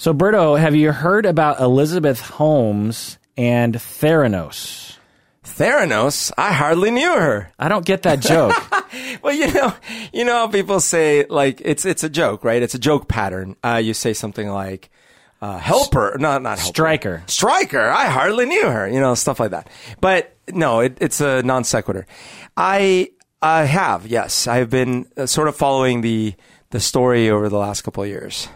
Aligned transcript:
So, 0.00 0.14
Berto, 0.14 0.58
have 0.58 0.74
you 0.74 0.92
heard 0.92 1.26
about 1.26 1.60
Elizabeth 1.60 2.20
Holmes 2.20 3.18
and 3.36 3.74
Theranos? 3.74 4.96
Theranos, 5.44 6.32
I 6.38 6.54
hardly 6.54 6.90
knew 6.90 7.12
her. 7.12 7.52
I 7.58 7.68
don't 7.68 7.84
get 7.84 8.04
that 8.04 8.20
joke. 8.20 8.54
Well, 9.22 9.32
you 9.32 9.52
know, 9.52 9.72
you 10.12 10.24
know 10.24 10.32
how 10.32 10.48
people 10.48 10.80
say 10.80 11.24
like 11.26 11.62
it's 11.64 11.84
it's 11.84 12.02
a 12.02 12.08
joke, 12.08 12.42
right? 12.42 12.60
It's 12.60 12.74
a 12.74 12.78
joke 12.78 13.06
pattern. 13.06 13.54
Uh, 13.62 13.76
you 13.76 13.94
say 13.94 14.12
something 14.12 14.48
like 14.48 14.90
uh, 15.40 15.58
helper, 15.58 16.16
not 16.18 16.42
not 16.42 16.58
helper. 16.58 16.74
Striker. 16.74 17.22
Striker. 17.28 17.88
I 17.88 18.06
hardly 18.06 18.46
knew 18.46 18.68
her. 18.68 18.88
You 18.88 18.98
know, 18.98 19.14
stuff 19.14 19.38
like 19.38 19.52
that. 19.52 19.70
But 20.00 20.36
no, 20.48 20.80
it, 20.80 20.98
it's 21.00 21.20
a 21.20 21.44
non 21.44 21.62
sequitur. 21.62 22.04
I 22.56 23.10
I 23.40 23.64
have 23.64 24.08
yes, 24.08 24.48
I've 24.48 24.70
been 24.70 25.06
uh, 25.16 25.26
sort 25.26 25.46
of 25.46 25.54
following 25.54 26.00
the 26.00 26.34
the 26.70 26.80
story 26.80 27.30
over 27.30 27.48
the 27.48 27.58
last 27.58 27.82
couple 27.82 28.02
of 28.02 28.08
years. 28.08 28.48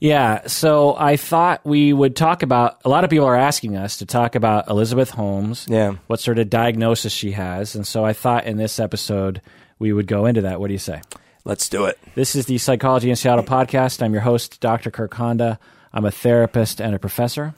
Yeah, 0.00 0.46
so 0.46 0.96
I 0.98 1.16
thought 1.16 1.64
we 1.64 1.92
would 1.92 2.16
talk 2.16 2.42
about. 2.42 2.80
A 2.84 2.88
lot 2.88 3.04
of 3.04 3.10
people 3.10 3.26
are 3.26 3.36
asking 3.36 3.76
us 3.76 3.98
to 3.98 4.06
talk 4.06 4.34
about 4.34 4.68
Elizabeth 4.68 5.10
Holmes. 5.10 5.66
Yeah. 5.68 5.96
What 6.06 6.20
sort 6.20 6.38
of 6.38 6.48
diagnosis 6.48 7.12
she 7.12 7.32
has, 7.32 7.74
and 7.74 7.86
so 7.86 8.04
I 8.04 8.14
thought 8.14 8.46
in 8.46 8.56
this 8.56 8.80
episode 8.80 9.42
we 9.78 9.92
would 9.92 10.06
go 10.06 10.24
into 10.24 10.40
that. 10.42 10.58
What 10.58 10.68
do 10.68 10.72
you 10.72 10.78
say? 10.78 11.02
Let's 11.44 11.68
do 11.68 11.84
it. 11.84 11.98
This 12.14 12.34
is 12.34 12.46
the 12.46 12.58
Psychology 12.58 13.10
in 13.10 13.16
Seattle 13.16 13.44
podcast. 13.44 14.02
I'm 14.02 14.12
your 14.12 14.22
host, 14.22 14.60
Dr. 14.60 14.90
Kirk 14.90 15.12
Honda. 15.14 15.58
I'm 15.92 16.04
a 16.04 16.10
therapist 16.10 16.80
and 16.80 16.94
a 16.94 16.98
professor. 16.98 17.54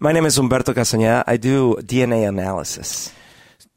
My 0.00 0.12
name 0.12 0.24
is 0.24 0.38
Humberto 0.38 0.74
Castañeda. 0.74 1.24
I 1.26 1.36
do 1.36 1.76
DNA 1.76 2.28
analysis. 2.28 3.12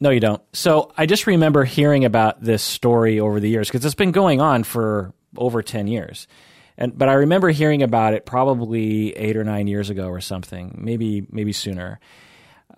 No, 0.00 0.10
you 0.10 0.20
don't. 0.20 0.42
So 0.52 0.92
I 0.96 1.06
just 1.06 1.26
remember 1.26 1.64
hearing 1.64 2.04
about 2.04 2.42
this 2.42 2.62
story 2.62 3.20
over 3.20 3.40
the 3.40 3.48
years 3.48 3.68
because 3.68 3.84
it's 3.84 3.94
been 3.94 4.12
going 4.12 4.40
on 4.40 4.62
for 4.64 5.12
over 5.36 5.62
10 5.62 5.88
years. 5.88 6.26
And, 6.78 6.96
but 6.96 7.08
I 7.08 7.14
remember 7.14 7.50
hearing 7.50 7.82
about 7.82 8.14
it 8.14 8.24
probably 8.24 9.14
eight 9.16 9.36
or 9.36 9.42
nine 9.42 9.66
years 9.66 9.90
ago 9.90 10.08
or 10.08 10.20
something, 10.20 10.78
maybe 10.80 11.26
maybe 11.28 11.52
sooner. 11.52 11.98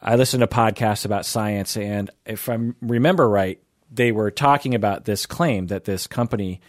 I 0.02 0.16
listened 0.16 0.40
to 0.40 0.46
podcasts 0.46 1.04
about 1.04 1.26
science, 1.26 1.76
and 1.76 2.10
if 2.24 2.48
I 2.48 2.56
remember 2.80 3.28
right, 3.28 3.60
they 3.90 4.10
were 4.10 4.30
talking 4.30 4.74
about 4.74 5.04
this 5.04 5.26
claim 5.26 5.66
that 5.66 5.84
this 5.84 6.06
company 6.06 6.62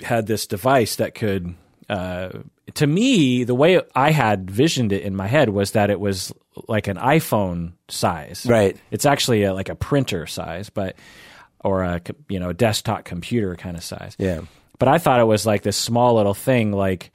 had 0.00 0.26
this 0.26 0.46
device 0.46 0.96
that 0.96 1.16
could. 1.16 1.56
Uh, 1.88 2.30
to 2.74 2.86
me, 2.86 3.42
the 3.42 3.56
way 3.56 3.80
I 3.94 4.12
had 4.12 4.48
visioned 4.48 4.92
it 4.92 5.02
in 5.02 5.16
my 5.16 5.26
head 5.26 5.48
was 5.48 5.72
that 5.72 5.90
it 5.90 5.98
was 5.98 6.32
like 6.68 6.86
an 6.86 6.96
iPhone 6.96 7.72
size. 7.88 8.46
Right. 8.48 8.76
It's 8.92 9.04
actually 9.04 9.42
a, 9.42 9.52
like 9.52 9.68
a 9.68 9.74
printer 9.74 10.26
size, 10.28 10.70
but 10.70 10.94
or 11.64 11.82
a 11.82 12.00
you 12.28 12.38
know 12.38 12.50
a 12.50 12.54
desktop 12.54 13.04
computer 13.04 13.56
kind 13.56 13.76
of 13.76 13.82
size. 13.82 14.14
Yeah. 14.18 14.42
But 14.84 14.88
I 14.88 14.98
thought 14.98 15.20
it 15.20 15.24
was 15.24 15.46
like 15.46 15.62
this 15.62 15.76
small 15.76 16.16
little 16.16 16.34
thing, 16.34 16.72
like 16.72 17.12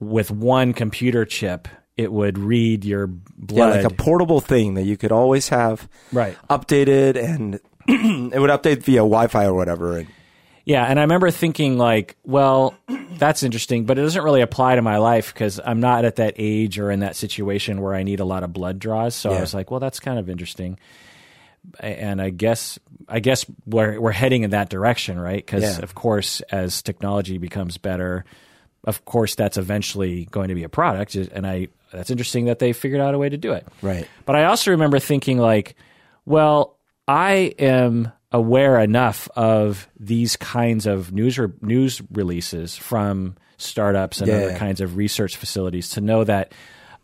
with 0.00 0.30
one 0.30 0.72
computer 0.72 1.24
chip, 1.26 1.68
it 1.96 2.10
would 2.10 2.38
read 2.38 2.84
your 2.86 3.06
Yeah, 3.06 3.14
blood. 3.36 3.70
like 3.76 3.84
a 3.84 3.94
portable 3.94 4.40
thing 4.40 4.74
that 4.74 4.84
you 4.84 4.96
could 4.96 5.12
always 5.12 5.50
have 5.50 5.88
Right. 6.10 6.38
updated 6.48 7.22
and 7.22 7.54
it 8.32 8.38
would 8.40 8.50
update 8.50 8.82
via 8.82 9.00
Wi-Fi 9.00 9.44
or 9.44 9.52
whatever. 9.54 9.98
And 9.98 10.08
Yeah, 10.64 10.84
and 10.86 10.98
I 10.98 11.02
remember 11.02 11.30
thinking 11.30 11.76
like, 11.76 12.16
well, 12.24 12.74
that's 13.18 13.42
interesting, 13.42 13.84
but 13.84 13.98
it 13.98 14.02
doesn't 14.02 14.22
really 14.24 14.40
apply 14.40 14.76
to 14.76 14.82
my 14.82 14.96
life 14.96 15.34
because 15.34 15.60
I'm 15.64 15.80
not 15.80 16.04
at 16.06 16.16
that 16.16 16.34
age 16.38 16.78
or 16.78 16.90
in 16.90 17.00
that 17.00 17.14
situation 17.14 17.82
where 17.82 17.94
I 17.94 18.04
need 18.04 18.20
a 18.20 18.24
lot 18.24 18.42
of 18.42 18.52
blood 18.54 18.78
draws. 18.78 19.14
So 19.14 19.32
I 19.34 19.40
was 19.40 19.52
like, 19.52 19.70
well, 19.70 19.80
that's 19.80 20.00
kind 20.00 20.18
of 20.18 20.30
interesting. 20.30 20.78
And 21.80 22.20
I 22.20 22.30
guess 22.30 22.78
I 23.08 23.20
guess 23.20 23.46
we're 23.66 24.00
we're 24.00 24.12
heading 24.12 24.42
in 24.42 24.50
that 24.50 24.68
direction, 24.68 25.18
right? 25.18 25.44
Because 25.44 25.62
Yeah. 25.78 25.82
of 25.82 25.94
course, 25.94 26.40
as 26.50 26.82
technology 26.82 27.38
becomes 27.38 27.78
better, 27.78 28.24
of 28.84 29.04
course 29.04 29.34
that's 29.34 29.56
eventually 29.56 30.26
going 30.30 30.48
to 30.48 30.54
be 30.54 30.64
a 30.64 30.68
product. 30.68 31.14
And 31.14 31.46
I 31.46 31.68
that's 31.92 32.10
interesting 32.10 32.46
that 32.46 32.58
they 32.58 32.72
figured 32.72 33.00
out 33.00 33.14
a 33.14 33.18
way 33.18 33.28
to 33.28 33.36
do 33.36 33.52
it. 33.52 33.66
Right. 33.82 34.06
But 34.24 34.36
I 34.36 34.44
also 34.44 34.70
remember 34.72 34.98
thinking 34.98 35.38
like, 35.38 35.76
well, 36.24 36.76
I 37.06 37.54
am 37.58 38.10
aware 38.32 38.80
enough 38.80 39.28
of 39.36 39.88
these 40.00 40.36
kinds 40.36 40.86
of 40.86 41.12
news 41.12 41.38
re- 41.38 41.48
news 41.60 42.00
releases 42.12 42.76
from 42.76 43.36
startups 43.58 44.20
and 44.20 44.28
Yeah. 44.28 44.36
other 44.36 44.56
kinds 44.56 44.80
of 44.80 44.96
research 44.96 45.36
facilities 45.36 45.90
to 45.90 46.00
know 46.00 46.24
that 46.24 46.52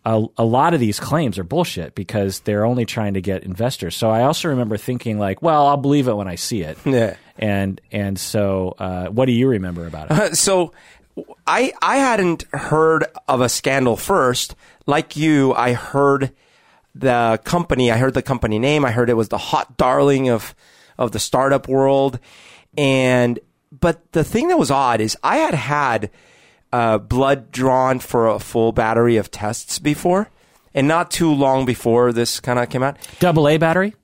a, 0.08 0.26
a 0.38 0.44
lot 0.44 0.72
of 0.72 0.80
these 0.80 0.98
claims 0.98 1.38
are 1.38 1.44
bullshit 1.44 1.94
because 1.94 2.40
they're 2.40 2.64
only 2.64 2.86
trying 2.86 3.12
to 3.14 3.20
get 3.20 3.44
investors. 3.44 3.94
So 3.94 4.08
I 4.08 4.22
also 4.22 4.48
remember 4.48 4.78
thinking 4.78 5.18
like, 5.18 5.42
well, 5.42 5.66
I'll 5.66 5.76
believe 5.76 6.08
it 6.08 6.14
when 6.14 6.26
I 6.26 6.36
see 6.36 6.62
it. 6.62 6.78
Yeah. 6.86 7.16
And 7.38 7.78
and 7.92 8.18
so, 8.18 8.74
uh, 8.78 9.08
what 9.08 9.26
do 9.26 9.32
you 9.32 9.48
remember 9.48 9.86
about 9.86 10.10
it? 10.10 10.36
so 10.38 10.72
I 11.46 11.72
I 11.82 11.98
hadn't 11.98 12.44
heard 12.52 13.04
of 13.28 13.42
a 13.42 13.50
scandal 13.50 13.96
first. 13.98 14.56
Like 14.86 15.16
you, 15.16 15.52
I 15.52 15.74
heard 15.74 16.32
the 16.94 17.38
company. 17.44 17.92
I 17.92 17.98
heard 17.98 18.14
the 18.14 18.22
company 18.22 18.58
name. 18.58 18.86
I 18.86 18.92
heard 18.92 19.10
it 19.10 19.14
was 19.14 19.28
the 19.28 19.38
hot 19.38 19.76
darling 19.76 20.30
of 20.30 20.54
of 20.96 21.12
the 21.12 21.18
startup 21.18 21.68
world. 21.68 22.18
And 22.78 23.38
but 23.70 24.10
the 24.12 24.24
thing 24.24 24.48
that 24.48 24.58
was 24.58 24.70
odd 24.70 25.02
is 25.02 25.18
I 25.22 25.36
had 25.36 25.54
had 25.54 26.10
uh, 26.72 26.98
blood 26.98 27.50
drawn 27.50 27.98
for 27.98 28.28
a 28.28 28.38
full 28.38 28.72
battery 28.72 29.16
of 29.16 29.30
tests 29.30 29.78
before, 29.78 30.30
and 30.74 30.86
not 30.88 31.10
too 31.10 31.32
long 31.32 31.64
before 31.64 32.12
this 32.12 32.40
kind 32.40 32.58
of 32.58 32.68
came 32.70 32.82
out. 32.82 32.96
Double 33.20 33.48
A 33.48 33.56
battery. 33.58 33.94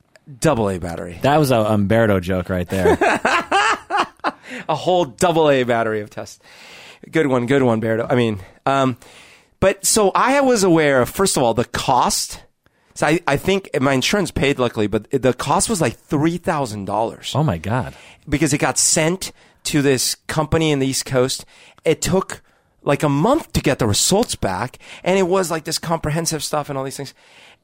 Double 0.40 0.70
A 0.70 0.78
battery, 0.78 1.18
That 1.20 1.36
was 1.36 1.50
a 1.50 1.56
Humberto 1.56 2.18
joke 2.20 2.48
right 2.48 2.66
there. 2.66 2.96
a 4.68 4.74
whole 4.74 5.04
double 5.04 5.50
A 5.50 5.64
battery 5.64 6.00
of 6.00 6.08
tests. 6.10 6.38
Good 7.10 7.26
one, 7.26 7.44
good 7.44 7.62
one, 7.62 7.80
Berto. 7.82 8.06
I 8.10 8.14
mean, 8.14 8.40
um, 8.64 8.96
but 9.60 9.84
so 9.84 10.10
I 10.14 10.40
was 10.40 10.62
aware 10.64 11.02
of 11.02 11.10
first 11.10 11.36
of 11.36 11.42
all 11.42 11.52
the 11.54 11.66
cost. 11.66 12.42
So 12.94 13.06
I, 13.06 13.20
I 13.26 13.36
think 13.36 13.68
my 13.80 13.92
insurance 13.92 14.30
paid 14.30 14.58
luckily, 14.58 14.86
but 14.86 15.10
the 15.10 15.34
cost 15.34 15.68
was 15.68 15.80
like 15.82 15.96
three 15.96 16.38
thousand 16.38 16.86
dollars 16.86 17.32
oh 17.34 17.42
my 17.42 17.58
god. 17.58 17.94
because 18.28 18.52
it 18.54 18.58
got 18.58 18.78
sent 18.78 19.32
to 19.64 19.82
this 19.82 20.14
company 20.26 20.70
in 20.70 20.78
the 20.78 20.86
East 20.86 21.04
Coast. 21.04 21.44
It 21.84 22.00
took 22.00 22.40
like 22.84 23.02
a 23.02 23.08
month 23.08 23.52
to 23.54 23.60
get 23.60 23.78
the 23.78 23.86
results 23.86 24.36
back, 24.36 24.78
and 25.02 25.18
it 25.18 25.24
was 25.24 25.50
like 25.50 25.64
this 25.64 25.78
comprehensive 25.78 26.42
stuff 26.42 26.68
and 26.68 26.78
all 26.78 26.84
these 26.84 26.96
things. 26.96 27.14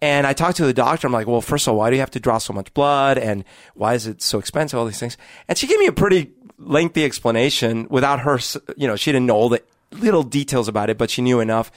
And 0.02 0.26
I 0.26 0.32
talked 0.32 0.56
to 0.56 0.64
the 0.64 0.72
doctor. 0.72 1.06
I'm 1.06 1.12
like, 1.12 1.26
well, 1.26 1.42
first 1.42 1.66
of 1.66 1.72
all, 1.72 1.78
why 1.78 1.90
do 1.90 1.96
you 1.96 2.00
have 2.00 2.10
to 2.12 2.20
draw 2.20 2.38
so 2.38 2.52
much 2.52 2.72
blood, 2.74 3.18
and 3.18 3.44
why 3.74 3.94
is 3.94 4.06
it 4.06 4.22
so 4.22 4.38
expensive? 4.38 4.78
All 4.78 4.86
these 4.86 4.98
things. 4.98 5.16
And 5.46 5.56
she 5.56 5.66
gave 5.66 5.78
me 5.78 5.86
a 5.86 5.92
pretty 5.92 6.32
lengthy 6.58 7.04
explanation 7.04 7.86
without 7.90 8.20
her. 8.20 8.40
You 8.76 8.88
know, 8.88 8.96
she 8.96 9.12
didn't 9.12 9.26
know 9.26 9.36
all 9.36 9.48
the 9.48 9.62
little 9.92 10.22
details 10.22 10.68
about 10.68 10.90
it, 10.90 10.98
but 10.98 11.10
she 11.10 11.22
knew 11.22 11.40
enough. 11.40 11.70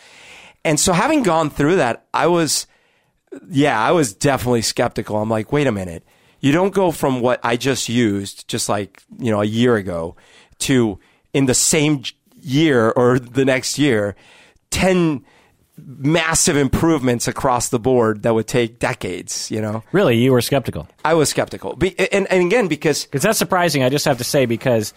And 0.65 0.79
so, 0.79 0.93
having 0.93 1.23
gone 1.23 1.49
through 1.49 1.75
that, 1.75 2.05
I 2.13 2.27
was 2.27 2.67
yeah, 3.49 3.79
I 3.79 3.91
was 3.91 4.13
definitely 4.13 4.61
skeptical. 4.61 5.17
I'm 5.17 5.29
like, 5.29 5.51
wait 5.51 5.67
a 5.67 5.71
minute. 5.71 6.03
You 6.39 6.51
don't 6.51 6.73
go 6.73 6.91
from 6.91 7.21
what 7.21 7.39
I 7.43 7.55
just 7.55 7.87
used, 7.87 8.47
just 8.47 8.67
like, 8.67 9.01
you 9.17 9.31
know, 9.31 9.41
a 9.41 9.45
year 9.45 9.75
ago, 9.75 10.15
to 10.59 10.99
in 11.33 11.45
the 11.45 11.53
same 11.53 12.03
year 12.43 12.91
or 12.91 13.19
the 13.19 13.45
next 13.45 13.79
year, 13.79 14.15
10 14.71 15.23
massive 15.77 16.55
improvements 16.55 17.27
across 17.27 17.69
the 17.69 17.79
board 17.79 18.23
that 18.23 18.33
would 18.33 18.47
take 18.47 18.79
decades, 18.79 19.49
you 19.49 19.61
know? 19.61 19.83
Really, 19.91 20.17
you 20.17 20.31
were 20.31 20.41
skeptical. 20.41 20.87
I 21.03 21.15
was 21.15 21.29
skeptical. 21.29 21.75
Be- 21.75 21.97
and, 22.11 22.31
and 22.31 22.45
again, 22.45 22.67
because 22.67 23.05
Because 23.05 23.23
that's 23.23 23.39
surprising. 23.39 23.83
I 23.83 23.89
just 23.89 24.05
have 24.05 24.19
to 24.19 24.23
say 24.23 24.45
because 24.45 24.93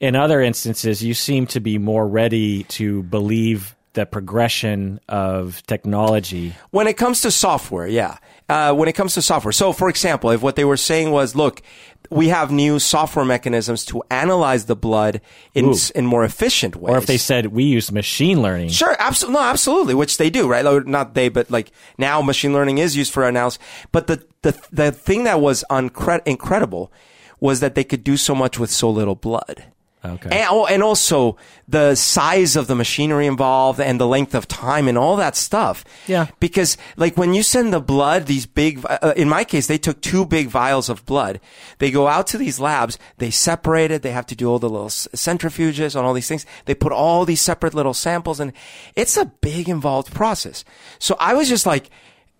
in 0.00 0.16
other 0.16 0.40
instances 0.40 1.02
you 1.02 1.14
seem 1.14 1.46
to 1.48 1.60
be 1.60 1.78
more 1.78 2.08
ready 2.08 2.64
to 2.64 3.02
believe 3.04 3.76
the 3.92 4.06
progression 4.06 5.00
of 5.08 5.64
technology. 5.66 6.54
When 6.70 6.86
it 6.86 6.96
comes 6.96 7.22
to 7.22 7.30
software, 7.30 7.86
yeah. 7.86 8.18
Uh, 8.48 8.72
when 8.72 8.88
it 8.88 8.94
comes 8.94 9.14
to 9.14 9.22
software. 9.22 9.52
So, 9.52 9.72
for 9.72 9.88
example, 9.88 10.30
if 10.30 10.42
what 10.42 10.56
they 10.56 10.64
were 10.64 10.76
saying 10.76 11.12
was, 11.12 11.36
look, 11.36 11.62
we 12.10 12.28
have 12.28 12.50
new 12.50 12.78
software 12.78 13.24
mechanisms 13.24 13.84
to 13.86 14.02
analyze 14.10 14.66
the 14.66 14.76
blood 14.76 15.20
in, 15.54 15.72
in 15.94 16.06
more 16.06 16.24
efficient 16.24 16.76
ways. 16.76 16.94
Or 16.94 16.98
if 16.98 17.06
they 17.06 17.16
said 17.16 17.46
we 17.46 17.64
use 17.64 17.92
machine 17.92 18.42
learning. 18.42 18.70
Sure, 18.70 18.96
absolutely, 18.98 19.40
no, 19.40 19.46
absolutely, 19.46 19.94
which 19.94 20.16
they 20.18 20.28
do, 20.28 20.48
right? 20.48 20.64
Like, 20.64 20.86
Not 20.86 21.14
they, 21.14 21.28
but 21.28 21.50
like 21.50 21.70
now, 21.96 22.20
machine 22.20 22.52
learning 22.52 22.78
is 22.78 22.96
used 22.96 23.12
for 23.12 23.26
analysis. 23.26 23.60
But 23.92 24.08
the 24.08 24.24
the 24.42 24.60
the 24.72 24.92
thing 24.92 25.24
that 25.24 25.40
was 25.40 25.64
uncre- 25.70 26.26
incredible 26.26 26.92
was 27.38 27.60
that 27.60 27.74
they 27.74 27.84
could 27.84 28.04
do 28.04 28.16
so 28.16 28.34
much 28.34 28.58
with 28.58 28.70
so 28.70 28.90
little 28.90 29.14
blood. 29.14 29.64
Okay. 30.02 30.30
And, 30.30 30.48
oh, 30.50 30.64
and 30.64 30.82
also 30.82 31.36
the 31.68 31.94
size 31.94 32.56
of 32.56 32.68
the 32.68 32.74
machinery 32.74 33.26
involved 33.26 33.78
and 33.80 34.00
the 34.00 34.06
length 34.06 34.34
of 34.34 34.48
time 34.48 34.88
and 34.88 34.96
all 34.96 35.16
that 35.16 35.36
stuff. 35.36 35.84
Yeah. 36.06 36.28
Because 36.40 36.78
like 36.96 37.18
when 37.18 37.34
you 37.34 37.42
send 37.42 37.72
the 37.74 37.80
blood, 37.80 38.24
these 38.24 38.46
big, 38.46 38.82
uh, 38.88 39.12
in 39.14 39.28
my 39.28 39.44
case, 39.44 39.66
they 39.66 39.76
took 39.76 40.00
two 40.00 40.24
big 40.24 40.48
vials 40.48 40.88
of 40.88 41.04
blood. 41.04 41.38
They 41.80 41.90
go 41.90 42.08
out 42.08 42.26
to 42.28 42.38
these 42.38 42.58
labs, 42.58 42.98
they 43.18 43.30
separate 43.30 43.90
it, 43.90 44.00
they 44.00 44.12
have 44.12 44.26
to 44.28 44.34
do 44.34 44.48
all 44.48 44.58
the 44.58 44.70
little 44.70 44.86
s- 44.86 45.06
centrifuges 45.14 45.94
and 45.94 46.06
all 46.06 46.14
these 46.14 46.28
things. 46.28 46.46
They 46.64 46.74
put 46.74 46.92
all 46.92 47.26
these 47.26 47.42
separate 47.42 47.74
little 47.74 47.94
samples 47.94 48.40
and 48.40 48.54
it's 48.96 49.18
a 49.18 49.26
big 49.26 49.68
involved 49.68 50.14
process. 50.14 50.64
So 50.98 51.14
I 51.20 51.34
was 51.34 51.46
just 51.46 51.66
like, 51.66 51.90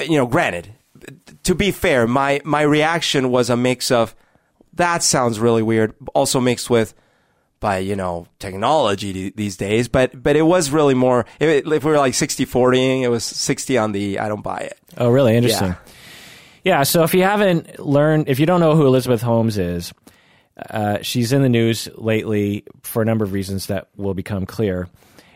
you 0.01 0.17
know, 0.17 0.27
granted, 0.27 0.73
to 1.43 1.55
be 1.55 1.73
fair, 1.73 2.07
my, 2.07 2.41
my 2.43 2.63
reaction 2.63 3.31
was 3.31 3.51
a 3.51 3.57
mix 3.57 3.91
of, 3.91 4.15
that 4.73 5.03
sounds 5.03 5.39
really 5.39 5.63
weird, 5.63 5.95
also 6.15 6.41
mixed 6.41 6.71
with, 6.71 6.95
by 7.61 7.79
you 7.79 7.95
know 7.95 8.27
technology 8.39 9.31
these 9.31 9.57
days, 9.57 9.89
but 9.89 10.21
but 10.23 10.35
it 10.37 10.43
was 10.43 10.71
really 10.71 10.95
more. 10.95 11.27
If, 11.39 11.67
if 11.67 11.85
we 11.85 11.91
were 11.91 11.99
like 11.99 12.15
60-40, 12.15 13.03
it 13.03 13.09
was 13.09 13.25
sixty 13.25 13.79
on 13.79 13.93
the 13.93 14.19
I 14.19 14.29
don't 14.29 14.43
buy 14.43 14.59
it. 14.59 14.79
Oh, 14.97 15.11
really? 15.11 15.37
Interesting. 15.37 15.77
Yeah. 16.65 16.83
So 16.83 17.05
if 17.05 17.15
you 17.15 17.23
haven't 17.23 17.79
learned, 17.79 18.29
if 18.29 18.39
you 18.41 18.47
don't 18.47 18.61
know 18.61 18.75
who 18.75 18.87
Elizabeth 18.87 19.23
Holmes 19.23 19.57
is, 19.59 19.93
uh, 20.71 20.99
she's 21.03 21.33
in 21.33 21.43
the 21.43 21.49
news 21.49 21.89
lately 21.95 22.65
for 22.83 23.03
a 23.03 23.05
number 23.05 23.25
of 23.25 23.33
reasons 23.33 23.67
that 23.67 23.89
will 23.97 24.15
become 24.15 24.47
clear. 24.47 24.89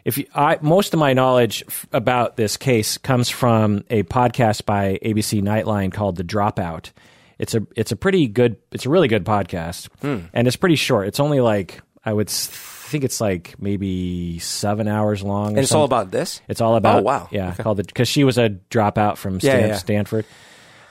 If 0.05 0.19
you, 0.19 0.27
I, 0.35 0.59
most 0.61 0.93
of 0.93 1.01
my 1.01 1.15
knowledge 1.15 1.65
f- 1.67 1.87
about 1.93 2.37
this 2.37 2.59
case 2.59 2.99
comes 2.99 3.31
from 3.31 3.85
a 3.89 4.03
podcast 4.03 4.67
by 4.67 4.99
ABC 5.03 5.41
Nightline 5.43 5.93
called 5.93 6.17
The 6.17 6.25
Dropout. 6.25 6.91
It's 7.39 7.55
a 7.55 7.67
it's 7.75 7.91
a 7.91 7.97
pretty 7.97 8.27
good 8.29 8.57
it's 8.71 8.85
a 8.87 8.91
really 8.91 9.09
good 9.09 9.25
podcast, 9.25 9.89
and 10.03 10.47
it's 10.47 10.57
pretty 10.57 10.77
short. 10.77 11.09
It's 11.09 11.21
only 11.21 11.41
like 11.41 11.81
I 12.05 12.13
would 12.13 12.29
think 12.29 13.05
it's 13.05 13.21
like 13.21 13.55
maybe 13.59 14.39
seven 14.39 14.89
hours 14.89 15.23
long. 15.23 15.47
or 15.47 15.49
And 15.51 15.59
it's 15.61 15.71
something. 15.71 15.81
all 15.81 15.85
about 15.87 16.11
this. 16.11 16.41
It's 16.49 16.61
all 16.61 16.77
about 16.77 17.01
Oh, 17.01 17.03
wow. 17.03 17.29
yeah, 17.31 17.51
Okay. 17.51 17.63
called 17.63 17.81
it 17.81 17.87
because 17.87 18.09
she 18.09 18.25
was 18.25 18.37
a 18.39 18.51
dropout 18.71 19.17
from 19.17 19.41
Stan- 19.41 19.61
Yeah, 19.61 19.67
yeah. 19.69 19.75
Stanford, 19.77 20.27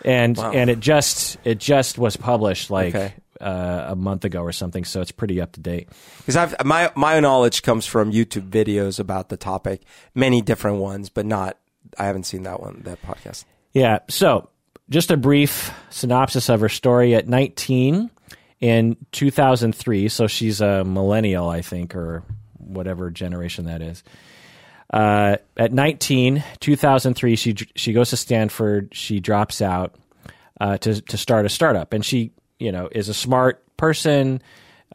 and 0.03 0.35
Wow. 0.37 0.51
and 0.51 0.69
it 0.69 0.79
just 0.79 1.37
it 1.43 1.59
just 1.59 1.97
was 1.97 2.17
published 2.17 2.69
like 2.71 2.95
Okay. 2.95 3.13
uh, 3.39 3.85
a 3.89 3.95
month 3.95 4.25
ago 4.25 4.41
or 4.41 4.51
something, 4.51 4.83
so 4.85 5.01
it's 5.01 5.11
pretty 5.11 5.39
up 5.39 5.51
to 5.53 5.59
date. 5.59 5.87
Because 6.17 6.35
I've 6.35 6.55
my 6.65 6.91
my 6.95 7.19
knowledge 7.19 7.61
comes 7.61 7.85
from 7.85 8.11
YouTube 8.11 8.49
videos 8.49 8.99
about 8.99 9.29
the 9.29 9.37
topic, 9.37 9.81
many 10.15 10.41
different 10.41 10.77
ones, 10.77 11.09
but 11.09 11.25
not. 11.25 11.57
I 11.99 12.05
haven't 12.05 12.23
seen 12.23 12.43
that 12.43 12.59
one, 12.59 12.81
that 12.85 13.01
podcast. 13.03 13.45
Yeah. 13.73 13.99
So, 14.09 14.49
just 14.89 15.11
a 15.11 15.17
brief 15.17 15.71
synopsis 15.91 16.49
of 16.49 16.61
her 16.61 16.69
story. 16.69 17.13
At 17.13 17.27
19 17.27 18.09
in 18.63 18.95
2003, 19.11 20.07
so 20.07 20.25
she's 20.25 20.61
a 20.61 20.85
millennial, 20.85 21.49
I 21.49 21.61
think, 21.61 21.95
or 21.95 22.23
whatever 22.57 23.11
generation 23.11 23.65
that 23.65 23.81
is. 23.81 24.05
Uh, 24.89 25.35
at 25.57 25.73
19, 25.73 26.41
2003, 26.61 27.35
she 27.35 27.55
she 27.75 27.91
goes 27.91 28.11
to 28.11 28.17
Stanford. 28.17 28.95
She 28.95 29.19
drops 29.19 29.61
out 29.61 29.95
uh, 30.61 30.77
to 30.77 31.01
to 31.01 31.17
start 31.17 31.45
a 31.45 31.49
startup, 31.49 31.91
and 31.91 32.05
she 32.05 32.31
you 32.57 32.71
know 32.71 32.87
is 32.89 33.09
a 33.09 33.13
smart 33.13 33.61
person. 33.75 34.41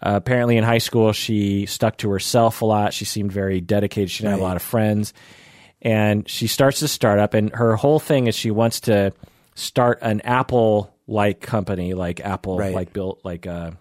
Uh, 0.01 0.15
apparently, 0.17 0.57
in 0.57 0.65
high 0.65 0.79
school, 0.79 1.13
she 1.13 1.67
stuck 1.67 1.99
to 1.99 2.09
herself 2.09 2.63
a 2.63 2.65
lot. 2.65 2.95
She 2.95 3.05
seemed 3.05 3.33
very 3.33 3.61
dedicated. 3.61 4.11
She 4.11 4.23
didn't 4.23 4.37
have 4.37 4.41
a 4.41 4.45
lot 4.45 4.57
of 4.57 4.63
friends, 4.63 5.13
and 5.83 6.27
she 6.27 6.47
starts 6.47 6.81
this 6.81 6.93
startup. 6.93 7.35
And 7.35 7.55
her 7.55 7.77
whole 7.77 8.01
thing 8.01 8.29
is 8.29 8.35
she 8.35 8.51
wants 8.51 8.81
to 8.81 9.13
start 9.57 9.99
an 10.01 10.23
Apple 10.23 10.95
like 11.09 11.41
company, 11.41 11.95
like 11.95 12.21
Apple, 12.21 12.59
Right. 12.59 12.75
like 12.75 12.93
built 12.93 13.21
like 13.25 13.47
uh, 13.47 13.73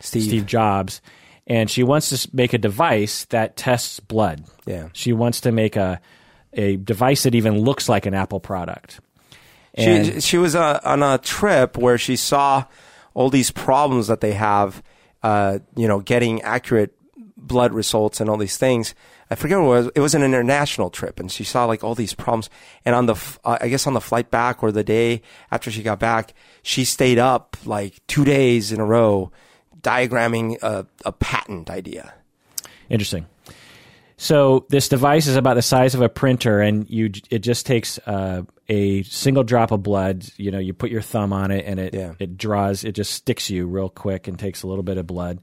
Steve. 0.00 0.24
Steve 0.24 0.46
Jobs, 0.46 1.00
and 1.46 1.70
she 1.70 1.82
wants 1.82 2.10
to 2.10 2.28
make 2.34 2.52
a 2.52 2.58
device 2.58 3.24
that 3.26 3.56
tests 3.56 4.00
blood. 4.00 4.44
Yeah. 4.66 4.88
She 4.92 5.12
wants 5.14 5.40
to 5.42 5.52
make 5.52 5.76
a 5.76 6.00
a 6.52 6.76
device 6.76 7.22
that 7.24 7.34
even 7.34 7.58
looks 7.58 7.88
like 7.88 8.06
an 8.06 8.14
Apple 8.14 8.40
product. 8.40 9.00
And 9.74 10.06
She 10.06 10.20
she 10.20 10.38
was 10.38 10.54
uh, 10.54 10.80
on 10.84 11.02
a 11.02 11.18
trip 11.18 11.76
where 11.78 11.96
she 11.98 12.16
saw 12.16 12.64
all 13.14 13.30
these 13.30 13.50
problems 13.50 14.06
that 14.08 14.20
they 14.20 14.32
have, 14.32 14.82
uh, 15.22 15.58
you 15.76 15.88
know, 15.88 16.00
getting 16.00 16.42
accurate 16.42 16.94
blood 17.36 17.72
results 17.72 18.20
and 18.20 18.28
all 18.30 18.36
these 18.36 18.56
things. 18.56 18.94
I 19.34 19.36
forget 19.36 19.58
what 19.58 19.64
it 19.64 19.68
was. 19.68 19.90
It 19.96 20.00
was 20.00 20.14
an 20.14 20.22
international 20.22 20.90
trip, 20.90 21.18
and 21.18 21.28
she 21.28 21.42
saw 21.42 21.64
like 21.64 21.82
all 21.82 21.96
these 21.96 22.14
problems. 22.14 22.48
And 22.84 22.94
on 22.94 23.06
the, 23.06 23.16
uh, 23.44 23.58
I 23.60 23.66
guess 23.66 23.84
on 23.84 23.92
the 23.92 24.00
flight 24.00 24.30
back 24.30 24.62
or 24.62 24.70
the 24.70 24.84
day 24.84 25.22
after 25.50 25.72
she 25.72 25.82
got 25.82 25.98
back, 25.98 26.34
she 26.62 26.84
stayed 26.84 27.18
up 27.18 27.56
like 27.64 27.98
two 28.06 28.24
days 28.24 28.70
in 28.70 28.78
a 28.78 28.84
row, 28.84 29.32
diagramming 29.80 30.62
a, 30.62 30.86
a 31.04 31.10
patent 31.10 31.68
idea. 31.68 32.14
Interesting. 32.88 33.26
So 34.18 34.66
this 34.68 34.88
device 34.88 35.26
is 35.26 35.34
about 35.34 35.54
the 35.54 35.62
size 35.62 35.96
of 35.96 36.00
a 36.00 36.08
printer, 36.08 36.60
and 36.60 36.88
you 36.88 37.10
it 37.28 37.40
just 37.40 37.66
takes 37.66 37.98
uh, 38.06 38.42
a 38.68 39.02
single 39.02 39.42
drop 39.42 39.72
of 39.72 39.82
blood. 39.82 40.26
You 40.36 40.52
know, 40.52 40.60
you 40.60 40.74
put 40.74 40.92
your 40.92 41.02
thumb 41.02 41.32
on 41.32 41.50
it, 41.50 41.64
and 41.66 41.80
it 41.80 41.92
Yeah. 41.92 42.12
it 42.20 42.38
draws. 42.38 42.84
It 42.84 42.92
just 42.92 43.10
sticks 43.12 43.50
you 43.50 43.66
real 43.66 43.88
quick 43.88 44.28
and 44.28 44.38
takes 44.38 44.62
a 44.62 44.68
little 44.68 44.84
bit 44.84 44.96
of 44.96 45.08
blood. 45.08 45.40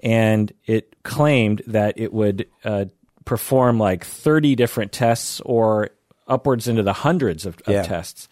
And 0.00 0.52
it 0.66 1.02
claimed 1.02 1.62
that 1.66 1.98
it 1.98 2.12
would 2.12 2.46
uh, 2.64 2.84
perform 3.28 3.78
like 3.78 4.04
thirty 4.04 4.54
different 4.56 4.90
tests, 4.90 5.40
or 5.44 5.90
upwards 6.26 6.66
into 6.66 6.82
the 6.82 6.92
hundreds 6.92 7.46
of, 7.46 7.56
of 7.66 7.72
Yeah. 7.74 7.82
tests. 7.82 8.28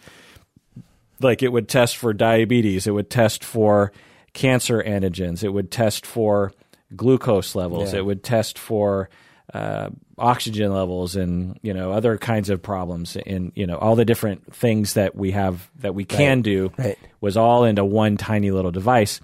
Like 1.19 1.41
it 1.41 1.51
would 1.51 1.67
test 1.67 1.97
for 1.97 2.13
diabetes, 2.13 2.85
it 2.87 2.91
would 2.91 3.09
test 3.09 3.43
for 3.43 3.91
cancer 4.33 4.83
antigens, 4.83 5.43
it 5.43 5.49
would 5.49 5.71
test 5.71 6.05
for 6.05 6.51
glucose 6.95 7.55
levels, 7.55 7.93
Yeah. 7.93 7.99
it 7.99 8.05
would 8.05 8.23
test 8.23 8.59
for 8.59 9.09
uh, 9.53 9.89
oxygen 10.17 10.73
levels 10.73 11.15
and 11.15 11.57
you 11.63 11.73
know 11.73 11.91
other 11.93 12.17
kinds 12.17 12.49
of 12.49 12.61
problems 12.61 13.15
and 13.25 13.51
you 13.55 13.65
know 13.65 13.77
all 13.77 13.95
the 13.95 14.03
different 14.03 14.53
things 14.53 14.93
that 14.93 15.15
we 15.15 15.31
have 15.31 15.69
that 15.79 15.95
we 15.95 16.03
can 16.05 16.39
Right. 16.39 16.43
do 16.43 16.71
Right. 16.77 16.97
was 17.21 17.37
all 17.37 17.63
into 17.63 17.85
one 17.85 18.17
tiny 18.17 18.51
little 18.51 18.71
device 18.71 19.21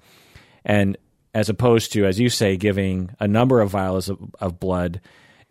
and 0.64 0.96
as 1.34 1.50
opposed 1.50 1.92
to 1.92 2.06
as 2.06 2.18
you 2.18 2.30
say 2.30 2.56
giving 2.56 3.10
a 3.20 3.28
number 3.28 3.60
of 3.60 3.68
vials 3.70 4.08
of, 4.08 4.16
of 4.40 4.58
blood 4.58 5.00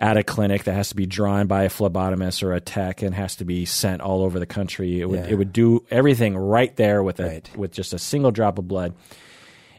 at 0.03 0.17
a 0.17 0.23
clinic 0.23 0.65
that 0.65 0.73
has 0.73 0.89
to 0.89 0.95
be 0.95 1.05
drawn 1.05 1.47
by 1.47 1.63
a 1.63 1.69
phlebotomist 1.69 2.43
or 2.43 2.51
a 2.53 2.59
tech 2.59 3.01
and 3.01 3.15
has 3.15 3.37
to 3.37 3.45
be 3.45 3.63
sent 3.63 4.01
all 4.01 4.21
over 4.21 4.37
the 4.37 4.45
country 4.45 4.99
it 4.99 5.05
would 5.09 5.21
Yeah. 5.21 5.27
it 5.29 5.35
would 5.35 5.53
do 5.53 5.85
everything 5.89 6.35
right 6.35 6.75
there 6.75 7.01
with 7.01 7.19
a 7.21 7.25
Right. 7.25 7.49
with 7.55 7.71
just 7.71 7.93
a 7.93 7.97
single 7.99 8.31
drop 8.31 8.59
of 8.59 8.67
blood 8.67 8.93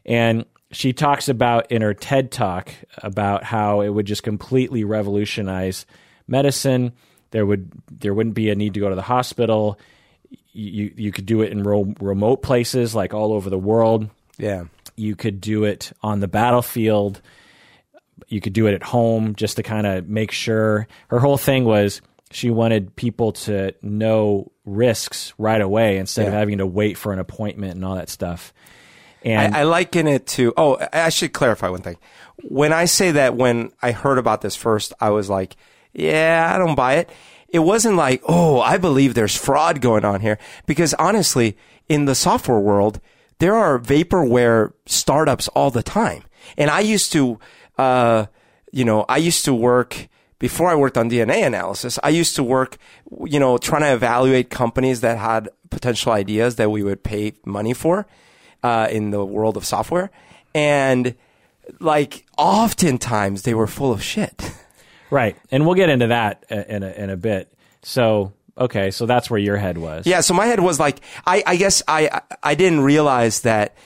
and 0.06 0.46
she 0.70 0.92
talks 0.92 1.28
about 1.28 1.70
in 1.70 1.82
her 1.82 1.92
TED 1.94 2.30
talk 2.30 2.70
about 3.02 3.44
how 3.44 3.80
it 3.82 3.90
would 3.90 4.06
just 4.06 4.22
completely 4.22 4.82
revolutionize 4.82 5.86
medicine. 6.26 6.92
There 7.30 7.46
would 7.46 7.70
there 7.90 8.12
wouldn't 8.14 8.34
be 8.34 8.50
a 8.50 8.54
need 8.54 8.74
to 8.74 8.80
go 8.80 8.88
to 8.88 8.94
the 8.96 9.02
hospital. 9.02 9.78
You 10.52 10.92
you 10.96 11.12
could 11.12 11.26
do 11.26 11.42
it 11.42 11.52
in 11.52 11.62
ro- 11.62 11.94
remote 12.00 12.42
places 12.42 12.94
like 12.94 13.14
all 13.14 13.32
over 13.32 13.50
the 13.50 13.58
world. 13.58 14.08
Yeah. 14.38 14.64
You 14.96 15.14
could 15.16 15.40
do 15.40 15.64
it 15.64 15.92
on 16.02 16.20
the 16.20 16.28
battlefield. 16.28 17.20
You 18.28 18.40
could 18.40 18.52
do 18.52 18.66
it 18.66 18.74
at 18.74 18.82
home 18.82 19.34
just 19.34 19.56
to 19.56 19.62
kind 19.62 19.86
of 19.86 20.08
make 20.08 20.32
sure. 20.32 20.86
Her 21.08 21.18
whole 21.18 21.36
thing 21.36 21.64
was 21.64 22.00
she 22.30 22.50
wanted 22.50 22.96
people 22.96 23.32
to 23.32 23.74
know 23.82 24.50
risks 24.64 25.32
right 25.38 25.60
away 25.60 25.98
instead 25.98 26.26
of 26.26 26.32
having 26.32 26.58
to 26.58 26.66
wait 26.66 26.98
for 26.98 27.12
an 27.12 27.18
appointment 27.18 27.74
and 27.74 27.84
all 27.84 27.94
that 27.94 28.08
stuff. 28.08 28.52
And 29.22 29.54
I, 29.54 29.60
I 29.60 29.62
liken 29.62 30.06
it 30.06 30.26
to. 30.28 30.52
Oh, 30.56 30.76
I 30.76 31.02
I 31.02 31.08
should 31.08 31.32
clarify 31.32 31.68
one 31.68 31.82
thing. 31.82 31.96
When 32.42 32.72
I 32.72 32.84
say 32.84 33.12
that, 33.12 33.36
when 33.36 33.70
I 33.80 33.92
heard 33.92 34.18
about 34.18 34.42
this 34.42 34.56
first, 34.56 34.92
I 35.00 35.10
was 35.10 35.30
like, 35.30 35.56
"Yeah, 35.92 36.50
I 36.54 36.58
don't 36.58 36.74
buy 36.74 36.94
it." 36.94 37.10
It 37.48 37.60
wasn't 37.60 37.96
like, 37.96 38.22
"Oh, 38.28 38.60
I 38.60 38.76
believe 38.76 39.14
there's 39.14 39.36
fraud 39.36 39.80
going 39.80 40.04
on 40.04 40.20
here," 40.20 40.38
because 40.66 40.92
honestly, 40.94 41.56
in 41.88 42.04
the 42.04 42.14
software 42.14 42.58
world, 42.58 43.00
there 43.38 43.54
are 43.54 43.78
vaporware 43.78 44.72
startups 44.86 45.48
all 45.48 45.70
the 45.70 45.82
time, 45.82 46.24
and 46.58 46.70
I 46.70 46.80
used 46.80 47.12
to, 47.12 47.38
uh, 47.78 48.26
you 48.72 48.84
know, 48.84 49.04
I 49.08 49.18
used 49.18 49.44
to 49.44 49.54
work 49.54 50.08
before 50.38 50.68
I 50.68 50.74
worked 50.74 50.98
on 50.98 51.08
DNA 51.08 51.46
analysis, 51.46 51.98
I 52.02 52.10
used 52.10 52.36
to 52.36 52.42
work, 52.42 52.76
you 53.24 53.40
know, 53.40 53.56
trying 53.56 53.80
to 53.82 53.94
evaluate 53.94 54.50
companies 54.50 55.00
that 55.00 55.16
had 55.16 55.48
potential 55.70 56.12
ideas 56.12 56.56
that 56.56 56.70
we 56.70 56.82
would 56.82 57.02
pay 57.02 57.32
money 57.46 57.72
for 57.72 58.06
uh, 58.62 58.88
in 58.90 59.10
the 59.10 59.24
world 59.24 59.56
of 59.56 59.64
software. 59.64 60.10
And 60.54 61.14
like 61.80 62.26
oftentimes 62.36 63.42
they 63.42 63.54
were 63.54 63.66
full 63.66 63.92
of 63.92 64.02
shit. 64.02 64.52
Right, 65.10 65.36
and 65.50 65.64
we'll 65.64 65.76
get 65.76 65.88
into 65.88 66.08
that 66.08 66.44
in 66.50 66.82
a, 66.82 66.90
in 66.90 67.08
a 67.08 67.16
bit. 67.16 67.52
So, 67.82 68.32
okay, 68.58 68.90
so 68.90 69.06
that's 69.06 69.30
where 69.30 69.38
your 69.38 69.56
head 69.56 69.78
was. 69.78 70.06
Yeah, 70.06 70.20
so 70.20 70.34
my 70.34 70.46
head 70.46 70.60
was 70.60 70.80
like, 70.80 71.00
I, 71.26 71.42
I 71.46 71.56
guess 71.56 71.82
I, 71.86 72.20
I 72.42 72.54
didn't 72.54 72.80
realize 72.80 73.42
that 73.42 73.76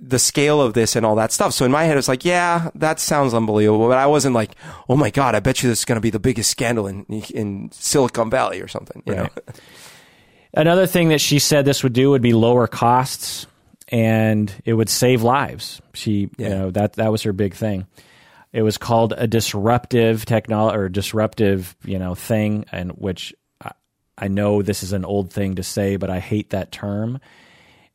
the 0.00 0.18
scale 0.18 0.62
of 0.62 0.74
this 0.74 0.94
and 0.96 1.04
all 1.04 1.16
that 1.16 1.32
stuff. 1.32 1.52
So 1.52 1.64
in 1.64 1.72
my 1.72 1.84
head, 1.84 1.92
it 1.94 1.96
was 1.96 2.08
like, 2.08 2.24
yeah, 2.24 2.70
that 2.76 3.00
sounds 3.00 3.34
unbelievable. 3.34 3.88
But 3.88 3.98
I 3.98 4.06
wasn't 4.06 4.34
like, 4.34 4.52
oh 4.88 4.96
my 4.96 5.10
God, 5.10 5.34
I 5.34 5.40
bet 5.40 5.62
you 5.62 5.68
this 5.68 5.80
is 5.80 5.84
going 5.84 5.96
to 5.96 6.00
be 6.00 6.10
the 6.10 6.20
biggest 6.20 6.50
scandal 6.50 6.86
in, 6.86 7.04
in 7.34 7.70
Silicon 7.72 8.30
Valley 8.30 8.60
or 8.60 8.68
something, 8.68 9.02
you 9.06 9.14
Right. 9.14 9.22
know? 9.48 9.52
Another 10.54 10.86
thing 10.86 11.08
that 11.10 11.20
she 11.20 11.38
said 11.38 11.64
this 11.64 11.82
would 11.82 11.92
do 11.92 12.10
would 12.10 12.22
be 12.22 12.32
lower 12.32 12.66
costs, 12.66 13.46
and 13.88 14.52
it 14.64 14.72
would 14.74 14.88
save 14.88 15.22
lives. 15.22 15.80
She, 15.94 16.30
Yeah. 16.38 16.48
you 16.48 16.54
know, 16.54 16.70
that 16.70 16.94
that 16.94 17.12
was 17.12 17.22
her 17.24 17.32
big 17.32 17.54
thing. 17.54 17.86
It 18.52 18.62
was 18.62 18.78
called 18.78 19.12
a 19.16 19.26
disruptive 19.26 20.24
technology 20.24 20.76
or 20.78 20.88
disruptive, 20.88 21.76
you 21.84 21.98
know, 21.98 22.14
thing, 22.14 22.64
and 22.72 22.92
which 22.92 23.34
I, 23.62 23.72
I 24.16 24.28
know 24.28 24.62
this 24.62 24.82
is 24.82 24.92
an 24.94 25.04
old 25.04 25.30
thing 25.32 25.56
to 25.56 25.62
say, 25.62 25.96
but 25.96 26.08
I 26.08 26.18
hate 26.18 26.50
that 26.50 26.72
term. 26.72 27.20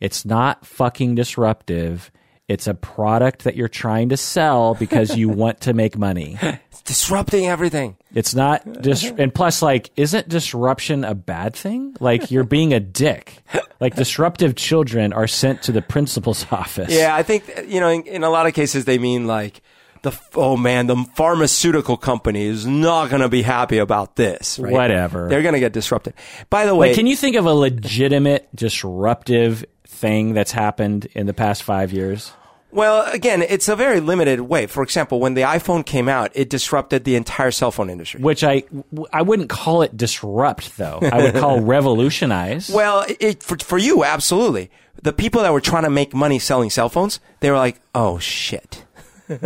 It's 0.04 0.26
not 0.26 0.66
fucking 0.66 1.16
disruptive. 1.16 2.12
It's 2.50 2.68
a 2.68 2.74
product 2.74 3.46
that 3.46 3.56
you're 3.56 3.70
trying 3.70 4.10
to 4.10 4.18
sell 4.18 4.76
because 4.76 5.16
you 5.16 5.30
want 5.44 5.62
to 5.62 5.74
make 5.74 5.98
money. 5.98 6.38
It's 6.42 6.82
disrupting 6.82 7.48
everything. 7.48 7.96
It's 8.14 8.36
not 8.36 8.82
dis- 8.82 9.06
and 9.18 9.34
plus 9.34 9.62
like 9.62 9.92
isn't 9.96 10.28
disruption 10.28 11.06
a 11.06 11.16
bad 11.16 11.56
thing? 11.56 11.96
Like 12.02 12.32
you're 12.32 12.44
being 12.44 12.74
a 12.74 12.82
dick. 12.82 13.42
Like 13.80 13.96
disruptive 13.96 14.56
children 14.56 15.14
are 15.14 15.26
sent 15.26 15.62
to 15.64 15.72
the 15.72 15.82
principal's 15.82 16.46
office. 16.52 16.94
Yeah, 16.94 17.16
I 17.16 17.24
think, 17.24 17.50
you 17.66 17.80
know, 17.80 17.88
in, 17.88 18.04
in 18.04 18.24
a 18.26 18.30
lot 18.30 18.46
of 18.46 18.54
cases, 18.54 18.84
they 18.84 18.98
mean 18.98 19.26
like, 19.26 19.62
the 20.04 20.12
oh 20.36 20.56
man, 20.56 20.88
the 20.88 20.96
pharmaceutical 21.16 21.98
company 21.98 22.44
is 22.46 22.66
not 22.68 23.10
going 23.10 23.22
to 23.22 23.30
be 23.30 23.42
happy 23.42 23.80
about 23.80 24.16
this. 24.16 24.60
right? 24.60 24.72
Whatever. 24.72 25.28
They're 25.30 25.42
going 25.42 25.56
to 25.56 25.60
get 25.60 25.74
disrupted. 25.74 26.14
By 26.50 26.66
the 26.66 26.76
way, 26.76 26.90
Like, 26.90 26.96
can 26.96 27.08
you 27.08 27.16
think 27.16 27.36
of 27.36 27.46
a 27.46 27.54
legitimate 27.54 28.48
disruptive 28.56 29.66
thing 29.88 30.34
that's 30.34 30.52
happened 30.52 31.08
in 31.14 31.26
the 31.26 31.34
past 31.34 31.64
five 31.64 31.92
years? 31.92 32.32
well, 32.72 33.06
again, 33.12 33.44
it's 33.44 33.68
a 33.70 33.76
very 33.76 34.00
limited 34.00 34.42
way. 34.42 34.66
For 34.66 34.82
example, 34.82 35.20
when 35.20 35.36
the 35.36 35.42
iPhone 35.44 35.86
came 35.86 36.10
out, 36.10 36.32
it 36.34 36.50
disrupted 36.50 37.04
the 37.04 37.16
entire 37.16 37.52
cell 37.52 37.70
phone 37.72 37.90
industry. 37.90 38.20
Which 38.20 38.44
I 38.44 38.64
I 39.12 39.22
wouldn't 39.22 39.50
call 39.50 39.84
it 39.84 39.96
disrupt 39.96 40.76
though. 40.78 41.00
I 41.02 41.22
would 41.24 41.36
call 41.36 41.60
revolutionize. 41.78 42.70
Well, 42.70 43.06
it, 43.20 43.44
for, 43.44 43.58
for 43.60 43.78
you, 43.78 44.04
absolutely. 44.04 44.72
The 45.02 45.14
people 45.14 45.42
that 45.44 45.54
were 45.54 45.62
trying 45.62 45.84
to 45.84 45.90
make 45.90 46.14
money 46.16 46.40
selling 46.40 46.70
cell 46.70 46.90
phones, 46.90 47.20
they 47.42 47.52
were 47.52 47.58
like, 47.58 47.80
oh 47.94 48.18
shit. 48.20 48.86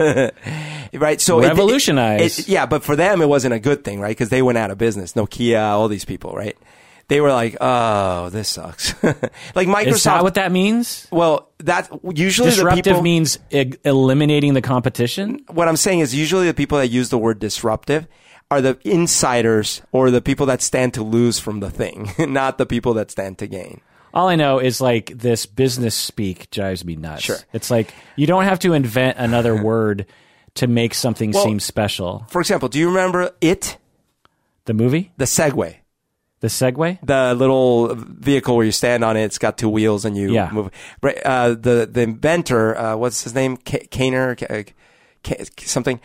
right? 0.94 1.22
So 1.22 1.40
it- 1.40 1.46
it- 1.46 1.48
Revolutionize. 1.48 2.40
it- 2.40 2.48
yeah, 2.48 2.66
but 2.66 2.84
for 2.84 2.96
them, 2.96 3.22
it 3.22 3.28
wasn't 3.30 3.54
a 3.54 3.60
good 3.60 3.84
thing, 3.84 4.00
right? 4.00 4.10
Because 4.16 4.30
they 4.30 4.42
went 4.42 4.58
out 4.58 4.72
of 4.72 4.78
business. 4.78 5.14
Nokia, 5.14 5.62
all 5.62 5.88
these 5.88 6.06
people, 6.06 6.34
right? 6.34 6.58
They 7.10 7.22
were 7.22 7.32
like, 7.32 7.56
oh, 7.62 8.30
this 8.32 8.50
sucks. 8.50 8.94
like 9.56 9.68
Microsoft. 9.70 9.88
Is 9.88 10.04
that 10.04 10.24
what 10.24 10.34
that 10.36 10.52
means? 10.52 11.08
well, 11.10 11.50
that 11.60 11.90
usually 12.14 12.50
Disruptive 12.50 12.84
people. 12.84 13.02
means 13.02 13.40
e- 13.50 13.72
eliminating 13.86 14.54
the 14.56 14.62
competition. 14.62 15.40
what 15.50 15.70
I'm 15.70 15.78
saying 15.78 16.00
is 16.00 16.14
usually 16.14 16.48
the 16.48 16.54
people 16.54 16.78
that 16.80 16.88
use 16.90 17.08
the 17.10 17.18
word 17.18 17.40
disruptive 17.40 18.08
are 18.52 18.60
the 18.62 18.78
insiders 18.84 19.82
or 19.94 20.12
the 20.12 20.22
people 20.22 20.46
that 20.48 20.62
stand 20.62 20.94
to 20.96 21.04
lose 21.04 21.40
from 21.40 21.62
the 21.62 21.70
thing, 21.70 22.10
not 22.20 22.58
the 22.58 22.66
people 22.66 22.94
that 22.96 23.10
stand 23.10 23.38
to 23.38 23.48
gain. 23.48 23.80
All 24.18 24.28
I 24.30 24.36
know 24.36 24.58
is 24.60 24.82
like 24.82 25.16
this 25.16 25.46
business 25.46 25.94
speak 25.96 26.50
drives 26.50 26.84
me 26.84 26.96
nuts. 26.96 27.22
Sure. 27.24 27.38
It's 27.54 27.70
like 27.70 27.94
you 28.16 28.26
don't 28.26 28.46
have 28.46 28.58
to 28.60 28.74
invent 28.74 29.18
another 29.20 29.56
word 29.64 30.08
to 30.56 30.66
make 30.68 30.94
something 30.96 31.32
Well- 31.32 31.44
seem 31.44 31.60
special. 31.60 32.26
For 32.30 32.42
example, 32.42 32.68
do 32.68 32.80
you 32.80 32.88
remember 32.88 33.30
it, 33.42 33.78
The 34.66 34.74
movie, 34.74 35.12
the 35.18 35.26
Segway? 35.26 35.76
the 36.40 36.48
Segway. 36.48 37.00
the 37.04 37.34
little 37.36 37.94
vehicle 37.96 38.56
where 38.56 38.66
you 38.66 38.72
stand 38.72 39.04
on 39.04 39.18
it. 39.18 39.24
It's 39.24 39.38
got 39.40 39.58
two 39.58 39.70
wheels 39.70 40.04
and 40.06 40.16
you 40.18 40.32
Yeah. 40.34 40.50
move. 40.52 40.70
Right, 41.02 41.18
Uh, 41.24 41.50
the 41.50 41.88
the 41.92 42.02
inventor, 42.02 42.76
uh, 42.78 42.96
what's 42.96 43.24
his 43.24 43.34
name? 43.36 43.58
K- 43.58 43.88
Kaner, 43.92 44.36
K- 44.38 44.66
K- 45.24 45.46
something. 45.66 46.00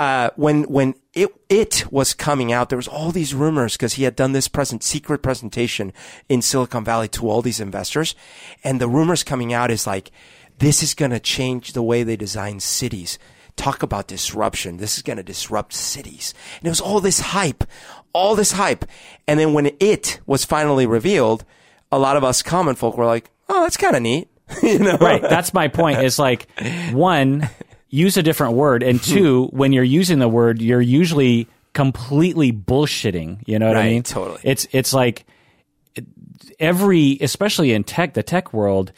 Uh, 0.00 0.30
when 0.34 0.62
when 0.62 0.94
it 1.12 1.28
it 1.50 1.84
was 1.92 2.14
coming 2.14 2.50
out, 2.50 2.70
there 2.70 2.78
was 2.78 2.88
all 2.88 3.12
these 3.12 3.34
rumors 3.34 3.74
because 3.74 3.94
he 3.94 4.04
had 4.04 4.16
done 4.16 4.32
this 4.32 4.48
present 4.48 4.82
secret 4.82 5.22
presentation 5.22 5.92
in 6.26 6.40
Silicon 6.40 6.82
Valley 6.82 7.06
to 7.08 7.28
all 7.28 7.42
these 7.42 7.60
investors, 7.60 8.14
and 8.64 8.80
the 8.80 8.88
rumors 8.88 9.22
coming 9.22 9.52
out 9.52 9.70
is 9.70 9.86
like, 9.86 10.10
this 10.58 10.82
is 10.82 10.94
going 10.94 11.10
to 11.10 11.20
change 11.20 11.74
the 11.74 11.82
way 11.82 12.02
they 12.02 12.16
design 12.16 12.60
cities. 12.60 13.18
Talk 13.56 13.82
about 13.82 14.06
disruption. 14.06 14.78
This 14.78 14.96
is 14.96 15.02
going 15.02 15.18
to 15.18 15.22
disrupt 15.22 15.74
cities. 15.74 16.32
And 16.60 16.66
it 16.66 16.70
was 16.70 16.80
all 16.80 17.00
this 17.00 17.20
hype, 17.20 17.64
all 18.14 18.34
this 18.34 18.52
hype. 18.52 18.86
And 19.28 19.38
then 19.38 19.52
when 19.52 19.70
it 19.80 20.20
was 20.24 20.46
finally 20.46 20.86
revealed, 20.86 21.44
a 21.92 21.98
lot 21.98 22.16
of 22.16 22.24
us 22.24 22.40
common 22.40 22.74
folk 22.74 22.96
were 22.96 23.04
like, 23.04 23.30
oh, 23.50 23.64
that's 23.64 23.76
kind 23.76 23.96
of 23.96 24.00
neat. 24.00 24.28
you 24.62 24.78
know? 24.78 24.96
Right. 24.96 25.20
That's 25.20 25.52
my 25.52 25.68
point. 25.68 26.02
Is 26.02 26.18
like 26.18 26.48
one, 26.90 27.50
use 27.90 28.16
a 28.16 28.22
different 28.22 28.54
word, 28.54 28.82
and 28.82 29.02
two, 29.02 29.46
when 29.52 29.72
you're 29.72 29.84
using 29.84 30.18
the 30.18 30.28
word, 30.28 30.62
you're 30.62 30.80
usually 30.80 31.46
completely 31.74 32.52
bullshitting. 32.52 33.42
You 33.46 33.58
know 33.58 33.68
what 33.68 33.76
I 33.76 33.90
mean? 33.90 34.02
totally. 34.02 34.40
It's 34.42 34.66
it's 34.72 34.92
like 34.94 35.26
every, 36.58 37.18
especially 37.20 37.72
in 37.72 37.84
tech, 37.84 38.14
the 38.14 38.22
tech 38.22 38.52
world. 38.52 38.92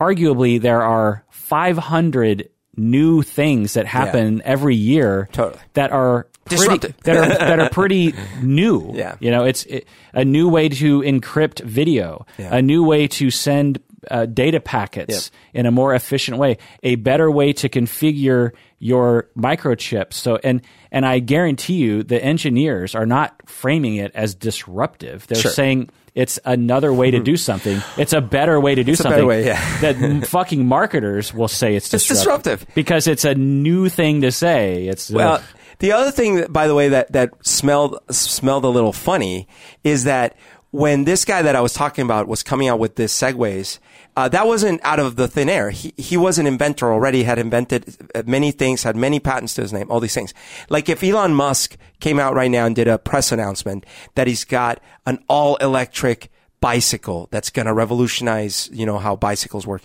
Arguably, 0.00 0.60
there 0.60 0.82
are 0.82 1.24
500 1.30 2.50
new 2.76 3.22
things 3.22 3.72
that 3.74 3.86
happen 3.86 4.42
every 4.44 4.74
year 4.76 5.28
Totally. 5.32 5.58
that 5.72 5.90
are 5.92 6.26
pretty, 6.44 6.56
Disruptive. 6.78 6.96
that 7.04 7.16
are 7.16 7.28
that 7.38 7.58
are 7.60 7.70
pretty 7.70 8.12
new. 8.42 8.92
Yeah. 8.94 9.16
you 9.20 9.30
know, 9.30 9.44
it's 9.44 9.64
it, 9.64 9.88
a 10.12 10.24
new 10.24 10.50
way 10.50 10.68
to 10.68 11.00
encrypt 11.00 11.60
video, 11.64 12.26
Yeah. 12.36 12.54
a 12.54 12.60
new 12.60 12.84
way 12.84 13.08
to 13.08 13.30
send 13.30 13.80
uh, 14.10 14.26
data 14.26 14.60
packets 14.60 15.30
in 15.54 15.66
a 15.66 15.70
more 15.70 15.94
efficient 15.94 16.38
way, 16.38 16.58
a 16.82 16.96
better 16.96 17.30
way 17.30 17.52
to 17.54 17.68
configure 17.68 18.52
your 18.78 19.28
microchips. 19.36 20.14
So, 20.14 20.38
and 20.44 20.60
and 20.92 21.06
I 21.06 21.18
guarantee 21.18 21.74
you, 21.74 22.02
the 22.02 22.22
engineers 22.22 22.94
are 22.94 23.06
not 23.06 23.34
framing 23.48 23.96
it 23.96 24.12
as 24.14 24.34
disruptive. 24.34 25.26
They're 25.26 25.38
Sure. 25.40 25.50
saying 25.50 25.90
it's 26.14 26.38
another 26.46 26.92
way 26.94 27.10
to 27.10 27.20
do 27.20 27.36
something. 27.36 27.82
It's 27.98 28.12
a 28.14 28.20
better 28.22 28.58
way 28.58 28.74
to 28.74 28.82
do 28.84 28.92
a 28.92 28.96
something. 28.96 29.12
better 29.18 29.26
way, 29.26 29.44
yeah. 29.46 29.80
that 29.92 30.26
fucking 30.26 30.64
marketers 30.66 31.34
will 31.34 31.48
say 31.48 31.76
it's 31.76 31.92
It's 31.92 32.06
disruptive, 32.08 32.60
disruptive. 32.60 32.74
because 32.74 33.06
it's 33.06 33.24
a 33.26 33.34
new 33.34 33.88
thing 33.90 34.22
to 34.22 34.32
say. 34.32 34.86
It's 34.88 35.10
uh, 35.10 35.14
Well, 35.16 35.42
the 35.78 35.92
other 35.92 36.10
thing, 36.10 36.36
that, 36.36 36.52
by 36.52 36.68
the 36.68 36.74
way, 36.74 36.88
that 36.88 37.12
that 37.12 37.32
smelled 37.46 37.98
smelled 38.10 38.64
a 38.64 38.68
little 38.68 38.94
funny 38.94 39.46
is 39.84 40.04
that 40.04 40.36
when 40.70 41.04
this 41.04 41.24
guy 41.26 41.42
that 41.42 41.54
I 41.56 41.60
was 41.60 41.72
talking 41.74 42.04
about 42.04 42.28
was 42.28 42.42
coming 42.42 42.68
out 42.68 42.78
with 42.78 42.96
this 42.96 43.18
Segways, 43.18 43.78
uh, 44.16 44.28
that 44.30 44.46
wasn't 44.46 44.80
out 44.82 44.98
of 44.98 45.16
the 45.16 45.28
thin 45.28 45.48
air. 45.48 45.70
He 45.70 45.92
he 45.96 46.16
was 46.16 46.38
an 46.38 46.46
inventor 46.46 46.90
already, 46.90 47.22
had 47.24 47.38
invented 47.38 47.96
uh, 48.14 48.22
many 48.26 48.50
things, 48.50 48.82
had 48.82 48.96
many 48.96 49.20
patents 49.20 49.54
to 49.54 49.62
his 49.62 49.72
name, 49.72 49.90
all 49.90 50.00
these 50.00 50.14
things. 50.14 50.32
Like 50.70 50.88
if 50.88 51.04
Elon 51.04 51.34
Musk 51.34 51.76
came 52.00 52.18
out 52.18 52.34
right 52.34 52.50
now 52.50 52.64
and 52.66 52.74
did 52.74 52.88
a 52.88 52.98
press 52.98 53.30
announcement 53.30 53.84
that 54.14 54.26
he's 54.26 54.44
got 54.44 54.80
an 55.04 55.22
all 55.28 55.56
electric 55.56 56.30
bicycle 56.60 57.28
that's 57.30 57.50
going 57.50 57.66
to 57.66 57.74
revolutionize, 57.74 58.70
you 58.72 58.86
know, 58.86 58.98
how 58.98 59.14
bicycles 59.14 59.66
work. 59.66 59.82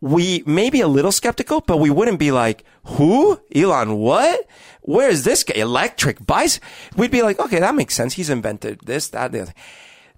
We 0.00 0.42
may 0.46 0.70
be 0.70 0.80
a 0.80 0.88
little 0.88 1.10
skeptical, 1.10 1.60
but 1.60 1.78
we 1.78 1.90
wouldn't 1.90 2.18
be 2.18 2.30
like, 2.30 2.64
who? 2.84 3.40
Elon, 3.54 3.96
what? 3.96 4.46
Where 4.82 5.08
is 5.08 5.24
this 5.24 5.42
guy? 5.42 5.54
Electric 5.54 6.24
bicycle? 6.24 6.68
We'd 6.96 7.10
be 7.10 7.22
like, 7.22 7.38
okay, 7.38 7.58
that 7.58 7.74
makes 7.74 7.94
sense. 7.94 8.14
He's 8.14 8.30
invented 8.30 8.80
this, 8.84 9.08
that, 9.08 9.32
the 9.32 9.42
other. 9.42 9.54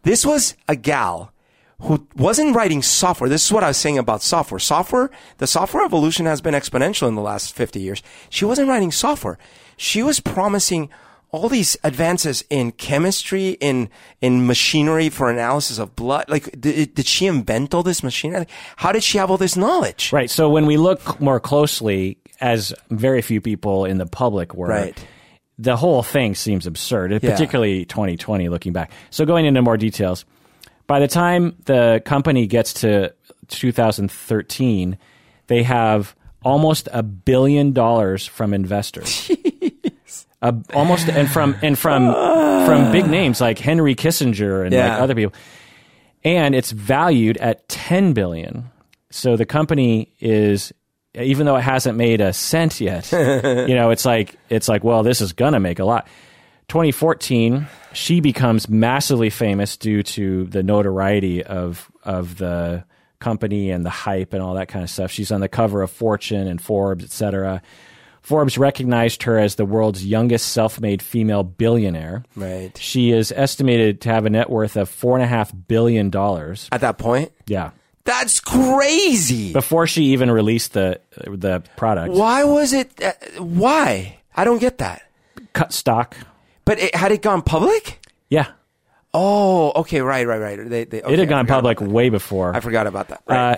This 0.02 0.24
was 0.24 0.54
a 0.68 0.76
gal 0.76 1.32
who 1.82 2.06
wasn't 2.16 2.54
writing 2.54 2.82
software. 2.82 3.28
This 3.30 3.44
is 3.46 3.52
what 3.52 3.64
I 3.64 3.68
was 3.68 3.76
saying 3.76 3.98
about 3.98 4.22
software. 4.22 4.58
Software, 4.58 5.10
the 5.38 5.46
software 5.46 5.84
evolution 5.84 6.26
has 6.26 6.40
been 6.40 6.54
exponential 6.54 7.08
in 7.08 7.14
the 7.14 7.22
last 7.22 7.54
50 7.54 7.80
years. 7.80 8.02
She 8.28 8.44
wasn't 8.44 8.68
writing 8.68 8.90
software. 8.92 9.38
She 9.76 10.02
was 10.02 10.20
promising 10.20 10.90
all 11.32 11.48
these 11.48 11.76
advances 11.84 12.42
in 12.50 12.72
chemistry, 12.72 13.50
in, 13.60 13.88
in 14.20 14.46
machinery 14.46 15.08
for 15.08 15.30
analysis 15.30 15.78
of 15.78 15.94
blood. 15.94 16.24
Like, 16.28 16.60
did, 16.60 16.94
did 16.94 17.06
she 17.06 17.26
invent 17.26 17.72
all 17.72 17.84
this 17.84 18.02
machinery? 18.02 18.46
How 18.76 18.90
did 18.90 19.04
she 19.04 19.16
have 19.18 19.30
all 19.30 19.36
this 19.36 19.56
knowledge? 19.56 20.12
Right. 20.12 20.28
So 20.28 20.48
when 20.50 20.66
we 20.66 20.76
look 20.76 21.20
more 21.20 21.38
closely, 21.38 22.18
as 22.40 22.74
very 22.90 23.22
few 23.22 23.40
people 23.40 23.84
in 23.84 23.98
the 23.98 24.06
public 24.06 24.54
were, 24.54 24.66
Right. 24.66 24.98
the 25.56 25.76
whole 25.76 26.02
thing 26.02 26.34
seems 26.34 26.66
absurd, 26.66 27.12
Yeah. 27.12 27.18
particularly 27.20 27.84
2020 27.84 28.48
looking 28.48 28.72
back. 28.72 28.90
So 29.10 29.24
going 29.24 29.46
into 29.46 29.62
more 29.62 29.76
details, 29.76 30.24
by 30.90 30.98
the 30.98 31.06
time 31.06 31.54
the 31.66 32.02
company 32.04 32.48
gets 32.48 32.72
to 32.72 33.14
2013, 33.46 34.98
they 35.46 35.62
have 35.62 36.16
almost 36.42 36.88
a 36.92 37.00
billion 37.00 37.72
dollars 37.72 38.26
from 38.26 38.52
investors. 38.52 39.30
A, 40.42 40.52
almost 40.74 41.06
and 41.08 41.30
from 41.30 41.54
and 41.62 41.78
from 41.78 42.12
from 42.66 42.90
big 42.90 43.06
names 43.06 43.42
like 43.42 43.58
Henry 43.58 43.94
Kissinger 43.94 44.64
and 44.64 44.74
like 44.74 45.00
other 45.00 45.14
people 45.14 45.34
and 46.24 46.54
it's 46.54 46.70
valued 46.70 47.36
at 47.36 47.68
10 47.68 48.14
billion. 48.14 48.70
So 49.10 49.36
the 49.36 49.44
company 49.44 50.14
is 50.18 50.72
even 51.14 51.44
though 51.44 51.56
it 51.56 51.62
hasn't 51.62 51.98
made 51.98 52.22
a 52.22 52.32
cent 52.32 52.80
yet, 52.80 53.12
you 53.12 53.74
know, 53.76 53.90
it's 53.90 54.06
like 54.06 54.34
it's 54.48 54.66
like 54.66 54.82
well, 54.82 55.02
this 55.02 55.20
is 55.20 55.34
going 55.34 55.52
to 55.52 55.60
make 55.60 55.78
a 55.78 55.84
lot. 55.84 56.08
2014, 56.70 57.66
she 57.92 58.20
becomes 58.20 58.68
massively 58.68 59.28
famous 59.28 59.76
due 59.76 60.02
to 60.04 60.44
the 60.46 60.62
notoriety 60.62 61.42
of 61.42 61.90
of 62.04 62.38
the 62.38 62.84
company 63.18 63.70
and 63.70 63.84
the 63.84 63.90
hype 63.90 64.32
and 64.32 64.42
all 64.42 64.54
that 64.54 64.68
kind 64.68 64.82
of 64.82 64.88
stuff. 64.88 65.10
She's 65.10 65.30
on 65.30 65.40
the 65.40 65.48
cover 65.48 65.82
of 65.82 65.90
Fortune 65.90 66.46
and 66.46 66.60
Forbes, 66.62 67.04
etc. 67.04 67.60
Forbes 68.22 68.56
recognized 68.56 69.24
her 69.24 69.38
as 69.38 69.56
the 69.56 69.64
world's 69.64 70.06
youngest 70.06 70.52
self-made 70.52 71.02
female 71.02 71.42
billionaire. 71.42 72.22
Right. 72.36 72.76
She 72.78 73.10
is 73.10 73.32
estimated 73.32 74.00
to 74.02 74.08
have 74.10 74.24
a 74.24 74.30
net 74.30 74.48
worth 74.48 74.76
of 74.76 74.88
four 74.88 75.16
and 75.16 75.24
a 75.24 75.26
half 75.26 75.52
billion 75.68 76.08
dollars. 76.10 76.68
At 76.70 76.82
that 76.82 76.96
point, 76.98 77.32
Yeah, 77.46 77.70
that's 78.04 78.38
crazy. 78.40 79.52
before 79.52 79.86
she 79.86 80.04
even 80.12 80.30
released 80.30 80.72
the 80.74 81.00
the 81.26 81.62
product. 81.76 82.14
Why 82.14 82.44
was 82.44 82.72
it? 82.72 82.92
Uh, 83.02 83.12
why? 83.42 84.18
I 84.36 84.44
don't 84.44 84.58
get 84.60 84.78
that. 84.78 85.02
Cut 85.52 85.72
stock. 85.72 86.16
But 86.70 86.78
it, 86.78 86.94
had 86.94 87.10
it 87.10 87.20
gone 87.20 87.42
public? 87.42 87.98
Yeah, 88.28 88.46
Oh, 89.12 89.72
okay, 89.80 90.00
right, 90.00 90.26
right, 90.26 90.38
right. 90.38 90.68
They, 90.68 90.84
they, 90.84 91.02
okay, 91.02 91.12
it 91.12 91.18
had 91.18 91.28
gone 91.28 91.46
public 91.46 91.80
way 91.80 92.10
before. 92.10 92.54
I 92.54 92.60
forgot 92.60 92.86
about 92.86 93.08
that. 93.08 93.22
Right. 93.26 93.52
Uh, 93.54 93.56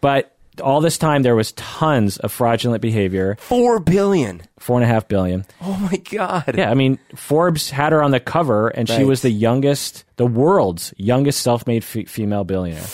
but 0.00 0.36
all 0.62 0.80
this 0.80 0.98
time 0.98 1.22
there 1.22 1.36
was 1.36 1.52
tons 1.52 2.16
of 2.18 2.32
fraudulent 2.32 2.82
behavior. 2.82 3.36
Four 3.40 3.78
billion. 3.78 4.42
Four 4.58 4.78
and 4.78 4.84
a 4.84 4.88
half 4.88 5.06
billion. 5.06 5.44
Oh 5.60 5.76
my 5.90 5.96
god. 5.98 6.54
Yeah, 6.56 6.70
I 6.70 6.74
mean 6.74 6.98
Forbes 7.14 7.70
had 7.70 7.92
her 7.92 8.02
on 8.02 8.10
the 8.10 8.20
cover, 8.20 8.68
and 8.68 8.88
she 8.88 9.04
was 9.04 9.22
the 9.22 9.30
youngest, 9.30 10.04
the 10.16 10.26
world's 10.26 10.92
youngest 10.96 11.40
self-made 11.42 11.82
f- 11.84 12.08
female 12.08 12.44
billionaire. 12.44 12.86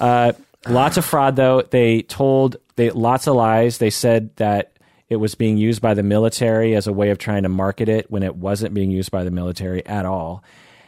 Uh, 0.00 0.32
lots 0.68 0.96
of 0.96 1.04
fraud, 1.04 1.36
though. 1.36 1.62
They 1.62 2.02
told 2.02 2.56
they 2.76 2.90
lots 2.90 3.26
of 3.28 3.36
lies. 3.36 3.78
They 3.78 3.90
said 3.90 4.34
that 4.36 4.72
it 5.08 5.16
was 5.16 5.34
being 5.34 5.56
used 5.56 5.80
by 5.80 5.94
the 5.94 6.02
military 6.02 6.74
as 6.74 6.86
a 6.86 6.92
way 6.92 7.10
of 7.10 7.18
trying 7.18 7.44
to 7.44 7.48
market 7.48 7.88
it 7.88 8.10
when 8.10 8.22
it 8.22 8.36
wasn't 8.36 8.74
being 8.74 8.90
used 8.90 9.10
by 9.10 9.24
the 9.24 9.30
military 9.30 9.84
at 9.86 10.04
all. 10.04 10.44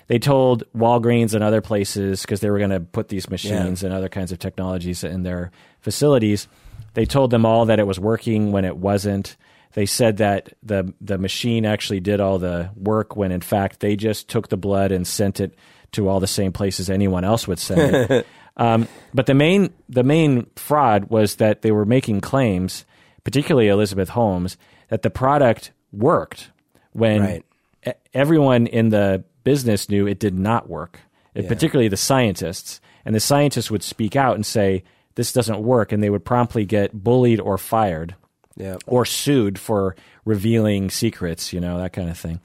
They 0.09 0.19
told 0.19 0.65
Walgreens 0.77 1.35
and 1.35 1.45
other 1.45 1.61
places 1.61 2.23
because 2.23 2.41
they 2.41 2.51
were 2.51 2.59
going 2.59 2.71
to 2.71 2.81
put 2.81 3.09
these 3.09 3.31
machines 3.31 3.85
and 3.85 3.95
other 3.95 4.09
kinds 4.09 4.33
of 4.33 4.41
technologies 4.41 5.05
in 5.05 5.23
their 5.23 5.53
facilities. 5.81 6.49
They 6.95 7.07
told 7.07 7.31
them 7.31 7.47
all 7.47 7.67
that 7.67 7.79
it 7.79 7.87
was 7.87 8.01
working 8.01 8.51
when 8.51 8.65
it 8.65 8.77
wasn't. 8.77 9.37
They 9.75 9.87
said 9.87 10.17
that 10.17 10.53
the 10.65 10.93
the 11.01 11.17
machine 11.17 11.65
actually 11.65 12.01
did 12.01 12.21
all 12.21 12.41
the 12.41 12.71
work 12.75 13.15
when 13.15 13.31
in 13.31 13.41
fact 13.41 13.79
they 13.79 13.95
just 13.95 14.29
took 14.29 14.49
the 14.49 14.57
blood 14.57 14.91
and 14.91 15.07
sent 15.07 15.39
it 15.39 15.55
to 15.93 16.09
all 16.09 16.19
the 16.19 16.27
same 16.27 16.53
places 16.53 16.91
anyone 16.91 17.25
else 17.25 17.47
would 17.47 17.61
send 17.61 18.11
it. 18.11 18.27
um, 18.57 18.89
but 19.15 19.27
the 19.27 19.35
main 19.35 19.73
the 19.89 20.03
main 20.03 20.47
fraud 20.57 21.05
was 21.05 21.37
that 21.37 21.63
they 21.63 21.71
were 21.71 21.85
making 21.85 22.21
claims, 22.21 22.85
particularly 23.31 23.69
Elizabeth 23.69 24.09
Holmes, 24.11 24.57
that 24.89 25.03
the 25.03 25.11
product 25.11 25.71
worked 25.93 26.51
when 26.93 27.21
Right. 27.23 27.45
e- 27.87 27.93
everyone 28.13 28.67
in 28.67 28.89
the 28.89 29.23
business 29.45 29.89
knew 29.89 30.07
it 30.09 30.19
did 30.19 30.37
not 30.39 30.69
work. 30.69 31.01
Yeah. 31.35 31.47
Particularly 31.47 31.89
the 31.89 31.97
scientists, 31.97 32.81
and 33.05 33.15
the 33.15 33.21
scientists 33.21 33.71
would 33.71 33.83
speak 33.85 34.17
out 34.17 34.35
and 34.35 34.45
say 34.45 34.83
this 35.15 35.33
doesn't 35.33 35.61
work, 35.63 35.93
and 35.93 36.03
they 36.03 36.11
would 36.11 36.25
promptly 36.25 36.65
get 36.65 36.93
bullied 37.05 37.41
or 37.41 37.57
fired 37.57 38.17
Yeah. 38.57 38.77
or 38.87 39.05
sued 39.05 39.59
for 39.59 39.95
revealing 40.25 40.91
secrets, 40.91 41.53
you 41.53 41.61
know, 41.61 41.79
that 41.79 41.93
kind 41.93 42.11
of 42.11 42.19
thing. 42.19 42.41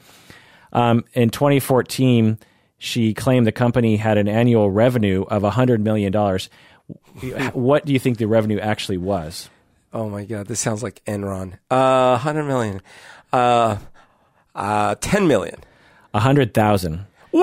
Um, 0.72 1.04
in 1.14 1.30
2014, 1.32 2.38
she 2.78 3.14
claimed 3.16 3.48
the 3.48 3.52
company 3.52 3.98
had 3.98 4.18
an 4.20 4.28
annual 4.28 4.70
revenue 4.70 5.24
of 5.30 5.44
$100 5.44 5.80
million. 5.82 6.14
what 7.54 7.86
do 7.86 7.94
you 7.94 8.00
think 8.00 8.18
the 8.20 8.28
revenue 8.28 8.60
actually 8.60 8.98
was? 8.98 9.50
Oh 9.96 10.10
my 10.10 10.26
god, 10.26 10.48
this 10.48 10.60
sounds 10.60 10.84
like 10.84 11.02
Enron. 11.06 11.58
Uh, 11.72 12.18
hundred 12.18 12.44
million. 12.44 12.82
Uh, 13.32 13.78
uh, 14.54 14.96
ten 15.00 15.28
million. 15.28 15.56
100,000. 16.12 17.06
No 17.34 17.42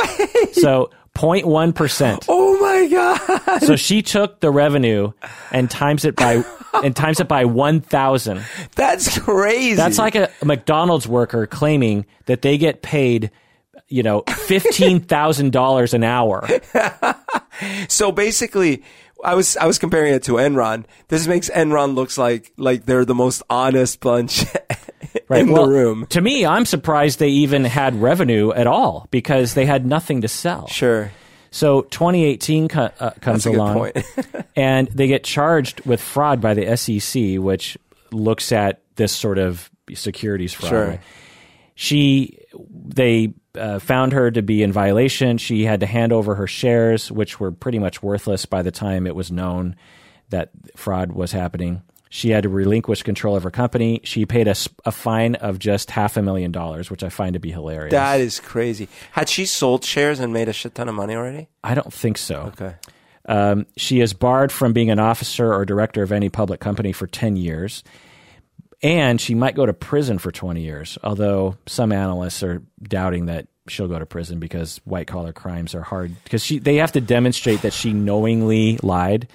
way! 0.00 0.52
So 0.52 0.90
0.1%. 1.14 2.24
Oh 2.28 2.60
my 2.60 2.88
god! 2.88 3.62
So 3.62 3.76
she 3.76 4.02
took 4.02 4.40
the 4.40 4.50
revenue 4.50 5.12
and 5.52 5.70
times 5.70 6.04
it 6.04 6.16
by 6.16 6.44
and 6.82 6.94
times 6.96 7.20
it 7.20 7.28
by 7.28 7.44
1,000. 7.44 8.44
That's 8.74 9.18
crazy. 9.20 9.74
That's 9.74 9.98
like 9.98 10.16
a, 10.16 10.28
a 10.42 10.44
McDonald's 10.44 11.06
worker 11.06 11.46
claiming 11.46 12.04
that 12.26 12.42
they 12.42 12.58
get 12.58 12.82
paid, 12.82 13.30
you 13.86 14.02
know, 14.02 14.22
$15,000 14.22 15.94
an 15.94 16.04
hour. 16.04 16.48
so 17.88 18.10
basically. 18.10 18.82
I 19.24 19.34
was 19.34 19.56
I 19.56 19.66
was 19.66 19.78
comparing 19.78 20.12
it 20.14 20.22
to 20.24 20.32
Enron. 20.32 20.84
This 21.08 21.26
makes 21.26 21.48
Enron 21.50 21.94
looks 21.94 22.18
like 22.18 22.52
like 22.56 22.84
they're 22.86 23.04
the 23.04 23.14
most 23.14 23.42
honest 23.48 24.00
bunch 24.00 24.44
in 25.30 25.50
Well, 25.50 25.64
the 25.66 25.70
room. 25.70 26.06
To 26.10 26.20
me, 26.20 26.44
I'm 26.46 26.64
surprised 26.66 27.18
they 27.18 27.28
even 27.28 27.64
had 27.64 28.00
revenue 28.00 28.52
at 28.52 28.66
all 28.66 29.08
because 29.10 29.54
they 29.54 29.66
had 29.66 29.86
nothing 29.86 30.20
to 30.22 30.28
sell. 30.28 30.66
Sure, 30.68 31.10
So 31.50 31.82
2018 31.82 32.68
co- 32.68 32.90
uh, 33.00 33.10
comes 33.20 33.44
that's 33.44 33.46
a 33.46 33.50
good 33.50 33.58
along, 33.58 33.74
point. 33.74 33.96
and 34.56 34.88
they 34.88 35.06
get 35.06 35.24
charged 35.24 35.84
with 35.86 36.00
fraud 36.00 36.40
by 36.40 36.54
the 36.54 36.76
SEC, 36.76 37.38
which 37.42 37.78
looks 38.12 38.52
at 38.52 38.80
this 38.96 39.12
sort 39.12 39.38
of 39.38 39.70
securities 39.94 40.52
fraud. 40.52 40.68
Sure. 40.70 40.98
She, 41.74 42.38
they 42.86 43.34
uh, 43.56 43.78
found 43.78 44.12
her 44.12 44.30
to 44.30 44.42
be 44.42 44.62
in 44.62 44.72
violation. 44.72 45.38
She 45.38 45.64
had 45.64 45.80
to 45.80 45.86
hand 45.86 46.12
over 46.12 46.34
her 46.34 46.46
shares, 46.46 47.10
which 47.10 47.40
were 47.40 47.52
pretty 47.52 47.78
much 47.78 48.02
worthless 48.02 48.46
by 48.46 48.62
the 48.62 48.70
time 48.70 49.06
it 49.06 49.14
was 49.14 49.30
known 49.30 49.76
that 50.30 50.50
fraud 50.76 51.12
was 51.12 51.32
happening. 51.32 51.82
She 52.10 52.30
had 52.30 52.44
to 52.44 52.48
relinquish 52.48 53.02
control 53.02 53.34
of 53.34 53.42
her 53.42 53.50
company. 53.50 54.00
She 54.04 54.24
paid 54.24 54.46
a 54.46 54.54
fine 54.92 55.34
of 55.34 55.58
just 55.58 55.90
half 55.90 56.16
a 56.16 56.22
million 56.22 56.52
dollars, 56.52 56.88
which 56.88 57.02
I 57.02 57.08
find 57.08 57.34
to 57.34 57.40
be 57.40 57.50
hilarious. 57.50 57.90
that 57.90 58.20
is 58.20 58.38
crazy. 58.38 58.88
Had 59.10 59.28
she 59.28 59.46
sold 59.46 59.84
shares 59.84 60.20
and 60.20 60.32
made 60.32 60.48
a 60.48 60.52
shit 60.52 60.76
ton 60.76 60.88
of 60.88 60.94
money 60.94 61.16
already? 61.16 61.48
I 61.64 61.74
don't 61.74 61.92
think 61.92 62.18
so. 62.18 62.52
Okay. 62.52 62.74
Um, 63.26 63.66
she 63.76 64.00
is 64.00 64.12
barred 64.12 64.52
from 64.52 64.72
being 64.72 64.90
an 64.90 65.00
officer 65.00 65.52
or 65.52 65.64
director 65.64 66.02
of 66.02 66.12
any 66.12 66.28
public 66.28 66.60
company 66.60 66.92
for 66.92 67.08
10 67.08 67.36
years. 67.36 67.82
And 68.84 69.18
she 69.18 69.34
might 69.34 69.54
go 69.54 69.64
to 69.64 69.72
prison 69.72 70.18
for 70.18 70.30
20 70.30 70.60
years, 70.60 70.98
although 71.02 71.56
some 71.64 71.90
analysts 71.90 72.42
are 72.42 72.62
doubting 72.82 73.26
that 73.26 73.48
she'll 73.66 73.88
go 73.88 73.98
to 73.98 74.04
prison 74.04 74.38
because 74.38 74.78
white 74.84 75.06
collar 75.06 75.32
crimes 75.32 75.74
are 75.74 75.80
hard. 75.80 76.14
Because 76.22 76.44
she, 76.44 76.58
they 76.58 76.76
have 76.76 76.92
to 76.92 77.00
demonstrate 77.00 77.62
that 77.62 77.72
she 77.72 77.94
knowingly 77.94 78.78
lied. 78.82 79.26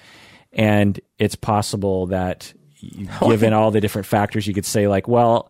And 0.53 0.99
it's 1.17 1.33
possible 1.35 2.05
that, 2.07 2.53
given 3.21 3.53
all 3.53 3.71
the 3.71 3.81
different 3.81 4.05
factors, 4.05 4.45
you 4.45 4.53
could 4.53 4.67
say, 4.67 4.87
like, 4.87 5.07
well, 5.07 5.49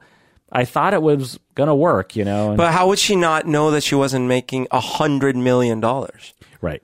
I 0.49 0.63
thought 0.63 0.93
it 0.93 1.01
was 1.01 1.37
going 1.55 1.67
to 1.67 1.75
work, 1.75 2.15
you 2.15 2.23
know? 2.23 2.49
And, 2.49 2.57
But 2.57 2.71
how 2.71 2.87
would 2.87 2.99
she 2.99 3.17
not 3.17 3.45
know 3.45 3.71
that 3.71 3.83
she 3.83 3.95
wasn't 3.95 4.27
making 4.27 4.67
a 4.71 4.79
hundred 4.79 5.35
million 5.35 5.81
dollars? 5.81 6.33
right. 6.61 6.81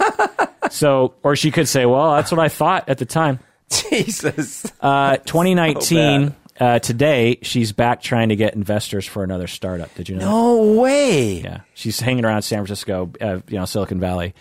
so, 0.70 1.14
or 1.22 1.36
she 1.36 1.52
could 1.52 1.68
say, 1.68 1.86
well, 1.86 2.16
that's 2.16 2.32
what 2.32 2.40
I 2.40 2.48
thought 2.48 2.88
at 2.88 2.98
the 2.98 3.06
time. 3.06 3.38
Jesus. 3.70 4.66
Uh, 4.80 5.16
2019, 5.18 6.34
uh, 6.60 6.78
today, 6.78 7.38
she's 7.42 7.72
back 7.72 8.02
trying 8.02 8.28
to 8.28 8.36
get 8.36 8.54
investors 8.54 9.06
for 9.06 9.24
another 9.24 9.46
startup. 9.46 9.92
Did 9.94 10.08
you 10.10 10.16
know? 10.16 10.30
No 10.30 10.80
way. 10.80 11.40
Yeah, 11.40 11.60
she's 11.74 11.98
hanging 11.98 12.24
around 12.24 12.42
San 12.42 12.58
Francisco, 12.58 13.10
uh, 13.20 13.40
you 13.48 13.58
know, 13.58 13.64
Silicon 13.64 13.98
Valley, 13.98 14.34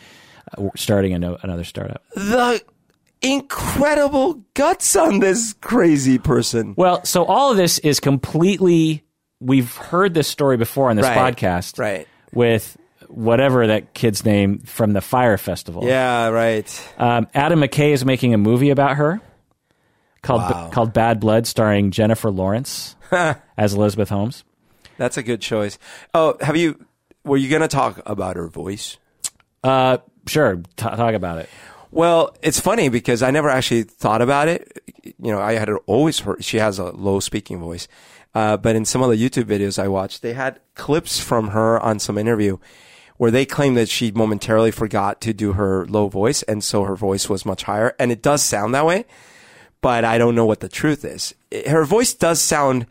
uh, 0.57 0.67
starting 0.75 1.13
a 1.13 1.19
no, 1.19 1.37
another 1.41 1.63
startup. 1.63 2.03
The 2.15 2.61
incredible 3.21 4.43
guts 4.53 4.95
on 4.95 5.19
this 5.19 5.53
crazy 5.61 6.19
person. 6.19 6.73
Well, 6.77 7.03
so 7.05 7.23
all 7.25 7.51
of 7.51 7.57
this 7.57 7.79
is 7.79 7.99
completely. 7.99 9.05
We've 9.39 9.73
heard 9.73 10.13
this 10.13 10.27
story 10.27 10.57
before 10.57 10.89
on 10.89 10.97
this 10.97 11.05
Right, 11.05 11.35
podcast, 11.35 11.79
right. 11.79 12.05
With 12.33 12.75
whatever 13.07 13.67
that 13.67 13.93
kid's 13.93 14.25
name 14.25 14.59
from 14.59 14.91
the 14.91 14.99
Fyre 15.01 15.37
Festival. 15.37 15.85
Yeah, 15.85 16.27
right. 16.27 16.93
Um, 16.97 17.27
Adam 17.33 17.61
McKay 17.61 17.91
is 17.91 18.03
making 18.03 18.33
a 18.33 18.37
movie 18.37 18.69
about 18.69 18.97
her 18.97 19.21
called 20.21 20.41
Wow. 20.41 20.69
called 20.71 20.93
Bad 20.93 21.19
Blood, 21.19 21.47
starring 21.47 21.91
Jennifer 21.91 22.29
Lawrence 22.31 22.95
as 23.11 23.73
Elizabeth 23.73 24.09
Holmes. 24.09 24.43
That's 24.97 25.17
a 25.17 25.23
good 25.23 25.41
choice. 25.41 25.77
Oh, 26.13 26.37
have 26.41 26.57
you? 26.57 26.85
Were 27.23 27.37
you 27.37 27.49
going 27.49 27.61
to 27.61 27.67
talk 27.67 28.01
about 28.05 28.35
her 28.35 28.47
voice? 28.47 28.97
Uh, 29.63 29.97
sure, 30.27 30.57
t- 30.57 30.63
talk 30.75 31.13
about 31.13 31.37
it. 31.39 31.49
Well, 31.91 32.35
it's 32.41 32.59
funny 32.59 32.89
because 32.89 33.23
I 33.23 33.31
never 33.31 33.49
actually 33.49 33.83
thought 33.83 34.21
about 34.21 34.47
it. 34.47 34.81
You 35.03 35.31
know, 35.31 35.39
I 35.39 35.53
had 35.53 35.69
always 35.85 36.19
heard 36.19 36.43
she 36.43 36.57
has 36.57 36.79
a 36.79 36.85
low 36.91 37.19
speaking 37.19 37.59
voice. 37.59 37.87
Uh, 38.35 38.57
but 38.57 38.75
in 38.75 38.85
some 38.85 39.01
of 39.01 39.09
the 39.09 39.15
YouTube 39.17 39.45
videos 39.45 39.79
I 39.81 39.87
watched, 39.87 40.21
they 40.21 40.33
had 40.33 40.59
clips 40.75 41.19
from 41.19 41.49
her 41.49 41.79
on 41.79 41.97
some 41.99 42.17
interview 42.17 42.57
where 43.17 43.31
they 43.31 43.43
claimed 43.45 43.75
that 43.75 43.89
she 43.89 44.11
momentarily 44.11 44.69
forgot 44.71 45.19
to 45.21 45.33
do 45.33 45.53
her 45.53 45.85
low 45.87 46.07
voice. 46.07 46.43
And 46.43 46.63
so 46.63 46.83
her 46.83 46.95
voice 46.95 47.27
was 47.27 47.43
much 47.45 47.63
higher. 47.63 47.95
And 47.99 48.11
it 48.11 48.21
does 48.21 48.43
sound 48.43 48.73
that 48.75 48.85
way, 48.85 49.05
but 49.81 50.03
I 50.05 50.17
don't 50.17 50.35
know 50.35 50.45
what 50.45 50.59
the 50.59 50.69
truth 50.69 51.05
is. 51.05 51.33
Her 51.67 51.85
voice 51.85 52.13
does 52.13 52.41
sound 52.41 52.85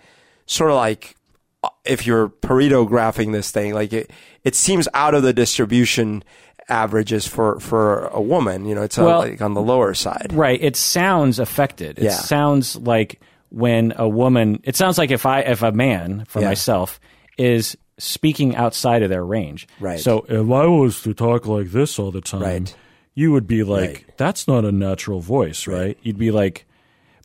sort 0.46 0.70
of 0.70 0.76
like 0.76 1.16
uh, 1.62 1.68
if 1.84 2.06
you're 2.06 2.28
Pareto 2.28 2.88
graphing 2.88 3.32
this 3.32 3.50
thing, 3.50 3.74
like 3.74 3.92
it, 3.92 4.10
it 4.44 4.54
seems 4.54 4.88
out 4.94 5.14
of 5.14 5.22
the 5.22 5.32
distribution 5.32 6.22
averages 6.68 7.26
for, 7.26 7.58
for 7.60 8.06
a 8.08 8.20
woman. 8.20 8.64
You 8.66 8.74
know, 8.74 8.82
it's 8.82 8.98
uh 8.98 9.04
Well- 9.04 9.18
like 9.20 9.40
on 9.42 9.54
the 9.54 9.62
lower 9.62 9.94
side. 9.94 10.32
Right. 10.32 10.60
It 10.62 10.76
sounds 10.76 11.38
affected. 11.38 11.98
It 11.98 12.04
Yeah. 12.04 12.10
sounds 12.10 12.76
like 12.76 13.20
when 13.50 13.92
a 13.96 14.08
woman. 14.08 14.60
It 14.64 14.76
sounds 14.76 14.98
like 14.98 15.10
if 15.10 15.24
I 15.26 15.40
if 15.40 15.62
a 15.62 15.72
man 15.72 16.24
for 16.28 16.40
Yeah. 16.40 16.48
myself 16.48 17.00
is 17.38 17.76
speaking 17.98 18.54
outside 18.54 19.02
of 19.02 19.10
their 19.10 19.24
range. 19.24 19.66
Right. 19.80 19.98
So 19.98 20.24
if 20.28 20.50
I 20.50 20.66
was 20.66 21.02
to 21.02 21.14
talk 21.14 21.46
like 21.46 21.70
this 21.72 21.98
all 21.98 22.10
the 22.12 22.20
time, 22.20 22.42
Right. 22.42 22.76
you 23.14 23.32
would 23.32 23.46
be 23.46 23.64
like, 23.64 23.88
Right. 23.90 24.04
"That's 24.18 24.46
not 24.46 24.64
a 24.64 24.70
natural 24.70 25.20
voice, 25.20 25.66
right?" 25.66 25.96
You'd 26.02 26.18
be 26.18 26.30
like. 26.30 26.64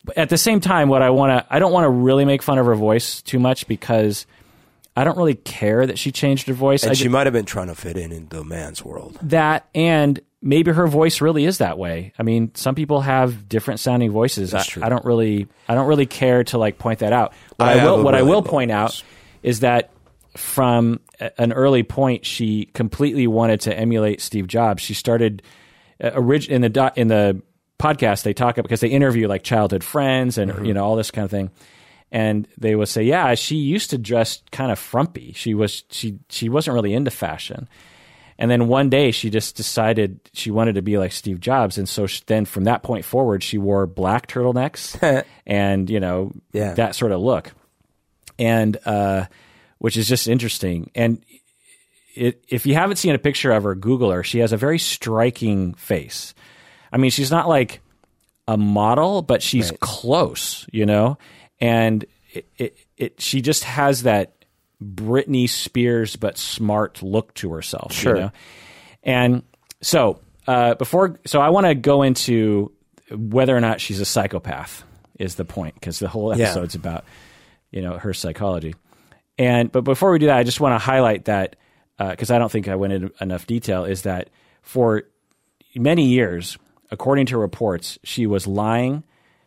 But 0.06 0.18
at 0.18 0.30
the 0.30 0.38
same 0.38 0.60
time, 0.60 0.89
what 0.89 1.02
I 1.02 1.10
want 1.12 1.32
to, 1.32 1.54
I 1.54 1.60
don't 1.60 1.72
want 1.72 1.86
to 1.86 1.89
really 1.89 2.26
make 2.26 2.44
fun 2.44 2.58
of 2.58 2.66
her 2.66 2.76
voice 2.76 3.22
too 3.22 3.39
much 3.39 3.68
because 3.68 4.26
I 4.96 5.04
don't 5.06 5.18
really 5.18 5.36
care 5.36 5.88
that 5.88 5.98
she 5.98 6.12
changed 6.12 6.48
her 6.48 6.54
voice. 6.54 6.84
And 6.84 6.94
ju- 6.96 7.04
she 7.04 7.10
might 7.10 7.26
have 7.26 7.34
been 7.34 7.46
trying 7.46 7.68
to 7.68 7.76
fit 7.76 7.98
in 7.98 8.12
in 8.12 8.28
the 8.28 8.44
man's 8.44 8.84
world. 8.84 9.18
that 9.22 9.68
and 9.74 10.20
maybe 10.42 10.72
her 10.72 10.88
voice 10.88 11.22
really 11.22 11.46
is 11.46 11.60
that 11.60 11.78
way. 11.78 12.12
I 12.20 12.24
mean, 12.24 12.52
some 12.54 12.76
people 12.76 13.00
have 13.02 13.48
different 13.48 13.80
sounding 13.80 14.12
voices. 14.12 14.54
I, 14.54 14.63
true. 14.63 14.84
I 14.84 14.89
don't 14.89 15.06
really 15.06 15.48
I 15.70 15.76
don't 15.76 15.88
really 15.88 16.06
care 16.06 16.44
to 16.46 16.58
like 16.58 16.78
point 16.78 17.00
that 17.00 17.13
out. 17.13 17.34
What 17.56 17.70
I 17.70 17.80
I, 17.80 17.86
will 17.86 18.04
what 18.04 18.13
I 18.13 18.24
will 18.24 18.44
point 18.44 18.72
out 18.72 19.02
is 19.42 19.62
that 19.62 19.89
from 20.36 21.00
an 21.38 21.54
early 21.54 21.84
point 21.84 22.26
she 22.26 22.66
completely 22.74 23.26
wanted 23.28 23.62
to 23.62 23.78
emulate 23.78 24.20
Steve 24.20 24.48
Jobs. 24.48 24.82
She 24.84 24.94
started 24.96 25.42
uh, 26.04 26.10
orig- 26.10 26.50
in 26.50 26.62
the 26.62 26.70
do- 26.70 26.89
in 26.98 27.08
the 27.08 27.42
podcast 27.80 28.24
they 28.24 28.34
talk 28.34 28.58
about 28.58 28.64
because 28.68 28.80
they 28.82 28.88
interview 28.90 29.28
like 29.28 29.44
childhood 29.44 29.84
friends 29.84 30.38
and 30.38 30.52
Mm-hmm. 30.52 30.66
you 30.66 30.74
know 30.74 30.84
all 30.86 30.96
this 30.96 31.12
kind 31.12 31.26
of 31.26 31.32
thing 31.32 31.52
and 32.12 32.48
they 32.60 32.76
will 32.76 32.86
say, 32.86 33.04
"Yeah, 33.04 33.34
she 33.34 33.56
used 33.56 33.90
to 33.90 33.98
dress 33.98 34.44
kind 34.52 34.72
of 34.72 34.78
frumpy. 34.78 35.34
She 35.34 35.54
was 35.56 35.84
she 35.90 36.20
she 36.30 36.48
wasn't 36.48 36.76
really 36.76 36.94
into 36.94 37.10
fashion." 37.12 37.68
And 38.38 38.50
then 38.52 38.68
one 38.68 38.90
day 38.90 39.12
she 39.12 39.30
just 39.32 39.56
decided 39.56 40.20
she 40.34 40.52
wanted 40.52 40.76
to 40.76 40.82
be 40.84 40.98
like 41.00 41.12
Steve 41.12 41.40
Jobs, 41.40 41.78
and 41.80 41.88
so 41.90 42.06
she, 42.08 42.22
then 42.28 42.46
from 42.46 42.66
that 42.66 42.84
point 42.84 43.04
forward, 43.06 43.44
she 43.44 43.58
wore 43.58 43.86
black 43.88 44.28
turtlenecks 44.28 45.24
and 45.48 45.90
you 45.90 46.00
know 46.00 46.32
Yeah. 46.52 46.74
that 46.76 46.94
sort 46.96 47.12
of 47.12 47.20
look, 47.22 47.52
and 48.38 48.78
uh, 48.86 49.26
which 49.80 49.98
is 49.98 50.08
just 50.08 50.28
interesting. 50.28 50.92
And 50.94 51.24
it, 52.16 52.44
if 52.48 52.66
you 52.68 52.76
haven't 52.76 52.98
seen 52.98 53.16
a 53.16 53.20
picture 53.20 53.52
of 53.52 53.64
her, 53.64 53.74
Google 53.76 54.12
her. 54.12 54.24
She 54.24 54.40
has 54.40 54.52
a 54.54 54.58
very 54.58 54.78
striking 54.80 55.74
face. 55.74 56.34
I 56.93 56.97
mean, 56.97 57.12
she's 57.12 57.32
not 57.32 57.49
like 57.49 57.82
a 58.47 58.56
model, 58.58 59.21
but 59.21 59.41
she's 59.41 59.71
close, 59.79 60.65
you 60.71 60.86
know. 60.86 61.17
And 61.60 62.06
it, 62.32 62.47
it, 62.58 62.77
it, 62.97 63.21
she 63.21 63.41
just 63.41 63.63
has 63.63 64.03
that 64.03 64.45
Britney 64.82 65.49
Spears 65.49 66.15
but 66.15 66.38
smart 66.38 67.01
look 67.01 67.34
to 67.36 67.51
herself, 67.53 67.93
Sure. 67.93 68.15
you 68.15 68.21
know. 68.23 68.32
And 69.03 69.43
so 69.82 70.19
uh, 70.47 70.75
before, 70.75 71.19
so 71.25 71.41
I 71.41 71.49
want 71.49 71.65
to 71.67 71.75
go 71.75 72.03
into 72.03 72.71
whether 73.12 73.56
or 73.56 73.62
not 73.62 73.82
she's 73.82 73.99
a 73.99 74.06
psychopath 74.06 74.84
is 75.19 75.36
the 75.36 75.45
point 75.45 75.73
because 75.75 75.99
the 75.99 76.08
whole 76.08 76.36
Yeah. 76.38 76.45
episode's 76.45 76.75
about 76.75 77.06
you 77.71 77.82
know 77.82 77.97
her 77.97 78.13
psychology. 78.13 78.75
And 79.38 79.71
but 79.71 79.82
before 79.84 80.12
we 80.12 80.19
do 80.19 80.27
that, 80.27 80.38
I 80.38 80.43
just 80.43 80.60
want 80.60 80.73
to 80.73 80.79
highlight 80.84 81.25
that 81.25 81.56
because 81.97 82.29
I 82.32 82.38
don't 82.39 82.51
think 82.51 82.67
I 82.67 82.75
went 82.75 82.93
into 82.93 83.12
enough 83.21 83.47
detail. 83.47 83.86
Is 83.86 84.01
that 84.03 84.29
for 84.62 85.03
many 85.75 86.08
years, 86.08 86.58
according 86.93 87.25
to 87.27 87.38
reports, 87.38 87.97
she 88.03 88.25
was 88.27 88.47
lying, 88.47 89.03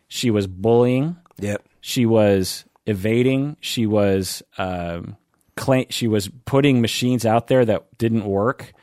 she 0.07 0.29
was 0.29 0.45
bullying, 0.47 1.15
Yep. 1.39 1.65
she 1.81 2.05
was 2.05 2.65
evading, 2.85 3.57
she 3.61 3.85
was 3.87 4.43
um, 4.57 5.15
claim, 5.55 5.85
she 5.89 6.07
was 6.07 6.29
putting 6.45 6.81
machines 6.81 7.25
out 7.25 7.47
there 7.47 7.65
that 7.65 7.97
didn't 7.97 8.25
work, 8.25 8.73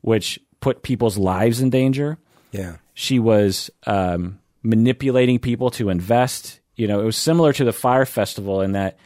which 0.00 0.38
put 0.60 0.82
people's 0.82 1.18
lives 1.18 1.60
in 1.60 1.68
danger 1.70 2.16
Yeah. 2.52 2.76
she 2.94 3.18
was 3.18 3.70
um, 3.86 4.38
manipulating 4.62 5.38
people 5.38 5.70
to 5.72 5.90
invest. 5.90 6.60
You 6.76 6.86
know, 6.88 7.00
it 7.00 7.04
was 7.04 7.16
similar 7.16 7.52
to 7.52 7.64
the 7.64 7.72
Fyre 7.72 8.06
Festival 8.06 8.60
in 8.62 8.72
that 8.72 8.96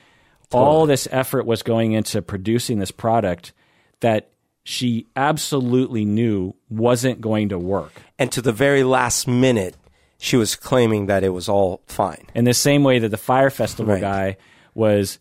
all 0.52 0.86
this 0.86 1.06
effort 1.10 1.44
was 1.44 1.62
going 1.62 1.92
into 1.92 2.22
producing 2.22 2.78
this 2.78 2.90
product 2.90 3.52
that 4.00 4.30
she 4.64 5.06
absolutely 5.16 6.04
knew 6.04 6.54
wasn't 6.70 7.20
going 7.20 7.50
to 7.50 7.58
work. 7.58 7.92
And 8.18 8.30
to 8.32 8.42
the 8.42 8.52
very 8.52 8.82
last 8.84 9.28
minute, 9.28 9.76
she 10.18 10.36
was 10.36 10.56
claiming 10.56 11.06
that 11.06 11.22
it 11.22 11.28
was 11.30 11.48
all 11.48 11.80
fine. 11.86 12.24
In 12.34 12.44
the 12.44 12.54
same 12.54 12.82
way 12.82 12.98
that 12.98 13.10
the 13.10 13.16
Fyre 13.16 13.50
Festival 13.50 13.94
Right. 13.94 14.00
guy 14.00 14.36
was 14.74 15.18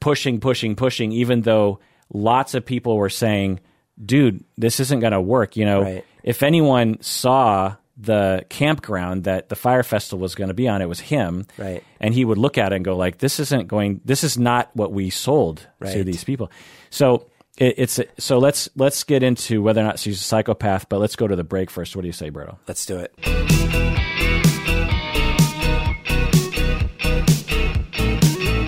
pushing, 0.00 0.40
pushing, 0.40 0.76
pushing, 0.76 1.12
even 1.12 1.42
though 1.42 1.78
lots 2.12 2.54
of 2.54 2.64
people 2.66 2.96
were 2.96 3.08
saying, 3.08 3.60
dude, 4.04 4.44
this 4.58 4.78
isn't 4.80 5.00
going 5.00 5.12
to 5.14 5.20
work. 5.20 5.56
You 5.56 5.64
know, 5.64 5.82
Right. 5.82 6.04
if 6.22 6.42
anyone 6.42 6.98
saw 7.00 7.76
the 7.96 8.44
campground 8.50 9.24
that 9.24 9.48
the 9.48 9.56
Fyre 9.56 9.82
Festival 9.82 10.20
was 10.20 10.34
going 10.34 10.48
to 10.48 10.54
be 10.54 10.68
on, 10.68 10.82
it 10.82 10.88
was 10.88 11.00
him. 11.00 11.46
Right. 11.56 11.82
And 11.98 12.12
he 12.12 12.26
would 12.26 12.36
look 12.36 12.58
at 12.58 12.72
it 12.72 12.76
and 12.76 12.84
go 12.84 12.94
like, 12.94 13.16
this 13.18 13.40
isn't 13.40 13.68
going, 13.68 14.02
this 14.04 14.22
is 14.22 14.36
not 14.36 14.70
what 14.74 14.92
we 14.92 15.08
sold 15.08 15.66
to 15.92 16.04
these 16.04 16.22
people. 16.22 16.50
So 16.90 17.26
it, 17.56 17.74
it's, 17.78 18.00
so 18.18 18.38
let's, 18.38 18.68
let's 18.76 19.04
get 19.04 19.22
into 19.22 19.62
whether 19.62 19.80
or 19.80 19.84
not 19.84 19.98
she's 19.98 20.20
a 20.20 20.24
psychopath, 20.24 20.88
but 20.88 20.98
let's 20.98 21.16
go 21.16 21.26
to 21.26 21.36
the 21.36 21.44
break 21.44 21.70
first. 21.70 21.96
What 21.96 22.02
do 22.02 22.08
you 22.08 22.12
say, 22.12 22.30
Berto? 22.30 22.58
Let's 22.68 22.84
do 22.84 22.98
it. 22.98 23.12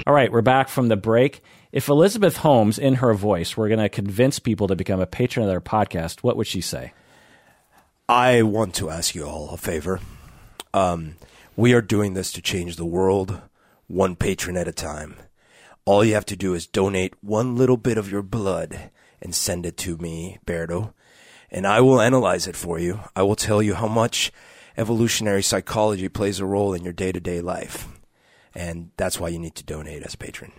All 0.07 0.15
right, 0.15 0.33
we're 0.33 0.41
back 0.41 0.71
from 0.71 0.89
the 0.89 0.97
break. 0.97 1.43
If 1.71 1.89
Elizabeth 1.89 2.39
Holmes, 2.39 2.79
in 2.79 2.95
her 2.95 3.13
voice, 3.13 3.59
were 3.59 3.69
going 3.69 3.79
to 3.79 3.91
convince 3.91 4.39
people 4.39 4.69
to 4.69 4.75
become 4.75 5.01
a 5.01 5.07
patron 5.07 5.45
of 5.45 5.51
their 5.51 5.61
podcast, 5.61 6.23
what 6.23 6.37
would 6.39 6.47
she 6.47 6.63
say? 6.63 6.95
I 8.09 8.41
want 8.41 8.75
to 8.77 8.89
ask 8.89 9.15
you 9.15 9.25
all 9.25 9.51
a 9.51 9.59
favor. 9.59 10.01
Um, 10.73 11.17
we 11.57 11.75
are 11.75 11.83
doing 11.83 12.15
this 12.15 12.33
to 12.33 12.41
change 12.41 12.77
the 12.77 12.87
world, 12.87 13.43
one 13.87 14.17
patron 14.17 14.57
at 14.57 14.67
a 14.67 14.73
time. 14.73 15.17
All 15.89 16.05
you 16.05 16.13
have 16.13 16.27
to 16.27 16.37
do 16.37 16.53
is 16.53 16.67
donate 16.67 17.15
one 17.23 17.57
little 17.57 17.79
bit 17.79 17.97
of 17.97 18.13
your 18.13 18.21
blood 18.21 18.91
and 19.23 19.35
send 19.35 19.65
it 19.65 19.79
to 19.79 19.97
me, 19.97 20.37
Berto, 20.45 20.93
and 21.51 21.67
I 21.67 21.81
will 21.81 21.99
analyze 21.99 22.47
it 22.47 22.57
for 22.57 22.79
you. 22.79 23.01
I 23.17 23.23
will 23.23 23.37
tell 23.37 23.63
you 23.63 23.73
how 23.73 23.89
much 23.89 24.31
evolutionary 24.77 25.43
psychology 25.43 26.11
plays 26.11 26.41
a 26.41 26.45
role 26.45 26.75
in 26.75 26.85
your 26.85 26.93
day 26.93 27.11
to 27.11 27.21
day 27.21 27.41
life. 27.41 27.89
And 28.55 28.91
that's 28.99 29.19
why 29.19 29.29
you 29.31 29.39
need 29.39 29.55
to 29.55 29.65
donate 29.65 30.03
as 30.03 30.13
a 30.13 30.19
patron. 30.19 30.53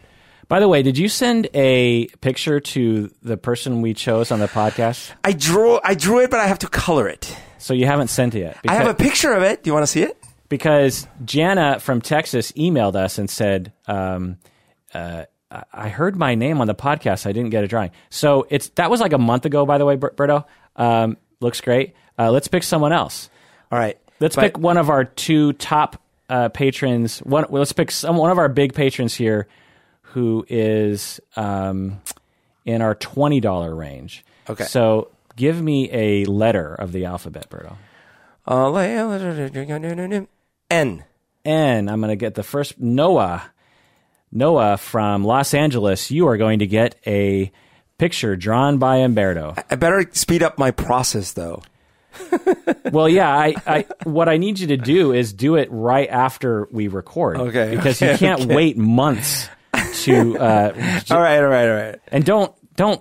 By 0.48 0.60
the 0.60 0.68
way, 0.68 0.82
did 0.82 0.98
you 0.98 1.08
send 1.08 1.48
a 1.54 2.08
picture 2.22 2.60
to 2.60 3.12
the 3.22 3.38
person 3.38 3.84
we 3.84 3.94
chose 3.94 4.32
on 4.32 4.40
the 4.40 4.48
podcast? 4.48 5.12
I 5.24 5.34
drew 5.34 5.80
I 5.84 5.94
drew 5.94 6.22
it, 6.22 6.32
but 6.32 6.40
I 6.40 6.48
have 6.48 6.58
to 6.60 6.68
color 6.68 7.08
it. 7.08 7.38
So 7.60 7.76
you 7.76 7.86
haven't 7.86 8.08
sent 8.08 8.34
it 8.34 8.40
yet. 8.40 8.58
I 8.68 8.74
have 8.74 8.88
a 8.88 8.96
picture 8.96 9.34
of 9.34 9.44
it. 9.44 9.62
Do 9.62 9.70
you 9.70 9.76
want 9.76 9.84
to 9.84 9.92
see 9.92 10.02
it? 10.02 10.18
because 10.50 11.08
Jana 11.24 11.80
from 11.80 12.02
Texas 12.02 12.52
emailed 12.54 12.96
us 12.96 13.18
and 13.18 13.30
said, 13.30 13.72
um, 13.88 14.38
uh, 14.94 15.26
I- 15.74 15.90
heard 15.90 16.16
my 16.16 16.36
name 16.36 16.62
on 16.62 16.68
the 16.68 16.76
podcast. 16.76 17.26
I 17.26 17.32
didn't 17.32 17.50
get 17.50 17.64
a 17.64 17.68
drawing. 17.68 17.92
So 18.10 18.46
it's 18.50 18.70
that 18.70 18.90
was 18.92 19.02
like 19.02 19.14
a 19.14 19.18
month 19.18 19.46
ago, 19.46 19.66
by 19.66 19.78
the 19.78 19.86
way, 19.86 19.96
Ber- 19.96 20.12
Berto. 20.16 20.46
Um, 20.76 21.18
looks 21.40 21.62
great. 21.62 21.94
Uh, 22.18 22.32
let's 22.32 22.48
pick 22.48 22.64
someone 22.64 22.94
else. 22.94 23.30
All 23.72 23.80
right. 23.80 23.98
Let's 24.20 24.36
But- 24.36 24.42
pick 24.42 24.58
one 24.58 24.78
of 24.78 24.90
our 24.90 25.06
two 25.06 25.54
top 25.54 26.02
uh, 26.30 26.50
patrons. 26.50 27.20
One, 27.20 27.46
well, 27.50 27.60
let's 27.62 27.72
pick 27.74 27.90
some, 27.92 28.18
one 28.18 28.30
of 28.30 28.38
our 28.38 28.50
big 28.50 28.74
patrons 28.76 29.16
here, 29.16 29.48
who 30.02 30.46
is 30.48 31.20
um, 31.36 32.00
in 32.66 32.82
our 32.84 32.94
twenty 32.96 33.40
dollar 33.40 33.74
range. 33.74 34.24
Okay. 34.50 34.66
So 34.66 35.10
give 35.36 35.60
me 35.62 35.90
a 35.92 36.26
letter 36.26 36.76
of 36.76 36.92
the 36.92 37.06
alphabet, 37.06 37.50
Berto. 37.50 37.76
Uh, 38.48 40.26
N. 40.70 41.04
N. 41.46 41.90
I'm 41.90 42.00
going 42.02 42.10
to 42.10 42.16
get 42.16 42.36
the 42.36 42.44
first 42.44 42.80
Noah. 42.80 43.52
Noah 44.32 44.78
from 44.78 45.24
Los 45.24 45.54
Angeles. 45.54 46.12
You 46.12 46.28
are 46.28 46.38
going 46.38 46.60
to 46.60 46.68
get 46.68 46.96
a 47.06 47.52
picture 47.98 48.36
drawn 48.36 48.78
by 48.78 49.00
Humberto. 49.00 49.62
I 49.70 49.76
better 49.76 50.10
speed 50.14 50.44
up 50.44 50.58
my 50.58 50.72
process 50.72 51.34
though. 51.34 51.62
Well, 52.92 53.08
yeah, 53.08 53.30
I, 53.30 53.56
I 53.68 53.86
what 54.04 54.28
I 54.30 54.38
need 54.38 54.60
you 54.60 54.68
to 54.68 54.78
do 54.78 55.12
is 55.14 55.32
do 55.32 55.56
it 55.58 55.70
right 55.72 56.10
after 56.10 56.68
we 56.72 56.88
record. 56.88 57.38
Okay, 57.38 57.76
Because 57.76 58.02
you 58.02 58.16
can't 58.18 58.42
okay. 58.42 58.56
wait 58.56 58.78
months 58.78 59.48
to 60.04 60.38
uh, 60.38 60.74
All 61.12 61.20
right, 61.22 61.38
all 61.38 61.44
right, 61.46 61.70
all 61.70 61.76
right. 61.76 62.00
and 62.08 62.26
don't 62.26 62.52
don't 62.76 63.00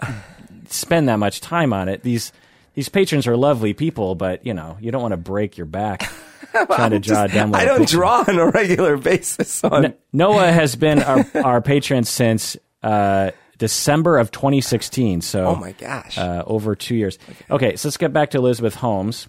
spend 0.68 1.08
that 1.08 1.18
much 1.18 1.40
time 1.40 1.72
on 1.72 1.88
it. 1.88 2.02
These 2.02 2.32
these 2.78 2.88
patrons 2.88 3.26
are 3.26 3.36
lovely 3.36 3.74
people, 3.74 4.14
but 4.14 4.46
you 4.46 4.54
know 4.54 4.78
you 4.80 4.92
don't 4.92 5.02
want 5.02 5.10
to 5.10 5.16
break 5.16 5.56
your 5.56 5.66
back 5.66 6.08
trying 6.52 6.92
to 6.92 7.00
draw 7.00 7.24
a 7.24 7.28
dumb. 7.28 7.52
I 7.52 7.64
don't 7.64 7.80
picture. 7.80 7.96
draw 7.96 8.24
on 8.28 8.38
a 8.38 8.52
regular 8.52 8.96
basis. 8.96 9.64
On 9.64 9.94
Noah 10.12 10.52
has 10.52 10.76
been 10.76 11.02
our, 11.02 11.26
our 11.44 11.60
patron 11.60 12.04
since 12.04 12.56
uh, 12.84 13.32
December 13.58 14.18
of 14.18 14.30
2016. 14.30 15.22
So, 15.22 15.46
oh 15.46 15.54
my 15.56 15.72
gosh. 15.72 16.18
uh, 16.18 16.44
over 16.46 16.76
two 16.76 16.94
years. 16.94 17.18
Okay. 17.50 17.74
so 17.74 17.88
let's 17.88 17.96
get 17.96 18.12
back 18.12 18.30
to 18.30 18.38
Elizabeth 18.38 18.76
Holmes. 18.76 19.26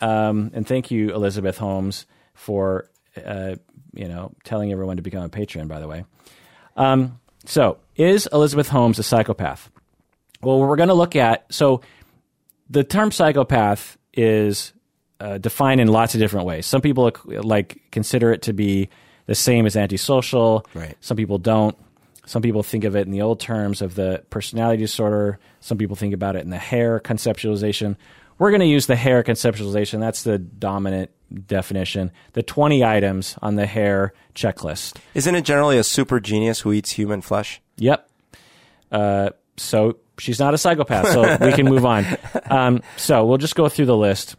Um, 0.00 0.50
and 0.54 0.66
thank 0.66 0.90
you, 0.90 1.14
Elizabeth 1.14 1.58
Holmes, 1.58 2.06
for 2.32 2.88
uh, 3.22 3.56
you 3.92 4.08
know 4.08 4.32
telling 4.44 4.72
everyone 4.72 4.96
to 4.96 5.02
become 5.02 5.24
a 5.24 5.28
patron. 5.28 5.68
By 5.68 5.80
the 5.80 5.88
way, 5.88 6.06
um, 6.74 7.20
so 7.44 7.76
is 7.96 8.26
Elizabeth 8.32 8.70
Holmes 8.70 8.98
a 8.98 9.02
psychopath? 9.02 9.70
Well, 10.40 10.60
we're 10.60 10.76
going 10.76 10.88
to 10.88 10.94
look 10.94 11.16
at 11.16 11.52
so 11.52 11.82
the 12.70 12.84
term 12.84 13.10
psychopath 13.10 13.96
is 14.12 14.72
uh, 15.20 15.38
defined 15.38 15.80
in 15.80 15.88
lots 15.88 16.14
of 16.14 16.20
different 16.20 16.46
ways. 16.46 16.66
Some 16.66 16.80
people 16.80 17.10
like 17.26 17.82
consider 17.90 18.32
it 18.32 18.42
to 18.42 18.52
be 18.52 18.88
the 19.26 19.34
same 19.34 19.66
as 19.66 19.76
antisocial. 19.76 20.66
Right. 20.74 20.96
Some 21.00 21.16
people 21.16 21.38
don't. 21.38 21.76
Some 22.26 22.42
people 22.42 22.62
think 22.62 22.84
of 22.84 22.94
it 22.94 23.06
in 23.06 23.10
the 23.10 23.22
old 23.22 23.40
terms 23.40 23.80
of 23.80 23.94
the 23.94 24.22
personality 24.28 24.82
disorder. 24.82 25.38
Some 25.60 25.78
people 25.78 25.96
think 25.96 26.12
about 26.12 26.36
it 26.36 26.40
in 26.40 26.50
the 26.50 26.58
Hare 26.58 27.00
conceptualization. 27.00 27.96
We're 28.38 28.50
going 28.50 28.60
to 28.60 28.66
use 28.66 28.86
the 28.86 28.96
Hare 28.96 29.22
conceptualization. 29.22 29.98
That's 29.98 30.22
the 30.22 30.38
dominant 30.38 31.10
definition. 31.46 32.12
The 32.34 32.42
20 32.42 32.84
items 32.84 33.34
on 33.40 33.56
the 33.56 33.66
Hare 33.66 34.12
checklist. 34.34 34.98
Isn't 35.14 35.34
it 35.34 35.42
generally 35.42 35.78
a 35.78 35.84
super 35.84 36.20
genius 36.20 36.60
who 36.60 36.72
eats 36.72 36.92
human 36.92 37.22
flesh? 37.22 37.62
Yep. 37.76 38.08
Uh, 38.92 39.30
so 39.56 39.96
she's 40.18 40.38
not 40.38 40.54
a 40.54 40.58
psychopath, 40.58 41.08
so 41.12 41.36
we 41.44 41.52
can 41.52 41.66
move 41.66 41.84
on. 41.84 42.04
Um, 42.50 42.82
so 42.96 43.26
we'll 43.26 43.36
just 43.38 43.54
go 43.56 43.68
through 43.68 43.84
the 43.86 43.96
list. 43.96 44.36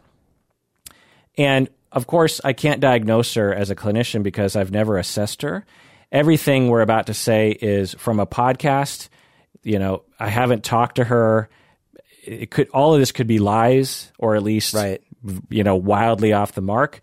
And 1.38 1.68
of 1.92 2.06
course, 2.08 2.40
I 2.44 2.52
can't 2.52 2.80
diagnose 2.80 3.34
her 3.34 3.54
as 3.54 3.70
a 3.70 3.76
clinician 3.76 4.22
because 4.24 4.56
I've 4.56 4.70
never 4.72 4.98
assessed 4.98 5.42
her. 5.42 5.64
Everything 6.10 6.68
we're 6.68 6.80
about 6.82 7.06
to 7.06 7.14
say 7.14 7.50
is 7.50 7.94
from 7.94 8.18
a 8.18 8.26
podcast. 8.26 9.08
You 9.62 9.78
know, 9.78 10.02
I 10.18 10.28
haven't 10.28 10.64
talked 10.64 10.96
to 10.96 11.04
her. 11.04 11.48
It 12.24 12.50
could 12.50 12.68
all 12.70 12.94
of 12.94 13.00
this 13.00 13.12
could 13.12 13.26
be 13.28 13.38
lies 13.38 14.10
or 14.18 14.34
at 14.34 14.42
least 14.42 14.74
Right. 14.74 15.00
you 15.48 15.62
know 15.62 15.76
wildly 15.76 16.32
off 16.32 16.52
the 16.52 16.62
mark. 16.62 17.00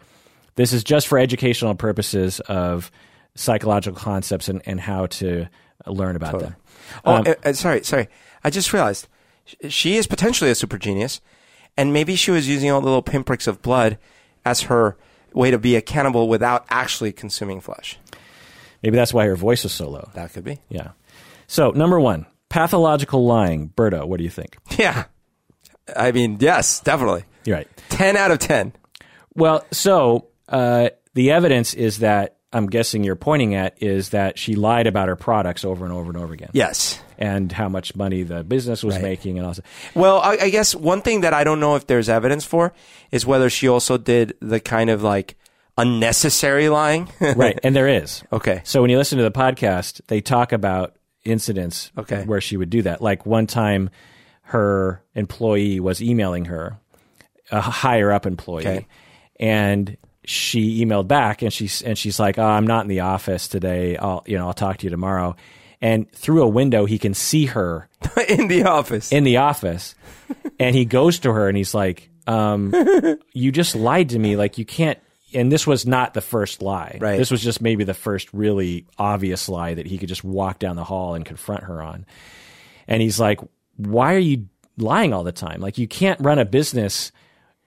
This 0.55 0.73
is 0.73 0.83
just 0.83 1.07
for 1.07 1.17
educational 1.17 1.73
purposes 1.75 2.39
of 2.41 2.91
psychological 3.35 3.99
concepts 3.99 4.49
and, 4.49 4.61
and 4.65 4.79
how 4.79 5.05
to 5.05 5.47
learn 5.85 6.15
about 6.15 6.39
them. 6.39 6.55
Oh, 7.05 7.15
Um, 7.15 7.27
uh, 7.27 7.33
uh, 7.45 7.53
sorry, 7.53 7.83
sorry. 7.83 8.07
I 8.43 8.49
just 8.49 8.73
realized 8.73 9.07
she 9.69 9.95
is 9.95 10.07
potentially 10.07 10.51
a 10.51 10.55
super 10.55 10.77
genius, 10.77 11.21
and 11.75 11.93
maybe 11.93 12.15
she 12.15 12.31
was 12.31 12.47
using 12.47 12.71
all 12.71 12.81
the 12.81 12.87
little 12.87 13.01
pinpricks 13.01 13.47
of 13.47 13.61
blood 13.61 13.97
as 14.45 14.61
her 14.63 14.97
way 15.33 15.51
to 15.51 15.57
be 15.59 15.75
a 15.75 15.81
cannibal 15.81 16.27
without 16.27 16.65
actually 16.69 17.11
consuming 17.11 17.61
flesh. 17.61 17.99
Maybe 18.83 18.95
that's 18.95 19.13
why 19.13 19.25
her 19.25 19.35
voice 19.35 19.65
is 19.65 19.71
so 19.71 19.89
low. 19.89 20.09
That 20.13 20.33
could 20.33 20.43
be. 20.43 20.59
Yeah. 20.69 20.91
So, 21.47 21.71
number 21.71 21.99
one, 21.99 22.25
pathological 22.49 23.25
lying. 23.25 23.69
Berto, 23.69 24.05
what 24.05 24.17
do 24.17 24.23
you 24.23 24.29
think? 24.29 24.57
Yeah. 24.77 25.05
I 25.95 26.11
mean, 26.11 26.37
yes, 26.41 26.81
definitely. 26.81 27.23
You're 27.45 27.57
right. 27.57 27.67
10 27.89 28.17
out 28.17 28.31
of 28.31 28.39
10. 28.39 28.73
Well, 29.35 29.65
so 29.71 30.27
uh, 30.49 30.89
the 31.13 31.31
evidence 31.31 31.73
is 31.73 31.99
that 31.99 32.37
I'm 32.51 32.67
guessing 32.67 33.03
you're 33.03 33.15
pointing 33.15 33.55
at 33.55 33.81
is 33.81 34.09
that 34.09 34.37
she 34.37 34.55
lied 34.55 34.87
about 34.87 35.07
her 35.07 35.15
products 35.15 35.63
over 35.63 35.85
and 35.85 35.93
over 35.93 36.11
and 36.11 36.21
over 36.21 36.33
again. 36.33 36.49
Yes. 36.53 37.01
And 37.19 37.51
how 37.51 37.67
much 37.67 37.95
money 37.95 38.21
the 38.23 38.43
business 38.43 38.83
was 38.83 38.95
Right. 38.95 39.03
making 39.03 39.37
and 39.39 39.47
all 39.47 39.53
that. 39.53 39.65
Well, 39.95 40.19
I, 40.19 40.37
I 40.39 40.49
guess 40.51 40.75
one 40.75 41.01
thing 41.01 41.21
that 41.21 41.33
I 41.33 41.43
don't 41.43 41.59
know 41.59 41.75
if 41.75 41.87
there's 41.87 42.09
evidence 42.09 42.45
for 42.45 42.73
is 43.11 43.25
whether 43.25 43.49
she 43.49 43.67
also 43.67 43.97
did 43.97 44.35
the 44.39 44.59
kind 44.59 44.89
of 44.91 45.01
like 45.01 45.35
unnecessary 45.79 46.69
lying. 46.69 47.09
Right. 47.21 47.59
And 47.63 47.75
there 47.75 47.87
is. 47.87 48.23
okay. 48.31 48.61
So 48.63 48.81
when 48.81 48.89
you 48.91 48.97
listen 48.97 49.17
to 49.17 49.23
the 49.23 49.31
podcast, 49.31 50.01
they 50.07 50.21
talk 50.21 50.51
about 50.51 50.95
incidents 51.23 51.91
Okay. 51.97 52.23
where 52.25 52.41
she 52.41 52.57
would 52.57 52.69
do 52.69 52.81
that. 52.83 53.01
Like 53.01 53.25
one 53.25 53.47
time, 53.47 53.89
her 54.43 55.03
employee 55.15 55.79
was 55.79 56.01
emailing 56.01 56.45
her, 56.45 56.77
a 57.51 57.61
higher 57.61 58.11
up 58.11 58.25
employee, 58.25 58.65
Okay. 58.67 58.87
and 59.39 59.97
she 60.23 60.83
emailed 60.85 61.07
back 61.07 61.41
and 61.41 61.51
she's 61.53 61.81
and 61.81 61.97
she's 61.97 62.19
like, 62.19 62.37
"Oh, 62.37 62.43
I'm 62.45 62.67
not 62.67 62.83
in 62.83 62.89
the 62.89 63.01
office 63.01 63.47
today. 63.47 63.97
I'll 63.97 64.23
you 64.25 64.37
know 64.37 64.47
I'll 64.47 64.53
talk 64.53 64.77
to 64.77 64.85
you 64.85 64.89
tomorrow." 64.89 65.35
And 65.81 66.11
through 66.11 66.41
a 66.43 66.47
window, 66.47 66.85
he 66.85 66.97
can 66.97 67.13
see 67.13 67.45
her 67.47 67.87
In 68.27 68.47
the 68.47 68.63
office. 68.63 69.11
in 69.11 69.23
the 69.23 69.37
office, 69.37 69.93
and 70.59 70.75
he 70.75 70.85
goes 70.85 71.19
to 71.19 71.31
her 71.31 71.47
and 71.47 71.55
he's 71.57 71.73
like, 71.75 72.09
um, 72.25 72.73
"You 73.33 73.51
just 73.51 73.75
lied 73.75 74.09
to 74.09 74.19
me. 74.19 74.35
Like 74.35 74.57
you 74.57 74.65
can't." 74.65 74.97
And 75.33 75.51
this 75.51 75.67
was 75.67 75.85
not 75.85 76.13
the 76.13 76.21
first 76.21 76.61
lie. 76.61 76.97
Right. 76.99 77.17
This 77.17 77.29
was 77.29 77.43
just 77.43 77.61
maybe 77.61 77.83
the 77.83 77.93
first 77.93 78.33
really 78.33 78.87
obvious 78.97 79.47
lie 79.49 79.73
that 79.75 79.85
he 79.85 79.97
could 79.97 80.09
just 80.09 80.23
walk 80.23 80.57
down 80.57 80.77
the 80.77 80.83
hall 80.83 81.13
and 81.15 81.23
confront 81.25 81.63
her 81.65 81.81
on. 81.81 82.05
And 82.87 83.01
he's 83.01 83.19
like, 83.19 83.39
"Why 83.75 84.15
are 84.15 84.19
you 84.19 84.47
lying 84.77 85.13
all 85.13 85.23
the 85.23 85.31
time? 85.31 85.61
Like 85.61 85.77
you 85.77 85.87
can't 85.87 86.19
run 86.21 86.39
a 86.39 86.45
business." 86.45 87.11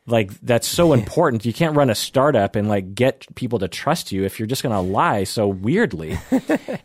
Like 0.07 0.33
that's 0.41 0.67
so 0.67 0.93
important. 0.95 1.45
You 1.45 1.53
can't 1.53 1.77
run 1.77 1.91
a 1.91 1.95
startup 1.95 2.57
and 2.57 2.69
like 2.69 2.95
get 2.95 3.27
people 3.37 3.61
to 3.61 3.69
trust 3.69 4.11
you 4.11 4.25
if 4.25 4.41
you're 4.41 4.49
just 4.49 4.63
going 4.65 4.75
to 4.75 4.81
lie 4.81 5.23
so 5.25 5.47
weirdly. 5.47 6.19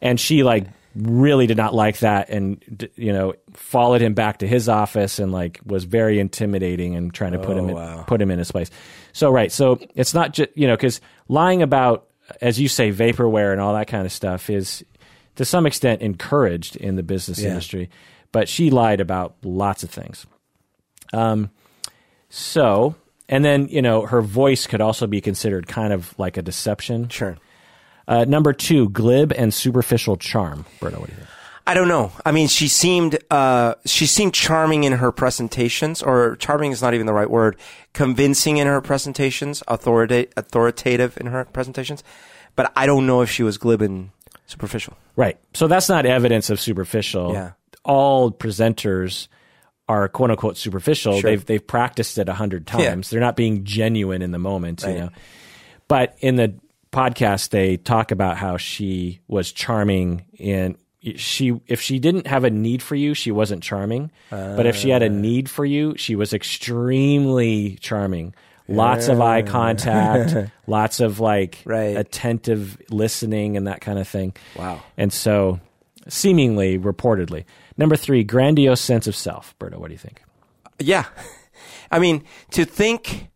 and 0.01 0.19
she 0.19 0.43
like 0.43 0.65
really 0.95 1.45
did 1.45 1.57
not 1.57 1.73
like 1.73 1.99
that 1.99 2.29
and 2.29 2.89
you 2.95 3.11
know 3.11 3.33
followed 3.53 4.01
him 4.01 4.13
back 4.13 4.39
to 4.39 4.47
his 4.47 4.69
office 4.69 5.19
and 5.19 5.31
like 5.31 5.59
was 5.65 5.83
very 5.83 6.19
intimidating 6.19 6.95
and 6.95 7.13
trying 7.13 7.33
to 7.33 7.39
put 7.39 7.57
him 7.57 7.69
in, 7.69 7.75
wow. 7.75 8.03
put 8.07 8.21
him 8.21 8.31
in 8.31 8.39
his 8.39 8.51
place. 8.51 8.71
So 9.11 9.29
right, 9.29 9.51
so 9.51 9.79
it's 9.95 10.13
not 10.13 10.33
just 10.33 10.49
you 10.55 10.67
know 10.67 10.77
cuz 10.77 11.01
lying 11.27 11.61
about 11.61 12.07
as 12.41 12.59
you 12.59 12.67
say 12.67 12.91
vaporware 12.91 13.51
and 13.51 13.61
all 13.61 13.73
that 13.73 13.87
kind 13.87 14.05
of 14.05 14.11
stuff 14.11 14.49
is 14.49 14.83
to 15.35 15.43
some 15.45 15.65
extent 15.65 16.01
encouraged 16.01 16.75
in 16.77 16.95
the 16.95 17.03
business 17.03 17.41
Yeah. 17.41 17.49
industry, 17.49 17.89
but 18.31 18.47
she 18.47 18.69
lied 18.69 19.01
about 19.01 19.35
lots 19.43 19.83
of 19.83 19.89
things. 19.89 20.25
Um 21.13 21.49
so 22.29 22.95
and 23.27 23.43
then 23.43 23.67
you 23.69 23.81
know 23.81 24.05
her 24.05 24.21
voice 24.21 24.65
could 24.65 24.81
also 24.81 25.07
be 25.07 25.19
considered 25.19 25.67
kind 25.67 25.91
of 25.91 26.17
like 26.17 26.37
a 26.37 26.41
deception. 26.41 27.09
Sure. 27.09 27.37
Uh, 28.07 28.25
number 28.25 28.53
two, 28.53 28.89
glib 28.89 29.31
and 29.33 29.53
superficial 29.53 30.15
charm. 30.17 30.65
Berto, 30.79 30.99
what 30.99 31.07
do 31.07 31.11
you 31.13 31.17
think? 31.17 31.27
I 31.67 31.73
don't 31.73 31.87
know. 31.87 32.11
I 32.23 32.31
mean, 32.31 32.47
she 32.47 32.67
seemed 32.67 33.17
uh, 33.31 33.73
she 33.85 34.05
seemed 34.05 34.35
charming 34.35 34.83
in 34.83 34.93
her 34.93 35.11
presentations, 35.11 36.03
or 36.03 36.35
charming 36.35 36.71
is 36.71 36.81
not 36.81 36.93
even 36.93 37.07
the 37.07 37.13
right 37.13 37.29
word. 37.29 37.55
Convincing 37.93 38.57
in 38.57 38.67
her 38.67 38.81
presentations, 38.81 39.63
authorita- 39.67 40.31
authoritative 40.37 41.17
in 41.19 41.25
her 41.25 41.45
presentations, 41.45 42.03
but 42.55 42.71
I 42.75 42.85
don't 42.85 43.07
know 43.07 43.21
if 43.21 43.31
she 43.31 43.41
was 43.41 43.57
glib 43.57 43.81
and 43.81 44.11
superficial. 44.45 44.95
Right. 45.15 45.39
So 45.55 45.67
that's 45.67 45.89
not 45.89 46.05
evidence 46.05 46.51
of 46.51 46.59
superficial. 46.59 47.33
Yeah. 47.33 47.51
All 47.83 48.31
presenters 48.31 49.27
are 49.89 50.07
quote 50.07 50.29
unquote 50.29 50.57
superficial. 50.57 51.19
Sure. 51.19 51.31
They've 51.31 51.43
they've 51.45 51.65
practiced 51.65 52.19
it 52.19 52.29
a 52.29 52.33
hundred 52.33 52.69
Yeah. 52.77 52.89
times. 52.89 53.09
They're 53.09 53.19
not 53.19 53.35
being 53.35 53.63
genuine 53.63 54.21
in 54.21 54.29
the 54.31 54.37
moment, 54.39 54.83
Right. 54.83 54.93
you 54.93 54.99
know. 54.99 55.09
But 55.87 56.15
in 56.19 56.35
the 56.35 56.53
podcast 56.95 57.49
they 57.49 57.77
talk 57.77 58.11
about 58.11 58.37
how 58.37 58.57
she 58.57 59.19
was 59.27 59.51
charming 59.51 60.25
and 60.39 60.77
she 61.15 61.59
if 61.67 61.81
she 61.81 61.99
didn't 61.99 62.27
have 62.27 62.43
a 62.43 62.49
need 62.49 62.81
for 62.81 62.95
you, 62.95 63.13
she 63.13 63.31
wasn't 63.31 63.61
charming. 63.61 64.11
but 64.29 64.65
if 64.65 64.75
she 64.75 64.89
had 64.89 65.03
a 65.03 65.07
ah. 65.07 65.09
need 65.09 65.49
for 65.49 65.65
you, 65.65 65.95
she 65.97 66.15
was 66.15 66.33
extremely 66.33 67.77
charming. 67.81 68.33
Lots 68.67 69.09
of 69.09 69.21
eye 69.21 69.43
contact, 69.43 70.51
lots 70.67 70.99
of 70.99 71.19
like 71.19 71.61
Right. 71.65 71.95
attentive 71.95 72.81
listening 72.89 73.57
and 73.57 73.67
that 73.67 73.81
kind 73.81 73.99
of 73.99 74.07
thing. 74.07 74.33
Wow. 74.55 74.81
And 74.97 75.13
so, 75.13 75.59
seemingly, 76.07 76.79
reportedly. 76.79 77.45
Number 77.77 77.95
three, 77.95 78.23
grandiose 78.23 78.81
sense 78.81 79.05
of 79.05 79.15
self. 79.15 79.53
Berto, 79.59 79.77
what 79.77 79.89
do 79.89 79.93
you 79.93 79.99
think? 79.99 80.23
Yeah. 80.79 81.05
I 81.91 81.99
mean, 81.99 82.23
to 82.51 82.65
think, 82.65 83.29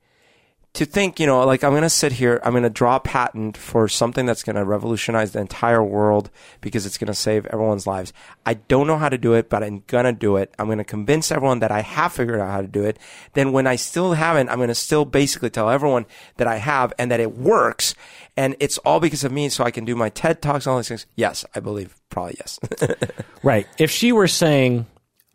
to 0.80 0.86
think, 0.86 1.20
you 1.20 1.28
know, 1.28 1.46
like 1.46 1.62
I'm 1.62 1.72
going 1.72 1.82
to 1.84 1.90
sit 1.90 2.14
here, 2.14 2.40
I'm 2.42 2.54
going 2.54 2.64
to 2.64 2.70
draw 2.70 2.96
a 2.96 3.00
patent 3.02 3.58
for 3.58 3.90
something 3.90 4.26
that's 4.26 4.44
going 4.44 4.56
to 4.56 4.64
revolutionize 4.64 5.34
the 5.34 5.42
entire 5.42 5.84
world 5.84 6.30
because 6.62 6.86
it's 6.86 6.98
going 6.98 7.10
to 7.10 7.14
save 7.14 7.46
everyone's 7.48 7.86
lives. 7.86 8.14
I 8.46 8.54
don't 8.54 8.88
know 8.88 8.98
how 8.98 9.10
to 9.10 9.18
do 9.18 9.34
it, 9.34 9.50
but 9.50 9.62
I'm 9.62 9.84
going 9.88 10.06
to 10.06 10.14
do 10.14 10.38
it. 10.38 10.54
I'm 10.58 10.68
going 10.68 10.78
to 10.78 10.86
convince 10.86 11.34
everyone 11.34 11.60
that 11.60 11.70
I 11.70 11.82
have 11.82 12.14
figured 12.14 12.40
out 12.40 12.50
how 12.50 12.62
to 12.62 12.68
do 12.68 12.86
it. 12.86 12.98
Then 13.34 13.52
when 13.52 13.68
I 13.68 13.76
still 13.76 14.14
haven't, 14.14 14.48
I'm 14.48 14.56
going 14.56 14.70
to 14.70 14.76
still 14.76 15.04
basically 15.04 15.50
tell 15.50 15.70
everyone 15.70 16.06
that 16.38 16.48
I 16.48 16.56
have 16.56 16.94
and 16.98 17.12
that 17.12 17.20
it 17.20 17.36
works. 17.36 17.94
And 18.38 18.56
it's 18.62 18.78
all 18.80 19.02
because 19.02 19.26
of 19.26 19.34
me. 19.34 19.50
So 19.50 19.66
I 19.66 19.72
can 19.72 19.84
do 19.84 19.98
my 19.98 20.08
TED 20.08 20.42
talks 20.42 20.66
and 20.66 20.72
all 20.72 20.78
these 20.78 20.88
things. 20.88 21.08
Yes, 21.18 21.44
I 21.54 21.60
believe 21.60 21.94
probably 22.10 22.38
yes. 22.40 22.58
Right. 23.44 23.68
If 23.78 23.92
she 23.92 24.14
were 24.14 24.30
saying, 24.30 24.86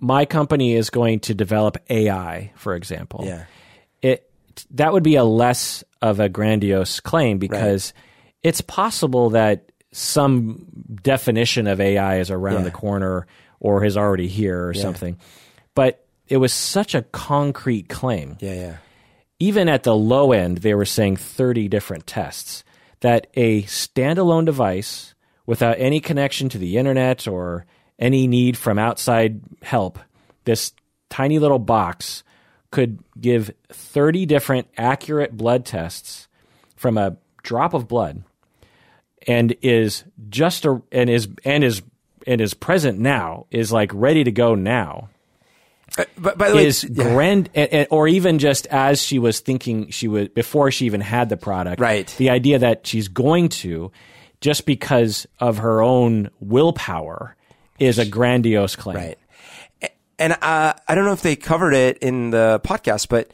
my 0.01 0.25
company 0.25 0.73
is 0.73 0.89
going 0.89 1.21
to 1.21 1.35
develop 1.35 1.77
AI, 1.91 2.53
for 2.57 2.75
example, 2.75 3.25
yeah. 3.27 3.45
it 4.01 4.31
that 4.71 4.93
would 4.93 5.03
be 5.03 5.17
a 5.17 5.25
less 5.25 5.85
of 6.03 6.21
a 6.21 6.29
grandiose 6.29 7.01
claim 7.01 7.39
because 7.39 7.93
it's 8.43 8.61
possible 8.61 9.31
that 9.31 9.71
some 9.93 10.67
definition 11.03 11.67
of 11.67 11.81
AI 11.81 12.19
is 12.19 12.31
around 12.31 12.59
Yeah. 12.59 12.65
the 12.65 12.71
corner 12.71 13.27
or 13.61 13.85
is 13.85 13.97
already 13.97 14.29
here 14.29 14.67
or 14.69 14.75
something. 14.75 15.17
But 15.75 16.05
it 16.29 16.37
was 16.39 16.53
such 16.53 16.95
a 16.95 17.03
concrete 17.03 17.89
claim. 17.89 18.37
Yeah. 18.41 18.55
Yeah. 18.55 18.77
even 19.41 19.69
at 19.69 19.83
the 19.83 19.95
low 19.95 20.33
end, 20.33 20.59
they 20.59 20.75
were 20.75 20.85
saying 20.85 21.17
30 21.17 21.69
different 21.69 22.07
tests 22.07 22.63
that 23.01 23.27
a 23.35 23.63
standalone 23.65 24.47
device 24.47 25.15
without 25.45 25.77
any 25.79 26.01
connection 26.01 26.49
to 26.49 26.57
the 26.57 26.77
internet 26.79 27.27
or 27.29 27.67
any 27.99 28.27
need 28.27 28.57
from 28.57 28.79
outside 28.79 29.41
help, 29.63 29.99
this 30.45 30.73
tiny 31.11 31.39
little 31.39 31.59
box 31.59 32.23
could 32.75 32.99
give 33.21 33.51
30 33.73 34.27
different 34.27 34.67
accurate 34.77 35.37
blood 35.37 35.65
tests 35.65 36.29
from 36.77 36.99
a 36.99 37.17
drop 37.43 37.73
of 37.73 37.87
blood 37.89 38.23
and 39.27 39.55
is 39.63 40.05
just 40.29 40.65
a, 40.65 40.83
and 40.93 41.09
is 41.09 41.29
and 41.45 41.65
is 41.65 41.81
and 42.27 42.41
is 42.41 42.53
present 42.55 42.99
now 42.99 43.47
is 43.51 43.71
like 43.73 43.91
ready 43.95 44.25
to 44.25 44.33
go 44.33 44.55
now 44.55 45.09
Uh, 45.97 46.05
But 46.19 46.37
by 46.39 46.51
the 46.51 46.57
way, 46.57 46.67
is 46.67 46.83
yeah. 46.85 47.05
grand, 47.05 47.49
and, 47.55 47.73
and- 47.73 47.89
or 47.91 48.09
even 48.09 48.39
just 48.39 48.67
as 48.69 49.01
she 49.01 49.19
was 49.19 49.41
thinking 49.41 49.91
she 49.91 50.09
would 50.09 50.35
before 50.35 50.71
she 50.73 50.87
even 50.87 51.01
had 51.01 51.29
the 51.29 51.37
product. 51.37 51.81
Right. 51.81 52.13
The 52.19 52.31
idea 52.31 52.59
that 52.59 52.87
she's 52.87 53.07
going 53.09 53.51
to, 53.63 53.93
just 54.41 54.67
because 54.67 55.27
of 55.39 55.59
her 55.59 55.81
own 55.83 56.31
willpower, 56.41 57.37
is 57.79 57.99
a 57.99 58.05
grandiose 58.07 58.75
claim. 58.77 58.97
Right. 58.97 59.19
And 60.19 60.35
uh, 60.41 60.75
I 60.87 60.95
don't 60.95 61.05
know 61.05 61.13
if 61.13 61.23
they 61.23 61.37
covered 61.37 61.75
it 61.75 61.99
in 61.99 62.31
the 62.31 62.61
podcast, 62.65 63.09
but 63.09 63.31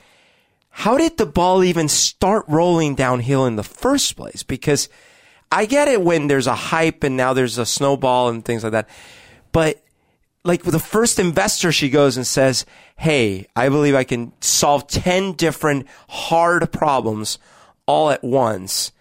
how 0.70 0.96
did 0.96 1.16
the 1.18 1.26
ball 1.26 1.62
even 1.64 1.88
start 1.88 2.44
rolling 2.48 2.94
downhill 2.94 3.44
in 3.46 3.56
the 3.56 3.64
first 3.64 4.16
place? 4.16 4.42
Because 4.42 4.88
I 5.52 5.66
get 5.66 5.88
it 5.88 6.00
when 6.02 6.28
there's 6.28 6.46
a 6.46 6.54
hype 6.54 7.02
and 7.02 7.16
now 7.16 7.32
there's 7.32 7.58
a 7.58 7.66
snowball 7.66 8.28
and 8.28 8.44
things 8.44 8.62
like 8.62 8.72
that. 8.72 8.88
But 9.52 9.84
like 10.44 10.64
with 10.64 10.72
the 10.72 10.78
first 10.78 11.18
investor, 11.18 11.72
she 11.72 11.90
goes 11.90 12.16
and 12.16 12.26
says, 12.26 12.64
Hey, 12.96 13.46
I 13.56 13.68
believe 13.68 13.94
I 13.94 14.04
can 14.04 14.32
solve 14.40 14.86
10 14.86 15.32
different 15.32 15.86
hard 16.08 16.70
problems 16.72 17.38
all 17.86 18.10
at 18.10 18.22
once. 18.22 18.92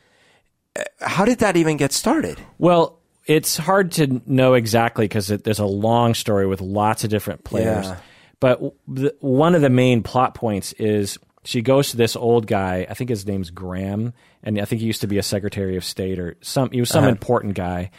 Uh, 0.75 0.83
How 1.01 1.25
did 1.25 1.39
that 1.39 1.55
even 1.55 1.77
get 1.77 1.93
started? 1.93 2.39
Well, 2.57 2.98
it's 3.29 3.57
hard 3.57 3.91
to 3.93 4.21
know 4.25 4.55
exactly 4.55 5.05
because 5.05 5.27
there's 5.27 5.59
a 5.59 5.65
long 5.65 6.15
story 6.15 6.47
with 6.47 6.61
lots 6.61 7.03
of 7.03 7.11
different 7.11 7.43
players. 7.43 7.85
Yeah. 7.85 7.97
But 8.39 8.59
the, 8.87 9.15
one 9.19 9.53
of 9.53 9.61
the 9.61 9.69
main 9.69 10.01
plot 10.01 10.33
points 10.33 10.73
is 10.73 11.19
she 11.43 11.61
goes 11.61 11.91
to 11.91 11.97
this 11.97 12.15
old 12.15 12.47
guy. 12.47 12.87
I 12.89 12.95
think 12.95 13.11
his 13.11 13.27
name's 13.27 13.51
Graham, 13.51 14.13
and 14.41 14.59
I 14.59 14.65
think 14.65 14.81
he 14.81 14.87
used 14.87 15.01
to 15.01 15.07
be 15.07 15.19
a 15.19 15.23
Secretary 15.23 15.77
of 15.77 15.85
State 15.85 16.17
or 16.17 16.37
some. 16.41 16.71
He 16.71 16.79
was 16.79 16.89
some 16.89 17.03
uh-huh. 17.03 17.11
important 17.11 17.53
guy, 17.53 17.91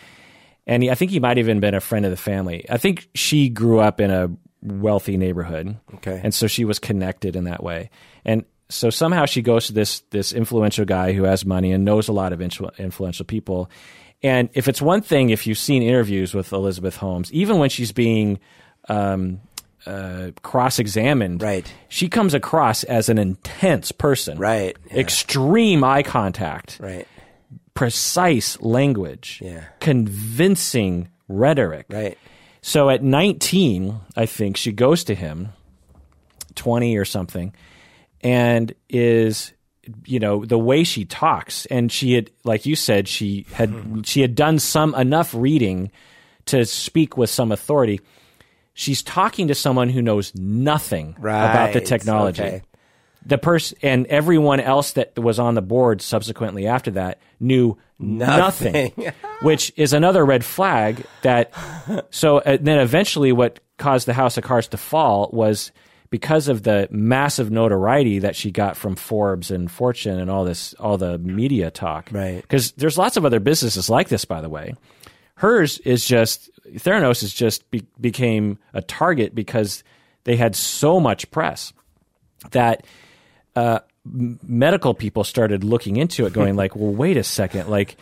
and 0.66 0.82
he, 0.82 0.90
I 0.90 0.96
think 0.96 1.12
he 1.12 1.20
might 1.20 1.36
have 1.36 1.46
even 1.46 1.60
been 1.60 1.74
a 1.74 1.80
friend 1.80 2.04
of 2.04 2.10
the 2.10 2.16
family. 2.16 2.66
I 2.68 2.78
think 2.78 3.08
she 3.14 3.50
grew 3.50 3.78
up 3.78 4.00
in 4.00 4.10
a 4.10 4.30
wealthy 4.62 5.16
neighborhood. 5.16 5.76
Okay. 5.94 6.20
And 6.24 6.34
so 6.34 6.48
she 6.48 6.64
was 6.64 6.80
connected 6.80 7.36
in 7.36 7.44
that 7.44 7.62
way. 7.62 7.90
And 8.24 8.44
so 8.68 8.90
somehow 8.90 9.26
she 9.26 9.42
goes 9.42 9.68
to 9.68 9.74
this 9.74 10.00
this 10.10 10.32
influential 10.32 10.84
guy 10.84 11.12
who 11.12 11.22
has 11.22 11.44
money 11.44 11.70
and 11.70 11.84
knows 11.84 12.08
a 12.08 12.12
lot 12.12 12.32
of 12.32 12.40
influential 12.40 13.24
people. 13.26 13.70
And 14.22 14.50
if 14.52 14.68
it's 14.68 14.82
one 14.82 15.00
thing, 15.02 15.30
if 15.30 15.46
you've 15.46 15.58
seen 15.58 15.82
interviews 15.82 16.34
with 16.34 16.52
Elizabeth 16.52 16.96
Holmes, 16.96 17.32
even 17.32 17.58
when 17.58 17.70
she's 17.70 17.92
being 17.92 18.38
um, 18.88 19.40
uh, 19.86 20.30
cross-examined, 20.42 21.42
Right. 21.42 21.72
she 21.88 22.08
comes 22.08 22.34
across 22.34 22.84
as 22.84 23.08
an 23.08 23.18
intense 23.18 23.92
person, 23.92 24.38
Right. 24.38 24.76
Yeah. 24.90 24.98
Extreme 24.98 25.84
eye 25.84 26.02
contact, 26.02 26.78
Right. 26.80 27.06
precise 27.74 28.60
language, 28.60 29.40
Yeah. 29.42 29.64
convincing 29.80 31.08
rhetoric. 31.28 31.86
Right. 31.88 32.18
So 32.62 32.90
at 32.90 33.02
19, 33.02 34.00
I 34.16 34.26
think 34.26 34.56
she 34.58 34.72
goes 34.72 35.02
to 35.04 35.14
him, 35.14 35.50
20 36.56 36.96
or 36.96 37.04
something, 37.06 37.54
and 38.22 38.74
is 38.90 39.52
you 40.06 40.18
know 40.18 40.44
the 40.44 40.58
way 40.58 40.84
she 40.84 41.04
talks 41.04 41.66
and 41.66 41.90
she 41.90 42.12
had 42.14 42.30
like 42.44 42.66
you 42.66 42.76
said 42.76 43.08
she 43.08 43.46
had 43.52 44.02
she 44.04 44.20
had 44.20 44.34
done 44.34 44.58
some 44.58 44.94
enough 44.94 45.34
reading 45.34 45.90
to 46.46 46.64
speak 46.64 47.16
with 47.16 47.30
some 47.30 47.52
authority 47.52 48.00
she's 48.74 49.02
talking 49.02 49.48
to 49.48 49.54
someone 49.54 49.88
who 49.88 50.02
knows 50.02 50.34
nothing 50.34 51.14
about 51.50 51.72
the 51.72 51.80
technology 51.80 52.42
Okay. 52.42 52.62
the 53.26 53.38
person 53.38 53.78
and 53.82 54.06
everyone 54.06 54.60
else 54.60 54.92
that 54.92 55.18
was 55.18 55.38
on 55.38 55.54
the 55.54 55.62
board 55.62 56.00
subsequently 56.02 56.66
after 56.66 56.90
that 56.92 57.18
knew 57.38 57.76
nothing, 57.98 58.72
Nothing. 58.96 59.12
which 59.42 59.72
is 59.76 59.92
another 59.92 60.24
red 60.24 60.44
flag 60.44 61.04
that 61.22 61.52
so 62.10 62.38
uh, 62.38 62.56
then 62.60 62.78
eventually 62.78 63.32
what 63.32 63.60
caused 63.78 64.06
the 64.06 64.14
house 64.14 64.36
of 64.38 64.44
cards 64.44 64.68
to 64.68 64.76
fall 64.76 65.28
was 65.32 65.70
because 66.10 66.48
of 66.48 66.62
the 66.64 66.88
massive 66.90 67.50
notoriety 67.50 68.18
that 68.18 68.34
she 68.36 68.50
got 68.50 68.76
from 68.76 68.96
Forbes 68.96 69.50
and 69.50 69.70
Fortune 69.70 70.18
and 70.18 70.30
all 70.30 70.44
this 70.44 70.74
all 70.74 70.98
the 70.98 71.18
media 71.18 71.70
talk 71.70 72.08
Right. 72.12 72.42
because 72.42 72.72
there's 72.72 72.98
lots 72.98 73.16
of 73.16 73.24
other 73.24 73.40
businesses 73.40 73.88
like 73.88 74.08
this 74.08 74.24
by 74.24 74.40
the 74.40 74.48
way 74.48 74.74
hers 75.36 75.78
is 75.78 76.04
just 76.04 76.50
Theranos 76.74 77.22
is 77.22 77.32
just 77.32 77.68
be, 77.70 77.86
became 78.00 78.58
a 78.74 78.82
target 78.82 79.34
because 79.34 79.82
they 80.24 80.36
had 80.36 80.54
so 80.54 81.00
much 81.00 81.30
press 81.30 81.72
that 82.50 82.84
uh, 83.56 83.80
medical 84.04 84.94
people 84.94 85.24
started 85.24 85.64
looking 85.64 85.96
into 85.96 86.26
it, 86.26 86.32
going 86.32 86.56
like, 86.62 86.76
"Well, 86.76 86.92
wait 86.92 87.16
a 87.16 87.24
second, 87.24 87.68
like, 87.68 87.96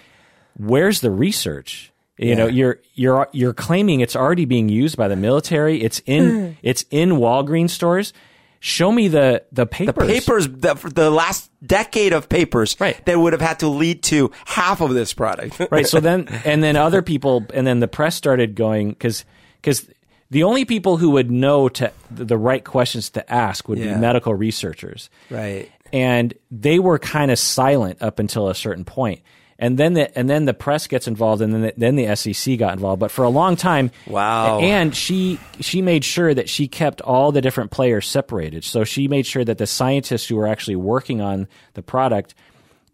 where's 0.57 1.01
the 1.01 1.11
research? 1.11 1.93
You 2.19 2.35
know, 2.35 2.47
you're 2.47 2.81
you're 2.95 3.29
you're 3.33 3.55
claiming 3.55 4.01
it's 4.01 4.17
already 4.17 4.45
being 4.45 4.69
used 4.69 4.97
by 4.97 5.09
the 5.09 5.17
military. 5.17 5.81
It's 5.83 6.01
in 6.05 6.25
mm. 6.25 6.57
it's 6.63 6.85
in 6.91 7.11
Walgreens 7.11 7.71
stores. 7.71 8.13
Show 8.61 8.91
me 8.91 9.07
the 9.07 9.45
the 9.53 9.67
papers. 9.67 9.95
The 9.95 10.15
papers, 10.15 10.49
the, 10.49 10.75
the 10.93 11.11
last 11.11 11.49
decade 11.65 12.13
of 12.13 12.29
papers 12.29 12.77
Right. 12.81 13.03
that 13.07 13.17
would 13.17 13.33
have 13.33 13.41
had 13.43 13.61
to 13.61 13.69
lead 13.69 14.03
to 14.05 14.33
half 14.47 14.81
of 14.81 14.95
this 14.95 15.15
product. 15.15 15.61
right 15.71 15.87
so 15.87 16.01
then 16.01 16.27
and 16.45 16.61
then 16.63 16.75
other 16.75 17.01
people 17.03 17.47
and 17.55 17.65
then 17.65 17.79
the 17.79 17.87
press 17.89 18.17
started 18.17 18.57
going 18.57 18.91
because 18.91 19.25
because 19.63 19.89
the 20.31 20.43
only 20.43 20.65
people 20.65 20.97
who 20.97 21.11
would 21.11 21.31
know 21.31 21.69
to 21.69 21.93
the 22.11 22.37
right 22.37 22.65
questions 22.65 23.11
to 23.11 23.33
ask 23.33 23.69
would 23.69 23.79
Yeah. 23.79 23.95
be 23.95 24.01
medical 24.01 24.35
researchers 24.35 25.09
right. 25.31 25.71
and 25.93 26.35
they 26.51 26.81
were 26.81 26.99
kind 26.99 27.31
of 27.31 27.39
silent 27.39 28.03
up 28.03 28.19
until 28.19 28.49
a 28.49 28.55
certain 28.57 28.85
point 28.85 29.21
and 29.59 29.77
then 29.79 29.95
the 29.95 30.17
and 30.19 30.29
then 30.31 30.45
the 30.45 30.55
press 30.55 30.87
gets 30.87 31.09
involved 31.09 31.43
and 31.43 31.53
then 31.53 31.63
the, 31.63 31.75
then 31.77 31.97
the 31.97 32.15
SEC 32.17 32.59
got 32.59 32.73
involved 32.75 33.01
but 33.01 33.11
for 33.11 33.25
a 33.25 33.29
long 33.29 33.57
time 33.57 33.91
Wow. 34.07 34.61
and 34.61 34.95
she 34.95 35.39
she 35.61 35.83
made 35.83 36.05
sure 36.05 36.33
that 36.33 36.49
she 36.49 36.69
kept 36.69 37.01
all 37.01 37.33
the 37.33 37.41
different 37.41 37.71
players 37.71 38.07
separated 38.07 38.65
so 38.65 38.85
she 38.85 39.09
made 39.09 39.27
sure 39.27 39.45
that 39.45 39.59
the 39.59 39.67
scientists 39.67 40.27
who 40.27 40.37
were 40.37 40.47
actually 40.47 40.77
working 40.77 41.21
on 41.21 41.49
the 41.75 41.83
product 41.83 42.35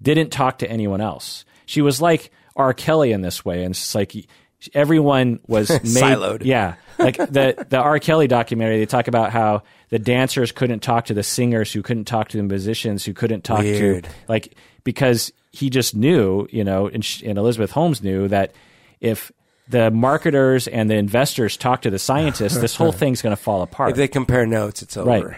didn't 0.03 0.31
talk 0.31 0.59
to 0.59 0.70
anyone 0.70 1.00
else 1.00 1.44
she 1.66 1.83
was 1.83 2.00
like 2.00 2.31
R 2.57 2.72
Kelly 2.72 3.12
in 3.12 3.20
this 3.20 3.44
way 3.44 3.62
and 3.64 3.72
it's 3.72 3.94
like 3.94 4.14
everyone 4.72 5.40
was 5.46 5.68
made, 5.70 5.81
Siloed. 5.83 6.44
yeah 6.44 6.74
like 6.98 7.16
the 7.16 7.66
the 7.68 7.79
R 7.79 7.98
Kelly 7.98 8.27
documentary 8.29 8.79
they 8.79 8.87
talk 8.87 9.09
about 9.09 9.33
how 9.33 9.62
the 9.90 9.98
dancers 9.98 10.53
couldn't 10.53 10.81
talk 10.81 11.07
to 11.07 11.14
the 11.14 11.22
singers 11.22 11.72
who 11.72 11.83
couldn't 11.83 12.07
talk 12.07 12.29
to 12.29 12.37
the 12.38 12.42
musicians 12.42 13.05
who 13.05 13.12
couldn't 13.12 13.44
talk 13.44 13.61
Weird. 13.61 14.05
to 14.05 14.11
like 14.29 14.55
because 14.85 15.33
he 15.55 15.71
just 15.71 15.95
knew 15.95 16.47
you 16.51 16.64
know 16.64 16.88
and, 16.88 17.05
sh- 17.05 17.23
and 17.25 17.38
Elizabeth 17.38 17.71
Holmes 17.71 18.03
knew 18.03 18.29
that 18.29 18.53
if 19.01 19.31
the 19.69 19.90
marketers 19.90 20.67
and 20.69 20.90
the 20.90 20.95
investors 20.97 21.57
talk 21.57 21.83
to 21.83 21.90
the 21.90 21.99
scientists 21.99 22.59
this 22.59 22.77
whole 22.77 22.93
thing's 23.01 23.23
going 23.23 23.35
to 23.35 23.43
fall 23.43 23.62
apart 23.62 23.90
If 23.90 23.97
they 23.97 24.09
compare 24.09 24.45
notes, 24.47 24.83
it's 24.83 24.97
over. 24.97 25.09
Right. 25.11 25.37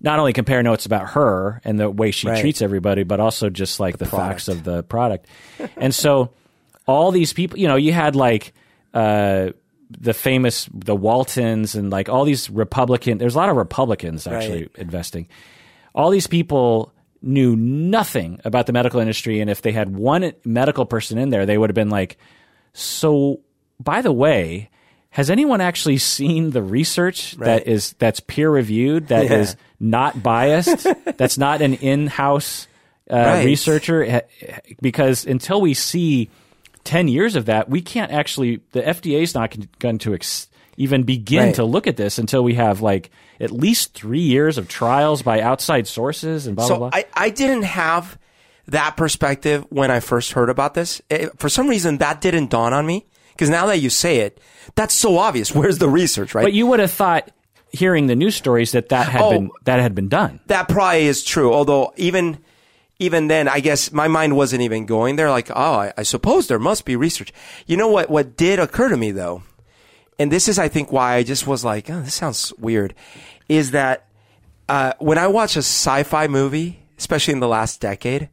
not 0.00 0.18
only 0.18 0.32
compare 0.32 0.62
notes 0.62 0.84
about 0.84 1.10
her 1.10 1.60
and 1.64 1.78
the 1.78 1.88
way 1.88 2.10
she 2.10 2.28
Right. 2.28 2.40
treats 2.40 2.60
everybody, 2.60 3.04
but 3.04 3.20
also 3.20 3.48
just 3.50 3.80
like 3.80 3.98
the, 3.98 4.06
facts 4.06 4.48
of 4.48 4.64
the 4.64 4.82
product. 4.82 5.26
and 5.76 5.94
so 5.94 6.30
all 6.86 7.10
these 7.12 7.32
people, 7.32 7.58
you 7.58 7.68
know, 7.68 7.76
you 7.76 7.92
had 7.92 8.16
like 8.16 8.52
uh, 8.92 9.50
the 10.00 10.12
famous 10.12 10.68
the 10.74 10.96
Waltons 10.96 11.74
and 11.74 11.90
like 11.90 12.08
all 12.08 12.24
these 12.24 12.50
Republican. 12.50 13.18
There's 13.18 13.34
a 13.34 13.38
lot 13.38 13.48
of 13.48 13.56
Republicans 13.56 14.26
actually 14.26 14.62
Right. 14.62 14.70
investing. 14.78 15.28
All 15.94 16.10
these 16.10 16.26
people 16.26 16.92
knew 17.22 17.56
nothing 17.56 18.40
about 18.44 18.66
the 18.66 18.72
medical 18.72 19.00
industry, 19.00 19.40
and 19.40 19.48
if 19.50 19.62
they 19.62 19.72
had 19.72 19.94
one 19.96 20.32
medical 20.44 20.84
person 20.86 21.18
in 21.18 21.30
there, 21.30 21.46
they 21.46 21.56
would 21.58 21.70
have 21.70 21.74
been 21.74 21.90
like, 21.90 22.16
"So, 22.72 23.40
by 23.80 24.02
the 24.02 24.12
way." 24.12 24.68
Has 25.10 25.28
anyone 25.28 25.60
actually 25.60 25.98
seen 25.98 26.52
the 26.52 26.62
research 26.62 27.32
that 27.32 27.46
Right. 27.46 27.66
is 27.66 27.92
that's 27.98 28.18
peer 28.20 28.48
reviewed 28.48 29.08
that 29.08 29.30
is 29.30 29.50
Yeah. 29.50 29.54
not 29.78 30.22
biased 30.22 30.86
that's 31.18 31.36
not 31.36 31.60
an 31.60 31.74
in-house 31.74 32.66
uh, 33.10 33.16
Right. 33.16 33.44
researcher 33.44 34.22
because 34.80 35.26
until 35.26 35.60
we 35.60 35.74
see 35.74 36.30
10 36.84 37.08
years 37.08 37.36
of 37.36 37.44
that 37.44 37.68
we 37.68 37.82
can't 37.82 38.10
actually 38.10 38.60
the 38.72 38.80
FDA 38.80 39.20
is 39.20 39.34
not 39.34 39.54
going 39.80 39.98
to 39.98 40.14
ex- 40.14 40.48
even 40.78 41.02
begin 41.02 41.44
Right. 41.46 41.54
to 41.56 41.64
look 41.64 41.86
at 41.86 41.98
this 41.98 42.16
until 42.18 42.42
we 42.42 42.54
have 42.54 42.80
like 42.80 43.10
at 43.42 43.50
least 43.50 43.92
3 43.94 44.18
years 44.20 44.56
of 44.56 44.68
trials 44.68 45.20
by 45.22 45.40
outside 45.40 45.86
sources 45.86 46.46
and 46.46 46.56
blah 46.56 46.66
So 46.66 46.78
blah 46.78 46.90
blah 46.90 46.98
I, 46.98 47.04
I 47.26 47.30
didn't 47.30 47.64
have 47.64 48.16
that 48.68 48.96
perspective 48.96 49.66
when 49.70 49.90
I 49.90 50.00
first 50.00 50.32
heard 50.32 50.48
about 50.48 50.74
this. 50.74 51.02
It- 51.10 51.38
for 51.38 51.48
some 51.50 51.68
reason, 51.68 51.98
that 51.98 52.20
didn't 52.20 52.48
dawn 52.50 52.72
on 52.72 52.86
me. 52.86 53.04
Because 53.32 53.50
now 53.50 53.66
that 53.66 53.78
you 53.78 53.90
say 53.90 54.18
it, 54.18 54.40
that's 54.76 54.94
so 54.94 55.18
obvious. 55.18 55.52
Where's 55.54 55.78
the 55.78 55.88
research, 55.88 56.34
right? 56.34 56.44
but 56.44 56.52
you 56.52 56.66
would 56.68 56.80
have 56.80 56.92
thought 56.92 57.30
hearing 57.72 58.06
the 58.06 58.14
news 58.14 58.36
stories 58.36 58.72
that 58.72 58.90
that 58.90 59.08
had 59.08 59.22
Oh. 59.22 59.30
been 59.30 59.50
that 59.64 59.80
had 59.80 59.94
been 59.94 60.08
done 60.08 60.38
that 60.46 60.68
probably 60.68 61.06
is 61.06 61.24
true. 61.24 61.52
Although 61.52 61.92
even 61.96 62.38
even 62.98 63.26
then, 63.28 63.48
I 63.48 63.58
guess 63.60 63.90
my 63.90 64.06
mind 64.06 64.36
wasn't 64.36 64.62
even 64.62 64.84
going 64.86 65.16
there. 65.16 65.30
Like, 65.30 65.50
oh, 65.50 65.54
I, 65.54 65.92
I 65.96 66.02
suppose 66.04 66.46
there 66.46 66.58
must 66.60 66.84
be 66.84 66.94
research. 66.94 67.32
You 67.66 67.76
know 67.78 67.88
what? 67.88 68.10
What 68.10 68.36
did 68.36 68.60
occur 68.60 68.88
to 68.90 68.96
me 68.96 69.10
though, 69.10 69.42
and 70.20 70.30
this 70.30 70.46
is, 70.46 70.58
I 70.58 70.68
think, 70.68 70.92
why 70.92 71.14
I 71.14 71.22
just 71.24 71.46
was 71.46 71.64
like, 71.64 71.90
oh, 71.90 72.02
this 72.02 72.14
sounds 72.14 72.52
weird, 72.58 72.94
is 73.48 73.72
that 73.72 74.08
uh, 74.68 74.94
when 74.98 75.18
I 75.18 75.26
watch 75.26 75.56
a 75.56 75.60
sci-fi 75.60 76.28
movie, 76.28 76.82
especially 76.98 77.34
in 77.34 77.40
the 77.40 77.48
last 77.48 77.80
decade, 77.80 78.28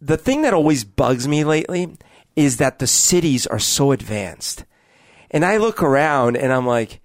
the 0.00 0.16
thing 0.16 0.42
that 0.42 0.54
always 0.54 0.84
bugs 0.84 1.26
me 1.26 1.44
lately 1.44 1.96
is 2.36 2.58
that 2.58 2.78
the 2.78 2.86
cities 2.86 3.46
are 3.46 3.58
so 3.58 3.92
advanced, 3.92 4.64
and 5.30 5.44
I 5.44 5.56
look 5.56 5.82
around 5.82 6.36
and 6.36 6.52
I'm 6.52 6.66
like, 6.66 7.00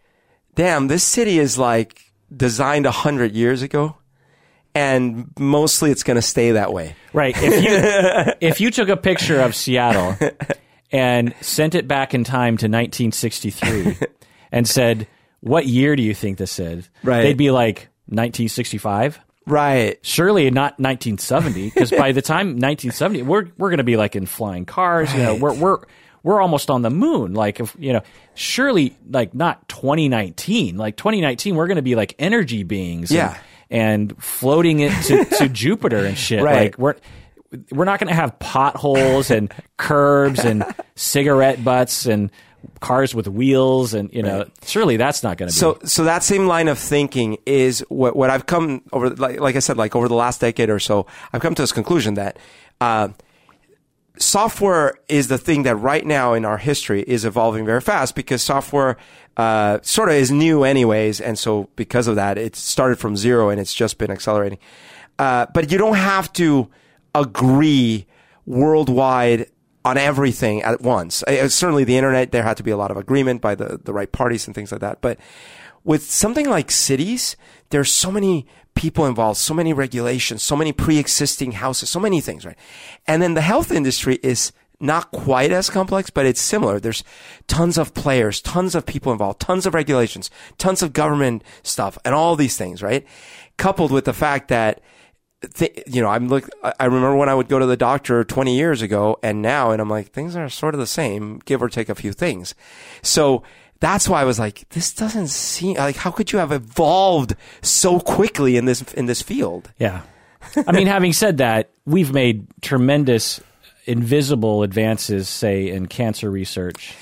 damn, 0.56 0.88
this 0.88 1.04
city 1.04 1.40
is 1.40 1.58
like 1.58 2.00
designed 2.36 2.86
a 2.86 2.92
hundred 2.92 3.34
years 3.34 3.62
ago 3.62 3.98
and 4.76 5.32
mostly 5.38 5.92
it's 5.92 6.04
going 6.04 6.16
to 6.16 6.22
stay 6.22 6.52
that 6.52 6.74
way. 6.74 6.96
Right. 7.12 7.36
If 7.38 7.64
you 7.64 8.34
if 8.48 8.62
you 8.62 8.72
took 8.72 8.90
a 8.90 8.98
picture 8.98 9.40
of 9.40 9.56
Seattle 9.56 10.18
and 10.92 11.34
sent 11.42 11.76
it 11.76 11.88
back 11.88 12.14
in 12.14 12.24
time 12.24 12.58
to 12.58 12.66
1963 12.66 13.98
and 14.52 14.68
said, 14.68 15.08
"What 15.44 15.66
year 15.68 15.96
do 15.96 16.04
you 16.04 16.14
think 16.14 16.38
this 16.38 16.58
is?" 16.60 16.90
Right. 17.04 17.22
They'd 17.24 17.38
be 17.38 17.52
like 17.52 17.90
1965. 18.08 19.20
Right. 19.46 20.00
Surely 20.02 20.50
not 20.52 20.80
1970 20.80 21.66
because 21.70 21.92
by 21.92 22.14
the 22.14 22.22
time 22.22 22.48
1970 22.60 23.24
we're 23.24 23.48
we're 23.58 23.70
going 23.70 23.78
to 23.80 23.84
be 23.84 23.98
like 23.98 24.16
in 24.16 24.26
flying 24.26 24.66
cars, 24.66 25.14
you 25.14 25.22
know, 25.22 25.36
we're 25.36 25.54
we're 25.54 25.80
we're 26.24 26.42
almost 26.42 26.70
on 26.72 26.82
the 26.82 26.90
moon 26.90 27.34
like 27.34 27.60
if, 27.60 27.76
you 27.78 27.92
know, 27.92 28.02
surely 28.36 28.98
like 29.10 29.34
not 29.34 29.68
2019. 29.68 30.78
Like 30.78 30.96
2019 30.96 31.56
we're 31.56 31.68
going 31.68 31.76
to 31.76 31.82
be 31.82 31.96
like 31.96 32.16
energy 32.20 32.64
beings 32.64 33.12
and- 33.12 33.18
Yeah. 33.18 33.38
and, 33.70 34.16
floating 34.24 34.80
it 34.80 34.94
to, 35.08 35.26
to 35.26 35.50
Jupiter 35.62 36.06
and 36.06 36.18
shit. 36.18 36.42
Right. 36.42 36.56
Like 36.56 36.78
we're 36.78 36.96
we're 37.72 37.86
not 37.86 38.00
going 38.00 38.08
to 38.08 38.16
have 38.16 38.40
potholes 38.40 39.30
and 39.30 39.54
curbs 39.78 40.40
and 40.46 40.64
cigarette 40.96 41.64
butts 41.66 42.06
and 42.06 42.32
cars 42.80 43.14
with 43.16 43.28
wheels 43.28 43.94
and 43.94 44.14
you 44.14 44.22
know 44.22 44.46
surely 44.66 44.98
that's 44.98 45.24
not 45.24 45.38
going 45.38 45.50
to 45.50 45.54
be 45.54 45.60
So, 45.60 45.80
so 45.84 46.04
that 46.04 46.24
same 46.24 46.48
line 46.48 46.68
of 46.68 46.78
thinking 46.78 47.38
is 47.46 47.80
what, 47.90 48.16
what 48.16 48.30
I've 48.30 48.46
come 48.46 48.82
over, 48.92 49.10
like, 49.10 49.40
like 49.40 49.56
I 49.56 49.60
said, 49.60 49.78
like 49.78 49.96
over 49.96 50.08
the 50.08 50.16
last 50.16 50.42
decade 50.42 50.70
or 50.70 50.80
so, 50.80 51.06
I've 51.32 51.42
come 51.42 51.56
to 51.56 51.62
this 51.62 51.72
conclusion 51.72 52.16
that, 52.16 52.38
uh, 52.82 53.10
software 54.18 54.94
is 55.10 55.28
the 55.28 55.38
thing 55.38 55.64
that 55.64 55.76
right 55.76 56.06
now 56.06 56.34
in 56.34 56.46
our 56.46 56.58
history 56.58 57.02
is 57.04 57.26
evolving 57.26 57.66
very 57.66 57.82
fast 57.82 58.16
because 58.16 58.42
software 58.42 58.98
uh, 59.38 59.80
sort 59.82 60.10
of 60.10 60.16
is 60.16 60.30
new 60.32 60.64
anyways, 60.64 61.20
and 61.20 61.38
so 61.40 61.70
because 61.76 62.08
of 62.08 62.16
that, 62.16 62.38
it 62.38 62.56
started 62.56 63.00
from 63.00 63.18
zero 63.18 63.50
and 63.50 63.60
it's 63.60 63.74
just 63.74 63.98
been 63.98 64.12
accelerating. 64.12 64.60
Uh, 65.18 65.48
but 65.54 65.72
you 65.72 65.78
don't 65.78 65.96
have 65.96 66.32
to 66.34 66.70
agree 67.16 68.06
worldwide 68.46 69.48
on 69.86 69.98
everything 69.98 70.62
at 70.62 70.82
once. 70.82 71.24
Certainly, 71.28 71.84
the 71.84 71.98
internet 71.98 72.32
there 72.32 72.44
had 72.44 72.58
to 72.58 72.64
be 72.64 72.72
a 72.72 72.78
lot 72.78 72.92
of 72.92 72.98
agreement 72.98 73.42
by 73.42 73.56
the 73.56 73.80
the 73.84 73.94
right 73.94 74.12
parties 74.12 74.48
and 74.48 74.56
things 74.56 74.72
like 74.72 74.82
that. 74.82 75.02
But 75.02 75.20
with 75.84 76.04
something 76.04 76.50
like 76.50 76.72
cities, 76.72 77.36
there's 77.70 77.92
so 77.92 78.12
many 78.12 78.48
people 78.76 79.06
involved, 79.06 79.38
so 79.38 79.54
many 79.54 79.74
regulations, 79.74 80.42
so 80.42 80.56
many 80.56 80.72
pre-existing 80.72 81.52
houses, 81.54 81.90
so 81.90 82.00
many 82.00 82.22
things, 82.22 82.46
right? 82.46 82.58
And 83.06 83.22
then 83.22 83.34
the 83.34 83.42
health 83.42 83.72
industry 83.72 84.20
is 84.24 84.52
not 84.80 85.12
quite 85.12 85.52
as 85.52 85.70
complex, 85.70 86.10
but 86.10 86.26
it's 86.26 86.42
similar. 86.42 86.80
There's 86.80 87.04
tons 87.48 87.78
of 87.78 87.94
players, 87.94 88.42
tons 88.42 88.76
of 88.76 88.86
people 88.86 89.12
involved, 89.12 89.40
tons 89.40 89.66
of 89.66 89.74
regulations, 89.74 90.32
tons 90.58 90.82
of 90.82 90.92
government 90.92 91.44
stuff, 91.62 91.98
and 92.04 92.16
all 92.16 92.36
these 92.36 92.58
things, 92.58 92.82
right? 92.82 93.06
Coupled 93.58 93.92
with 93.92 94.06
the 94.06 94.14
fact 94.14 94.48
that 94.48 94.82
th- 95.54 95.84
you 95.88 96.02
know, 96.02 96.08
I'm 96.10 96.28
look. 96.28 96.50
I 96.80 96.86
remember 96.86 97.16
when 97.16 97.30
I 97.30 97.36
would 97.36 97.48
go 97.50 97.60
to 97.60 97.66
the 97.66 97.78
doctor 97.78 98.24
20 98.24 98.56
years 98.56 98.82
ago, 98.82 99.18
and 99.24 99.42
now, 99.42 99.72
and 99.72 99.82
I'm 99.82 99.90
like, 99.90 100.12
things 100.12 100.36
are 100.36 100.50
sort 100.50 100.74
of 100.74 100.80
the 100.80 100.88
same, 100.88 101.40
give 101.46 101.62
or 101.62 101.70
take 101.70 101.90
a 101.90 101.96
few 101.96 102.14
things. 102.14 102.56
So 103.02 103.44
that's 103.80 104.08
why 104.08 104.22
I 104.22 104.24
was 104.26 104.40
like, 104.40 104.68
this 104.70 104.94
doesn't 104.94 105.28
seem 105.28 105.76
like 105.78 105.98
how 105.98 106.12
could 106.12 106.32
you 106.32 106.40
have 106.40 106.52
evolved 106.52 107.36
so 107.62 108.00
quickly 108.00 108.56
in 108.58 108.66
this 108.66 108.82
in 108.94 109.06
this 109.08 109.22
field? 109.22 109.72
Yeah, 109.78 110.02
I 110.68 110.72
mean, 110.72 110.88
having 110.88 111.14
said 111.14 111.38
that, 111.38 111.70
we've 111.86 112.14
made 112.14 112.48
tremendous 112.62 113.40
invisible 113.86 114.64
advances, 114.64 115.28
say 115.28 115.68
in 115.70 115.88
cancer 115.88 116.32
research 116.32 116.96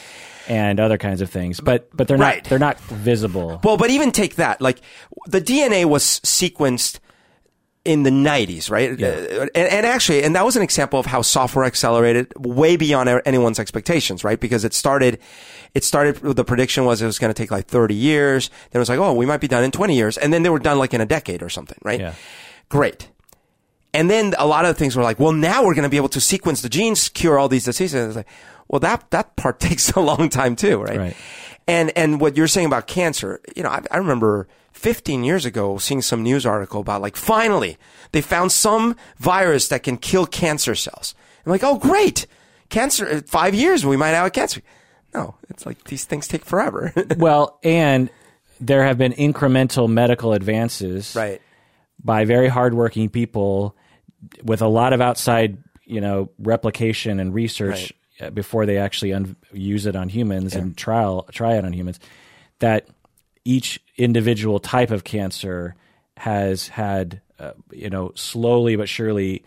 and 0.48 0.80
other 0.80 0.98
kinds 0.98 1.22
of 1.22 1.30
things, 1.30 1.60
but 1.60 1.96
but 1.96 2.08
they're 2.08 2.18
not 2.18 2.26
Right. 2.26 2.44
they're 2.46 2.58
not 2.60 2.80
visible. 2.80 3.62
Well, 3.64 3.78
but 3.78 3.92
even 3.92 4.12
take 4.12 4.36
that. 4.38 4.60
Like 4.62 4.82
the 5.28 5.40
DNA 5.40 5.86
was 5.86 6.04
sequenced 6.04 6.98
in 7.84 8.04
the 8.04 8.12
90s, 8.12 8.70
right? 8.70 8.98
Yeah. 8.98 9.10
And, 9.10 9.50
and 9.56 9.86
actually, 9.86 10.24
and 10.24 10.36
that 10.36 10.46
was 10.46 10.56
an 10.56 10.62
example 10.62 11.00
of 11.00 11.08
how 11.08 11.24
software 11.24 11.66
accelerated 11.66 12.32
way 12.38 12.76
beyond 12.78 13.10
anyone's 13.26 13.60
expectations, 13.60 14.24
right? 14.24 14.40
Because 14.40 14.64
it 14.64 14.74
started, 14.74 15.20
it 15.74 15.84
started, 15.84 16.18
the 16.18 16.46
prediction 16.46 16.86
was 16.86 17.02
it 17.02 17.08
was 17.08 17.18
going 17.18 17.34
to 17.34 17.40
take 17.40 17.50
like 17.50 17.66
30 17.66 17.96
years. 17.96 18.50
Then 18.70 18.80
it 18.80 18.80
was 18.80 18.90
like, 18.90 19.00
oh, 19.00 19.14
we 19.14 19.26
might 19.26 19.42
be 19.42 19.48
done 19.48 19.64
in 19.64 19.72
20 19.72 19.96
years. 19.96 20.18
And 20.18 20.32
then 20.32 20.44
they 20.44 20.50
were 20.50 20.60
done 20.60 20.78
like 20.78 20.94
in 20.94 21.02
a 21.02 21.08
decade 21.08 21.42
or 21.42 21.50
something, 21.50 21.78
right? 21.82 22.00
Yeah. 22.00 22.14
Great. 22.70 23.10
And 23.94 24.10
then 24.10 24.36
a 24.38 24.46
lot 24.46 24.66
of 24.66 24.78
things 24.78 24.96
were 24.96 25.04
like, 25.04 25.20
well, 25.20 25.34
now 25.34 25.66
we're 25.66 25.74
going 25.74 25.84
to 25.84 25.90
be 25.90 25.98
able 25.98 26.10
to 26.10 26.22
sequence 26.22 26.62
the 26.62 26.70
genes, 26.70 27.10
cure 27.10 27.40
all 27.40 27.50
these 27.50 27.66
diseases. 27.66 28.10
It's 28.10 28.16
like, 28.16 28.28
well, 28.68 28.80
that, 28.80 29.10
that 29.10 29.36
part 29.36 29.60
takes 29.60 29.92
a 29.92 30.00
long 30.00 30.30
time 30.30 30.56
too, 30.56 30.82
right? 30.82 30.98
Right. 30.98 31.18
And, 31.68 31.92
and 31.98 32.22
what 32.22 32.38
you're 32.38 32.48
saying 32.48 32.68
about 32.68 32.86
cancer, 32.86 33.42
you 33.56 33.64
know, 33.64 33.70
I, 33.70 33.82
I 33.90 33.98
remember 33.98 34.48
15 34.82 35.24
years 35.24 35.46
ago 35.46 35.78
seeing 35.78 36.02
some 36.02 36.24
news 36.24 36.44
article 36.44 36.82
about 36.82 37.04
like, 37.04 37.16
finally, 37.16 37.78
they 38.14 38.22
found 38.22 38.52
some 38.52 38.96
virus 39.18 39.68
that 39.68 39.84
can 39.84 39.96
kill 39.96 40.26
cancer 40.26 40.74
cells. 40.74 41.14
I'm 41.46 41.52
like, 41.52 41.64
oh, 41.64 41.78
great. 41.78 42.26
Cancer, 42.70 43.08
uh, 43.08 43.22
five 43.28 43.54
years, 43.54 43.86
we 43.86 43.96
might 43.96 44.10
have 44.10 44.26
a 44.26 44.32
cancer. 44.32 44.62
No, 45.14 45.36
it's 45.50 45.68
like 45.68 45.84
these 45.84 46.06
things 46.06 46.28
take 46.28 46.44
forever. 46.46 46.92
well, 47.18 47.60
and 47.64 48.10
there 48.60 48.84
have 48.84 48.98
been 48.98 49.14
incremental 49.14 49.88
medical 49.88 50.34
advances 50.34 51.16
right. 51.16 51.42
by 52.04 52.26
very 52.26 52.48
hardworking 52.48 53.10
people 53.10 53.78
with 54.44 54.64
a 54.64 54.68
lot 54.68 54.94
of 54.94 55.02
outside, 55.02 55.60
you 55.86 56.02
know, 56.02 56.32
replication 56.40 57.20
and 57.20 57.36
research 57.36 57.94
uh 58.20 58.30
before 58.30 58.66
they 58.66 58.78
actually 58.78 59.14
un- 59.14 59.36
use 59.52 59.86
it 59.86 59.96
on 59.96 60.08
humans 60.08 60.54
and 60.54 60.78
trial 60.78 61.28
try 61.32 61.56
it 61.56 61.66
on 61.66 61.74
humans. 61.74 62.00
That 62.60 62.88
each 63.46 63.80
individual 63.98 64.60
type 64.60 64.92
of 64.92 65.04
cancer 65.04 65.76
has 66.18 66.68
had, 66.70 67.22
uh, 67.40 67.52
you 67.72 67.90
know, 67.90 68.12
slowly 68.16 68.76
but 68.76 68.88
surely 68.90 69.44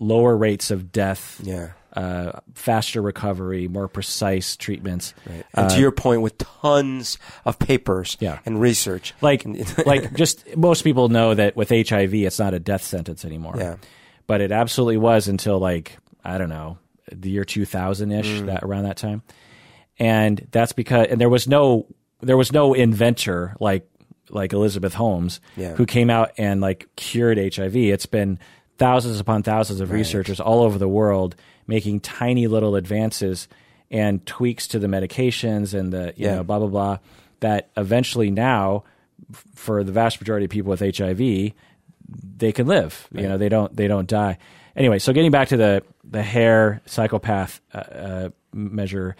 lower 0.00 0.36
rates 0.36 0.70
of 0.70 0.90
death, 0.92 1.40
Yeah. 1.44 1.68
uh, 1.94 2.40
faster 2.54 3.00
recovery, 3.00 3.68
more 3.68 3.88
precise 3.88 4.56
treatments. 4.56 5.14
And 5.54 5.70
to 5.70 5.80
your 5.80 5.90
point, 5.92 6.22
with 6.22 6.36
tons 6.38 7.18
of 7.44 7.58
papers 7.58 8.14
Uh, 8.20 8.24
Yeah. 8.24 8.38
and 8.44 8.60
research. 8.60 9.14
like 9.20 9.44
like 9.86 10.12
just 10.14 10.44
most 10.56 10.82
people 10.82 11.08
know 11.08 11.34
that 11.34 11.56
with 11.56 11.70
HIV 11.70 12.14
it's 12.14 12.38
not 12.38 12.54
a 12.54 12.58
death 12.60 12.82
sentence 12.82 13.24
anymore. 13.24 13.54
Yeah. 13.58 13.76
But 14.26 14.40
it 14.40 14.52
absolutely 14.52 14.98
was 14.98 15.28
until 15.28 15.58
like 15.58 15.96
I 16.24 16.36
don't 16.38 16.50
know 16.50 16.78
the 17.10 17.30
year 17.30 17.44
2000 17.44 18.10
ish 18.12 18.26
Mm. 18.42 18.46
that 18.46 18.62
around 18.62 18.84
that 18.84 18.98
time, 18.98 19.22
and 19.98 20.46
that's 20.50 20.72
because 20.72 21.06
and 21.08 21.20
there 21.20 21.30
was 21.30 21.48
no 21.48 21.86
there 22.20 22.36
was 22.36 22.52
no 22.52 22.74
inventor 22.74 23.54
like 23.60 23.88
like 24.30 24.52
Elizabeth 24.52 24.94
Holmes 24.94 25.40
Yeah. 25.56 25.74
who 25.74 25.86
came 25.86 26.10
out 26.10 26.32
and 26.36 26.60
like 26.60 26.86
cured 26.96 27.38
HIV. 27.38 27.74
It's 27.76 28.06
been 28.06 28.38
thousands 28.76 29.20
upon 29.20 29.42
thousands 29.42 29.80
of 29.80 29.90
researchers 29.90 30.38
all 30.38 30.62
over 30.62 30.78
the 30.78 30.88
world 30.88 31.34
making 31.66 32.00
tiny 32.00 32.46
little 32.46 32.76
advances 32.76 33.48
and 33.90 34.24
tweaks 34.26 34.66
to 34.68 34.78
the 34.78 34.86
medications 34.86 35.72
and 35.78 35.92
the 35.92 36.12
you 36.16 36.26
Yeah. 36.26 36.36
know 36.36 36.44
blah 36.44 36.58
blah 36.58 36.68
blah 36.68 36.98
that 37.40 37.70
eventually 37.76 38.30
now 38.30 38.84
for 39.54 39.82
the 39.82 39.92
vast 39.92 40.20
majority 40.20 40.44
of 40.44 40.50
people 40.50 40.70
with 40.70 40.80
HIV 40.80 41.52
they 42.38 42.52
can 42.52 42.66
live 42.66 43.08
you 43.12 43.26
know 43.28 43.36
they 43.38 43.48
don't 43.48 43.74
they 43.76 43.88
don't 43.88 44.08
die 44.08 44.38
anyway 44.76 44.98
so 44.98 45.12
getting 45.12 45.30
back 45.30 45.48
to 45.48 45.56
the 45.56 45.82
the 46.04 46.22
Hare 46.22 46.80
psychopath 46.86 47.60
uh, 47.74 47.78
uh, 47.78 48.28
measure 48.52 49.16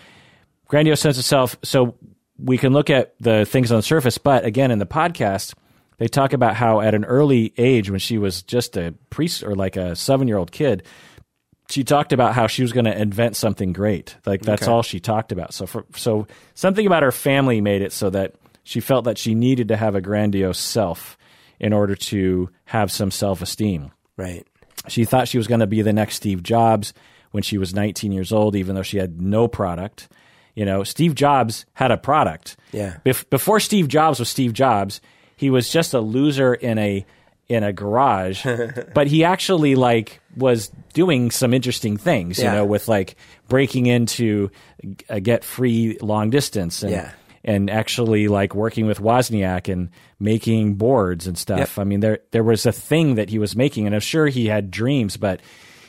grandiose 0.69 1.01
sense 1.01 1.19
of 1.19 1.25
self 1.25 1.57
so 1.63 1.95
we 2.39 2.59
can 2.59 2.73
look 2.73 2.91
at 2.91 3.15
the 3.21 3.45
things 3.45 3.71
on 3.73 3.79
the 3.79 3.83
surface 3.83 4.19
but 4.19 4.45
again 4.45 4.71
in 4.71 4.79
the 4.79 4.87
podcast 4.87 5.55
they 5.99 6.07
talk 6.09 6.33
about 6.33 6.55
how 6.55 6.81
at 6.81 6.95
an 6.95 7.05
early 7.05 7.53
age 7.59 7.91
when 7.91 7.99
she 7.99 8.19
was 8.19 8.43
just 8.43 8.77
a 8.77 8.95
priest 9.11 9.43
or 9.43 9.55
like 9.55 9.77
a 9.77 9.97
seven 9.97 10.29
year 10.29 10.37
old 10.39 10.53
kid 10.53 10.83
she 11.71 11.85
talked 11.85 12.15
about 12.15 12.35
how 12.35 12.47
she 12.47 12.63
was 12.63 12.73
going 12.73 12.87
to 12.87 12.99
invent 12.99 13.37
something 13.37 13.75
great. 13.75 14.17
Like 14.25 14.41
that's 14.41 14.63
Okay. 14.63 14.73
all 14.73 14.83
she 14.83 15.01
talked 15.01 15.33
about. 15.33 15.53
So 15.53 15.67
for 15.67 15.85
so 15.95 16.27
something 16.55 16.87
about 16.87 17.03
her 17.03 17.13
family 17.13 17.61
made 17.61 17.83
it 17.83 17.93
so 17.93 18.09
that 18.09 18.37
she 18.65 18.81
felt 18.81 19.05
that 19.05 19.19
she 19.19 19.35
needed 19.35 19.69
to 19.69 19.77
have 19.77 19.95
a 19.95 20.01
grandiose 20.01 20.59
self 20.59 21.19
in 21.61 21.75
order 21.75 21.95
to 21.95 22.49
have 22.65 22.91
some 22.91 23.11
self-esteem. 23.11 23.91
Right. 24.17 24.47
She 24.89 25.05
thought 25.05 25.29
she 25.29 25.37
was 25.37 25.47
going 25.47 25.61
to 25.61 25.67
be 25.67 25.83
the 25.83 25.93
next 25.93 26.15
Steve 26.15 26.43
Jobs 26.43 26.95
when 27.33 27.43
she 27.43 27.59
was 27.59 27.75
19 27.75 28.13
years 28.13 28.33
old 28.33 28.57
even 28.57 28.75
though 28.75 28.83
she 28.83 28.97
had 28.97 29.21
no 29.21 29.47
product. 29.47 30.09
You 30.59 30.65
know, 30.65 30.83
Steve 30.83 31.15
Jobs 31.15 31.65
had 31.75 31.93
a 31.93 31.97
product. 31.97 32.57
Yeah. 32.73 32.97
Bef- 33.07 33.31
before 33.31 33.61
Steve 33.61 33.87
Jobs 33.87 34.19
was 34.19 34.29
Steve 34.29 34.53
Jobs, 34.53 35.01
he 35.37 35.51
was 35.51 35.71
just 35.71 35.95
a 35.95 36.01
loser 36.01 36.53
in 36.53 36.79
a 36.79 37.07
in 37.49 37.63
a 37.63 37.73
garage, 37.73 38.45
but 38.95 39.07
he 39.07 39.23
actually 39.25 39.77
like 39.77 40.21
was 40.37 40.71
doing 40.95 41.31
some 41.31 41.55
interesting 41.55 41.97
things, 41.97 42.39
you 42.39 42.45
Yeah. 42.45 42.55
know, 42.57 42.65
with 42.65 42.89
like 42.89 43.15
breaking 43.49 43.87
into 43.87 44.51
a 45.09 45.21
get 45.21 45.45
free 45.45 45.97
long 46.03 46.29
distance 46.31 46.83
and 46.83 46.91
Yeah. 46.93 47.11
and 47.45 47.71
actually 47.71 48.27
like 48.27 48.53
working 48.55 48.87
with 48.87 48.99
Wozniak 49.01 49.73
and 49.73 49.91
making 50.19 50.75
boards 50.75 51.27
and 51.29 51.39
stuff. 51.39 51.59
Yep. 51.59 51.79
I 51.79 51.85
mean, 51.85 52.01
there 52.01 52.19
there 52.33 52.43
was 52.45 52.67
a 52.67 52.73
thing 52.73 53.15
that 53.15 53.31
he 53.31 53.39
was 53.39 53.55
making, 53.55 53.87
and 53.87 53.95
I'm 53.95 54.01
sure 54.01 54.27
he 54.27 54.47
had 54.47 54.73
dreams, 54.73 55.17
but 55.17 55.41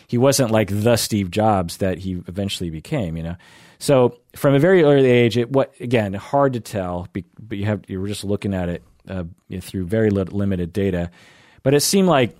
he 0.08 0.18
wasn't 0.20 0.52
like 0.52 0.70
the 0.72 0.96
Steve 0.96 1.32
Jobs 1.32 1.78
that 1.78 1.98
he 1.98 2.22
eventually 2.28 2.70
became. 2.70 3.18
You 3.18 3.24
know, 3.24 3.36
so 3.80 4.20
from 4.36 4.54
a 4.54 4.60
very 4.60 4.84
early 4.84 5.10
age, 5.10 5.38
it 5.38 5.50
what 5.50 5.74
again 5.80 6.14
hard 6.14 6.54
to 6.54 6.60
tell, 6.60 7.08
but 7.14 7.58
you 7.58 7.66
have 7.66 7.84
you 7.88 8.00
were 8.00 8.08
just 8.08 8.26
looking 8.26 8.54
at 8.54 8.68
it 8.68 8.84
uh, 9.08 9.24
through 9.62 9.86
very 9.86 10.10
limited 10.10 10.74
data, 10.74 11.10
but 11.64 11.74
it 11.74 11.80
seemed 11.80 12.10
like 12.10 12.38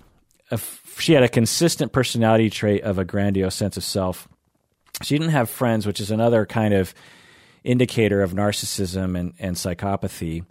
a 0.50 0.60
she 0.98 1.14
had 1.14 1.22
a 1.22 1.28
consistent 1.28 1.92
personality 1.92 2.50
trait 2.50 2.82
of 2.82 2.98
a 2.98 3.04
grandiose 3.04 3.54
sense 3.54 3.78
of 3.78 3.84
self. 3.84 4.28
She 5.02 5.16
didn't 5.16 5.32
have 5.32 5.48
friends, 5.48 5.86
which 5.86 5.98
is 5.98 6.10
another 6.10 6.44
kind 6.44 6.74
of 6.74 6.94
indicator 7.64 8.22
of 8.22 8.32
narcissism 8.32 9.18
and, 9.18 9.32
and 9.38 9.56
psychopathy 9.56 10.44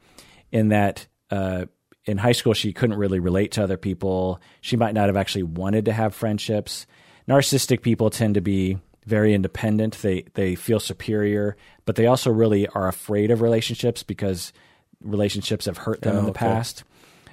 in 0.51 0.69
that 0.69 1.05
uh, 1.29 1.65
in 2.05 2.17
high 2.17 2.31
school 2.31 2.55
she 2.55 2.73
couldn't 2.73 2.97
really 2.97 3.19
relate 3.19 3.51
to 3.53 3.63
other 3.63 3.77
people. 3.77 4.41
She 4.61 4.75
might 4.75 4.95
not 4.95 5.07
have 5.07 5.17
actually 5.17 5.43
wanted 5.43 5.85
to 5.85 5.93
have 5.93 6.15
friendships. 6.15 6.87
Narcissistic 7.27 7.83
people 7.83 8.09
tend 8.09 8.33
to 8.33 8.41
be 8.41 8.79
very 9.10 9.34
independent. 9.34 9.97
They 10.01 10.24
they 10.36 10.55
feel 10.55 10.80
superior, 10.80 11.57
but 11.86 11.95
they 11.95 12.05
also 12.07 12.32
really 12.32 12.68
are 12.68 12.88
afraid 12.88 13.32
of 13.32 13.41
relationships 13.41 14.03
because 14.03 14.53
relationships 15.01 15.66
have 15.66 15.78
hurt 15.78 16.01
them 16.01 16.18
in 16.18 16.26
the 16.26 16.32
past. 16.34 16.84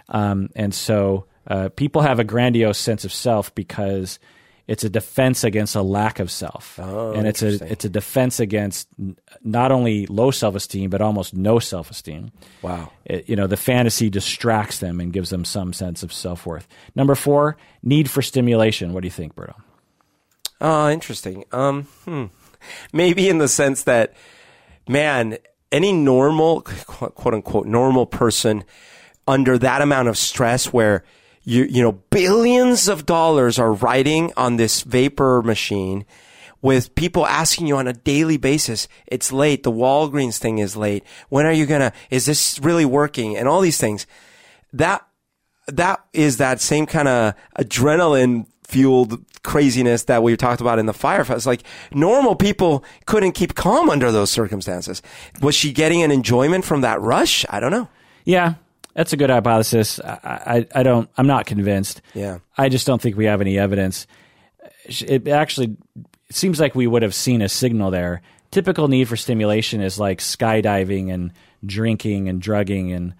Um, 0.09 0.51
and 0.57 0.73
so 0.75 1.27
uh, 1.47 1.69
people 1.77 2.03
have 2.03 2.19
a 2.19 2.25
grandiose 2.25 2.79
sense 2.79 3.05
of 3.05 3.13
self 3.13 3.55
because 3.55 4.19
it's 4.69 4.83
a 4.85 4.89
defense 4.91 5.45
against 5.45 5.77
a 5.77 5.83
lack 5.83 6.19
of 6.19 6.29
self, 6.31 6.79
Oh, 6.83 7.13
and 7.13 7.27
it's 7.27 7.43
a 7.43 7.65
it's 7.73 7.85
a 7.85 7.89
defense 7.89 8.41
against 8.41 8.89
n- 8.99 9.17
not 9.45 9.71
only 9.71 10.07
low 10.07 10.31
self 10.33 10.55
esteem 10.57 10.91
but 10.91 11.01
almost 11.01 11.35
no 11.35 11.59
self 11.61 11.91
esteem. 11.91 12.33
Wow. 12.63 12.91
It- 13.05 13.29
you 13.29 13.37
know, 13.37 13.47
the 13.47 13.57
fantasy 13.57 14.11
distracts 14.11 14.79
them 14.79 15.01
and 15.01 15.13
gives 15.13 15.31
them 15.31 15.45
some 15.45 15.73
sense 15.73 16.03
of 16.03 16.13
self 16.13 16.47
worth. 16.47 16.67
Number 16.97 17.15
four, 17.15 17.57
need 17.83 18.11
for 18.11 18.23
stimulation. 18.23 18.93
What 18.93 19.03
do 19.03 19.07
you 19.07 19.13
think, 19.13 19.35
Berto? 19.37 19.55
Oh, 20.61 20.89
interesting. 20.89 21.45
Um, 21.53 21.85
hmm. 22.05 22.27
Maybe 22.93 23.29
in 23.29 23.39
the 23.39 23.49
sense 23.49 23.85
that, 23.85 24.15
man, 24.89 25.39
any 25.71 25.93
normal, 25.93 26.63
quote 26.63 27.35
unquote, 27.35 27.67
normal 27.67 28.07
person 28.07 28.65
under 29.29 29.59
that 29.59 29.83
amount 29.83 30.09
of 30.09 30.17
stress 30.17 30.73
where 30.73 31.05
you, 31.45 31.65
you 31.65 31.83
know, 31.83 31.93
billions 31.93 32.89
of 32.89 33.07
dollars 33.07 33.59
are 33.59 33.73
riding 33.73 34.33
on 34.37 34.57
this 34.57 34.83
vapor 34.83 35.43
machine 35.43 36.05
with 36.63 36.95
people 36.97 37.25
asking 37.27 37.67
you 37.67 37.77
on 37.77 37.87
a 37.87 37.93
daily 37.93 38.37
basis, 38.37 38.89
it's 39.07 39.31
late. 39.31 39.63
The 39.63 39.71
Walgreens 39.71 40.39
thing 40.39 40.59
is 40.59 40.77
late. 40.77 41.05
When 41.29 41.47
are 41.47 41.53
you 41.53 41.67
going 41.67 41.83
to, 41.83 41.93
is 42.11 42.27
this 42.27 42.59
really 42.59 42.85
working? 42.85 43.37
And 43.37 43.47
all 43.47 43.61
these 43.61 43.79
things 43.79 44.07
that, 44.73 45.07
that 45.69 46.05
is 46.13 46.39
that 46.39 46.61
same 46.61 46.87
kind 46.87 47.09
of 47.09 47.35
adrenaline 47.59 48.47
fueled 48.67 49.25
craziness 49.43 50.05
that 50.05 50.23
we 50.23 50.37
talked 50.37 50.61
about 50.61 50.79
in 50.79 50.87
the 50.87 50.93
firefight. 50.93 51.37
It's 51.37 51.47
like 51.47 51.63
normal 51.93 52.35
people 52.35 52.85
couldn't 53.07 53.33
keep 53.33 53.55
calm 53.55 53.89
under 53.89 54.11
those 54.11 54.31
circumstances. 54.31 55.03
Was 55.41 55.55
she 55.55 55.73
getting 55.73 56.03
an 56.03 56.11
enjoyment 56.11 56.65
from 56.65 56.81
that 56.81 57.01
rush? 57.01 57.45
I 57.49 57.61
don't 57.61 57.71
know. 57.71 57.89
Yeah, 58.25 58.55
that's 58.95 59.13
a 59.13 59.17
good 59.17 59.31
hypothesis. 59.31 60.01
I, 60.01 60.19
I, 60.25 60.67
I 60.81 60.83
don't. 60.83 61.09
I'm 61.17 61.27
not 61.27 61.47
convinced. 61.47 62.03
Yeah. 62.15 62.39
I 62.59 62.69
just 62.69 62.87
don't 62.87 63.01
think 63.01 63.17
we 63.17 63.27
have 63.27 63.41
any 63.41 63.59
evidence. 63.59 64.07
It 64.85 65.29
actually 65.29 65.77
it 66.29 66.35
seems 66.35 66.59
like 66.59 66.75
we 66.75 66.87
would 66.87 67.03
have 67.03 67.15
seen 67.15 67.43
a 67.43 67.49
signal 67.49 67.91
there. 67.91 68.23
Typical 68.51 68.89
need 68.89 69.09
for 69.09 69.17
stimulation 69.17 69.81
is 69.81 69.99
like 69.99 70.19
skydiving 70.19 71.13
and 71.13 71.33
drinking 71.65 72.29
and 72.29 72.41
drugging 72.41 72.93
and 72.93 73.15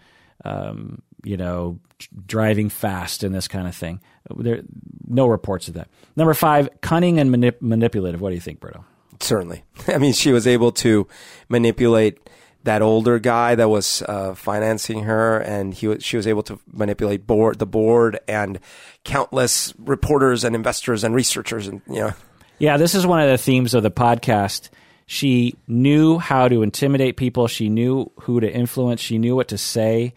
um, 0.45 1.03
you 1.25 1.37
know 1.37 1.79
driving 2.27 2.69
fast 2.69 3.23
and 3.23 3.35
this 3.35 3.49
kind 3.49 3.69
of 3.69 3.75
thing. 3.75 4.01
There, 4.35 4.63
no 5.07 5.27
reports 5.27 5.69
of 5.69 5.75
that. 5.75 5.89
Number 6.17 6.35
five, 6.35 6.69
cunning 6.81 7.19
and 7.19 7.31
manip- 7.35 7.61
manipulative. 7.61 8.21
What 8.21 8.31
do 8.31 8.35
you 8.35 8.41
think, 8.41 8.61
Berto? 8.61 8.85
Certainly. 9.21 9.65
I 9.89 9.99
mean, 9.99 10.13
she 10.13 10.33
was 10.33 10.47
able 10.47 10.73
to 10.73 11.07
manipulate 11.49 12.19
that 12.65 12.83
older 12.83 13.19
guy 13.19 13.55
that 13.55 13.69
was 13.69 14.03
uh, 14.03 14.35
financing 14.35 15.05
her, 15.05 15.39
and 15.39 15.73
he 15.73 15.87
was, 15.87 16.05
she 16.05 16.17
was 16.17 16.27
able 16.27 16.43
to 16.43 16.59
manipulate 16.73 17.27
board 17.27 17.59
the 17.59 17.67
board 17.67 18.19
and 18.27 18.59
countless 19.05 19.73
reporters 19.79 20.43
and 20.45 20.57
investors 20.57 21.05
and 21.05 21.15
researchers, 21.15 21.69
and 21.69 21.81
you 21.87 22.01
know. 22.01 22.13
Yeah, 22.59 22.77
this 22.77 22.95
is 22.95 23.07
one 23.07 23.21
of 23.21 23.29
the 23.29 23.39
themes 23.39 23.75
of 23.75 23.83
the 23.83 23.91
podcast. 23.91 24.71
She 25.07 25.55
knew 25.69 26.19
how 26.19 26.49
to 26.49 26.63
intimidate 26.63 27.17
people. 27.17 27.47
She 27.47 27.69
knew 27.69 28.11
who 28.23 28.41
to 28.41 28.51
influence. 28.51 29.01
She 29.01 29.19
knew 29.19 29.37
what 29.37 29.49
to 29.49 29.59
say. 29.59 30.15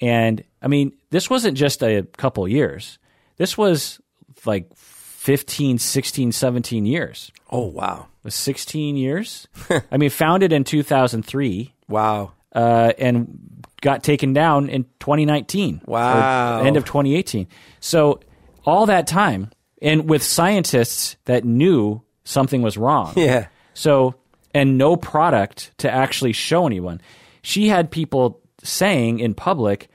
And 0.00 0.42
I 0.62 0.68
mean, 0.68 0.92
this 1.10 1.28
wasn't 1.28 1.58
just 1.58 1.82
a 1.82 2.06
couple 2.16 2.48
years. 2.48 2.98
This 3.36 3.56
was 3.56 4.00
like 4.44 4.74
15, 4.76 5.78
16, 5.78 6.32
17 6.32 6.86
years. 6.86 7.32
Oh, 7.50 7.66
wow. 7.66 8.06
It 8.20 8.24
was 8.24 8.34
16 8.34 8.96
years. 8.96 9.46
I 9.90 9.96
mean, 9.96 10.10
founded 10.10 10.52
in 10.52 10.64
2003. 10.64 11.74
Wow. 11.88 12.32
Uh, 12.54 12.92
and 12.98 13.64
got 13.80 14.02
taken 14.02 14.32
down 14.32 14.68
in 14.68 14.84
2019. 15.00 15.82
Wow. 15.86 16.62
End 16.62 16.76
of 16.76 16.84
2018. 16.84 17.48
So 17.80 18.20
all 18.64 18.86
that 18.86 19.06
time, 19.06 19.50
and 19.80 20.08
with 20.08 20.22
scientists 20.22 21.16
that 21.24 21.44
knew 21.44 22.02
something 22.24 22.62
was 22.62 22.76
wrong. 22.76 23.12
Yeah. 23.16 23.48
So, 23.74 24.14
and 24.54 24.78
no 24.78 24.96
product 24.96 25.72
to 25.78 25.90
actually 25.90 26.32
show 26.32 26.66
anyone. 26.66 27.00
She 27.42 27.68
had 27.68 27.90
people 27.90 28.40
saying 28.62 29.18
in 29.18 29.34
public, 29.34 29.88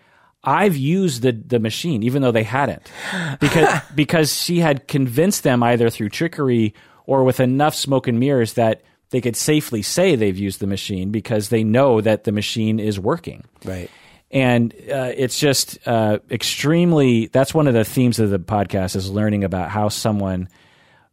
I've 0.44 0.78
used 0.78 1.24
the, 1.24 1.32
the 1.32 1.60
machine, 1.60 2.04
even 2.04 2.22
though 2.22 2.32
they 2.32 2.44
hadn't, 2.44 2.90
because 3.40 3.82
because 3.96 4.42
she 4.42 4.60
had 4.60 4.88
convinced 4.88 5.44
them 5.44 5.64
either 5.64 5.90
through 5.90 6.10
trickery 6.10 6.74
or 7.06 7.24
with 7.24 7.40
enough 7.40 7.76
smoke 7.76 8.08
and 8.08 8.20
mirrors 8.20 8.54
that 8.54 8.82
they 9.10 9.22
could 9.22 9.36
safely 9.36 9.82
say 9.82 10.16
they've 10.16 10.38
used 10.38 10.60
the 10.60 10.68
machine 10.68 11.12
because 11.12 11.50
they 11.50 11.64
know 11.64 12.02
that 12.02 12.26
the 12.26 12.32
machine 12.32 12.80
is 12.80 13.00
working. 13.00 13.46
Right. 13.64 13.90
And 14.30 14.74
uh, 14.92 15.14
it's 15.16 15.40
just 15.40 15.80
uh, 15.88 16.20
extremely. 16.30 17.28
That's 17.28 17.54
one 17.54 17.68
of 17.68 17.74
the 17.74 17.86
themes 17.86 18.20
of 18.20 18.30
the 18.30 18.40
podcast 18.40 18.96
is 18.98 19.10
learning 19.10 19.46
about 19.46 19.70
how 19.70 19.88
someone 19.88 20.50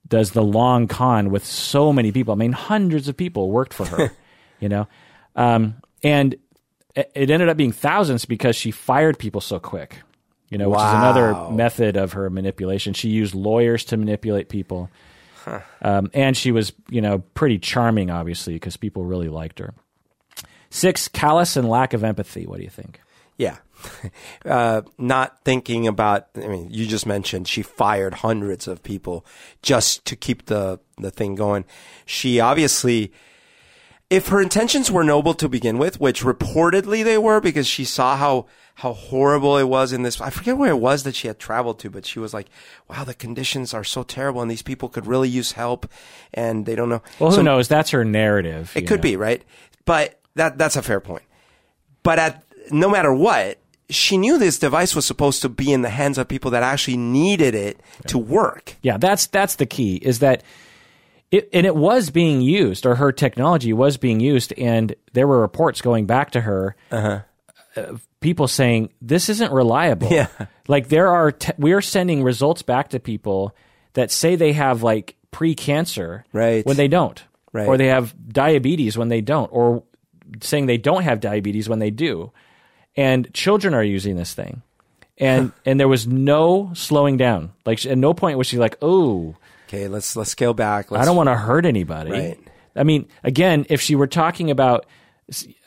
does 0.07 0.33
the 0.33 0.43
long 0.43 0.89
con 0.89 1.31
with 1.31 1.45
so 1.45 1.93
many 1.93 2.11
people. 2.11 2.35
I 2.35 2.37
mean, 2.37 2.53
hundreds 2.53 3.09
of 3.09 3.17
people 3.17 3.51
worked 3.51 3.73
for 3.73 3.87
her, 3.87 4.13
you 4.61 4.69
know, 4.69 4.89
um, 5.37 5.77
and 6.03 6.35
it 6.97 7.31
ended 7.31 7.49
up 7.49 7.57
being 7.57 7.73
thousands 7.73 8.25
because 8.25 8.57
she 8.57 8.71
fired 8.71 9.19
people 9.19 9.41
so 9.41 9.59
quick. 9.59 9.99
You 10.51 10.59
know, 10.59 10.69
which 10.69 10.79
Wow. 10.79 10.89
is 10.89 10.93
another 10.95 11.53
method 11.57 11.97
of 11.97 12.13
her 12.13 12.31
manipulation. 12.31 12.93
She 12.93 13.09
used 13.09 13.35
lawyers 13.35 13.85
to 13.87 13.97
manipulate 13.97 14.49
people, 14.49 14.89
um, 15.83 16.11
and 16.15 16.37
she 16.37 16.53
was, 16.53 16.73
you 16.91 17.01
know, 17.01 17.21
pretty 17.35 17.59
charming, 17.59 18.11
obviously, 18.11 18.53
because 18.55 18.77
people 18.77 19.05
really 19.05 19.29
liked 19.29 19.59
her. 19.59 19.75
Six, 20.71 21.09
callous 21.09 21.57
and 21.57 21.69
lack 21.69 21.93
of 21.93 22.05
empathy. 22.05 22.47
What 22.47 22.59
do 22.59 22.63
you 22.65 22.71
think? 22.71 23.01
Yeah. 23.37 23.57
Uh, 24.47 24.83
not 24.99 25.43
thinking 25.45 25.87
about, 25.89 26.29
I 26.37 26.47
mean, 26.47 26.69
you 26.71 26.87
just 26.87 27.07
mentioned 27.07 27.49
she 27.49 27.63
fired 27.63 28.15
hundreds 28.15 28.69
of 28.69 28.83
people 28.83 29.25
just 29.63 30.05
to 30.05 30.17
keep 30.17 30.47
the, 30.47 30.79
the 30.99 31.11
thing 31.11 31.35
going. 31.35 31.65
She 32.05 32.41
obviously, 32.41 33.13
if 34.11 34.29
her 34.29 34.41
intentions 34.41 34.91
were 34.91 35.05
noble 35.05 35.35
to 35.35 35.49
begin 35.49 35.79
with, 35.79 35.99
which 36.01 36.23
reportedly 36.23 37.03
they 37.03 37.19
were 37.19 37.41
because 37.41 37.67
she 37.67 37.85
saw 37.85 38.17
how, 38.17 38.47
how 38.77 38.93
horrible 38.93 39.57
it 39.57 39.65
was 39.65 39.93
in 39.93 40.03
this, 40.03 40.21
I 40.21 40.31
forget 40.31 40.57
where 40.59 40.71
it 40.71 40.79
was 40.79 41.03
that 41.05 41.15
she 41.15 41.27
had 41.27 41.39
traveled 41.39 41.79
to, 41.81 41.91
but 41.91 42.05
she 42.07 42.19
was 42.19 42.35
like, 42.35 42.49
wow, 42.89 43.05
the 43.05 43.15
conditions 43.15 43.73
are 43.73 43.85
so 43.85 44.03
terrible 44.03 44.43
and 44.43 44.51
these 44.51 44.63
people 44.63 44.89
could 44.89 45.07
really 45.07 45.29
use 45.29 45.53
help 45.53 45.91
and 46.33 46.67
they 46.67 46.75
don't 46.75 46.89
know. 46.89 47.03
Well, 47.19 47.31
who 47.31 47.37
So- 47.37 47.43
knows? 47.43 47.67
That's 47.69 47.91
her 47.91 48.05
narrative. 48.05 48.73
it 48.77 48.83
could 48.83 49.01
be, 49.01 49.17
right? 49.17 49.43
But 49.85 50.21
that 50.35 50.59
that's 50.59 50.77
a 50.77 50.83
fair 50.83 51.01
point. 51.01 51.23
But 52.03 52.19
at 52.19 52.43
no 52.71 52.89
matter 52.89 53.13
what, 53.13 53.59
she 53.91 54.17
knew 54.17 54.39
this 54.39 54.59
device 54.59 54.95
was 54.95 55.05
supposed 55.07 55.43
to 55.43 55.49
be 55.49 55.73
in 55.73 55.83
the 55.83 55.91
hands 55.91 56.19
of 56.19 56.27
people 56.27 56.51
that 56.53 56.63
actually 56.63 56.97
needed 56.97 57.55
it 57.55 57.79
to 58.09 58.19
work. 58.19 58.77
Yeah, 58.83 58.97
that's 58.97 59.27
that's 59.27 59.57
the 59.57 59.67
key. 59.67 59.97
Is 59.97 60.19
that 60.21 60.43
it, 61.37 61.49
and 61.53 61.67
it 61.67 61.75
was 61.77 62.11
being 62.11 62.41
used, 62.41 62.87
or 62.87 62.95
her 62.97 63.13
technology 63.13 63.73
was 63.73 63.97
being 63.97 64.21
used, 64.21 64.53
and 64.59 64.95
there 65.13 65.27
were 65.27 65.41
reports 65.41 65.81
going 65.83 66.07
back 66.07 66.31
to 66.33 66.41
her, 66.41 66.77
uh, 66.91 67.21
people 68.21 68.47
saying 68.49 68.91
this 69.03 69.29
isn't 69.29 69.53
reliable. 69.53 70.09
Yeah. 70.11 70.29
like 70.69 70.89
there 70.89 71.09
are 71.09 71.33
te- 71.33 71.53
we 71.59 71.73
are 71.73 71.83
sending 71.83 72.23
results 72.23 72.63
back 72.63 72.91
to 72.91 73.01
people 73.01 73.55
that 73.95 74.11
say 74.11 74.37
they 74.37 74.53
have 74.53 74.83
like 74.83 75.17
pre-cancer, 75.31 76.25
Right. 76.33 76.65
when 76.65 76.77
they 76.77 76.89
don't, 76.89 77.23
Right. 77.53 77.67
or 77.69 77.77
they 77.77 77.89
have 77.89 78.15
diabetes 78.29 78.97
when 78.97 79.09
they 79.09 79.21
don't, 79.21 79.49
or 79.53 79.83
saying 80.41 80.67
they 80.67 80.79
don't 80.79 81.03
have 81.03 81.21
diabetes 81.21 81.69
when 81.69 81.79
they 81.81 81.91
do, 81.91 82.33
and 82.97 83.33
children 83.35 83.75
are 83.75 83.83
using 83.85 84.17
this 84.17 84.35
thing. 84.35 84.63
And 85.19 85.53
and 85.65 85.79
there 85.79 85.87
was 85.89 86.07
no 86.09 86.71
slowing 86.75 87.17
down. 87.17 87.53
Like 87.67 87.85
at 87.87 87.97
no 87.99 88.15
point 88.15 88.37
was 88.39 88.49
she 88.49 88.59
like, 88.59 88.77
"Oh, 88.83 89.37
Okay, 89.69 89.89
let's 89.89 90.15
let's 90.17 90.31
scale 90.31 90.55
back. 90.55 90.91
Let's, 90.91 91.03
I 91.03 91.05
don't 91.05 91.17
want 91.17 91.29
to 91.29 91.35
hurt 91.37 91.67
anybody." 91.67 92.11
Right. 92.11 92.39
I 92.77 92.83
mean, 92.85 93.07
again, 93.23 93.67
if 93.69 93.81
she 93.81 93.95
were 93.95 94.07
talking 94.07 94.51
about 94.51 94.87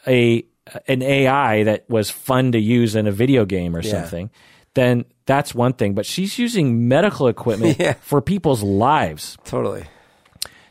a 0.06 0.44
an 0.88 1.02
AI 1.02 1.64
that 1.64 1.90
was 1.90 2.10
fun 2.10 2.52
to 2.52 2.60
use 2.60 2.96
in 2.96 3.08
a 3.08 3.12
video 3.12 3.46
game 3.46 3.76
or 3.76 3.82
Yeah. 3.82 3.92
something, 3.92 4.30
then 4.74 5.06
that's 5.26 5.56
one 5.56 5.74
thing. 5.74 5.94
But 5.94 6.06
she's 6.06 6.38
using 6.38 6.88
medical 6.90 7.28
equipment 7.30 7.78
Yeah. 7.80 7.94
for 8.02 8.22
people's 8.22 8.62
lives. 8.64 9.38
totally. 9.46 9.86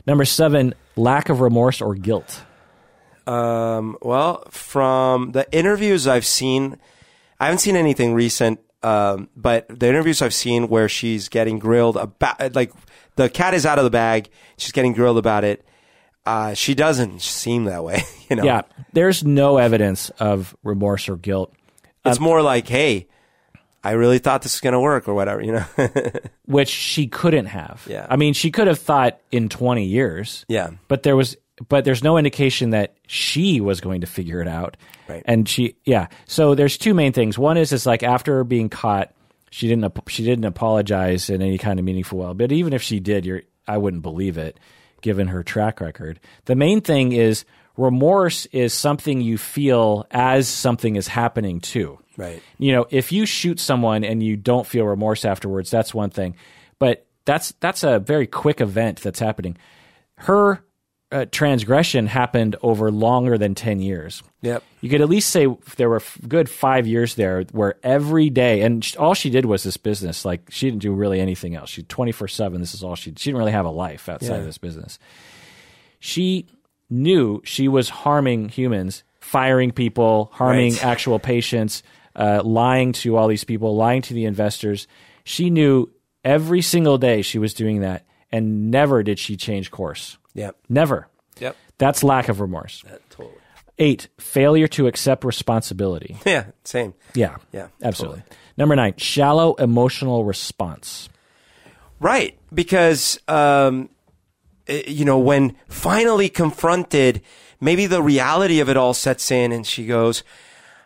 Number 0.05 0.23
seven, 0.25 0.73
lack 0.95 1.29
of 1.29 1.41
remorse 1.41 1.81
or 1.81 1.95
guilt. 1.95 2.43
Um, 3.25 3.97
well, 4.01 4.43
from 4.51 5.31
the 5.33 5.45
interviews 5.51 6.07
I've 6.07 6.25
seen, 6.25 6.77
I 7.39 7.45
haven't 7.45 7.59
seen 7.59 7.75
anything 7.75 8.13
recent. 8.13 8.59
Um, 8.83 9.29
but 9.35 9.67
the 9.67 9.87
interviews 9.87 10.21
I've 10.21 10.33
seen 10.35 10.69
where 10.69 10.87
she's 10.87 11.27
getting 11.29 11.57
grilled 11.59 11.97
about, 11.97 12.55
like 12.55 12.71
the 13.17 13.29
cat 13.29 13.53
is 13.53 13.65
out 13.65 13.77
of 13.77 13.83
the 13.83 13.89
bag, 13.89 14.29
she's 14.57 14.71
getting 14.71 14.93
grilled 14.93 15.17
about 15.17 15.43
it. 15.43 15.65
Uh, 16.25 16.53
she 16.53 16.73
doesn't 16.75 17.21
seem 17.21 17.65
that 17.65 17.83
way, 17.83 18.03
you 18.29 18.35
know. 18.35 18.43
Yeah, 18.43 18.61
there's 18.93 19.23
no 19.23 19.57
evidence 19.57 20.09
of 20.19 20.55
remorse 20.63 21.09
or 21.09 21.17
guilt. 21.17 21.53
It's 22.05 22.19
more 22.21 22.41
like, 22.41 22.69
hey, 22.69 23.07
I 23.83 23.91
really 23.91 24.19
thought 24.19 24.41
this 24.41 24.55
was 24.55 24.61
going 24.61 24.73
to 24.73 24.79
work 24.79 25.07
or 25.07 25.13
whatever, 25.13 25.41
you 25.41 25.51
know? 25.53 25.65
which 26.45 26.69
she 26.69 27.07
couldn't 27.07 27.47
have. 27.47 27.85
Yeah. 27.89 28.07
I 28.09 28.15
mean, 28.15 28.33
she 28.33 28.51
could 28.51 28.67
have 28.67 28.79
thought 28.79 29.19
in 29.31 29.49
20 29.49 29.85
years. 29.85 30.45
Yeah. 30.47 30.71
But 30.87 31.03
there 31.03 31.15
was 31.15 31.35
but 31.69 31.85
there's 31.85 32.03
no 32.03 32.17
indication 32.17 32.69
that 32.71 32.95
she 33.07 33.61
was 33.61 33.81
going 33.81 34.01
to 34.01 34.07
figure 34.07 34.41
it 34.41 34.47
out. 34.47 34.77
Right. 35.07 35.23
And 35.25 35.47
she 35.47 35.75
yeah. 35.85 36.07
So 36.25 36.53
there's 36.55 36.77
two 36.77 36.93
main 36.93 37.13
things. 37.13 37.37
One 37.37 37.57
is 37.57 37.73
it's 37.73 37.85
like 37.85 38.03
after 38.03 38.43
being 38.43 38.69
caught, 38.69 39.11
she 39.49 39.67
didn't 39.67 39.93
she 40.07 40.23
didn't 40.23 40.45
apologize 40.45 41.29
in 41.29 41.41
any 41.41 41.57
kind 41.57 41.79
of 41.79 41.85
meaningful 41.85 42.19
way. 42.19 42.33
But 42.33 42.51
even 42.51 42.73
if 42.73 42.81
she 42.81 42.99
did, 42.99 43.25
you're 43.25 43.41
I 43.67 43.77
wouldn't 43.77 44.03
believe 44.03 44.37
it 44.37 44.59
given 45.01 45.27
her 45.27 45.43
track 45.43 45.79
record. 45.81 46.19
The 46.45 46.55
main 46.55 46.81
thing 46.81 47.11
is 47.11 47.45
remorse 47.75 48.45
is 48.47 48.73
something 48.73 49.21
you 49.21 49.37
feel 49.37 50.07
as 50.11 50.47
something 50.47 50.95
is 50.95 51.07
happening 51.07 51.59
too 51.61 51.99
Right. 52.17 52.41
you 52.57 52.71
know, 52.71 52.87
if 52.89 53.11
you 53.11 53.27
shoot 53.27 53.59
someone 53.59 54.03
and 54.03 54.23
you 54.23 54.35
don't 54.35 54.65
feel 54.65 54.85
remorse 54.85 55.23
afterwards, 55.23 55.69
that's 55.69 55.93
one 55.93 56.09
thing. 56.09 56.35
But 56.79 57.05
that's 57.25 57.53
that's 57.59 57.83
a 57.83 57.99
very 57.99 58.25
quick 58.25 58.59
event 58.61 59.01
that's 59.01 59.19
happening. 59.19 59.57
Her 60.15 60.63
uh, 61.11 61.25
transgression 61.31 62.07
happened 62.07 62.55
over 62.61 62.89
longer 62.91 63.37
than 63.37 63.53
10 63.55 63.79
years. 63.79 64.23
Yep. 64.41 64.63
You 64.87 64.91
could 64.91 65.01
at 65.01 65.09
least 65.09 65.31
say 65.31 65.47
there 65.75 65.89
were 65.89 66.01
good 66.29 66.49
five 66.49 66.87
years 66.87 67.15
there 67.15 67.43
where 67.51 67.75
every 67.83 68.29
day, 68.29 68.61
and 68.61 68.89
all 68.97 69.13
she 69.13 69.29
did 69.29 69.43
was 69.45 69.63
this 69.63 69.75
business. 69.75 70.23
Like 70.23 70.49
she 70.49 70.69
didn't 70.69 70.81
do 70.81 70.93
really 70.93 71.19
anything 71.19 71.55
else. 71.55 71.69
She 71.69 71.83
24 71.83 72.29
seven. 72.29 72.61
This 72.61 72.73
is 72.73 72.83
all 72.83 72.95
she. 72.95 73.09
She 73.17 73.29
didn't 73.31 73.37
really 73.39 73.51
have 73.51 73.65
a 73.65 73.69
life 73.69 74.07
outside 74.07 74.35
Yeah. 74.35 74.39
of 74.39 74.45
this 74.45 74.57
business. 74.57 74.97
She 75.99 76.47
knew 76.89 77.41
she 77.43 77.67
was 77.67 77.89
harming 77.89 78.47
humans, 78.47 79.03
firing 79.19 79.71
people, 79.71 80.29
harming 80.31 80.75
Right. 80.75 80.85
actual 80.85 81.19
patients, 81.19 81.83
uh, 82.15 82.41
lying 82.45 82.93
to 82.93 83.17
all 83.17 83.27
these 83.27 83.43
people, 83.43 83.75
lying 83.75 84.01
to 84.03 84.13
the 84.13 84.23
investors. 84.23 84.87
She 85.25 85.49
knew 85.49 85.89
every 86.23 86.61
single 86.61 86.97
day 86.97 87.21
she 87.23 87.39
was 87.39 87.53
doing 87.53 87.81
that, 87.81 88.05
and 88.31 88.71
never 88.71 89.03
did 89.03 89.19
she 89.19 89.35
change 89.35 89.69
course. 89.69 90.17
Yep. 90.33 90.55
Never. 90.69 91.09
Yep. 91.41 91.57
That's 91.77 92.05
lack 92.05 92.29
of 92.29 92.39
remorse. 92.39 92.83
That, 92.87 93.01
totally. 93.09 93.35
Eight, 93.79 94.07
failure 94.19 94.67
to 94.69 94.87
accept 94.87 95.23
responsibility. 95.23 96.17
Yeah. 96.25 96.45
Same. 96.63 96.93
Yeah. 97.13 97.37
Yeah, 97.51 97.67
Absolutely. 97.81 98.23
Number 98.57 98.75
nine, 98.75 98.95
shallow 98.97 99.53
emotional 99.55 100.25
response. 100.25 101.09
Right, 101.99 102.37
because 102.53 103.19
um, 103.27 103.89
eh, 104.67 104.83
you 104.87 105.05
know 105.05 105.17
when 105.19 105.55
finally 105.67 106.29
confronted, 106.29 107.21
maybe 107.59 107.85
the 107.87 108.01
reality 108.01 108.59
of 108.59 108.69
it 108.69 108.77
all 108.77 108.93
sets 108.93 109.31
in, 109.31 109.51
and 109.51 109.65
she 109.65 109.85
goes, 109.85 110.23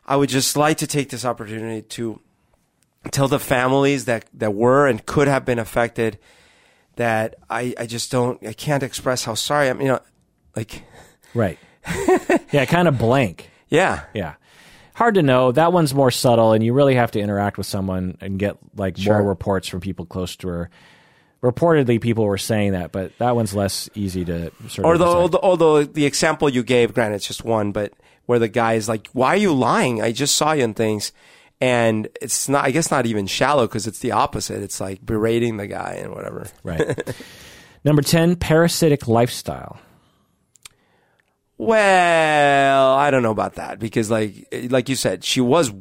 "I 0.05 0.15
would 0.15 0.29
just 0.29 0.55
like 0.55 0.77
to 0.77 0.87
take 0.87 1.09
this 1.09 1.25
opportunity 1.25 1.81
to 1.81 2.21
tell 3.11 3.27
the 3.27 3.39
families 3.39 4.05
that 4.05 4.25
that 4.33 4.53
were 4.53 4.87
and 4.87 5.05
could 5.05 5.27
have 5.27 5.43
been 5.43 5.59
affected 5.59 6.17
that 6.95 7.35
I 7.49 7.73
I 7.77 7.85
just 7.87 8.11
don't 8.11 8.45
I 8.45 8.53
can't 8.53 8.83
express 8.83 9.23
how 9.25 9.33
sorry 9.33 9.69
I'm. 9.69 9.81
You 9.81 9.87
know, 9.87 9.99
like 10.55 10.83
Right. 11.33 11.57
yeah, 12.51 12.65
kind 12.65 12.87
of 12.87 12.97
blank. 12.97 13.49
yeah, 13.69 14.03
Yeah. 14.13 14.33
Hard 14.93 15.15
to 15.15 15.23
know. 15.23 15.51
That 15.51 15.73
one's 15.73 15.93
more 15.95 16.11
subtle, 16.11 16.51
and 16.51 16.63
you 16.63 16.73
really 16.73 16.93
have 16.95 17.11
to 17.11 17.19
interact 17.19 17.57
with 17.57 17.65
someone 17.65 18.17
and 18.21 18.37
get 18.37 18.57
like 18.75 18.97
Sure. 18.97 19.17
more 19.19 19.27
reports 19.27 19.67
from 19.67 19.79
people 19.79 20.05
close 20.05 20.35
to 20.37 20.47
her. 20.49 20.69
Reportedly, 21.41 21.99
people 21.99 22.25
were 22.25 22.37
saying 22.37 22.73
that, 22.73 22.91
but 22.91 23.17
that 23.17 23.35
one's 23.35 23.55
less 23.55 23.89
easy 23.95 24.23
to 24.25 24.51
sort 24.67 24.85
Or 24.85 24.93
of. 24.93 25.01
although, 25.01 25.39
although 25.41 25.83
the 25.85 26.05
example 26.05 26.49
you 26.49 26.61
gave, 26.61 26.93
granted, 26.93 27.15
it's 27.15 27.27
just 27.27 27.43
one, 27.43 27.71
but 27.71 27.93
where 28.27 28.37
the 28.37 28.49
guy 28.49 28.73
is 28.73 28.87
like, 28.87 29.07
"Why 29.13 29.29
are 29.29 29.37
you 29.37 29.53
lying? 29.53 30.03
I 30.03 30.11
just 30.11 30.35
saw 30.35 30.51
you 30.51 30.63
in 30.65 30.75
things," 30.75 31.13
and 31.59 32.07
it's 32.21 32.47
not. 32.47 32.65
I 32.65 32.69
guess 32.71 32.91
not 32.91 33.07
even 33.07 33.25
shallow 33.25 33.65
because 33.65 33.87
it's 33.87 33.99
the 33.99 34.11
opposite. 34.11 34.61
It's 34.61 34.79
like 34.79 35.03
berating 35.03 35.57
the 35.57 35.67
guy 35.67 35.97
and 36.03 36.13
whatever. 36.13 36.47
right. 36.63 37.15
Number 37.83 38.03
ten, 38.03 38.35
parasitic 38.35 39.07
lifestyle. 39.07 39.79
Well, 41.61 42.95
I 42.95 43.11
don't 43.11 43.21
know 43.21 43.31
about 43.31 43.55
that 43.55 43.77
because, 43.77 44.09
like, 44.09 44.47
like 44.69 44.89
you 44.89 44.95
said, 44.95 45.23
she 45.23 45.41
was 45.41 45.71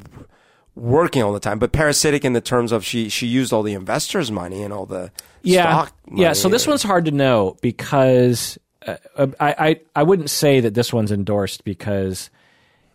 working 0.74 1.22
all 1.22 1.32
the 1.32 1.40
time, 1.40 1.58
but 1.58 1.72
parasitic 1.72 2.22
in 2.22 2.34
the 2.34 2.40
terms 2.42 2.70
of 2.70 2.84
she 2.84 3.08
she 3.08 3.26
used 3.26 3.50
all 3.52 3.62
the 3.62 3.72
investors' 3.72 4.30
money 4.30 4.62
and 4.62 4.74
all 4.74 4.84
the 4.84 5.10
yeah, 5.42 5.86
yeah. 6.12 6.34
So 6.34 6.50
this 6.50 6.66
one's 6.66 6.82
hard 6.82 7.06
to 7.06 7.10
know 7.12 7.56
because 7.62 8.58
uh, 8.86 8.96
I, 9.18 9.54
I 9.68 9.80
I 9.96 10.02
wouldn't 10.02 10.28
say 10.28 10.60
that 10.60 10.74
this 10.74 10.92
one's 10.92 11.12
endorsed 11.12 11.64
because 11.64 12.28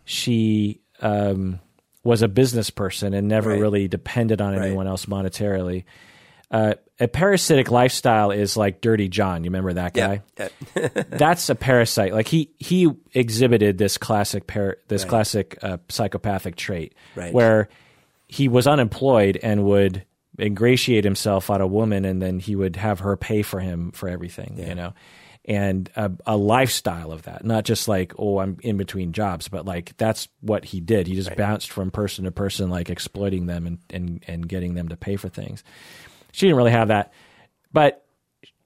she 0.04 0.80
um, 1.00 1.58
was 2.04 2.22
a 2.22 2.28
business 2.28 2.70
person 2.70 3.14
and 3.14 3.26
never 3.26 3.50
Right. 3.50 3.60
really 3.60 3.88
depended 3.88 4.40
on 4.40 4.54
anyone 4.54 4.86
else 4.86 5.06
monetarily. 5.06 5.82
Uh, 6.50 6.74
a 7.00 7.08
parasitic 7.08 7.70
lifestyle 7.70 8.30
is 8.30 8.56
like 8.56 8.80
Dirty 8.80 9.08
John. 9.08 9.44
You 9.44 9.48
remember 9.50 9.72
that 9.74 9.92
guy? 9.94 10.22
yeah, 10.38 10.48
yeah. 10.76 10.88
That's 11.08 11.48
a 11.50 11.54
parasite. 11.54 12.12
Like 12.12 12.28
he 12.28 12.50
he 12.58 12.90
exhibited 13.12 13.78
this 13.78 13.98
classic 13.98 14.46
par- 14.46 14.78
this 14.88 15.04
classic 15.04 15.58
uh, 15.62 15.78
psychopathic 15.88 16.56
trait 16.56 16.94
Right. 17.14 17.32
where 17.34 17.68
he 18.28 18.48
was 18.48 18.66
unemployed 18.66 19.38
and 19.42 19.64
would 19.64 20.04
ingratiate 20.38 21.04
himself 21.04 21.50
on 21.50 21.60
a 21.60 21.66
woman, 21.66 22.04
and 22.04 22.20
then 22.22 22.38
he 22.38 22.54
would 22.56 22.76
have 22.76 23.00
her 23.00 23.16
pay 23.16 23.42
for 23.42 23.58
him 23.60 23.90
for 23.92 24.08
everything. 24.08 24.56
You 24.58 24.74
know. 24.74 24.94
And 25.48 25.88
a, 25.94 26.10
a 26.26 26.36
lifestyle 26.36 27.12
of 27.12 27.22
that, 27.22 27.44
not 27.44 27.64
just 27.64 27.86
like, 27.86 28.12
oh, 28.18 28.40
I'm 28.40 28.56
in 28.64 28.76
between 28.78 29.12
jobs, 29.12 29.46
but 29.46 29.64
like 29.64 29.96
that's 29.96 30.26
what 30.40 30.64
he 30.64 30.80
did. 30.80 31.06
He 31.06 31.14
just 31.14 31.36
bounced 31.36 31.70
from 31.70 31.92
person 31.92 32.24
to 32.24 32.32
person, 32.32 32.68
like 32.68 32.90
exploiting 32.90 33.46
them 33.46 33.64
and, 33.64 33.78
and, 33.90 34.24
and 34.26 34.48
getting 34.48 34.74
them 34.74 34.88
to 34.88 34.96
pay 34.96 35.14
for 35.14 35.28
things. 35.28 35.62
She 36.36 36.44
didn't 36.44 36.58
really 36.58 36.72
have 36.72 36.88
that, 36.88 37.14
but 37.72 38.04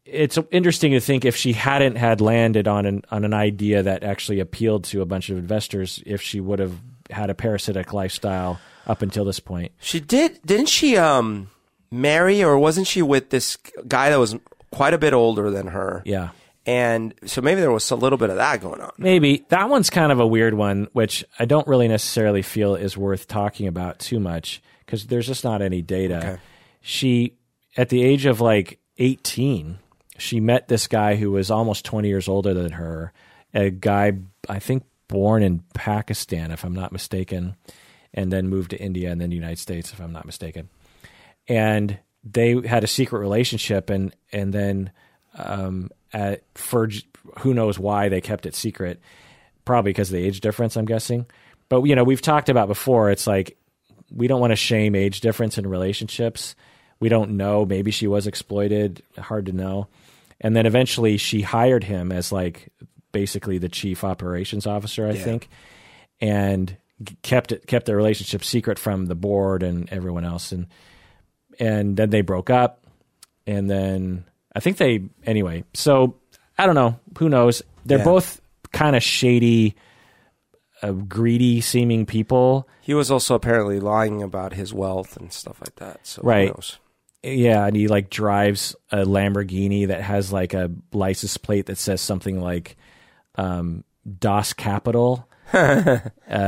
it's 0.04 0.36
interesting 0.50 0.90
to 0.90 0.98
think 0.98 1.24
if 1.24 1.36
she 1.36 1.52
hadn't 1.52 1.94
had 1.94 2.20
landed 2.20 2.66
on 2.66 2.84
an 2.84 3.02
on 3.12 3.24
an 3.24 3.32
idea 3.32 3.84
that 3.84 4.02
actually 4.02 4.40
appealed 4.40 4.82
to 4.86 5.02
a 5.02 5.06
bunch 5.06 5.30
of 5.30 5.38
investors, 5.38 6.02
if 6.04 6.20
she 6.20 6.40
would 6.40 6.58
have 6.58 6.74
had 7.10 7.30
a 7.30 7.34
parasitic 7.34 7.92
lifestyle 7.92 8.58
up 8.88 9.02
until 9.02 9.24
this 9.24 9.38
point. 9.38 9.70
She 9.78 10.00
did, 10.00 10.40
didn't 10.44 10.68
she? 10.68 10.96
Um, 10.96 11.48
marry 11.92 12.42
or 12.42 12.58
wasn't 12.58 12.88
she 12.88 13.02
with 13.02 13.30
this 13.30 13.56
guy 13.86 14.10
that 14.10 14.18
was 14.18 14.34
quite 14.72 14.92
a 14.92 14.98
bit 14.98 15.12
older 15.12 15.48
than 15.52 15.68
her? 15.68 16.02
Yeah. 16.04 16.30
And 16.66 17.14
so 17.24 17.40
maybe 17.40 17.60
there 17.60 17.70
was 17.70 17.88
a 17.92 17.96
little 17.96 18.18
bit 18.18 18.30
of 18.30 18.36
that 18.36 18.60
going 18.60 18.80
on. 18.80 18.90
Maybe 18.98 19.46
that 19.50 19.68
one's 19.68 19.90
kind 19.90 20.10
of 20.10 20.18
a 20.18 20.26
weird 20.26 20.54
one, 20.54 20.88
which 20.92 21.24
I 21.38 21.44
don't 21.44 21.68
really 21.68 21.86
necessarily 21.86 22.42
feel 22.42 22.74
is 22.74 22.96
worth 22.96 23.28
talking 23.28 23.68
about 23.68 24.00
too 24.00 24.18
much 24.18 24.60
because 24.84 25.06
there's 25.06 25.28
just 25.28 25.44
not 25.44 25.62
any 25.62 25.82
data. 25.82 26.18
Okay. 26.18 26.36
She, 26.80 27.36
at 27.80 27.88
the 27.88 28.04
age 28.04 28.26
of 28.26 28.42
like 28.42 28.78
18, 28.98 29.78
she 30.18 30.38
met 30.38 30.68
this 30.68 30.86
guy 30.86 31.16
who 31.16 31.30
was 31.30 31.50
almost 31.50 31.82
20 31.86 32.08
years 32.08 32.28
older 32.28 32.52
than 32.52 32.72
her, 32.72 33.10
a 33.54 33.70
guy, 33.70 34.12
I 34.50 34.58
think, 34.58 34.84
born 35.08 35.42
in 35.42 35.60
Pakistan, 35.72 36.50
if 36.50 36.62
I'm 36.62 36.74
not 36.74 36.92
mistaken, 36.92 37.56
and 38.12 38.30
then 38.30 38.50
moved 38.50 38.72
to 38.72 38.78
India 38.78 39.10
and 39.10 39.18
then 39.18 39.30
the 39.30 39.34
United 39.34 39.58
States, 39.58 39.94
if 39.94 40.00
I'm 40.00 40.12
not 40.12 40.26
mistaken. 40.26 40.68
And 41.48 41.98
they 42.22 42.60
had 42.66 42.84
a 42.84 42.86
secret 42.86 43.20
relationship, 43.20 43.88
and 43.88 44.14
and 44.30 44.52
then 44.52 44.90
um, 45.38 45.88
at, 46.12 46.42
for 46.54 46.90
who 47.38 47.54
knows 47.54 47.78
why 47.78 48.10
they 48.10 48.20
kept 48.20 48.44
it 48.44 48.54
secret, 48.54 49.00
probably 49.64 49.88
because 49.92 50.10
of 50.10 50.18
the 50.18 50.26
age 50.26 50.40
difference, 50.40 50.76
I'm 50.76 50.84
guessing. 50.84 51.24
But 51.70 51.84
you 51.84 51.96
know, 51.96 52.04
we've 52.04 52.20
talked 52.20 52.50
about 52.50 52.68
before. 52.68 53.10
It's 53.10 53.26
like 53.26 53.56
we 54.14 54.26
don't 54.26 54.40
want 54.40 54.50
to 54.50 54.56
shame 54.56 54.94
age 54.94 55.22
difference 55.22 55.56
in 55.56 55.66
relationships. 55.66 56.54
We 57.00 57.08
don't 57.08 57.32
know. 57.32 57.64
Maybe 57.64 57.90
she 57.90 58.06
was 58.06 58.26
exploited. 58.26 59.02
Hard 59.18 59.46
to 59.46 59.52
know. 59.52 59.88
And 60.40 60.54
then 60.54 60.66
eventually, 60.66 61.16
she 61.16 61.42
hired 61.42 61.84
him 61.84 62.12
as 62.12 62.30
like 62.32 62.68
basically 63.12 63.58
the 63.58 63.68
chief 63.68 64.04
operations 64.04 64.66
officer, 64.66 65.06
I 65.08 65.14
think, 65.14 65.48
and 66.20 66.76
kept 67.22 67.52
it 67.52 67.66
kept 67.66 67.86
their 67.86 67.96
relationship 67.96 68.44
secret 68.44 68.78
from 68.78 69.06
the 69.06 69.14
board 69.14 69.62
and 69.62 69.88
everyone 69.90 70.24
else. 70.24 70.52
And 70.52 70.66
and 71.58 71.96
then 71.96 72.10
they 72.10 72.20
broke 72.20 72.50
up. 72.50 72.84
And 73.46 73.68
then 73.68 74.24
I 74.54 74.60
think 74.60 74.76
they 74.76 75.02
anyway. 75.24 75.64
So 75.74 76.16
I 76.58 76.66
don't 76.66 76.74
know. 76.74 76.98
Who 77.18 77.28
knows? 77.28 77.62
They're 77.84 77.98
Yeah. 77.98 78.04
both 78.04 78.40
kind 78.72 78.94
of 78.94 79.02
shady, 79.02 79.74
uh, 80.82 80.92
greedy 80.92 81.60
seeming 81.60 82.06
people. 82.06 82.68
He 82.82 82.94
was 82.94 83.10
also 83.10 83.34
apparently 83.34 83.80
lying 83.80 84.22
about 84.22 84.52
his 84.52 84.72
wealth 84.72 85.16
and 85.16 85.32
stuff 85.32 85.60
like 85.60 85.76
that. 85.76 86.06
So 86.06 86.22
Right. 86.22 86.52
Yeah, 87.22 87.66
and 87.66 87.76
he 87.76 87.86
like 87.88 88.08
drives 88.10 88.74
a 88.90 88.98
Lamborghini 89.04 89.88
that 89.88 90.00
has 90.00 90.32
like 90.32 90.54
a 90.54 90.70
license 90.92 91.36
plate 91.36 91.66
that 91.66 91.76
says 91.76 92.00
something 92.00 92.40
like 92.40 92.76
um, 93.34 93.84
Das 94.18 94.52
Kapital, 94.54 95.28
uh, 95.52 95.98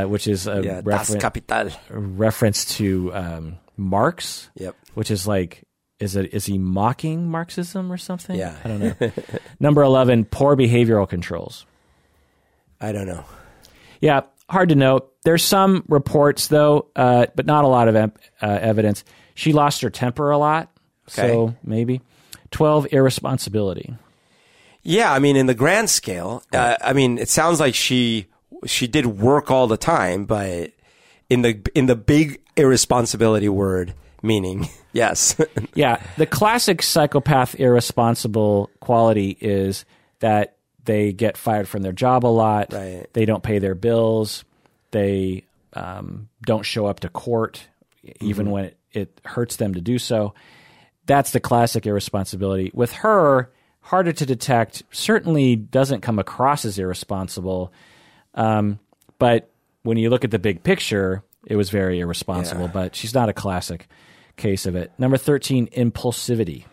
which 0.05 0.27
is 0.27 0.47
a 0.47 0.63
Yeah, 0.65 0.81
das 0.81 1.11
referen- 1.11 1.21
capital. 1.21 1.71
reference 1.91 2.65
to 2.77 3.15
um, 3.15 3.59
Marx, 3.77 4.51
Yep. 4.55 4.75
which 4.95 5.11
is 5.11 5.27
like 5.27 5.65
is 6.01 6.17
it 6.17 6.33
is 6.35 6.47
he 6.47 6.59
mocking 6.59 7.29
Marxism 7.31 7.93
or 7.93 7.97
something? 7.99 8.37
Yeah. 8.37 8.57
I 8.65 8.69
don't 8.69 8.81
know. 9.01 9.13
Number 9.61 9.83
eleven, 9.83 10.25
poor 10.25 10.57
behavioral 10.57 11.09
controls. 11.09 11.67
I 12.81 12.93
don't 12.93 13.07
know. 13.07 13.25
Yeah, 14.01 14.23
hard 14.49 14.71
to 14.71 14.75
know. 14.75 15.05
There's 15.25 15.45
some 15.45 15.85
reports 15.89 16.49
though, 16.49 16.89
uh, 16.97 17.27
but 17.37 17.47
not 17.47 17.65
a 17.65 17.69
lot 17.69 17.87
of 17.89 17.95
em- 17.95 18.13
uh, 18.41 18.59
evidence. 18.61 19.05
She 19.43 19.53
lost 19.53 19.81
her 19.83 19.91
temper 19.91 20.31
a 20.31 20.39
lot, 20.39 20.71
so 21.09 21.55
maybe. 21.65 22.01
Twelve, 22.53 22.87
irresponsibility. 22.93 23.97
Yeah, 24.83 25.13
I 25.13 25.19
mean, 25.19 25.37
in 25.37 25.47
the 25.47 25.55
grand 25.55 25.91
scale, 25.91 26.43
uh, 26.53 26.77
I 26.81 26.93
mean, 26.93 27.19
it 27.19 27.29
sounds 27.29 27.59
like 27.59 27.75
she 27.75 28.27
she 28.67 28.87
did 28.87 29.07
work 29.07 29.51
all 29.51 29.67
the 29.67 29.77
time, 29.77 30.27
but 30.27 30.71
in 31.29 31.43
the 31.43 31.61
in 31.75 31.87
the 31.87 31.97
big 31.97 32.41
irresponsibility 32.57 33.49
word 33.49 33.95
meaning, 34.23 34.69
yes, 34.93 35.37
Yeah, 35.75 36.01
the 36.17 36.27
classic 36.27 36.83
psychopath 36.83 37.59
irresponsible 37.59 38.71
quality 38.79 39.37
is 39.41 39.85
that 40.21 40.55
they 40.85 41.13
get 41.13 41.37
fired 41.37 41.67
from 41.69 41.83
their 41.83 41.93
job 41.93 42.25
a 42.25 42.29
lot. 42.29 42.73
Right. 42.73 43.07
They 43.13 43.25
don't 43.25 43.43
pay 43.43 43.59
their 43.59 43.75
bills. 43.75 44.45
They 44.93 45.45
um, 45.73 46.29
don't 46.43 46.65
show 46.65 46.87
up 46.87 47.01
to 47.01 47.09
court, 47.09 47.67
even 48.21 48.47
Mm-hmm. 48.47 48.53
when 48.53 48.65
it, 48.67 48.77
it 48.93 49.21
hurts 49.25 49.57
them 49.57 49.75
to 49.75 49.81
do 49.81 49.99
so. 49.99 50.35
that's 51.07 51.33
the 51.33 51.41
classic 51.41 51.87
irresponsibility. 51.87 52.71
With 52.75 52.93
her, 52.93 53.53
harder 53.81 54.13
to 54.13 54.27
detect. 54.27 54.83
Certainly 54.93 55.57
doesn't 55.57 56.01
come 56.01 56.19
across 56.19 56.65
as 56.65 56.79
irresponsible, 56.79 57.73
um, 58.35 58.79
but 59.19 59.51
when 59.83 59.97
you 59.97 60.11
look 60.11 60.25
at 60.25 60.31
the 60.31 60.39
big 60.39 60.63
picture, 60.63 61.25
it 61.47 61.57
was 61.57 61.71
very 61.71 62.01
irresponsible. 62.01 62.67
Yeah. 62.67 62.73
But 62.73 62.97
she's 62.97 63.15
not 63.15 63.29
a 63.29 63.33
classic 63.33 63.89
case 64.37 64.67
of 64.67 64.77
it. 64.77 64.93
Number 64.99 65.17
thirteen, 65.17 65.67
impulsivity. 65.69 66.65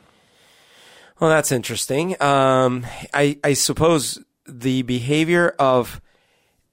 Well, 1.20 1.30
that's 1.30 1.52
interesting. 1.52 2.22
Um, 2.22 2.86
I, 3.14 3.38
I 3.44 3.52
suppose 3.52 4.24
the 4.48 4.84
behavior 4.84 5.54
of 5.60 6.00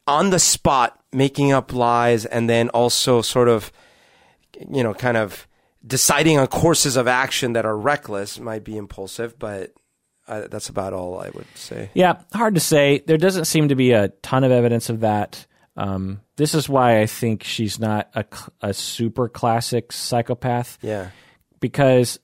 on 0.07 0.31
the 0.31 0.39
spot 0.39 1.01
making 1.13 1.51
up 1.51 1.73
lies 1.73 2.25
and 2.27 2.49
then 2.49 2.69
also 2.69 3.23
sort 3.23 3.49
of, 3.49 3.73
you 4.71 4.83
know, 4.83 4.95
kind 4.95 5.17
of 5.17 5.47
deciding 5.87 6.39
on 6.39 6.47
courses 6.49 6.97
of 6.97 7.07
action 7.07 7.53
that 7.55 7.65
are 7.65 7.77
reckless 7.77 8.39
might 8.41 8.65
be 8.65 8.77
impulsive, 8.77 9.39
but 9.39 9.73
uh, 10.29 10.49
that's 10.51 10.69
about 10.69 10.93
all 10.93 11.21
I 11.21 11.31
would 11.31 11.47
say. 11.55 11.91
Yeah, 11.95 12.21
hard 12.33 12.55
to 12.55 12.61
say. 12.61 13.03
There 13.07 13.19
doesn't 13.19 13.45
seem 13.45 13.69
to 13.69 13.77
be 13.77 13.93
a 13.93 14.09
ton 14.23 14.43
of 14.45 14.51
evidence 14.51 14.89
of 14.91 15.01
that. 15.01 15.47
Um, 15.77 16.21
this 16.37 16.55
is 16.55 16.69
why 16.69 17.01
I 17.01 17.07
think 17.07 17.45
she's 17.45 17.79
not 17.79 18.09
a, 18.15 18.25
a 18.63 18.75
super 18.75 19.29
classic 19.29 19.93
psychopath. 19.93 20.79
Yeah. 20.83 21.11
because 21.61 22.19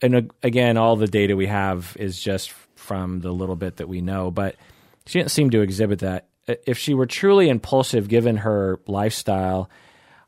and 0.00 0.30
again 0.42 0.76
all 0.76 0.96
the 0.96 1.06
data 1.06 1.36
we 1.36 1.46
have 1.46 1.96
is 1.98 2.20
just 2.20 2.52
from 2.76 3.20
the 3.20 3.30
little 3.32 3.56
bit 3.56 3.76
that 3.76 3.88
we 3.88 4.00
know 4.00 4.30
but 4.30 4.56
she 5.06 5.18
didn't 5.20 5.30
seem 5.30 5.48
to 5.50 5.60
exhibit 5.62 6.00
that 6.00 6.26
if 6.66 6.76
she 6.76 6.92
were 6.92 7.06
truly 7.06 7.48
impulsive 7.48 8.08
given 8.08 8.38
her 8.38 8.80
lifestyle 8.88 9.70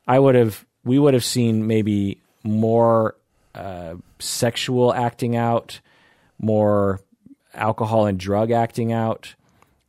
i 0.07 0.17
would 0.19 0.35
have 0.37 0.65
we 0.85 0.99
would 0.99 1.14
have 1.14 1.24
seen 1.24 1.66
maybe 1.66 2.18
more 2.43 3.16
uh, 3.55 3.95
sexual 4.18 4.93
acting 4.95 5.37
out 5.37 5.80
more 6.39 7.01
alcohol 7.55 8.07
and 8.07 8.18
drug 8.18 8.51
acting 8.51 8.93
out 8.93 9.35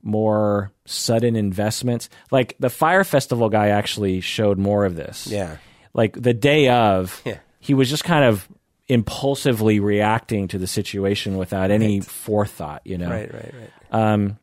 more 0.04 0.72
sudden 0.86 1.36
investments 1.36 2.10
like 2.32 2.56
the 2.60 2.70
Fyre 2.70 3.04
Festival 3.04 3.50
guy 3.50 3.70
actually 3.70 4.22
showed 4.22 4.58
more 4.60 4.86
of 4.86 4.96
this 4.96 5.26
Yeah. 5.28 5.58
like 5.94 6.14
the 6.22 6.34
day 6.34 6.70
of, 6.70 7.22
Yeah. 7.26 7.40
he 7.60 7.74
was 7.74 7.90
just 7.90 8.04
kind 8.04 8.24
of 8.24 8.48
impulsively 8.88 9.80
reacting 9.80 10.48
to 10.50 10.60
the 10.60 10.68
situation 10.68 11.38
without 11.38 11.72
any 11.72 12.02
forethought, 12.02 12.84
you 12.86 13.00
know. 13.00 13.10
Right, 13.10 13.34
right, 13.34 13.54
right. 13.92 14.14
Um, 14.14 14.38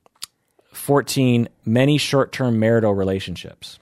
14, 0.72 1.48
many 1.64 1.96
short 1.98 2.32
term 2.32 2.58
marital 2.58 2.92
relationships. 2.92 3.78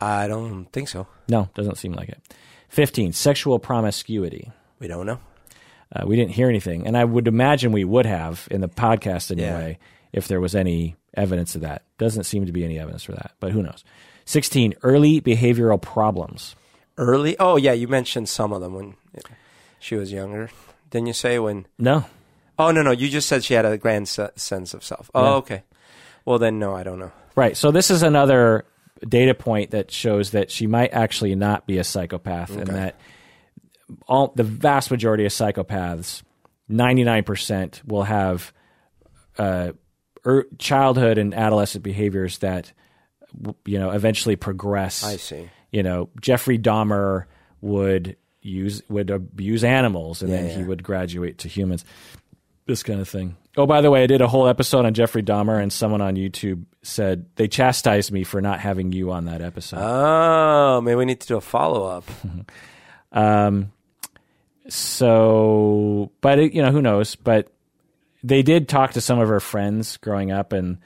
I 0.00 0.28
don't 0.28 0.66
think 0.72 0.88
so. 0.88 1.06
No, 1.28 1.48
doesn't 1.54 1.76
seem 1.78 1.92
like 1.92 2.08
it. 2.08 2.20
15, 2.68 3.12
sexual 3.12 3.58
promiscuity. 3.58 4.50
We 4.78 4.86
don't 4.88 5.06
know. 5.06 5.18
Uh, 5.94 6.04
we 6.06 6.16
didn't 6.16 6.32
hear 6.32 6.48
anything. 6.48 6.86
And 6.86 6.96
I 6.96 7.04
would 7.04 7.26
imagine 7.26 7.72
we 7.72 7.84
would 7.84 8.06
have 8.06 8.46
in 8.50 8.60
the 8.60 8.68
podcast 8.68 9.30
anyway 9.30 9.78
if 10.12 10.28
there 10.28 10.40
was 10.40 10.54
any 10.54 10.96
evidence 11.14 11.54
of 11.54 11.62
that. 11.62 11.82
Doesn't 11.96 12.24
seem 12.24 12.46
to 12.46 12.52
be 12.52 12.64
any 12.64 12.78
evidence 12.78 13.02
for 13.04 13.12
that, 13.12 13.32
but 13.40 13.52
who 13.52 13.62
knows. 13.62 13.84
16, 14.26 14.74
early 14.82 15.20
behavioral 15.20 15.80
problems. 15.80 16.54
Early. 16.98 17.36
Oh, 17.38 17.56
yeah. 17.56 17.72
You 17.72 17.88
mentioned 17.88 18.28
some 18.28 18.52
of 18.52 18.60
them 18.60 18.74
when 18.74 18.94
she 19.80 19.94
was 19.96 20.12
younger. 20.12 20.50
Didn't 20.90 21.06
you 21.06 21.12
say 21.14 21.38
when? 21.38 21.66
No, 21.78 22.04
Oh, 22.60 22.72
no, 22.72 22.82
no. 22.82 22.90
You 22.90 23.08
just 23.08 23.28
said 23.28 23.44
she 23.44 23.54
had 23.54 23.64
a 23.64 23.78
grand 23.78 24.08
se- 24.08 24.30
sense 24.34 24.74
of 24.74 24.82
self. 24.82 25.08
Oh, 25.14 25.22
Yeah. 25.24 25.30
okay. 25.36 25.62
Well, 26.24 26.38
then, 26.40 26.58
no, 26.58 26.74
I 26.74 26.82
don't 26.82 26.98
know. 26.98 27.12
Right. 27.36 27.56
So 27.56 27.70
this 27.70 27.88
is 27.90 28.02
another 28.02 28.64
data 29.06 29.34
point 29.34 29.70
that 29.70 29.90
shows 29.90 30.32
that 30.32 30.50
she 30.50 30.66
might 30.66 30.92
actually 30.92 31.34
not 31.34 31.66
be 31.66 31.78
a 31.78 31.84
psychopath, 31.84 32.50
and 32.50 32.68
that 32.68 32.98
all 34.06 34.32
the 34.34 34.44
vast 34.44 34.90
majority 34.90 35.24
of 35.24 35.32
psychopaths, 35.32 36.22
ninety 36.68 37.04
nine 37.04 37.24
percent, 37.24 37.82
will 37.86 38.04
have 38.04 38.52
uh, 39.38 39.72
er, 40.26 40.46
childhood 40.58 41.18
and 41.18 41.34
adolescent 41.34 41.84
behaviors 41.84 42.38
that 42.38 42.72
you 43.64 43.78
know 43.78 43.90
eventually 43.90 44.36
progress. 44.36 45.04
I 45.04 45.16
see. 45.16 45.48
You 45.70 45.82
know, 45.82 46.08
Jeffrey 46.20 46.58
Dahmer 46.58 47.24
would 47.60 48.16
use 48.40 48.82
would 48.88 49.10
abuse 49.10 49.64
animals, 49.64 50.22
and 50.22 50.30
Yeah, 50.30 50.42
then 50.42 50.58
he 50.58 50.64
would 50.64 50.82
graduate 50.82 51.38
to 51.38 51.48
humans. 51.48 51.84
This 52.68 52.82
kind 52.84 53.00
of 53.00 53.08
thing. 53.08 53.36
Oh, 53.56 53.66
by 53.66 53.80
the 53.80 53.90
way, 53.90 54.04
I 54.04 54.06
did 54.06 54.20
a 54.20 54.28
whole 54.28 54.46
episode 54.46 54.84
on 54.84 54.92
Jeffrey 54.94 55.22
Dahmer, 55.22 55.60
and 55.60 55.72
someone 55.72 56.00
on 56.02 56.14
YouTube 56.16 56.64
said 56.82 57.24
they 57.36 57.48
chastised 57.48 58.12
me 58.12 58.22
for 58.24 58.40
not 58.42 58.60
having 58.60 58.92
you 58.92 59.10
on 59.10 59.24
that 59.24 59.40
episode. 59.40 59.78
Oh, 59.80 60.80
maybe 60.82 60.94
we 60.96 61.06
need 61.06 61.18
to 61.20 61.26
do 61.26 61.36
a 61.38 61.40
follow 61.40 61.84
up. 61.86 62.04
Um, 63.10 63.72
so, 64.68 66.12
but 66.20 66.38
it, 66.38 66.52
you 66.52 66.62
know, 66.62 66.70
who 66.70 66.82
knows? 66.82 67.14
But 67.16 67.50
they 68.22 68.42
did 68.42 68.68
talk 68.68 68.92
to 68.92 69.00
some 69.00 69.18
of 69.18 69.28
her 69.28 69.40
friends 69.40 69.96
growing 69.96 70.30
up, 70.30 70.52
and 70.52 70.76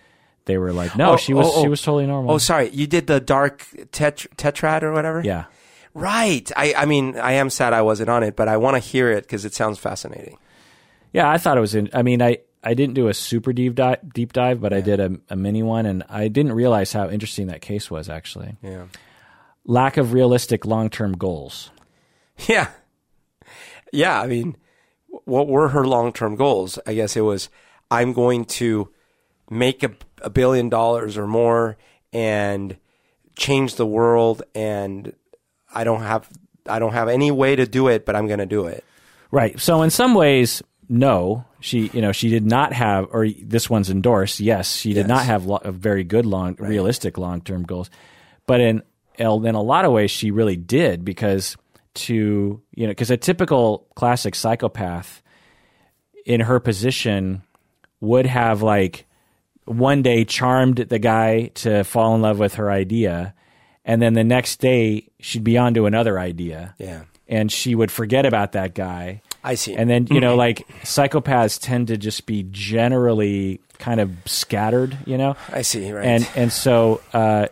they 0.45 0.57
were 0.57 0.73
like, 0.73 0.97
"No, 0.97 1.15
Oh, 1.15 1.17
she 1.17 1.35
was 1.35 1.49
oh, 1.49 1.53
oh. 1.57 1.63
she 1.63 1.69
was 1.69 1.83
totally 1.83 2.07
normal." 2.07 2.33
oh, 2.35 2.39
sorry. 2.39 2.69
You 2.71 2.87
did 2.87 3.09
the 3.09 3.19
dark 3.21 3.67
tet- 3.91 4.27
tetrad 4.37 4.83
or 4.85 4.93
whatever? 4.93 5.21
yeah, 5.25 5.47
Right. 5.95 6.49
I, 6.57 6.75
I 6.75 6.85
mean, 6.87 7.19
I 7.19 7.33
am 7.33 7.51
sad 7.51 7.73
I 7.73 7.83
wasn't 7.83 8.09
on 8.09 8.23
it, 8.23 8.37
but 8.37 8.47
I 8.49 8.57
want 8.57 8.75
to 8.77 8.79
hear 8.81 9.11
it 9.11 9.23
because 9.25 9.45
it 9.45 9.53
sounds 9.53 9.79
fascinating. 9.79 10.39
Yeah. 11.13 11.29
I 11.31 11.39
thought 11.39 11.57
it 11.57 11.61
was. 11.61 11.75
In, 11.75 11.89
I 11.93 12.03
mean, 12.03 12.21
I 12.23 12.39
I 12.63 12.75
didn't 12.75 12.95
do 12.95 13.09
a 13.09 13.15
super 13.15 13.53
deep 13.53 13.75
dive, 13.75 13.99
deep 14.15 14.33
dive, 14.33 14.61
but 14.61 14.73
I 14.73 14.81
did 14.81 15.01
a, 15.01 15.17
a 15.31 15.37
mini 15.37 15.63
one, 15.63 15.87
and 15.87 16.03
I 16.09 16.29
didn't 16.29 16.53
realize 16.53 16.93
how 16.93 17.09
interesting 17.11 17.49
that 17.49 17.61
case 17.61 17.91
was. 17.91 18.09
Actually, 18.09 18.57
Yeah. 18.63 18.85
lack 19.65 19.97
of 19.97 20.13
realistic 20.13 20.65
long 20.65 20.89
term 20.91 21.13
goals. 21.17 21.71
Yeah. 22.49 22.69
Yeah. 23.93 24.21
I 24.21 24.27
mean, 24.27 24.57
what 25.25 25.49
were 25.49 25.69
her 25.69 25.85
long 25.87 26.13
term 26.13 26.37
goals? 26.37 26.79
I 26.87 26.95
guess 26.95 27.17
it 27.17 27.21
was 27.23 27.49
I'm 27.91 28.13
going 28.13 28.45
to 28.47 28.89
make 29.51 29.83
a, 29.83 29.91
a 30.23 30.31
billion 30.31 30.69
dollars 30.69 31.19
or 31.19 31.27
more 31.27 31.77
and 32.13 32.77
change 33.37 33.75
the 33.77 33.87
world, 33.87 34.43
and 34.55 35.13
I 35.75 35.85
don't 35.85 36.03
have 36.03 36.29
I 36.67 36.79
don't 36.79 36.93
have 36.93 37.09
any 37.09 37.31
way 37.31 37.57
to 37.57 37.67
do 37.67 37.89
it, 37.89 38.07
but 38.07 38.15
I'm 38.17 38.27
going 38.27 38.39
to 38.39 38.47
do 38.47 38.67
it. 38.67 38.85
Right. 39.31 39.59
So 39.61 39.83
in 39.83 39.91
some 39.91 40.15
ways, 40.15 40.63
no, 40.93 41.45
she 41.61 41.89
you 41.95 42.03
know 42.03 42.13
she 42.13 42.29
did 42.29 42.45
not 42.45 42.73
have, 42.75 43.09
or 43.13 43.27
this 43.29 43.71
one's 43.71 43.89
endorsed. 43.91 44.41
Yes, 44.41 44.77
she 44.77 44.91
did 44.93 45.01
Yes. 45.01 45.09
not 45.09 45.25
have 45.25 45.47
lo- 45.47 45.61
a 45.63 45.73
very 45.73 46.05
good 46.05 46.27
long, 46.27 46.55
realistic 46.59 47.17
long 47.17 47.41
term 47.41 47.63
goals, 47.63 47.89
but 48.47 48.61
in 48.61 48.83
in 49.19 49.27
a 49.55 49.63
lot 49.63 49.85
of 49.85 49.93
ways 49.93 50.11
she 50.11 50.31
really 50.31 50.57
did 50.57 51.05
because 51.05 51.57
to 51.95 52.61
you 52.75 52.87
know 52.87 52.91
because 52.91 53.11
a 53.11 53.17
typical 53.17 53.87
classic 53.95 54.35
psychopath 54.35 55.23
in 56.25 56.41
her 56.41 56.61
position 56.61 57.43
would 58.01 58.27
have 58.27 58.63
like 58.63 59.07
one 59.65 60.03
day 60.03 60.25
charmed 60.25 60.77
the 60.77 60.99
guy 60.99 61.47
to 61.55 61.85
fall 61.85 62.15
in 62.15 62.23
love 62.23 62.39
with 62.39 62.55
her 62.55 62.71
idea 62.71 63.35
and 63.85 64.01
then 64.03 64.15
the 64.15 64.25
next 64.25 64.61
day 64.61 65.09
she'd 65.21 65.45
be 65.45 65.57
on 65.59 65.75
to 65.75 65.87
another 65.87 66.19
idea 66.19 66.75
Yeah. 66.79 67.03
and 67.29 67.51
she 67.53 67.75
would 67.75 67.91
forget 67.91 68.25
about 68.27 68.53
that 68.53 68.75
guy. 68.75 69.21
I 69.45 69.55
see. 69.57 69.75
And 69.75 69.91
then, 69.91 70.07
you 70.11 70.21
know, 70.21 70.37
like 70.37 70.69
psychopaths 70.83 71.61
tend 71.61 71.89
to 71.89 71.97
just 71.97 72.27
be 72.27 72.47
generally 72.51 73.61
kind 73.79 74.01
of 74.01 74.13
scattered, 74.25 74.97
you 75.05 75.19
know? 75.19 75.37
I 75.49 75.63
see. 75.63 75.91
Right. 75.91 76.07
And 76.07 76.29
and 76.37 76.53
so 76.53 77.01
uh, 77.13 77.49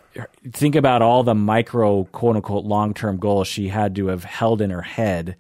think 0.53 0.76
about 0.76 1.03
all 1.03 1.24
the 1.24 1.34
micro 1.34 2.05
quote 2.05 2.36
unquote 2.36 2.64
long 2.64 2.95
term 2.95 3.18
goals 3.18 3.49
she 3.49 3.68
had 3.68 3.97
to 3.97 4.07
have 4.07 4.22
held 4.22 4.62
in 4.62 4.70
her 4.70 4.82
head 4.82 5.36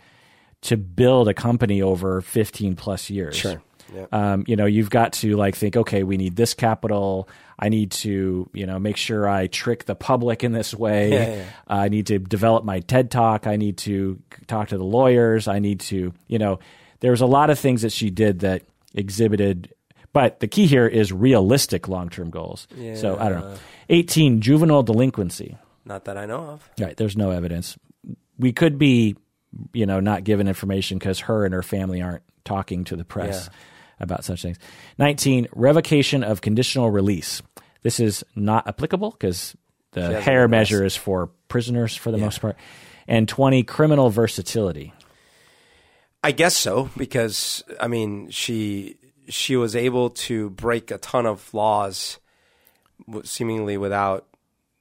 to 0.62 0.76
build 0.76 1.28
a 1.28 1.34
company 1.34 1.80
over 1.80 2.20
fifteen 2.20 2.74
plus 2.74 3.10
years. 3.10 3.36
Sure. 3.36 3.62
Yeah. 3.94 4.06
Um, 4.12 4.44
you 4.46 4.56
know, 4.56 4.66
you've 4.66 4.90
got 4.90 5.12
to 5.14 5.36
like 5.36 5.56
think, 5.56 5.76
okay, 5.76 6.02
we 6.02 6.16
need 6.16 6.36
this 6.36 6.54
capital. 6.54 7.28
I 7.58 7.68
need 7.68 7.90
to, 7.92 8.48
you 8.52 8.66
know, 8.66 8.78
make 8.78 8.96
sure 8.96 9.28
I 9.28 9.46
trick 9.48 9.84
the 9.84 9.94
public 9.94 10.42
in 10.44 10.52
this 10.52 10.74
way. 10.74 11.10
Yeah, 11.12 11.34
yeah. 11.34 11.44
I 11.66 11.88
need 11.88 12.06
to 12.06 12.18
develop 12.18 12.64
my 12.64 12.80
TED 12.80 13.10
talk. 13.10 13.46
I 13.46 13.56
need 13.56 13.76
to 13.78 14.18
talk 14.46 14.68
to 14.68 14.78
the 14.78 14.84
lawyers. 14.84 15.48
I 15.48 15.58
need 15.58 15.80
to, 15.80 16.12
you 16.28 16.38
know, 16.38 16.58
there 17.00 17.10
was 17.10 17.20
a 17.20 17.26
lot 17.26 17.50
of 17.50 17.58
things 17.58 17.82
that 17.82 17.92
she 17.92 18.10
did 18.10 18.40
that 18.40 18.62
exhibited, 18.94 19.72
but 20.12 20.40
the 20.40 20.48
key 20.48 20.66
here 20.66 20.86
is 20.86 21.12
realistic 21.12 21.88
long 21.88 22.08
term 22.10 22.30
goals. 22.30 22.66
So 22.94 23.16
I 23.18 23.28
don't 23.28 23.40
know. 23.40 23.56
18, 23.88 24.40
juvenile 24.40 24.82
delinquency. 24.82 25.56
Not 25.84 26.04
that 26.04 26.16
I 26.16 26.26
know 26.26 26.40
of. 26.40 26.70
Right. 26.78 26.96
There's 26.96 27.16
no 27.16 27.30
evidence. 27.30 27.76
We 28.38 28.52
could 28.52 28.78
be, 28.78 29.16
you 29.72 29.86
know, 29.86 30.00
not 30.00 30.24
given 30.24 30.46
information 30.48 30.98
because 30.98 31.20
her 31.20 31.44
and 31.44 31.52
her 31.54 31.62
family 31.62 32.00
aren't 32.02 32.22
talking 32.44 32.84
to 32.84 32.96
the 32.96 33.04
press 33.04 33.48
Yeah. 33.50 33.58
About 34.00 34.24
such 34.24 34.42
things. 34.42 34.58
19, 34.98 35.48
revocation 35.54 36.24
of 36.24 36.40
conditional 36.40 36.90
release. 36.90 37.42
This 37.82 38.00
is 38.00 38.24
not 38.34 38.66
applicable 38.66 39.10
because 39.10 39.56
the 39.92 40.20
Hare 40.20 40.48
measure 40.48 40.84
is 40.84 40.96
for 40.96 41.28
prisoners 41.48 41.96
for 41.96 42.10
the 42.10 42.18
most 42.18 42.40
part. 42.40 42.56
And 43.06 43.28
20, 43.28 43.62
criminal 43.64 44.10
versatility. 44.10 44.94
I 46.22 46.32
guess 46.32 46.56
so 46.56 46.90
because 46.96 47.64
I 47.80 47.88
mean 47.88 48.30
she 48.30 48.96
she 49.28 49.56
was 49.56 49.74
able 49.74 50.10
to 50.10 50.50
break 50.50 50.90
a 50.90 50.98
ton 50.98 51.26
of 51.26 51.52
laws, 51.54 52.18
seemingly 53.24 53.78
without 53.78 54.26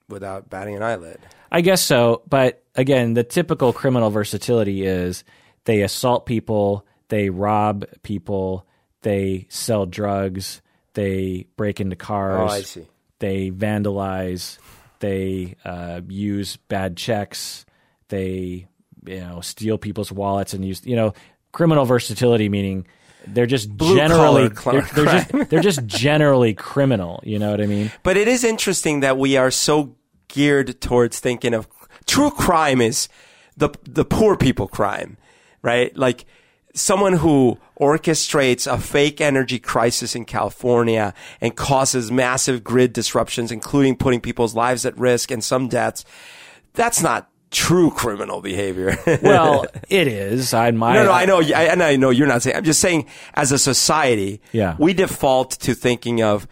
without 0.08 0.50
batting 0.50 0.76
an 0.76 0.82
eyelid. 0.82 1.18
I 1.50 1.62
guess 1.62 1.82
so, 1.82 2.22
but 2.28 2.62
again, 2.74 3.14
the 3.14 3.24
typical 3.24 3.72
criminal 3.72 4.10
versatility 4.10 4.84
is 4.84 5.24
they 5.64 5.82
assault 5.82 6.26
people, 6.26 6.86
they 7.08 7.30
rob 7.30 7.84
people, 8.02 8.66
they 9.02 9.46
sell 9.48 9.86
drugs, 9.86 10.60
they 10.94 11.46
break 11.56 11.80
into 11.80 11.96
cars, 11.96 12.50
Oh, 12.50 12.54
I 12.54 12.62
see. 12.62 12.86
they 13.18 13.50
vandalize, 13.50 14.58
they 15.00 15.56
uh, 15.64 16.00
use 16.08 16.56
bad 16.56 16.96
checks, 16.96 17.64
they 18.08 18.66
you 19.06 19.20
know 19.20 19.40
steal 19.40 19.78
people's 19.78 20.12
wallets 20.12 20.52
and 20.52 20.62
use 20.64 20.84
you 20.84 20.94
know 20.94 21.14
criminal 21.52 21.86
versatility 21.86 22.50
meaning 22.50 22.86
they're 23.28 23.46
just 23.46 23.74
generally 23.76 24.50
collar 24.50 24.82
they're, 24.82 25.04
they're 25.04 25.12
just 25.20 25.30
they're 25.50 25.60
just 25.60 25.86
generally 25.86 26.52
criminal. 26.54 27.20
You 27.22 27.38
know 27.38 27.50
what 27.50 27.60
I 27.60 27.66
mean? 27.66 27.90
But 28.02 28.16
it 28.16 28.28
is 28.28 28.44
interesting 28.44 29.00
that 29.00 29.16
we 29.18 29.36
are 29.36 29.50
so 29.50 29.96
geared 30.28 30.80
towards 30.80 31.18
thinking 31.20 31.54
of 31.54 31.66
true 32.06 32.30
crime 32.30 32.80
is 32.80 33.08
the 33.56 33.70
the 33.84 34.04
poor 34.04 34.36
people 34.36 34.68
crime, 34.68 35.16
right? 35.62 35.94
Like 35.96 36.24
someone 36.74 37.14
who 37.14 37.58
orchestrates 37.80 38.70
a 38.70 38.78
fake 38.78 39.20
energy 39.20 39.58
crisis 39.58 40.14
in 40.14 40.24
California 40.24 41.12
and 41.40 41.56
causes 41.56 42.10
massive 42.12 42.62
grid 42.62 42.92
disruptions, 42.92 43.50
including 43.50 43.96
putting 43.96 44.20
people's 44.20 44.54
lives 44.54 44.86
at 44.86 44.96
risk 44.98 45.30
and 45.30 45.42
some 45.42 45.68
deaths. 45.68 46.04
That's 46.74 47.02
not 47.02 47.28
true 47.50 47.90
criminal 47.90 48.40
behavior. 48.40 48.96
Well, 49.22 49.66
it 49.88 50.06
is. 50.06 50.54
I 50.54 50.70
my 50.70 50.94
no, 50.94 51.04
no, 51.06 51.12
I 51.12 51.24
know, 51.24 51.40
I, 51.40 51.64
and 51.64 51.82
I 51.82 51.96
know 51.96 52.10
you're 52.10 52.28
not 52.28 52.42
saying. 52.42 52.56
I'm 52.56 52.64
just 52.64 52.80
saying, 52.80 53.06
as 53.34 53.50
a 53.50 53.58
society, 53.58 54.40
Yeah. 54.52 54.76
we 54.78 54.94
default 54.94 55.52
to 55.62 55.74
thinking 55.74 56.22
of, 56.22 56.46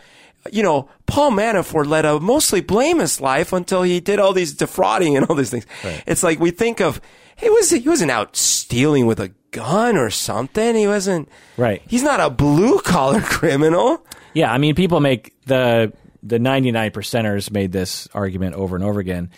you 0.50 0.62
know, 0.62 0.88
Paul 1.06 1.30
Manafort 1.32 1.86
led 1.86 2.04
a 2.04 2.18
mostly 2.18 2.60
blameless 2.60 3.20
life 3.20 3.52
until 3.52 3.82
he 3.82 4.00
did 4.00 4.18
all 4.18 4.32
these 4.32 4.52
defrauding 4.54 5.16
and 5.16 5.26
all 5.26 5.36
these 5.36 5.50
things. 5.50 5.66
It's 6.06 6.22
like 6.24 6.40
we 6.40 6.50
think 6.50 6.80
of, 6.80 7.00
he 7.36 7.48
was 7.50 7.70
he 7.70 7.88
wasn't 7.88 8.10
out 8.10 8.34
stealing 8.36 9.06
with 9.06 9.20
a 9.20 9.32
gun 9.50 9.96
or 9.96 10.10
something. 10.10 10.74
He 10.74 10.86
wasn't. 10.86 11.28
Right. 11.56 11.82
He's 11.86 12.02
not 12.02 12.20
a 12.20 12.30
blue 12.30 12.80
collar 12.80 13.20
criminal. 13.22 14.04
Yeah, 14.34 14.52
I 14.52 14.58
mean, 14.58 14.74
people 14.74 15.00
make 15.00 15.34
the 15.46 15.92
the 16.22 16.38
ninety 16.38 16.72
nine 16.72 16.90
percenters 16.90 17.50
made 17.50 17.72
this 17.72 18.08
argument 18.14 18.54
over 18.54 18.76
and 18.76 18.84
over 18.84 19.00
again 19.00 19.30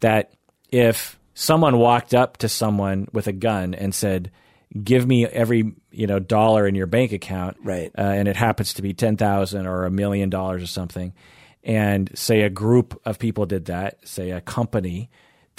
that 0.00 0.32
if 0.70 1.18
someone 1.34 1.78
walked 1.78 2.14
up 2.14 2.36
to 2.38 2.48
someone 2.48 3.08
with 3.12 3.26
a 3.26 3.32
gun 3.32 3.74
and 3.74 3.94
said, 3.94 4.30
"Give 4.82 5.06
me 5.06 5.26
every 5.26 5.72
you 5.90 6.06
know 6.06 6.18
dollar 6.18 6.66
in 6.66 6.74
your 6.74 6.86
bank 6.86 7.12
account," 7.12 7.56
Right. 7.62 7.90
uh, 7.96 8.02
and 8.02 8.28
it 8.28 8.36
happens 8.36 8.74
to 8.74 8.82
be 8.82 8.94
ten 8.94 9.16
thousand 9.16 9.66
or 9.66 9.84
a 9.84 9.90
million 9.90 10.30
dollars 10.30 10.62
or 10.62 10.66
something, 10.68 11.12
and 11.64 12.10
say 12.14 12.42
a 12.42 12.50
group 12.50 13.00
of 13.04 13.18
people 13.18 13.46
did 13.46 13.66
that, 13.66 14.06
say 14.06 14.30
a 14.30 14.40
company. 14.40 15.10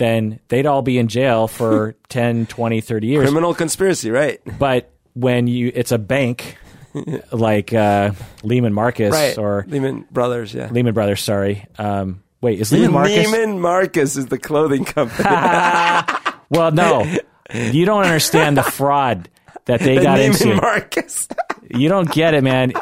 Then 0.02 0.40
they'd 0.48 0.66
all 0.66 0.82
be 0.82 0.98
in 0.98 1.08
jail 1.08 1.48
for 1.48 1.94
10, 2.10 2.48
20, 2.48 2.82
30 2.82 3.08
years. 3.08 3.24
Criminal 3.26 3.54
conspiracy, 3.54 4.10
right? 4.10 4.42
But 4.58 4.90
when 5.14 5.46
you, 5.46 5.72
it's 5.76 5.92
a 5.92 6.00
bank 6.00 6.58
like 7.32 7.72
uh, 7.74 8.12
Lehman 8.44 8.74
Marcus 8.74 9.12
Right. 9.12 9.38
or 9.38 9.64
Lehman 9.68 10.06
Brothers, 10.12 10.54
yeah. 10.54 10.70
Lehman 10.72 10.94
Brothers. 10.96 11.22
Sorry. 11.22 11.66
Um, 11.78 12.24
wait, 12.42 12.60
is 12.60 12.72
Lehman 12.72 12.92
Marcus? 12.94 13.28
Neiman 13.28 13.60
Marcus 13.60 14.18
is 14.18 14.26
the 14.26 14.40
clothing 14.40 14.86
company. 14.86 15.30
Well, 16.50 16.72
no, 16.72 17.10
you 17.54 17.86
don't 17.86 18.04
understand 18.04 18.58
the 18.58 18.64
fraud 18.64 19.30
that 19.68 19.80
they 19.80 19.96
got 19.96 20.20
Neiman 20.20 20.34
into. 20.48 20.56
Marcus. 20.56 21.30
You 21.74 21.88
don't 21.88 22.12
get 22.12 22.34
it, 22.34 22.44
man. 22.44 22.74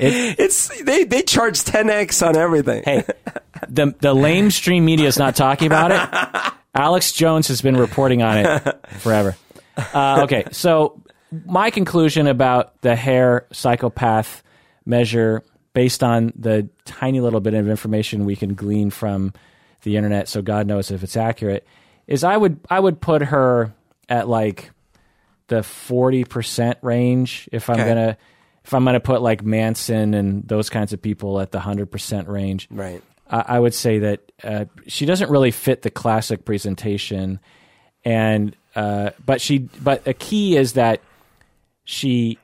It, 0.00 0.38
It's 0.38 0.68
they 0.82 1.04
they 1.04 1.22
charge 1.22 1.62
10x 1.62 2.26
on 2.26 2.36
everything. 2.36 2.82
hey, 2.84 3.04
the 3.68 3.86
the 4.00 4.14
lamestream 4.14 4.82
media 4.82 5.06
is 5.08 5.18
not 5.18 5.36
talking 5.36 5.66
about 5.66 5.92
it. 5.92 6.52
Alex 6.74 7.12
Jones 7.12 7.48
has 7.48 7.62
been 7.62 7.76
reporting 7.76 8.22
on 8.22 8.38
it 8.38 8.86
forever. 8.98 9.36
Uh, 9.76 10.22
okay, 10.24 10.44
so 10.52 11.00
my 11.44 11.70
conclusion 11.70 12.26
about 12.26 12.80
the 12.82 12.94
Hare 12.96 13.46
psychopath 13.52 14.42
measure, 14.84 15.42
based 15.74 16.02
on 16.02 16.32
the 16.36 16.68
tiny 16.84 17.20
little 17.20 17.40
bit 17.40 17.54
of 17.54 17.68
information 17.68 18.24
we 18.24 18.36
can 18.36 18.54
glean 18.54 18.90
from 18.90 19.32
the 19.82 19.96
internet, 19.96 20.28
so 20.28 20.42
God 20.42 20.66
knows 20.66 20.90
if 20.90 21.02
it's 21.02 21.16
accurate, 21.16 21.66
is 22.06 22.24
I 22.24 22.36
would 22.36 22.60
I 22.70 22.78
would 22.80 23.00
put 23.00 23.22
her 23.22 23.72
at 24.08 24.28
like 24.28 24.70
the 25.48 25.62
forty 25.62 26.24
percent 26.24 26.78
range 26.82 27.48
if 27.52 27.68
I'm 27.70 27.76
Okay. 27.80 27.88
gonna 27.88 28.16
if 28.66 28.74
I'm 28.74 28.84
gonna 28.84 29.00
put 29.00 29.22
like 29.22 29.42
Manson 29.44 30.12
and 30.12 30.46
those 30.46 30.68
kinds 30.68 30.92
of 30.92 31.00
people 31.00 31.40
at 31.40 31.52
the 31.52 31.60
hundred 31.60 31.90
percent 31.90 32.28
range. 32.28 32.68
Right. 32.70 33.02
I 33.30 33.44
I 33.56 33.58
would 33.60 33.72
say 33.74 34.00
that 34.00 34.32
uh, 34.44 34.64
she 34.88 35.06
doesn't 35.06 35.30
really 35.30 35.50
fit 35.52 35.82
the 35.82 35.90
classic 35.90 36.44
presentation, 36.44 37.40
and 38.04 38.54
uh, 38.74 39.10
but 39.24 39.40
she 39.40 39.58
but 39.58 40.06
a 40.06 40.12
key 40.14 40.56
is 40.56 40.74
that 40.74 41.00
she 41.84 42.38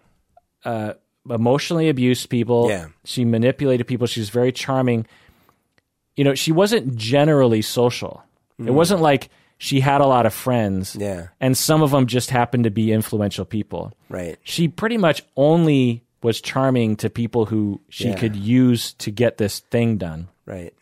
uh, 0.64 0.94
emotionally 1.28 1.88
abused 1.88 2.28
people. 2.30 2.68
Yeah. 2.68 2.86
she 3.04 3.24
manipulated 3.24 3.86
people. 3.86 4.06
She 4.06 4.20
was 4.20 4.30
very 4.30 4.52
charming. 4.52 5.06
You 6.16 6.24
know, 6.24 6.34
she 6.34 6.52
wasn't 6.52 6.94
generally 6.96 7.62
social. 7.62 8.22
It 8.64 8.70
wasn't 8.70 9.00
like 9.00 9.28
she 9.58 9.80
had 9.80 10.00
a 10.00 10.06
lot 10.06 10.24
of 10.24 10.32
friends. 10.32 10.94
Mm. 10.94 11.00
Yeah. 11.00 11.26
and 11.40 11.56
some 11.56 11.82
of 11.82 11.90
them 11.90 12.06
just 12.06 12.30
happened 12.30 12.64
to 12.64 12.70
be 12.70 12.92
influential 12.92 13.44
people 13.44 13.92
Right. 14.08 14.38
she 14.44 14.68
pretty 14.68 14.98
much 14.98 15.22
only 15.36 16.04
was 16.22 16.40
charming 16.40 16.96
to 16.96 17.10
people 17.10 17.46
who 17.46 17.80
she 17.88 18.08
Yeah. 18.08 18.16
could 18.16 18.36
use 18.36 18.94
to 18.94 19.10
get 19.10 19.38
this 19.38 19.60
thing 19.60 19.96
done. 19.98 20.28
Right. 20.46 20.72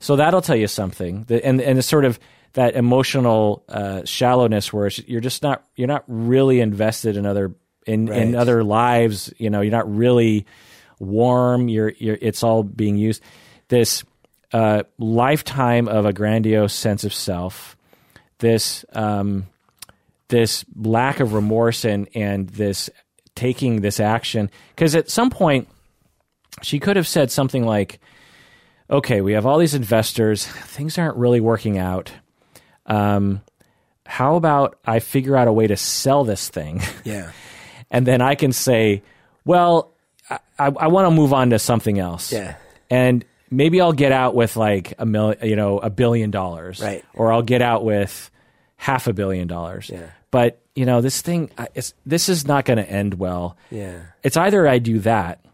So 0.00 0.16
that'll 0.16 0.42
tell 0.42 0.56
you 0.56 0.66
something. 0.68 1.24
The, 1.28 1.44
and 1.44 1.60
and 1.60 1.78
it's 1.78 1.88
sort 1.88 2.04
of 2.04 2.18
that 2.52 2.74
emotional 2.74 3.64
uh, 3.68 4.02
shallowness 4.04 4.72
where 4.72 4.90
you're 5.06 5.20
just 5.20 5.42
not 5.42 5.64
you're 5.74 5.88
not 5.88 6.04
really 6.06 6.60
invested 6.60 7.16
in 7.16 7.26
other 7.26 7.54
in 7.86 8.08
in 8.12 8.34
other 8.34 8.62
lives. 8.64 9.32
You 9.38 9.50
know, 9.50 9.60
you're 9.62 9.70
not 9.72 9.92
really 9.94 10.46
warm. 10.98 11.68
You're 11.68 11.92
you're 11.98 12.18
it's 12.20 12.42
all 12.42 12.62
being 12.62 12.96
used. 12.96 13.22
This 13.68 14.04
uh, 14.52 14.84
lifetime 14.98 15.88
of 15.88 16.06
a 16.06 16.12
grandiose 16.12 16.74
sense 16.74 17.04
of 17.04 17.12
self. 17.12 17.76
This 18.38 18.84
um, 18.92 19.46
this 20.28 20.64
lack 20.76 21.20
of 21.20 21.32
remorse 21.32 21.84
and 21.84 22.08
and 22.14 22.48
this 22.48 22.90
taking 23.36 23.80
this 23.82 24.00
action 24.00 24.50
because 24.74 24.94
at 24.96 25.08
some 25.08 25.30
point 25.30 25.68
she 26.62 26.80
could 26.80 26.96
have 26.96 27.06
said 27.06 27.30
something 27.30 27.64
like 27.64 28.00
okay 28.90 29.20
we 29.20 29.32
have 29.34 29.46
all 29.46 29.58
these 29.58 29.74
investors 29.74 30.44
things 30.46 30.98
aren't 30.98 31.16
really 31.16 31.40
working 31.40 31.78
out 31.78 32.10
um, 32.86 33.40
how 34.06 34.36
about 34.36 34.78
i 34.84 34.98
figure 34.98 35.36
out 35.36 35.46
a 35.48 35.52
way 35.52 35.66
to 35.66 35.76
sell 35.76 36.24
this 36.24 36.48
thing 36.48 36.80
Yeah. 37.04 37.30
and 37.90 38.06
then 38.06 38.20
i 38.22 38.34
can 38.34 38.52
say 38.52 39.02
well 39.44 39.92
i, 40.30 40.38
I, 40.58 40.66
I 40.68 40.86
want 40.88 41.06
to 41.06 41.10
move 41.14 41.32
on 41.32 41.50
to 41.50 41.58
something 41.58 41.98
else 41.98 42.32
Yeah. 42.32 42.56
and 42.90 43.24
maybe 43.50 43.80
I'll 43.80 43.92
get 43.92 44.10
out 44.10 44.34
with 44.34 44.56
like 44.56 44.94
a 44.98 45.06
million, 45.06 45.38
you 45.48 45.54
know, 45.54 45.78
a 45.78 45.88
billion 45.88 46.32
dollars, 46.32 46.80
Right. 46.80 47.04
Or 47.14 47.32
I'll 47.32 47.42
get 47.42 47.62
out 47.62 47.84
with 47.84 48.28
half 48.76 49.06
a 49.06 49.12
billion 49.12 49.46
dollars. 49.46 49.88
Yeah. 49.88 50.10
But 50.32 50.60
you 50.76 50.84
know, 50.86 51.00
this 51.00 51.20
thing, 51.22 51.50
it's, 51.74 51.94
this 52.04 52.28
is 52.28 52.46
not 52.46 52.64
going 52.66 52.76
to 52.76 52.88
end 52.88 53.14
well. 53.14 53.56
Yeah. 53.70 54.00
It's 54.22 54.36
either 54.36 54.68
I 54.68 54.78
do 54.78 55.00
that, 55.00 55.44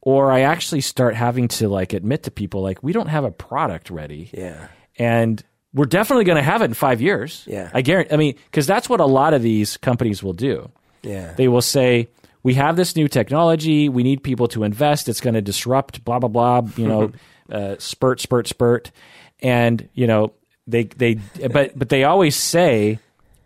or 0.00 0.32
I 0.32 0.40
actually 0.40 0.80
start 0.80 1.14
having 1.14 1.48
to 1.48 1.68
like 1.68 1.92
admit 1.92 2.22
to 2.24 2.30
people 2.30 2.62
like 2.62 2.82
we 2.82 2.92
don't 2.92 3.08
have 3.08 3.24
a 3.24 3.30
product 3.30 3.90
ready, 3.90 4.30
Yeah. 4.32 4.68
and 4.98 5.42
we're 5.72 5.84
definitely 5.84 6.24
going 6.24 6.36
to 6.38 6.42
have 6.42 6.62
it 6.62 6.64
in 6.64 6.74
five 6.74 7.00
years. 7.00 7.44
Yeah. 7.46 7.70
I 7.72 7.82
guarantee. 7.82 8.12
I 8.12 8.16
mean, 8.16 8.34
because 8.46 8.66
that's 8.66 8.88
what 8.88 9.00
a 9.00 9.06
lot 9.06 9.34
of 9.34 9.42
these 9.42 9.76
companies 9.76 10.22
will 10.22 10.32
do 10.32 10.70
Yeah. 11.02 11.32
they 11.36 11.46
will 11.48 11.62
say 11.62 12.08
we 12.42 12.54
have 12.54 12.74
this 12.76 12.96
new 12.96 13.06
technology 13.06 13.88
we 13.90 14.02
need 14.02 14.22
people 14.22 14.48
to 14.48 14.64
invest 14.64 15.08
it's 15.10 15.20
going 15.20 15.34
to 15.34 15.42
disrupt 15.42 16.02
blah 16.04 16.18
blah 16.18 16.28
blah 16.28 16.62
you 16.76 16.88
know 16.88 17.12
uh, 17.52 17.76
spurt 17.78 18.18
spurt 18.20 18.46
spurt 18.48 18.90
and 19.40 19.88
you 19.94 20.06
know 20.06 20.32
they 20.66 20.84
they 20.84 21.18
but 21.52 21.78
but 21.78 21.88
they 21.90 22.04
always 22.04 22.34
say 22.36 22.98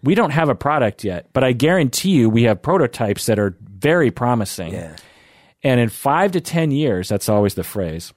we 0.05 0.15
don't 0.15 0.31
have 0.31 0.49
a 0.49 0.55
product 0.55 1.03
yet 1.05 1.29
but 1.33 1.43
i 1.43 1.53
guarantee 1.53 2.11
you 2.11 2.31
we 2.31 2.45
have 2.45 2.63
prototypes 2.63 3.27
that 3.27 3.39
are 3.39 3.57
very 3.85 4.11
promising 4.11 4.73
yeah. 4.73 4.97
and 5.63 5.79
in 5.79 5.91
five 5.91 6.33
to 6.33 6.41
10 6.41 6.71
years, 6.71 7.09
that's 7.09 7.29
always 7.29 7.55
the 7.55 7.65
phrase, 7.65 8.15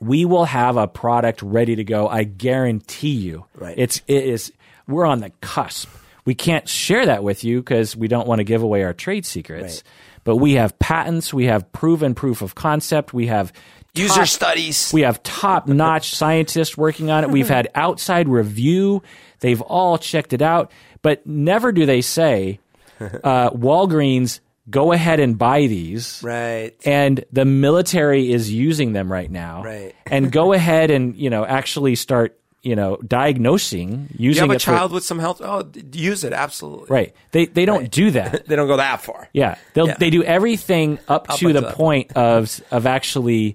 we 0.00 0.24
will 0.24 0.46
have 0.46 0.78
a 0.78 0.88
product 0.88 1.42
ready 1.42 1.76
to 1.76 1.84
go. 1.84 2.08
I 2.08 2.24
guarantee 2.24 3.14
you. 3.14 3.44
Right. 3.54 3.74
It's, 3.76 4.00
it 4.06 4.24
is, 4.24 4.52
we're 4.88 5.04
on 5.04 5.20
the 5.20 5.30
cusp. 5.42 5.88
We 6.24 6.34
can't 6.34 6.66
share 6.66 7.06
that 7.06 7.22
with 7.22 7.44
you 7.44 7.60
because 7.60 7.94
we 7.94 8.08
don't 8.08 8.26
want 8.26 8.40
to 8.40 8.44
give 8.44 8.62
away 8.62 8.84
our 8.84 8.94
trade 8.94 9.26
secrets. 9.26 9.76
Right. 9.76 9.82
But 10.24 10.36
we 10.36 10.54
have 10.54 10.78
patents, 10.78 11.32
we 11.32 11.44
have 11.44 11.70
proven 11.72 12.14
proof 12.14 12.40
of 12.42 12.54
concept, 12.54 13.12
we 13.12 13.26
have 13.26 13.52
User 13.94 14.14
top- 14.14 14.26
studies. 14.26 14.92
we 14.92 15.02
have 15.02 15.22
top 15.22 15.68
notch 15.68 16.10
scientists 16.14 16.76
working 16.76 17.10
on 17.10 17.24
it. 17.24 17.30
We've 17.30 17.48
had 17.48 17.68
outside 17.74 18.28
review. 18.28 19.02
They've 19.40 19.60
all 19.60 19.98
checked 19.98 20.32
it 20.32 20.42
out. 20.42 20.72
But 21.06 21.24
never 21.26 21.70
do 21.72 21.86
they 21.86 22.00
say, 22.02 22.58
uh, 23.00 23.50
Walgreens, 23.50 24.40
go 24.68 24.90
ahead 24.92 25.20
and 25.20 25.38
buy 25.38 25.60
these 25.68 26.20
right. 26.24 26.72
and 26.84 27.24
the 27.30 27.44
military 27.44 28.32
is 28.32 28.50
using 28.52 28.92
them 28.92 29.12
right 29.12 29.30
now 29.30 29.62
Right. 29.62 29.94
and 30.06 30.32
go 30.32 30.52
ahead 30.58 30.90
and 30.90 31.14
you 31.14 31.30
know 31.30 31.44
actually 31.46 31.94
start 31.94 32.30
you 32.62 32.74
know, 32.74 32.96
diagnosing 33.06 34.08
You 34.18 34.30
using 34.30 34.42
have 34.42 34.50
a 34.50 34.54
it 34.54 34.62
for- 34.62 34.72
child 34.72 34.90
with 34.90 35.04
some 35.04 35.20
health. 35.20 35.40
Oh, 35.40 35.62
use 35.92 36.24
it 36.24 36.32
absolutely. 36.32 36.88
right? 36.90 37.14
They 37.30 37.46
they 37.46 37.64
don't 37.64 37.88
do 37.92 38.10
that. 38.10 38.46
They 38.48 38.56
don't 38.56 38.66
go 38.66 38.76
that 38.78 39.02
far. 39.02 39.28
Yeah, 39.32 39.54
they'll 39.74 39.86
Yeah. 39.86 39.96
they 40.02 40.10
do 40.10 40.24
everything 40.24 40.98
up, 41.06 41.30
Up 41.30 41.38
to 41.38 41.52
the 41.52 41.58
until 41.62 41.72
point 41.74 42.16
of 42.16 42.60
of 42.72 42.84
actually 42.86 43.54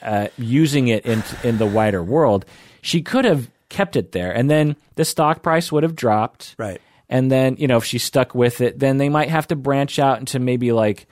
uh, 0.00 0.28
using 0.38 0.86
it 0.88 1.04
in 1.06 1.24
in 1.42 1.58
the 1.58 1.66
wider 1.66 2.04
world. 2.04 2.44
She 2.82 3.02
could 3.02 3.24
have 3.24 3.50
kept 3.74 3.96
it 3.96 4.12
there, 4.12 4.32
and 4.34 4.48
then 4.48 4.76
the 4.94 5.04
stock 5.04 5.42
price 5.42 5.70
would 5.72 5.82
have 5.82 5.96
dropped. 5.96 6.54
Right. 6.58 6.80
And 7.08 7.30
then 7.30 7.56
you 7.58 7.66
know 7.68 7.76
if 7.76 7.84
she 7.84 7.98
stuck 7.98 8.34
with 8.34 8.60
it, 8.60 8.78
then 8.78 8.96
they 8.98 9.08
might 9.08 9.28
have 9.28 9.46
to 9.48 9.56
branch 9.56 9.98
out 9.98 10.18
into 10.18 10.38
maybe 10.38 10.72
like 10.72 11.06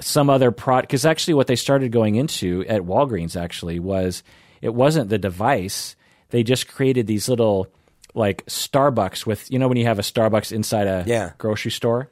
some 0.00 0.28
other 0.30 0.50
product. 0.50 0.88
Because 0.88 1.06
actually, 1.06 1.34
what 1.34 1.46
they 1.46 1.56
started 1.56 1.92
going 1.92 2.16
into 2.16 2.64
at 2.68 2.82
Walgreens 2.82 3.40
actually 3.40 3.78
was 3.78 4.22
it 4.60 4.74
wasn't 4.74 5.10
the 5.10 5.18
device. 5.18 5.94
They 6.30 6.42
just 6.42 6.66
created 6.66 7.06
these 7.06 7.28
little 7.28 7.68
like 8.14 8.44
Starbucks 8.46 9.24
with 9.26 9.50
you 9.50 9.58
know 9.58 9.68
when 9.68 9.76
you 9.78 9.86
have 9.86 9.98
a 9.98 10.02
Starbucks 10.02 10.52
inside 10.52 10.86
a 10.86 11.04
Yeah. 11.06 11.32
grocery 11.38 11.70
store 11.70 12.10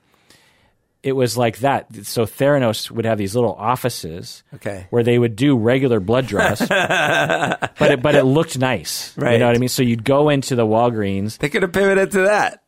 it 1.02 1.12
was 1.12 1.36
like 1.36 1.58
that. 1.60 1.86
So 2.06 2.24
Theranos 2.26 2.90
would 2.90 3.04
have 3.06 3.16
these 3.18 3.34
little 3.34 3.54
offices 3.54 4.42
Okay. 4.54 4.86
where 4.90 5.02
they 5.02 5.18
would 5.18 5.34
do 5.36 5.56
regular 5.56 5.98
blood 6.00 6.26
draws, 6.26 6.58
but 6.68 7.70
it, 7.80 8.02
but 8.02 8.14
it 8.14 8.24
looked 8.24 8.58
nice. 8.58 9.16
Right. 9.16 9.32
You 9.34 9.38
know 9.38 9.46
what 9.46 9.56
I 9.56 9.58
mean? 9.58 9.68
So 9.70 9.82
you'd 9.82 10.04
go 10.04 10.28
into 10.28 10.54
the 10.56 10.66
Walgreens, 10.66 11.38
They 11.38 11.48
could 11.48 11.62
have 11.62 11.72
pivoted 11.72 12.10
to 12.12 12.20
that. 12.22 12.62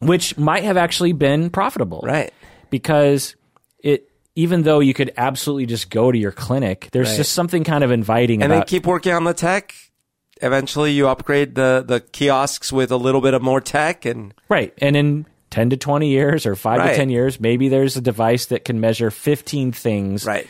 which 0.00 0.36
might 0.36 0.64
have 0.64 0.76
actually 0.76 1.12
been 1.12 1.50
profitable, 1.50 2.02
Right. 2.04 2.32
Because 2.70 3.34
it, 3.82 4.10
even 4.36 4.62
though 4.62 4.80
you 4.80 4.92
could 4.92 5.12
absolutely 5.16 5.64
just 5.66 5.88
go 5.90 6.12
to 6.12 6.18
your 6.18 6.32
clinic, 6.32 6.88
there's 6.92 7.08
Right. 7.08 7.16
just 7.16 7.32
something 7.32 7.64
kind 7.64 7.82
of 7.82 7.90
inviting 7.90 8.42
And 8.42 8.52
about. 8.52 8.66
keep 8.66 8.86
working 8.86 9.12
on 9.14 9.24
the 9.24 9.32
tech. 9.34 9.74
Eventually, 10.42 10.92
you 10.92 11.08
upgrade 11.08 11.56
the 11.56 11.82
the 11.84 11.98
kiosks 12.00 12.72
with 12.72 12.92
a 12.92 12.96
little 12.96 13.20
bit 13.20 13.34
of 13.34 13.42
more 13.42 13.60
tech, 13.60 14.04
and 14.04 14.32
right, 14.48 14.72
and 14.78 14.94
in. 14.96 15.26
10 15.50 15.70
to 15.70 15.76
20 15.76 16.08
years 16.08 16.46
or 16.46 16.54
5 16.54 16.90
to 16.90 16.96
10 16.96 17.10
years 17.10 17.40
maybe 17.40 17.68
there's 17.68 17.96
a 17.96 18.00
device 18.00 18.46
that 18.46 18.64
can 18.64 18.80
measure 18.80 19.10
15 19.10 19.72
things 19.72 20.24
right, 20.24 20.46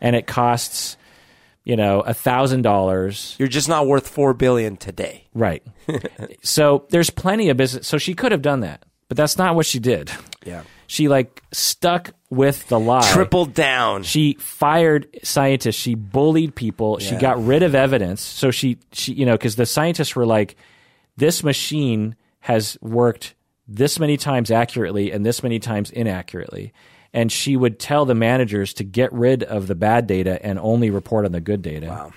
and 0.00 0.14
it 0.16 0.26
costs 0.26 0.96
you 1.64 1.76
know 1.76 2.00
a 2.00 2.14
thousand 2.14 2.62
dollars 2.62 3.36
you're 3.38 3.48
just 3.48 3.68
not 3.68 3.86
worth 3.86 4.08
four 4.08 4.34
billion 4.34 4.76
today. 4.76 5.24
Right. 5.34 5.62
so 6.42 6.86
there's 6.90 7.10
plenty 7.10 7.48
of 7.48 7.56
business. 7.56 7.86
So 7.86 7.98
she 7.98 8.14
could 8.14 8.32
have 8.32 8.42
done 8.42 8.60
that, 8.60 8.84
but 9.08 9.16
that's 9.16 9.38
not 9.38 9.54
what 9.54 9.66
she 9.66 9.78
did. 9.78 10.10
Yeah. 10.44 10.62
She 10.86 11.08
like 11.08 11.42
stuck 11.52 12.10
with 12.28 12.68
the 12.68 12.78
lie. 12.78 13.10
tripled 13.12 13.54
down. 13.54 14.02
She 14.02 14.34
fired 14.34 15.08
scientists. 15.22 15.76
She 15.76 15.94
bullied 15.94 16.54
people. 16.54 16.98
She 16.98 17.16
got 17.16 17.42
rid 17.42 17.62
of 17.62 17.74
evidence. 17.74 18.20
So 18.20 18.50
she, 18.50 18.78
she, 18.92 19.14
you 19.14 19.24
know, 19.24 19.32
because 19.32 19.56
the 19.56 19.64
scientists 19.64 20.14
were 20.14 20.26
like, 20.26 20.56
this 21.16 21.42
machine 21.42 22.14
has 22.40 22.76
worked 22.82 23.34
this 23.66 23.98
many 23.98 24.16
times 24.16 24.50
accurately 24.50 25.12
and 25.12 25.24
this 25.24 25.42
many 25.42 25.58
times 25.58 25.90
inaccurately. 25.90 26.72
And 27.12 27.30
she 27.30 27.56
would 27.56 27.78
tell 27.78 28.06
the 28.06 28.14
managers 28.14 28.74
to 28.74 28.84
get 28.84 29.12
rid 29.12 29.42
of 29.42 29.66
the 29.66 29.74
bad 29.74 30.06
data 30.06 30.44
and 30.44 30.58
only 30.58 30.90
report 30.90 31.26
on 31.26 31.32
the 31.32 31.40
good 31.40 31.60
data. 31.60 32.10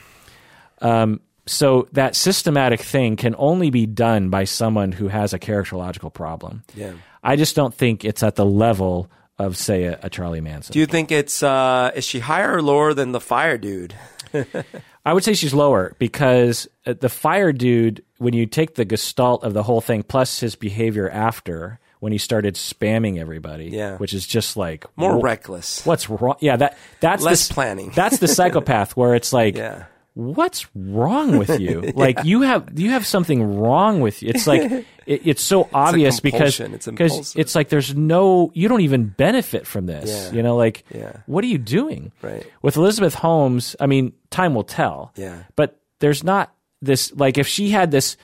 Wow. 0.81 1.17
So 1.47 1.87
that 1.91 2.15
systematic 2.15 2.81
thing 2.81 3.17
can 3.17 3.35
only 3.37 3.69
be 3.69 3.85
done 3.85 4.29
by 4.29 4.45
someone 4.45 4.91
who 4.91 5.07
has 5.09 5.33
a 5.33 5.39
characterological 5.39 6.13
problem. 6.13 6.63
Yeah. 6.73 6.93
I 7.23 7.35
just 7.35 7.55
don't 7.55 7.73
think 7.73 8.03
it's 8.03 8.23
at 8.23 8.35
the 8.35 8.45
level 8.45 9.11
of, 9.37 9.57
say, 9.57 9.83
a, 9.83 9.99
a 10.01 10.09
Charlie 10.09 10.41
Manson. 10.41 10.73
Do 10.73 10.79
you 10.79 10.85
think 10.85 11.11
it's 11.11 11.43
uh 11.43 11.91
is 11.95 12.03
she 12.03 12.19
higher 12.19 12.55
or 12.55 12.61
lower 12.61 12.93
than 12.93 13.11
the 13.11 13.19
Fyre 13.21 13.57
dude? 13.57 13.93
I 15.05 15.13
would 15.13 15.23
say 15.23 15.33
she's 15.33 15.53
lower 15.53 15.95
because 15.99 16.67
uh, 16.85 16.93
the 16.99 17.09
Fyre 17.09 17.53
dude, 17.53 18.03
when 18.17 18.33
you 18.33 18.45
take 18.47 18.75
the 18.75 18.85
gestalt 18.85 19.43
of 19.43 19.53
the 19.53 19.63
whole 19.63 19.81
thing, 19.81 20.01
plus 20.03 20.39
his 20.39 20.55
behavior 20.55 21.09
after 21.09 21.79
when 21.99 22.11
he 22.11 22.17
started 22.17 22.55
spamming 22.55 23.19
everybody, 23.19 23.65
Yeah. 23.67 23.97
which 23.97 24.13
is 24.13 24.25
just 24.27 24.57
like 24.57 24.85
More 24.95 25.19
wh- 25.19 25.23
reckless. 25.23 25.85
What's 25.85 26.09
wrong? 26.09 26.35
Yeah, 26.39 26.55
that 26.57 26.77
that's 26.99 27.21
the 27.23 27.29
Less 27.29 27.49
s- 27.49 27.51
planning. 27.53 27.91
That's 27.95 28.17
the 28.19 28.27
psychopath 28.37 28.97
where 28.97 29.15
it's 29.15 29.31
like, 29.31 29.55
Yeah. 29.57 29.85
What's 30.15 30.65
wrong 30.73 31.37
with 31.37 31.59
you? 31.59 31.83
Like 31.95 32.23
you 32.23 32.41
have 32.41 32.77
you 32.79 32.89
have 32.89 33.05
something 33.05 33.57
wrong 33.59 34.01
with 34.01 34.23
you. 34.23 34.29
It's 34.33 34.47
like 34.47 34.61
it, 35.05 35.21
it's 35.27 35.41
so 35.43 35.69
obvious 35.73 36.19
because. 36.19 36.59
It's 36.59 36.85
because 36.87 37.11
impulsive. 37.11 37.39
it's 37.39 37.55
like 37.55 37.69
there's 37.69 37.93
no 37.95 38.51
you 38.53 38.67
don't 38.67 38.81
even 38.81 39.05
benefit 39.07 39.67
from 39.67 39.85
this. 39.85 40.09
Yeah. 40.09 40.37
You 40.37 40.43
know, 40.43 40.55
like 40.55 40.83
Yeah. 40.93 41.17
what 41.27 41.43
are 41.43 41.47
you 41.47 41.57
doing? 41.57 42.11
Right. 42.21 42.45
With 42.61 42.77
Elizabeth 42.77 43.13
Holmes, 43.13 43.75
I 43.79 43.85
mean, 43.85 44.13
time 44.31 44.55
will 44.55 44.63
tell. 44.63 45.11
Yeah. 45.15 45.43
But 45.55 45.79
there's 45.99 46.23
not 46.23 46.53
this 46.81 47.13
like 47.13 47.37
if 47.37 47.47
she 47.47 47.69
had 47.69 47.91
this 47.91 48.17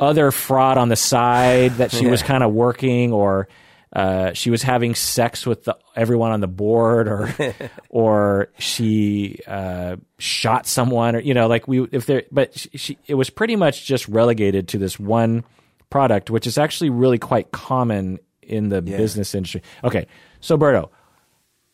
other 0.00 0.30
fraud 0.30 0.76
on 0.78 0.88
the 0.88 0.96
side 0.96 1.72
that 1.76 1.90
she 1.90 2.06
was 2.06 2.22
kind 2.32 2.42
of 2.42 2.52
working 2.52 3.12
or 3.12 3.48
uh, 3.96 4.34
she 4.34 4.50
was 4.50 4.62
having 4.62 4.94
sex 4.94 5.46
with 5.46 5.64
the, 5.64 5.74
everyone 5.94 6.30
on 6.30 6.40
the 6.40 6.46
board 6.46 7.08
or 7.08 7.34
or 7.88 8.50
she 8.58 9.40
uh, 9.46 9.96
shot 10.18 10.66
someone 10.66 11.16
or 11.16 11.20
you 11.20 11.32
know 11.32 11.46
like 11.46 11.66
we 11.66 11.88
if 11.92 12.04
there 12.04 12.24
but 12.30 12.56
she, 12.58 12.68
she 12.76 12.98
it 13.06 13.14
was 13.14 13.30
pretty 13.30 13.56
much 13.56 13.86
just 13.86 14.06
relegated 14.06 14.68
to 14.68 14.76
this 14.76 14.98
one 14.98 15.42
product 15.88 16.28
which 16.28 16.46
is 16.46 16.58
actually 16.58 16.90
really 16.90 17.16
quite 17.18 17.50
common 17.52 18.18
in 18.42 18.68
the 18.68 18.82
business 18.82 19.34
industry. 19.34 19.62
Okay. 19.82 20.06
So 20.40 20.58
Berto 20.58 20.90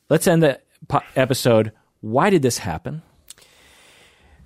let's 0.09 0.29
end 0.29 0.45
the 0.45 0.61
po- 0.87 1.03
episode. 1.17 1.73
Why 2.03 2.31
did 2.31 2.43
this 2.43 2.59
happen? 2.59 3.03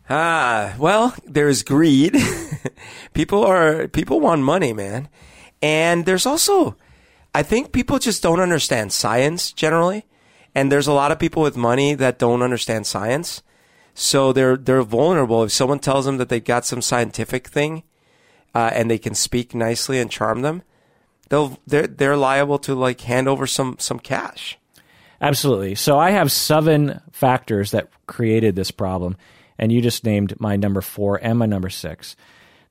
Ah, 0.08 0.74
well, 0.78 1.14
there's 1.26 1.62
greed. 1.62 2.16
people 3.12 3.44
are 3.44 3.86
people 3.88 4.18
want 4.18 4.40
money, 4.40 4.72
man. 4.72 5.10
And 5.60 6.06
there's 6.06 6.24
also 6.24 6.76
I 7.36 7.42
think 7.42 7.70
people 7.70 7.98
just 7.98 8.22
don't 8.22 8.40
understand 8.40 8.94
science 8.94 9.52
generally. 9.52 10.06
And 10.54 10.72
there's 10.72 10.86
a 10.86 10.92
lot 10.94 11.12
of 11.12 11.18
people 11.18 11.42
with 11.42 11.54
money 11.54 11.92
that 11.92 12.18
don't 12.18 12.40
understand 12.40 12.86
science. 12.86 13.42
So 13.92 14.32
they're 14.32 14.56
they're 14.56 14.80
vulnerable 14.80 15.44
if 15.44 15.52
someone 15.52 15.80
tells 15.80 16.06
them 16.06 16.16
that 16.16 16.30
they've 16.30 16.42
got 16.42 16.64
some 16.64 16.80
scientific 16.80 17.48
thing 17.48 17.82
uh, 18.54 18.70
and 18.72 18.90
they 18.90 18.96
can 18.96 19.14
speak 19.14 19.54
nicely 19.54 20.00
and 20.00 20.10
charm 20.10 20.40
them. 20.40 20.62
They'll 21.28 21.60
they're 21.66 21.86
they're 21.86 22.16
liable 22.16 22.58
to 22.60 22.74
like 22.74 23.02
hand 23.02 23.28
over 23.28 23.46
some 23.46 23.76
some 23.78 23.98
cash. 23.98 24.58
Absolutely. 25.20 25.74
So 25.74 25.98
I 25.98 26.12
have 26.12 26.32
seven 26.32 27.02
factors 27.12 27.72
that 27.72 27.90
created 28.06 28.56
this 28.56 28.70
problem, 28.70 29.14
and 29.58 29.70
you 29.70 29.82
just 29.82 30.04
named 30.04 30.40
my 30.40 30.56
number 30.56 30.80
four 30.80 31.20
and 31.22 31.38
my 31.38 31.46
number 31.46 31.68
six. 31.68 32.16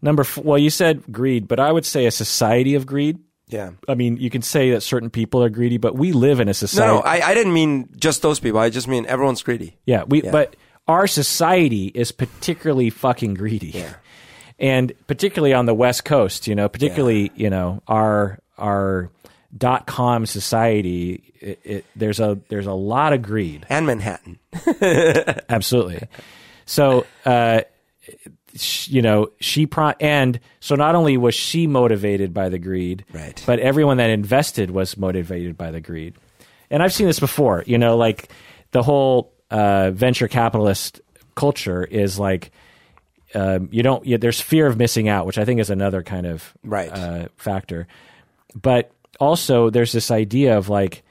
Number 0.01 0.23
four, 0.23 0.43
well, 0.43 0.57
you 0.57 0.71
said 0.71 1.03
greed, 1.11 1.47
but 1.47 1.59
I 1.59 1.71
would 1.71 1.85
say 1.85 2.07
a 2.07 2.11
society 2.11 2.73
of 2.73 2.87
greed. 2.87 3.19
Yeah. 3.47 3.71
I 3.87 3.93
mean, 3.95 4.17
you 4.17 4.29
can 4.29 4.41
say 4.41 4.71
that 4.71 4.81
certain 4.81 5.09
people 5.09 5.43
are 5.43 5.49
greedy, 5.49 5.77
but 5.77 5.95
we 5.95 6.11
live 6.13 6.39
in 6.39 6.47
a 6.49 6.53
society. 6.53 6.93
no, 6.93 6.99
I, 7.01 7.21
I 7.29 7.33
didn't 7.33 7.53
mean 7.53 7.89
just 7.95 8.21
those 8.21 8.39
people. 8.39 8.59
I 8.59 8.69
just 8.69 8.87
mean 8.87 9.05
everyone's 9.05 9.43
greedy. 9.43 9.77
yeah, 9.85 10.03
we. 10.07 10.21
But 10.21 10.55
our 10.87 11.05
society 11.07 11.87
is 11.93 12.11
particularly 12.11 12.89
fucking 12.89 13.35
greedy, 13.35 13.67
Yeah. 13.67 13.93
and 14.59 14.93
particularly 15.07 15.53
on 15.53 15.65
the 15.65 15.73
West 15.75 16.05
Coast. 16.05 16.47
You 16.47 16.55
know, 16.55 16.67
particularly 16.69 17.31
you 17.35 17.49
know 17.49 17.81
our 17.87 18.39
our 18.57 19.09
dot 19.55 19.85
com 19.85 20.25
society. 20.25 21.33
It, 21.39 21.59
it, 21.63 21.85
there's 21.95 22.19
a 22.19 22.39
there's 22.49 22.65
a 22.67 22.73
lot 22.73 23.13
of 23.13 23.21
greed. 23.21 23.65
And 23.69 23.85
Manhattan. 23.85 24.39
Absolutely. 25.49 26.07
So, 26.65 27.05
uh, 27.25 27.61
you 28.87 29.01
know, 29.01 29.27
she 29.39 29.65
pro- 29.65 29.93
and 29.99 30.39
so 30.59 30.75
not 30.75 30.95
only 30.95 31.17
was 31.17 31.35
she 31.35 31.67
motivated 31.67 32.33
by 32.33 32.49
the 32.49 32.59
greed, 32.59 33.03
Right. 33.13 33.41
but 33.45 33.59
everyone 33.59 33.97
that 33.97 34.09
invested 34.09 34.71
was 34.71 34.97
motivated 34.97 35.57
by 35.57 35.71
the 35.71 35.81
greed. 35.81 36.15
And 36.69 36.81
I've 36.81 36.93
seen 36.93 37.07
this 37.07 37.19
before. 37.19 37.63
You 37.67 37.77
know, 37.77 37.97
like 37.97 38.29
the 38.71 38.81
whole 38.83 39.33
uh, 39.51 39.91
venture 39.91 40.27
capitalist 40.27 41.01
culture 41.35 41.83
is 41.83 42.17
like 42.17 42.51
um, 43.33 43.67
you 43.71 43.83
don't. 43.83 44.05
You, 44.05 44.17
there's 44.17 44.39
fear 44.41 44.65
of 44.67 44.77
missing 44.77 45.09
out, 45.09 45.25
which 45.25 45.37
I 45.37 45.45
think 45.45 45.59
is 45.59 45.69
another 45.69 46.01
kind 46.03 46.25
of 46.25 46.53
Right. 46.63 46.89
uh, 46.91 47.27
factor. 47.37 47.87
But 48.59 48.91
also, 49.19 49.69
there's 49.69 49.91
this 49.91 50.09
idea 50.11 50.57
of 50.57 50.69
like 50.69 51.03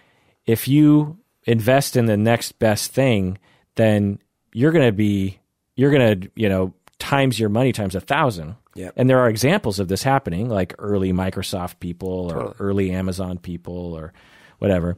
if 0.47 0.67
you 0.69 1.19
invest 1.45 1.97
in 1.97 2.07
the 2.07 2.17
next 2.17 2.59
best 2.59 2.93
thing, 2.93 3.39
then 3.75 4.19
you're 4.53 4.73
going 4.73 4.87
to 4.87 4.93
be 4.93 5.39
you're 5.77 5.91
going 5.91 6.21
to 6.21 6.31
you 6.35 6.49
know 6.49 6.73
times 6.99 7.39
your 7.39 7.49
money 7.49 7.73
times 7.73 7.95
a 7.95 8.01
thousand. 8.01 8.57
Yep. 8.75 8.95
And 8.97 9.09
there 9.09 9.21
are 9.21 9.29
examples 9.29 9.79
of 9.79 9.89
this 9.89 10.03
happening, 10.03 10.49
like 10.49 10.75
early 10.79 11.13
Microsoft 11.13 11.79
people 11.81 12.33
or 12.33 12.55
early 12.59 12.91
Amazon 12.91 13.39
people 13.39 13.95
or 13.95 14.13
whatever. 14.59 14.97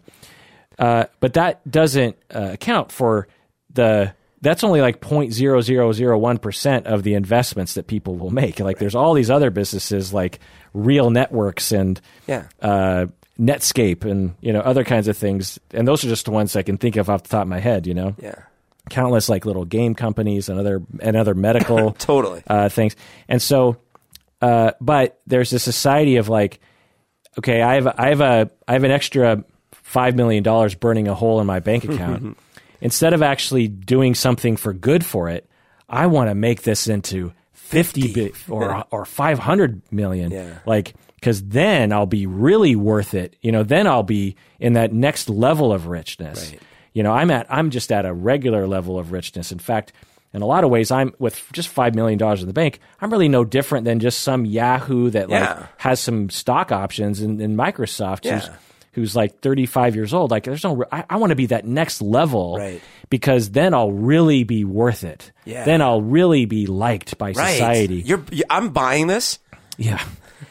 Uh, 0.79 1.05
but 1.21 1.35
that 1.35 1.69
doesn't 1.71 2.17
uh, 2.35 2.51
account 2.53 2.93
for 2.93 3.29
the. 3.73 4.15
That's 4.43 4.63
only 4.63 4.81
like 4.83 5.01
0.0001 5.01 6.41
percent 6.43 6.87
of 6.87 7.03
the 7.03 7.15
investments 7.15 7.75
that 7.75 7.87
people 7.87 8.17
will 8.17 8.31
make. 8.31 8.61
Like 8.61 8.79
there's 8.79 8.95
all 8.95 9.15
these 9.15 9.31
other 9.31 9.51
businesses 9.51 10.13
like 10.13 10.41
Real 10.75 11.11
Networks 11.11 11.73
and 11.73 12.01
Yeah. 12.27 12.45
uh, 12.61 13.07
Netscape 13.41 14.05
and 14.05 14.35
you 14.41 14.53
know 14.53 14.61
other 14.61 14.85
kinds 14.85 15.09
of 15.09 15.17
things. 15.17 15.59
And 15.73 15.89
those 15.89 16.05
are 16.05 16.09
just 16.09 16.27
the 16.27 16.31
ones 16.31 16.55
I 16.55 16.63
can 16.63 16.77
think 16.77 16.97
of 16.97 17.09
off 17.11 17.23
the 17.25 17.29
top 17.31 17.43
of 17.43 17.49
my 17.49 17.59
head. 17.61 17.87
You 17.87 17.95
know, 17.95 18.15
Yeah. 18.23 18.35
Countless 18.91 19.29
like 19.29 19.45
little 19.45 19.65
game 19.65 19.95
companies 19.95 20.49
and 20.49 20.59
other 20.59 20.83
and 21.01 21.17
other 21.17 21.35
medical 21.35 21.91
Totally. 21.99 22.43
uh, 22.47 22.69
things. 22.69 22.97
And 23.29 23.41
so 23.43 23.77
uh, 24.41 24.73
but 24.81 25.21
there's 25.27 25.53
a 25.53 25.59
society 25.59 26.17
of 26.17 26.29
like, 26.29 26.61
okay, 27.39 27.63
I 27.63 27.75
have 27.77 27.87
I 27.87 28.09
have 28.11 28.21
a 28.21 28.51
I 28.69 28.73
have 28.75 28.85
an 28.85 28.91
extra 28.91 29.45
five 29.73 30.15
million 30.15 30.43
dollars 30.43 30.75
burning 30.75 31.09
a 31.09 31.15
hole 31.15 31.41
in 31.41 31.47
my 31.47 31.61
bank 31.61 31.85
account. 31.89 32.37
Instead 32.81 33.15
of 33.15 33.23
actually 33.23 33.69
doing 33.69 34.15
something 34.15 34.57
for 34.57 34.73
good 34.75 35.05
for 35.05 35.29
it, 35.31 35.49
I 35.89 36.07
want 36.07 36.29
to 36.31 36.35
make 36.35 36.63
this 36.63 36.87
into 36.89 37.33
fifty 37.53 38.13
bi- 38.13 38.33
or 38.49 38.85
or 38.91 39.05
five 39.07 39.39
hundred 39.39 39.81
million. 39.91 40.31
Yeah. 40.31 40.59
Like 40.67 40.95
because 41.15 41.43
then 41.43 41.93
I'll 41.93 42.05
be 42.07 42.27
really 42.27 42.77
worth 42.77 43.15
it. 43.15 43.37
You 43.41 43.51
know, 43.53 43.63
then 43.63 43.87
I'll 43.87 44.03
be 44.03 44.37
in 44.61 44.75
that 44.75 44.93
next 44.93 45.31
level 45.31 45.73
of 45.73 45.87
richness. 45.87 46.51
Right. 46.53 46.61
You 46.97 47.03
know, 47.03 47.13
I'm 47.13 47.31
at 47.31 47.47
I'm 47.51 47.69
just 47.69 47.93
at 47.93 48.07
a 48.07 48.15
regular 48.15 48.67
level 48.67 48.99
of 48.99 49.13
richness. 49.13 49.53
In 49.53 49.59
fact, 49.59 49.93
in 50.33 50.41
a 50.41 50.47
lot 50.47 50.65
of 50.65 50.71
ways, 50.71 50.91
I'm 50.91 51.15
with 51.19 51.43
just 51.53 51.69
five 51.69 51.95
million 51.95 52.19
dollars 52.19 52.41
in 52.41 52.47
the 52.47 52.55
bank. 52.55 52.81
I'm 53.03 53.11
really 53.11 53.29
no 53.29 53.45
different 53.45 53.85
than 53.85 54.01
just 54.01 54.21
some 54.23 54.47
Yahoo 54.47 55.11
that 55.11 55.29
like 55.29 55.43
Yeah. 55.43 55.67
has 55.77 56.01
some 56.01 56.31
stock 56.31 56.73
options 56.73 57.21
in, 57.21 57.39
in 57.43 57.55
Microsoft. 57.55 58.25
Who's, 58.25 58.47
Yeah. 58.47 58.55
who's 58.93 59.15
like 59.15 59.41
35 59.41 59.95
years 59.95 60.15
old. 60.15 60.31
Like, 60.31 60.45
there's 60.45 60.65
no. 60.65 60.85
I, 60.91 61.05
I 61.11 61.17
want 61.17 61.33
to 61.33 61.37
be 61.37 61.47
that 61.47 61.67
next 61.67 62.01
level, 62.01 62.57
Right. 62.57 62.81
Because 63.11 63.51
then 63.51 63.75
I'll 63.75 63.93
really 63.93 64.45
be 64.45 64.65
worth 64.65 65.05
it. 65.05 65.33
Yeah. 65.45 65.65
Then 65.67 65.83
I'll 65.83 66.01
really 66.01 66.47
be 66.47 66.65
liked 66.67 67.19
by 67.19 67.33
Right. 67.33 67.53
society. 67.53 67.97
You're, 67.97 68.25
I'm 68.49 68.71
buying 68.71 69.07
this. 69.07 69.39
Yeah. 69.77 70.03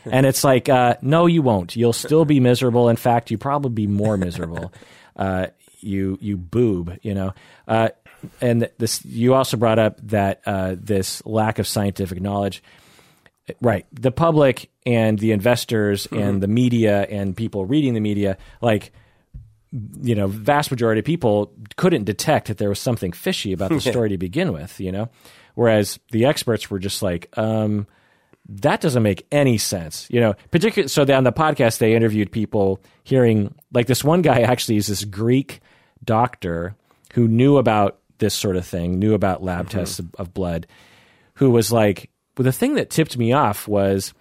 and 0.05 0.27
it's 0.27 0.43
like, 0.43 0.69
uh, 0.69 0.97
no, 1.01 1.25
you 1.25 1.41
won't. 1.41 1.75
You'll 1.75 1.91
still 1.91 2.23
be 2.23 2.39
miserable. 2.39 2.87
In 2.89 2.97
fact, 2.97 3.31
you 3.31 3.39
probably 3.39 3.71
be 3.71 3.87
more 3.87 4.15
miserable. 4.15 4.71
uh, 5.15 5.47
you 5.85 6.17
you 6.21 6.37
boob, 6.37 6.97
you 7.01 7.13
know. 7.13 7.33
Uh, 7.67 7.89
and 8.41 8.69
this, 8.77 9.05
you 9.05 9.33
also 9.33 9.57
brought 9.57 9.79
up 9.79 9.99
that 10.07 10.41
uh, 10.45 10.75
this 10.77 11.25
lack 11.25 11.59
of 11.59 11.67
scientific 11.67 12.21
knowledge. 12.21 12.63
Right, 13.61 13.85
the 13.91 14.11
public 14.11 14.71
and 14.87 15.19
the 15.19 15.31
investors 15.31 16.07
and 16.07 16.41
the 16.41 16.47
media 16.47 17.03
and 17.03 17.37
people 17.37 17.67
reading 17.67 17.93
the 17.93 17.99
media, 17.99 18.37
like 18.59 18.91
you 20.01 20.15
know, 20.15 20.27
vast 20.27 20.71
majority 20.71 20.99
of 20.99 21.05
people 21.05 21.51
couldn't 21.75 22.05
detect 22.05 22.47
that 22.47 22.57
there 22.57 22.69
was 22.69 22.79
something 22.79 23.11
fishy 23.11 23.53
about 23.53 23.69
the 23.69 23.81
story 23.91 24.09
to 24.09 24.17
begin 24.17 24.53
with, 24.53 24.79
you 24.79 24.91
know? 24.91 25.09
Whereas 25.55 25.99
the 26.11 26.25
experts 26.25 26.69
were 26.69 26.79
just 26.79 27.01
like, 27.01 27.29
um, 27.37 27.87
that 28.47 28.81
doesn't 28.81 29.03
make 29.03 29.25
any 29.31 29.57
sense, 29.57 30.07
you 30.09 30.19
know. 30.19 30.35
Particularly, 30.51 30.87
so 30.87 31.01
on 31.13 31.23
the 31.23 31.33
podcast 31.33 31.79
they 31.79 31.95
interviewed 31.95 32.31
people 32.31 32.81
hearing 33.03 33.55
like 33.73 33.87
this 33.87 34.03
one 34.03 34.21
guy 34.21 34.41
actually 34.41 34.77
is 34.77 34.87
this 34.87 35.03
Greek 35.03 35.61
doctor 36.03 36.75
who 37.13 37.27
knew 37.27 37.57
about 37.57 37.99
this 38.17 38.33
sort 38.33 38.55
of 38.55 38.65
thing, 38.65 38.99
knew 38.99 39.13
about 39.13 39.43
lab 39.43 39.69
tests 39.69 39.99
of, 39.99 40.13
of 40.15 40.33
blood, 40.33 40.67
who 41.35 41.49
was 41.49 41.71
like, 41.71 42.09
well, 42.37 42.43
the 42.43 42.51
thing 42.51 42.75
that 42.75 42.89
tipped 42.89 43.17
me 43.17 43.33
off 43.33 43.67
was 43.67 44.13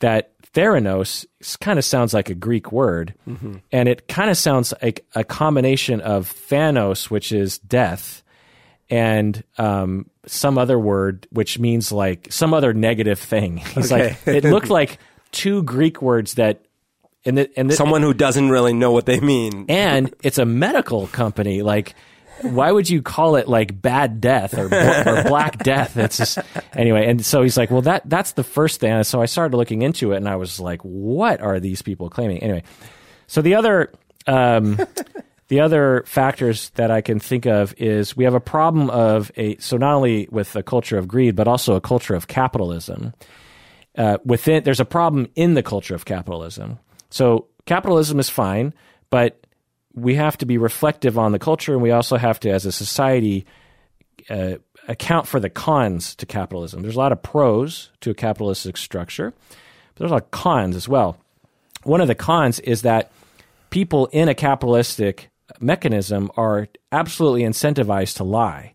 that 0.00 0.32
Theranos 0.52 1.26
kind 1.60 1.78
of 1.78 1.84
sounds 1.84 2.14
like 2.14 2.30
a 2.30 2.34
Greek 2.34 2.72
word, 2.72 3.14
and 3.72 3.88
it 3.88 4.08
kind 4.08 4.30
of 4.30 4.36
sounds 4.36 4.72
like 4.82 5.04
a 5.14 5.22
combination 5.24 6.00
of 6.00 6.32
Thanos, 6.32 7.10
which 7.10 7.30
is 7.32 7.58
death, 7.58 8.22
and 8.88 9.42
um, 9.58 10.08
some 10.26 10.58
other 10.58 10.78
word 10.78 11.26
which 11.30 11.58
means 11.58 11.92
like 11.92 12.28
some 12.30 12.54
other 12.54 12.72
negative 12.72 13.18
thing. 13.18 13.56
He's 13.74 13.92
like, 13.92 14.16
it 14.26 14.44
looked 14.44 14.70
like 14.70 14.98
two 15.32 15.62
Greek 15.62 16.00
words 16.00 16.34
that, 16.34 16.64
and 17.26 17.38
the, 17.38 17.50
and 17.58 17.70
the, 17.70 17.74
Someone 17.74 18.02
who 18.02 18.14
doesn't 18.14 18.50
really 18.50 18.72
know 18.72 18.92
what 18.92 19.06
they 19.06 19.20
mean. 19.20 19.66
and 19.68 20.14
it's 20.22 20.38
a 20.38 20.44
medical 20.44 21.06
company. 21.08 21.62
Like, 21.62 21.94
why 22.42 22.70
would 22.70 22.88
you 22.88 23.02
call 23.02 23.36
it 23.36 23.48
like 23.48 23.80
bad 23.80 24.20
death 24.20 24.56
or, 24.58 24.66
or 24.66 25.22
black 25.24 25.58
death? 25.62 25.96
It's 25.96 26.18
just 26.18 26.38
anyway. 26.74 27.08
And 27.08 27.24
so 27.24 27.42
he's 27.42 27.56
like, 27.56 27.70
well, 27.70 27.82
that 27.82 28.08
that's 28.08 28.32
the 28.32 28.44
first 28.44 28.80
thing. 28.80 28.92
And 28.92 29.06
so 29.06 29.20
I 29.20 29.26
started 29.26 29.56
looking 29.56 29.82
into 29.82 30.12
it, 30.12 30.18
and 30.18 30.28
I 30.28 30.36
was 30.36 30.60
like, 30.60 30.80
what 30.82 31.40
are 31.40 31.60
these 31.60 31.82
people 31.82 32.10
claiming? 32.10 32.38
Anyway, 32.38 32.62
so 33.26 33.42
the 33.42 33.54
other. 33.54 33.92
Um, 34.26 34.78
the 35.48 35.60
other 35.60 36.02
factors 36.06 36.70
that 36.70 36.90
I 36.90 37.00
can 37.00 37.20
think 37.20 37.46
of 37.46 37.72
is 37.78 38.16
we 38.16 38.24
have 38.24 38.34
a 38.34 38.40
problem 38.40 38.90
of 38.90 39.30
a 39.36 39.56
so 39.58 39.76
not 39.76 39.94
only 39.94 40.28
with 40.30 40.56
a 40.56 40.62
culture 40.62 40.98
of 40.98 41.06
greed 41.06 41.36
but 41.36 41.46
also 41.46 41.74
a 41.74 41.80
culture 41.80 42.14
of 42.14 42.26
capitalism. 42.26 43.14
Uh, 43.96 44.18
within 44.24 44.64
there's 44.64 44.80
a 44.80 44.84
problem 44.84 45.28
in 45.36 45.54
the 45.54 45.62
culture 45.62 45.94
of 45.94 46.04
capitalism. 46.04 46.78
So 47.10 47.46
capitalism 47.66 48.18
is 48.18 48.28
fine, 48.28 48.74
but 49.10 49.46
we 49.94 50.14
have 50.16 50.36
to 50.38 50.46
be 50.46 50.58
reflective 50.58 51.18
on 51.18 51.32
the 51.32 51.38
culture, 51.38 51.72
and 51.72 51.82
we 51.82 51.90
also 51.90 52.16
have 52.16 52.38
to, 52.40 52.50
as 52.50 52.66
a 52.66 52.72
society, 52.72 53.46
uh, 54.28 54.56
account 54.88 55.26
for 55.26 55.40
the 55.40 55.50
cons 55.50 56.14
to 56.16 56.26
capitalism. 56.26 56.82
There's 56.82 56.96
a 56.96 56.98
lot 56.98 57.12
of 57.12 57.22
pros 57.22 57.90
to 58.00 58.10
a 58.10 58.14
capitalistic 58.14 58.76
structure, 58.76 59.30
but 59.30 59.96
there's 59.96 60.10
a 60.10 60.14
lot 60.14 60.22
of 60.22 60.30
cons 60.30 60.76
as 60.76 60.88
well. 60.88 61.16
One 61.82 62.00
of 62.00 62.08
the 62.08 62.14
cons 62.14 62.60
is 62.60 62.82
that 62.82 63.10
people 63.70 64.06
in 64.12 64.28
a 64.28 64.34
capitalistic 64.34 65.30
mechanism 65.60 66.30
are 66.36 66.68
absolutely 66.92 67.42
incentivized 67.42 68.16
to 68.16 68.24
lie. 68.24 68.74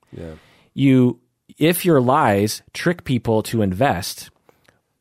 You, 0.73 1.19
if 1.57 1.86
your 1.86 2.01
lies 2.01 2.61
trick 2.73 3.03
people 3.03 3.43
to 3.43 3.61
invest, 3.61 4.29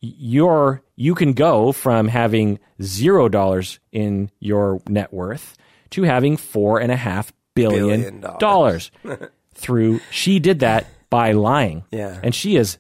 you're 0.00 0.82
you 0.96 1.14
can 1.14 1.32
go 1.32 1.72
from 1.72 2.08
having 2.08 2.58
zero 2.82 3.28
dollars 3.28 3.78
in 3.92 4.30
your 4.40 4.80
net 4.88 5.12
worth 5.12 5.56
to 5.90 6.02
having 6.02 6.36
four 6.36 6.80
and 6.80 6.90
a 6.92 6.96
half 6.96 7.32
billion 7.54 8.00
Billion 8.20 8.20
dollars 8.38 8.90
through 9.54 10.00
she 10.10 10.38
did 10.38 10.60
that 10.60 10.86
by 11.10 11.32
lying 11.32 11.84
Yeah. 11.90 12.18
and 12.22 12.34
she 12.34 12.56
is 12.56 12.78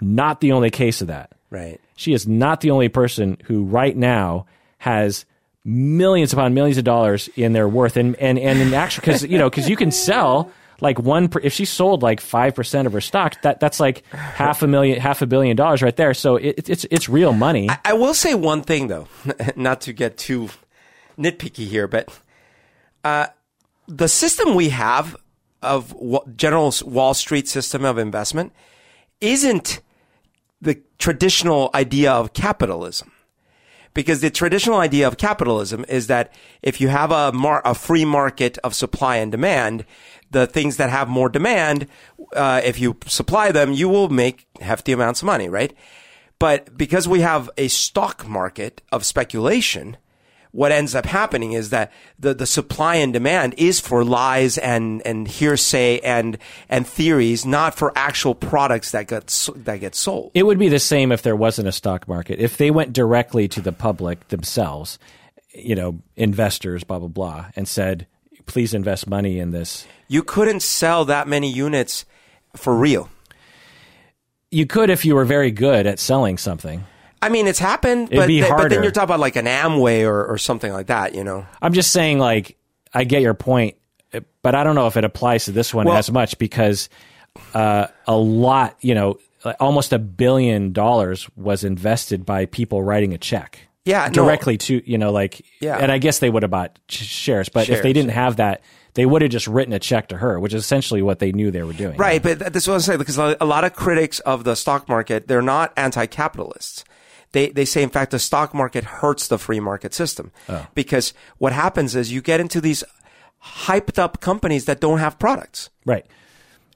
not 0.00 0.40
the 0.40 0.52
only 0.52 0.70
case 0.70 1.00
of 1.02 1.08
that 1.08 1.32
Right. 1.50 1.80
she 1.96 2.12
is 2.14 2.26
not 2.26 2.60
the 2.60 2.70
only 2.70 2.88
person 2.88 3.36
who 3.44 3.64
right 3.64 3.96
now 3.96 4.46
has 4.78 5.24
millions 5.64 6.32
upon 6.32 6.54
millions 6.54 6.78
of 6.78 6.84
dollars 6.84 7.28
in 7.36 7.52
their 7.52 7.68
worth 7.68 7.96
and 7.96 8.16
and 8.16 8.38
and 8.38 8.58
in 8.60 8.72
actual 8.74 9.00
because 9.02 9.24
you 9.24 9.38
know 9.38 9.48
because 9.50 9.68
you 9.68 9.76
can 9.76 9.90
sell 9.90 10.50
like 10.84 11.00
one 11.00 11.28
if 11.42 11.52
she 11.52 11.64
sold 11.64 12.02
like 12.02 12.20
five 12.20 12.54
percent 12.54 12.86
of 12.86 12.92
her 12.92 13.00
stock 13.00 13.42
that 13.42 13.58
that's 13.58 13.80
like 13.80 14.04
half 14.12 14.62
a 14.62 14.66
million 14.68 15.00
half 15.00 15.22
a 15.22 15.26
billion 15.26 15.56
dollars 15.56 15.82
right 15.82 15.96
there 15.96 16.14
so 16.14 16.36
it, 16.36 16.68
it's 16.68 16.86
it's 16.90 17.08
real 17.08 17.32
money 17.32 17.68
I 17.84 17.94
will 17.94 18.14
say 18.14 18.34
one 18.34 18.62
thing 18.62 18.88
though, 18.88 19.08
not 19.56 19.80
to 19.82 19.92
get 19.92 20.16
too 20.16 20.50
nitpicky 21.18 21.66
here, 21.66 21.86
but 21.86 22.08
uh, 23.02 23.26
the 23.86 24.08
system 24.08 24.54
we 24.54 24.70
have 24.70 25.16
of 25.62 25.94
general 26.36 26.72
Wall 26.84 27.14
Street 27.14 27.48
system 27.48 27.84
of 27.84 27.98
investment 27.98 28.52
isn't 29.20 29.80
the 30.60 30.80
traditional 30.98 31.70
idea 31.74 32.12
of 32.12 32.32
capitalism. 32.32 33.10
Because 33.94 34.20
the 34.20 34.30
traditional 34.30 34.78
idea 34.78 35.06
of 35.06 35.18
capitalism 35.18 35.84
is 35.88 36.08
that 36.08 36.32
if 36.62 36.80
you 36.80 36.88
have 36.88 37.12
a, 37.12 37.30
mar- 37.32 37.62
a 37.64 37.76
free 37.76 38.04
market 38.04 38.58
of 38.64 38.74
supply 38.74 39.16
and 39.18 39.30
demand, 39.30 39.84
the 40.34 40.46
things 40.46 40.76
that 40.76 40.90
have 40.90 41.08
more 41.08 41.30
demand, 41.30 41.86
uh, 42.36 42.60
if 42.62 42.78
you 42.78 42.98
supply 43.06 43.50
them, 43.52 43.72
you 43.72 43.88
will 43.88 44.10
make 44.10 44.46
hefty 44.60 44.92
amounts 44.92 45.22
of 45.22 45.26
money, 45.26 45.48
right? 45.48 45.72
But 46.38 46.76
because 46.76 47.08
we 47.08 47.20
have 47.20 47.48
a 47.56 47.68
stock 47.68 48.28
market 48.28 48.82
of 48.92 49.06
speculation, 49.06 49.96
what 50.50 50.72
ends 50.72 50.94
up 50.94 51.06
happening 51.06 51.52
is 51.52 51.70
that 51.70 51.90
the, 52.18 52.34
the 52.34 52.46
supply 52.46 52.96
and 52.96 53.12
demand 53.12 53.54
is 53.56 53.80
for 53.80 54.04
lies 54.04 54.58
and, 54.58 55.00
and 55.06 55.26
hearsay 55.26 56.00
and, 56.00 56.36
and 56.68 56.86
theories, 56.86 57.46
not 57.46 57.74
for 57.74 57.92
actual 57.96 58.34
products 58.34 58.90
that 58.90 59.08
get, 59.08 59.26
that 59.56 59.78
get 59.78 59.94
sold. 59.94 60.32
it 60.34 60.44
would 60.44 60.58
be 60.58 60.68
the 60.68 60.78
same 60.78 61.10
if 61.12 61.22
there 61.22 61.36
wasn't 61.36 61.66
a 61.66 61.72
stock 61.72 62.06
market 62.06 62.38
if 62.38 62.56
they 62.56 62.70
went 62.70 62.92
directly 62.92 63.48
to 63.48 63.60
the 63.60 63.72
public 63.72 64.28
themselves 64.28 64.98
you 65.54 65.74
know 65.74 65.98
investors 66.16 66.84
blah 66.84 66.98
blah 66.98 67.08
blah 67.08 67.46
and 67.56 67.66
said 67.66 68.06
please 68.46 68.74
invest 68.74 69.06
money 69.06 69.38
in 69.38 69.50
this 69.50 69.86
You 70.08 70.22
couldn't 70.22 70.60
sell 70.60 71.04
that 71.06 71.26
many 71.28 71.50
units 71.50 72.04
for 72.56 72.74
real. 72.74 73.08
you 74.50 74.66
could 74.66 74.90
if 74.90 75.04
you 75.04 75.14
were 75.14 75.24
very 75.24 75.50
good 75.50 75.86
at 75.86 75.98
selling 75.98 76.38
something 76.38 76.84
I 77.22 77.30
mean, 77.30 77.46
it's 77.46 77.58
happened, 77.58 78.08
It'd 78.08 78.18
but, 78.18 78.26
be 78.26 78.40
th- 78.40 78.50
but 78.54 78.68
then 78.68 78.82
you're 78.82 78.92
talking 78.92 79.04
about 79.04 79.18
like 79.20 79.36
an 79.36 79.46
Amway 79.46 80.06
or, 80.06 80.26
or 80.26 80.36
something 80.36 80.70
like 80.70 80.88
that, 80.88 81.14
you 81.14 81.24
know? 81.24 81.46
I'm 81.62 81.72
just 81.72 81.90
saying, 81.90 82.18
like, 82.18 82.58
I 82.92 83.04
get 83.04 83.22
your 83.22 83.32
point, 83.32 83.76
but 84.42 84.54
I 84.54 84.62
don't 84.62 84.74
know 84.74 84.88
if 84.88 84.98
it 84.98 85.04
applies 85.04 85.46
to 85.46 85.52
this 85.52 85.72
one 85.72 85.86
Well- 85.86 85.96
as 85.96 86.10
much 86.12 86.36
because 86.36 86.90
uh, 87.54 87.86
a 88.06 88.14
lot, 88.14 88.76
you 88.82 88.94
know, 88.94 89.18
like 89.42 89.56
almost 89.58 89.94
a 89.94 89.98
billion 89.98 90.72
dollars 90.74 91.26
was 91.34 91.64
invested 91.64 92.26
by 92.26 92.44
people 92.44 92.82
writing 92.82 93.14
a 93.14 93.18
check. 93.18 93.68
Yeah, 93.84 94.06
no. 94.06 94.12
directly 94.12 94.56
to 94.58 94.82
you 94.90 94.96
know, 94.98 95.12
like, 95.12 95.44
Yeah. 95.60 95.76
and 95.76 95.92
I 95.92 95.98
guess 95.98 96.18
they 96.18 96.30
would 96.30 96.42
have 96.42 96.50
bought 96.50 96.78
shares, 96.88 97.48
but 97.48 97.68
if 97.68 97.82
they 97.82 97.92
didn't 97.92 98.12
have 98.12 98.36
that, 98.36 98.62
they 98.94 99.04
would 99.04 99.22
have 99.22 99.30
just 99.30 99.46
written 99.46 99.74
a 99.74 99.78
check 99.78 100.08
to 100.08 100.16
her, 100.16 100.38
which 100.40 100.54
is 100.54 100.62
essentially 100.62 101.02
what 101.02 101.18
they 101.18 101.32
knew 101.32 101.50
they 101.50 101.62
were 101.62 101.72
doing. 101.72 101.96
Right, 101.96 102.22
but 102.22 102.38
th- 102.38 102.52
this 102.52 102.62
is 102.62 102.68
what 102.68 102.74
I'm 102.76 102.80
saying 102.80 102.98
because 102.98 103.18
a 103.18 103.44
lot 103.44 103.64
of 103.64 103.74
critics 103.74 104.20
of 104.20 104.44
the 104.44 104.54
stock 104.54 104.88
market, 104.88 105.28
they're 105.28 105.42
not 105.42 105.72
anti-capitalists. 105.76 106.84
They 107.32 107.48
they 107.50 107.64
say 107.64 107.82
in 107.82 107.90
fact 107.90 108.12
the 108.12 108.18
stock 108.20 108.54
market 108.54 108.84
hurts 108.84 109.26
the 109.26 109.38
free 109.38 109.58
market 109.60 109.92
system 109.92 110.30
oh. 110.48 110.66
because 110.74 111.12
what 111.38 111.52
happens 111.52 111.96
is 111.96 112.12
you 112.12 112.22
get 112.22 112.38
into 112.40 112.60
these 112.60 112.84
hyped 113.44 113.98
up 113.98 114.20
companies 114.20 114.66
that 114.66 114.80
don't 114.80 114.98
have 114.98 115.18
products. 115.18 115.68
Right. 115.84 116.06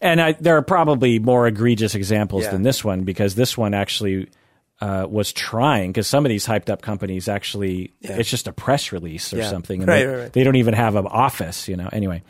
And 0.01 0.21
I, 0.21 0.33
there 0.33 0.57
are 0.57 0.63
probably 0.63 1.19
more 1.21 1.47
egregious 1.47 1.95
examples 1.95 2.45
Yeah. 2.45 2.51
than 2.51 2.63
this 2.63 2.85
one 2.85 3.03
because 3.03 3.37
this 3.37 3.57
one 3.57 3.73
actually 3.73 4.29
uh, 4.81 5.07
was 5.09 5.33
trying 5.33 5.91
because 5.91 6.07
some 6.07 6.25
of 6.25 6.29
these 6.31 6.47
hyped 6.47 6.71
up 6.71 6.83
companies 6.83 7.29
actually 7.29 7.93
it's 8.01 8.31
just 8.31 8.47
a 8.47 8.53
press 8.53 8.93
release 8.93 9.33
or 9.35 9.39
Yeah. 9.39 9.51
something, 9.51 9.81
and 9.83 9.89
Right, 9.89 9.99
they, 10.01 10.07
right, 10.07 10.19
right. 10.23 10.33
they 10.33 10.45
don't 10.45 10.57
even 10.57 10.75
have 10.75 10.95
an 10.97 11.07
office, 11.07 11.69
you 11.69 11.77
know. 11.77 11.89
Anyway, 11.93 12.23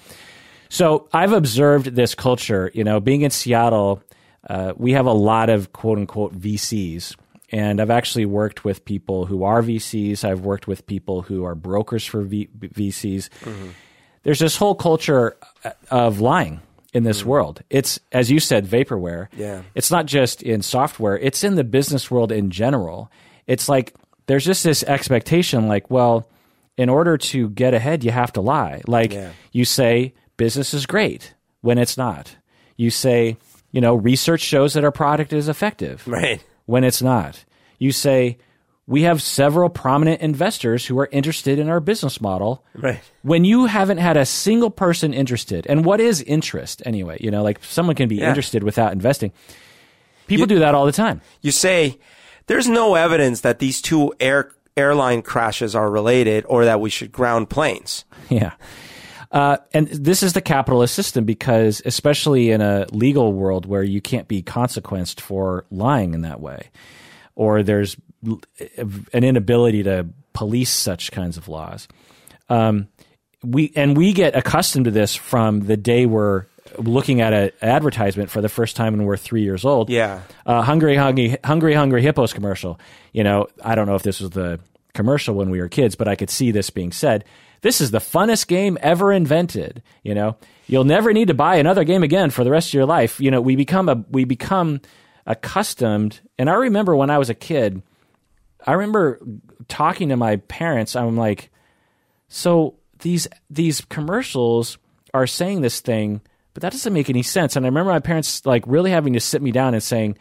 so 0.69 1.09
I've 1.13 1.33
observed 1.33 1.87
this 1.95 2.15
culture. 2.15 2.71
You 2.75 2.85
know, 2.85 3.01
being 3.01 3.23
in 3.23 3.31
Seattle, 3.31 4.03
uh, 4.49 4.73
we 4.77 4.93
have 4.93 5.07
a 5.07 5.13
lot 5.13 5.51
of 5.51 5.73
quote 5.73 5.99
unquote 5.99 6.39
VCs. 6.39 7.15
And 7.51 7.81
I've 7.81 7.91
actually 7.91 8.27
worked 8.27 8.63
with 8.65 8.85
people 8.85 9.25
who 9.25 9.43
are 9.43 9.63
VCs. 9.63 10.23
I've 10.23 10.41
worked 10.41 10.69
with 10.69 10.87
people 10.87 11.23
who 11.23 11.45
are 11.45 11.55
brokers 11.55 12.05
for 12.05 12.21
v- 12.21 12.49
VCs. 12.61 13.31
There's 14.23 14.39
this 14.39 14.57
whole 14.59 14.75
culture 14.75 15.37
uh, 15.65 15.71
of 15.91 16.21
lying 16.21 16.61
in 16.93 17.05
this 17.05 17.23
mm. 17.23 17.27
world. 17.27 17.63
It's, 17.71 18.01
as 18.13 18.31
you 18.31 18.41
said, 18.41 18.67
vaporware. 18.67 19.29
Yeah. 19.37 19.63
It's 19.75 19.91
not 19.91 20.07
just 20.07 20.43
in 20.43 20.63
software, 20.63 21.19
it's 21.19 21.45
in 21.45 21.55
the 21.55 21.65
business 21.65 22.11
world 22.11 22.33
in 22.33 22.51
general. 22.51 23.11
It's 23.47 23.69
like 23.69 23.95
there's 24.27 24.45
just 24.45 24.65
this 24.65 24.83
expectation 24.83 25.69
like, 25.69 25.91
well, 25.91 26.29
in 26.77 26.89
order 26.89 27.19
to 27.19 27.51
get 27.51 27.75
ahead, 27.75 28.05
you 28.05 28.11
have 28.11 28.33
to 28.35 28.41
lie. 28.41 28.83
Like 28.87 29.13
Yeah. 29.13 29.33
you 29.53 29.65
say, 29.65 30.15
business 30.37 30.73
is 30.75 30.87
great 30.87 31.35
when 31.61 31.79
it's 31.79 31.97
not. 31.97 32.37
You 32.77 32.91
say, 32.91 33.37
you 33.73 33.81
know, 33.81 33.95
research 33.95 34.41
shows 34.41 34.75
that 34.75 34.85
our 34.85 34.93
product 34.93 35.33
is 35.33 35.49
effective 35.49 36.07
Right. 36.07 36.43
when 36.67 36.85
it's 36.85 37.03
not. 37.03 37.45
You 37.79 37.93
say, 37.93 38.39
we 38.89 39.03
have 39.03 39.21
several 39.21 39.69
prominent 39.69 40.23
investors 40.23 40.87
who 40.87 40.99
are 40.99 41.09
interested 41.13 41.59
in 41.59 41.69
our 41.69 41.79
business 41.79 42.23
model 42.23 42.65
Right. 42.75 43.01
when 43.23 43.45
you 43.45 43.67
haven't 43.67 43.99
had 43.99 44.17
a 44.17 44.25
single 44.25 44.71
person 44.71 45.13
interested. 45.13 45.67
And 45.69 45.85
what 45.85 46.01
is 46.01 46.23
interest 46.23 46.81
anyway? 46.87 47.19
You 47.21 47.31
know, 47.31 47.43
like 47.43 47.63
someone 47.63 47.95
can 47.97 48.09
be 48.09 48.17
Yeah. 48.17 48.31
interested 48.31 48.63
without 48.65 48.93
investing. 48.93 49.31
People 50.27 50.47
do 50.47 50.59
that 50.61 50.75
all 50.75 50.87
the 50.87 50.93
time. 50.93 51.21
You 51.43 51.51
say 51.53 51.99
there's 52.47 52.67
no 52.67 52.95
evidence 52.95 53.43
that 53.43 53.59
these 53.59 53.83
two 53.83 54.15
air 54.19 54.53
airline 54.75 55.21
crashes 55.21 55.75
are 55.75 55.91
related 55.91 56.45
or 56.49 56.65
that 56.65 56.81
we 56.81 56.89
should 56.89 57.13
ground 57.13 57.51
planes. 57.51 58.05
Yeah. 58.31 58.53
Uh, 59.31 59.59
and 59.75 59.89
this 59.89 60.23
is 60.23 60.33
the 60.33 60.41
capitalist 60.41 60.95
system 60.95 61.25
because, 61.25 61.83
especially 61.85 62.51
in 62.53 62.63
a 62.63 62.87
legal 62.93 63.35
world 63.35 63.67
where 63.67 63.83
you 63.83 64.01
can't 64.01 64.29
be 64.29 64.41
consequenced 64.41 65.21
for 65.21 65.67
lying 65.71 66.15
in 66.15 66.23
that 66.23 66.41
way, 66.41 66.71
or 67.35 67.63
there's 67.63 67.97
an 68.23 69.25
inability 69.25 69.83
to 69.85 70.07
police 70.33 70.71
such 70.71 71.13
kinds 71.13 71.37
of 71.37 71.49
laws, 71.49 71.89
um, 72.49 72.89
we 73.43 73.73
and 73.77 73.97
we 73.97 74.13
get 74.13 74.37
accustomed 74.37 74.87
to 74.87 74.91
this 74.91 75.15
from 75.15 75.61
the 75.61 75.77
day 75.77 76.07
we're 76.07 76.47
looking 76.79 77.21
at 77.21 77.33
an 77.33 77.51
advertisement 77.63 78.31
for 78.31 78.41
the 78.41 78.49
first 78.49 78.77
time 78.77 78.97
when 78.97 79.07
we're 79.07 79.17
three 79.17 79.43
years 79.43 79.65
old. 79.65 79.89
Yeah. 79.89 80.23
uh, 80.45 80.63
hungry, 80.63 80.97
hungry, 80.97 81.37
hungry, 81.45 81.75
hungry 81.75 82.03
hippos 82.03 82.33
commercial. 82.33 82.79
You 83.13 83.25
know, 83.25 83.47
I 83.63 83.75
don't 83.75 83.87
know 83.87 83.95
if 83.95 84.03
this 84.03 84.21
was 84.21 84.31
the 84.31 84.61
commercial 84.95 85.35
when 85.35 85.51
we 85.51 85.61
were 85.61 85.69
kids, 85.69 85.95
but 85.95 86.09
I 86.09 86.15
could 86.15 86.31
see 86.31 86.51
this 86.51 86.71
being 86.71 86.93
said. 86.93 87.25
This 87.61 87.81
is 87.81 87.91
the 87.91 87.99
funnest 87.99 88.47
game 88.47 88.79
ever 88.81 89.13
invented. 89.13 89.83
You 90.03 90.15
know, 90.15 90.37
you'll 90.67 90.85
never 90.85 91.13
need 91.13 91.29
to 91.29 91.35
buy 91.35 91.57
another 91.57 91.85
game 91.85 92.03
again 92.03 92.31
for 92.31 92.45
the 92.45 92.51
rest 92.51 92.69
of 92.71 92.75
your 92.75 92.87
life. 92.87 93.21
You 93.21 93.31
know, 93.31 93.41
we 93.41 93.57
become 93.57 93.89
a 93.89 94.05
we 94.11 94.25
become 94.25 94.81
accustomed. 95.27 96.21
And 96.39 96.49
I 96.49 96.55
remember 96.55 96.95
when 96.95 97.11
I 97.11 97.19
was 97.19 97.31
a 97.31 97.35
kid, 97.35 97.83
I 98.69 98.73
remember 98.73 99.19
talking 99.67 100.11
to 100.11 100.17
my 100.19 100.37
parents. 100.37 100.95
I'm 100.95 101.17
like, 101.17 101.51
so 102.29 102.75
these 102.99 103.27
these 103.49 103.81
commercials 103.81 104.77
are 105.15 105.27
saying 105.27 105.63
this 105.63 105.81
thing, 105.81 106.21
but 106.53 106.61
that 106.61 106.73
doesn't 106.73 106.93
make 106.93 107.09
any 107.09 107.23
sense. 107.23 107.57
And 107.57 107.65
I 107.65 107.69
remember 107.71 107.93
my 107.93 108.01
parents 108.01 108.45
like 108.45 108.65
really 108.67 108.91
having 108.91 109.15
to 109.15 109.21
sit 109.21 109.41
me 109.41 109.53
down 109.53 109.73
and 109.73 109.83
saying, 109.83 110.19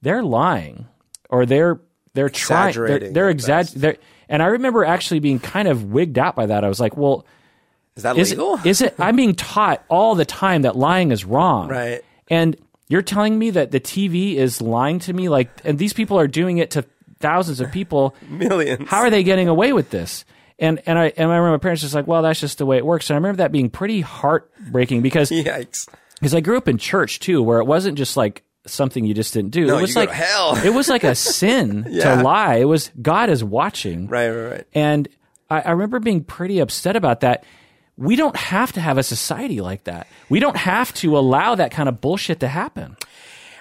they're 0.00 0.22
lying 0.22 0.86
or 1.28 1.44
they're 1.44 1.78
they're 2.14 2.30
trying 2.30 2.72
they're, 2.72 3.12
they're 3.12 3.28
exaggerating. 3.28 4.00
And 4.30 4.42
I 4.42 4.46
remember 4.46 4.82
actually 4.86 5.20
being 5.20 5.38
kind 5.38 5.68
of 5.68 5.84
wigged 5.84 6.18
out 6.18 6.34
by 6.34 6.46
that. 6.46 6.64
I 6.64 6.68
was 6.68 6.80
like, 6.80 6.96
well, 6.96 7.26
Is 7.96 8.04
that 8.04 8.16
is 8.16 8.30
legal? 8.30 8.54
it, 8.54 8.66
is 8.66 8.80
it? 8.80 8.94
I'm 8.98 9.16
being 9.16 9.34
taught 9.34 9.84
all 9.90 10.14
the 10.14 10.24
time 10.24 10.62
that 10.62 10.74
lying 10.74 11.12
is 11.12 11.26
wrong. 11.26 11.68
Right. 11.68 12.02
And 12.30 12.56
you're 12.88 13.02
telling 13.02 13.38
me 13.38 13.50
that 13.50 13.72
the 13.72 13.80
TV 13.80 14.36
is 14.36 14.62
lying 14.62 15.00
to 15.00 15.12
me, 15.12 15.28
like, 15.28 15.50
and 15.64 15.78
these 15.78 15.92
people 15.92 16.18
are 16.18 16.26
doing 16.26 16.56
it 16.58 16.70
to 16.72 16.84
thousands 17.20 17.60
of 17.60 17.70
people. 17.70 18.14
Millions. 18.28 18.88
How 18.88 18.98
are 19.00 19.10
they 19.10 19.22
getting 19.22 19.48
away 19.48 19.72
with 19.72 19.90
this? 19.90 20.24
And 20.58 20.80
and 20.86 20.98
I 20.98 21.06
and 21.16 21.30
I 21.32 21.36
remember 21.36 21.52
my 21.52 21.58
parents 21.58 21.82
just 21.82 21.94
like, 21.94 22.06
well, 22.06 22.22
that's 22.22 22.40
just 22.40 22.58
the 22.58 22.66
way 22.66 22.76
it 22.76 22.84
works. 22.84 23.08
And 23.08 23.14
I 23.14 23.18
remember 23.18 23.38
that 23.38 23.52
being 23.52 23.70
pretty 23.70 24.00
heartbreaking 24.02 25.00
because 25.02 25.30
Yikes. 25.30 25.88
because 26.14 26.34
I 26.34 26.40
grew 26.40 26.56
up 26.56 26.68
in 26.68 26.76
church 26.78 27.20
too, 27.20 27.42
where 27.42 27.60
it 27.60 27.64
wasn't 27.64 27.96
just 27.96 28.16
like 28.16 28.42
something 28.66 29.04
you 29.06 29.14
just 29.14 29.32
didn't 29.32 29.52
do. 29.52 29.66
No, 29.66 29.78
it 29.78 29.82
was 29.82 29.96
like 29.96 30.10
hell. 30.10 30.56
it 30.62 30.70
was 30.74 30.88
like 30.88 31.02
a 31.04 31.14
sin 31.14 31.86
Yeah. 31.88 32.16
to 32.16 32.22
lie. 32.22 32.56
It 32.56 32.64
was 32.66 32.90
God 33.00 33.30
is 33.30 33.42
watching. 33.42 34.06
Right, 34.06 34.28
right, 34.28 34.50
right. 34.50 34.66
And 34.74 35.08
I, 35.48 35.60
I 35.62 35.70
remember 35.70 35.98
being 35.98 36.24
pretty 36.24 36.58
upset 36.58 36.94
about 36.94 37.20
that. 37.20 37.44
We 37.96 38.16
don't 38.16 38.36
have 38.36 38.72
to 38.72 38.80
have 38.80 38.96
a 38.98 39.02
society 39.02 39.60
like 39.62 39.84
that. 39.84 40.06
We 40.28 40.40
don't 40.40 40.56
have 40.56 40.92
to 40.94 41.16
allow 41.18 41.54
that 41.54 41.70
kind 41.70 41.88
of 41.88 42.00
bullshit 42.00 42.40
to 42.40 42.48
happen. 42.48 42.96